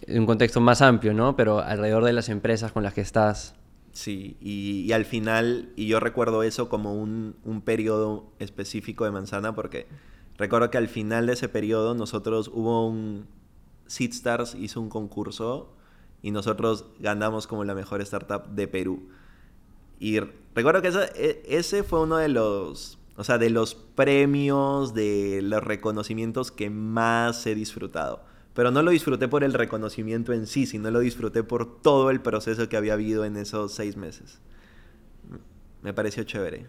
en 0.04 0.20
un 0.20 0.26
contexto 0.26 0.62
más 0.62 0.82
amplio, 0.82 1.14
¿no? 1.14 1.36
Pero 1.36 1.60
alrededor 1.60 2.06
de 2.06 2.14
las 2.14 2.30
empresas 2.30 2.72
con 2.72 2.84
las 2.84 2.94
que 2.94 3.02
estás. 3.02 3.56
Sí, 3.92 4.38
y, 4.40 4.86
y 4.88 4.94
al 4.94 5.04
final, 5.04 5.74
y 5.76 5.88
yo 5.88 6.00
recuerdo 6.00 6.42
eso 6.44 6.70
como 6.70 6.96
un, 6.96 7.36
un 7.44 7.60
periodo 7.60 8.32
específico 8.40 9.04
de 9.04 9.12
Manzana, 9.12 9.54
porque 9.54 9.88
recuerdo 10.42 10.72
que 10.72 10.78
al 10.78 10.88
final 10.88 11.28
de 11.28 11.34
ese 11.34 11.48
periodo 11.48 11.94
nosotros 11.96 12.50
hubo 12.54 12.88
un... 12.88 13.28
Seedstars 13.86 14.56
hizo 14.56 14.82
un 14.82 14.90
concurso 14.90 15.74
y 16.22 16.32
nosotros 16.32 16.86
ganamos 17.00 17.46
como 17.46 17.64
la 17.64 17.76
mejor 17.76 18.02
startup 18.02 18.48
de 18.48 18.68
Perú. 18.68 19.10
Y 20.00 20.20
recuerdo 20.56 20.82
que 20.82 20.90
e- 21.16 21.44
ese 21.46 21.84
fue 21.84 22.02
uno 22.02 22.18
de 22.18 22.30
los, 22.30 22.98
o 23.18 23.24
sea, 23.24 23.38
de 23.38 23.50
los 23.50 23.76
premios, 23.76 24.94
de 24.94 25.42
los 25.44 25.64
reconocimientos 25.64 26.52
que 26.52 26.70
más 26.70 27.46
he 27.46 27.54
disfrutado. 27.54 28.24
Pero 28.54 28.72
no 28.72 28.82
lo 28.82 28.92
disfruté 28.92 29.28
por 29.28 29.44
el 29.44 29.54
reconocimiento 29.54 30.34
en 30.34 30.48
sí, 30.48 30.66
sino 30.66 30.90
lo 30.90 31.00
disfruté 31.00 31.44
por 31.44 31.82
todo 31.82 32.10
el 32.10 32.22
proceso 32.22 32.68
que 32.68 32.78
había 32.78 32.94
habido 32.94 33.26
en 33.26 33.38
esos 33.38 33.74
seis 33.74 33.96
meses. 33.96 34.40
Me 35.82 35.94
pareció 35.94 36.24
chévere. 36.24 36.68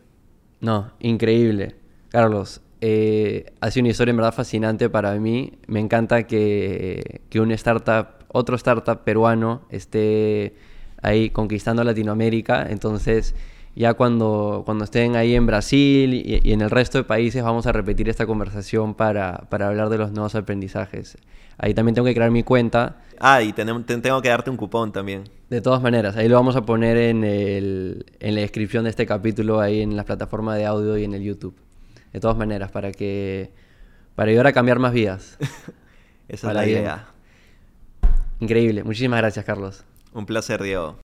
No, 0.61 0.93
increíble. 1.01 1.77
Carlos, 2.09 2.61
eh, 2.83 3.47
ha 3.61 3.71
sido 3.71 3.83
una 3.85 3.91
historia 3.93 4.11
en 4.11 4.17
verdad 4.19 4.35
fascinante 4.35 4.91
para 4.91 5.15
mí. 5.15 5.53
Me 5.69 5.81
encanta 5.81 6.25
que, 6.27 7.21
que 7.31 7.41
un 7.41 7.53
startup, 7.53 8.07
otro 8.29 8.57
startup 8.57 9.05
peruano, 9.05 9.63
esté 9.71 10.55
ahí 11.01 11.31
conquistando 11.31 11.83
Latinoamérica. 11.85 12.67
Entonces, 12.69 13.35
ya 13.77 13.95
cuando, 13.95 14.63
cuando 14.67 14.85
estén 14.85 15.15
ahí 15.17 15.35
en 15.35 15.47
Brasil 15.47 16.13
y, 16.13 16.41
y 16.43 16.53
en 16.53 16.61
el 16.61 16.71
resto 16.71 16.99
de 16.99 17.05
países, 17.05 17.43
vamos 17.43 17.67
a 17.67 17.73
repetir 17.73 18.09
esta 18.09 18.27
conversación 18.27 18.95
para, 18.95 19.47
para 19.49 19.69
hablar 19.69 19.89
de 19.89 19.99
los 19.99 20.11
nuevos 20.13 20.35
aprendizajes. 20.35 21.17
Ahí 21.59 21.75
también 21.75 21.95
tengo 21.95 22.07
que 22.07 22.15
crear 22.15 22.31
mi 22.33 22.43
cuenta. 22.43 22.97
Ah, 23.21 23.41
y 23.43 23.53
tenemos- 23.53 23.87
tengo 23.87 24.21
que 24.21 24.29
darte 24.29 24.51
un 24.51 24.57
cupón 24.57 24.91
también. 24.93 25.25
De 25.49 25.61
todas 25.61 25.81
maneras, 25.83 26.17
ahí 26.17 26.29
lo 26.29 26.35
vamos 26.35 26.57
a 26.57 26.63
poner 26.67 26.97
en, 26.97 27.23
el, 27.25 28.07
en 28.21 28.35
la 28.35 28.41
descripción 28.41 28.85
de 28.85 28.91
este 28.91 29.07
capítulo, 29.07 29.61
ahí 29.61 29.83
en 29.83 29.95
la 29.97 30.05
plataforma 30.05 30.57
de 30.57 30.65
audio 30.67 30.99
y 30.99 31.05
en 31.05 31.15
el 31.15 31.23
YouTube. 31.23 31.55
De 32.12 32.20
todas 32.20 32.36
maneras, 32.36 32.70
para 32.70 32.93
que 32.93 33.51
para 34.14 34.30
ayudar 34.30 34.47
a 34.47 34.52
cambiar 34.52 34.78
más 34.78 34.93
vidas. 34.93 35.39
Esa 36.28 36.48
es 36.48 36.55
la 36.55 36.62
bien. 36.62 36.78
idea. 36.78 37.06
Increíble. 38.40 38.84
Muchísimas 38.84 39.20
gracias, 39.20 39.44
Carlos. 39.44 39.84
Un 40.12 40.26
placer, 40.26 40.62
Diego. 40.62 40.97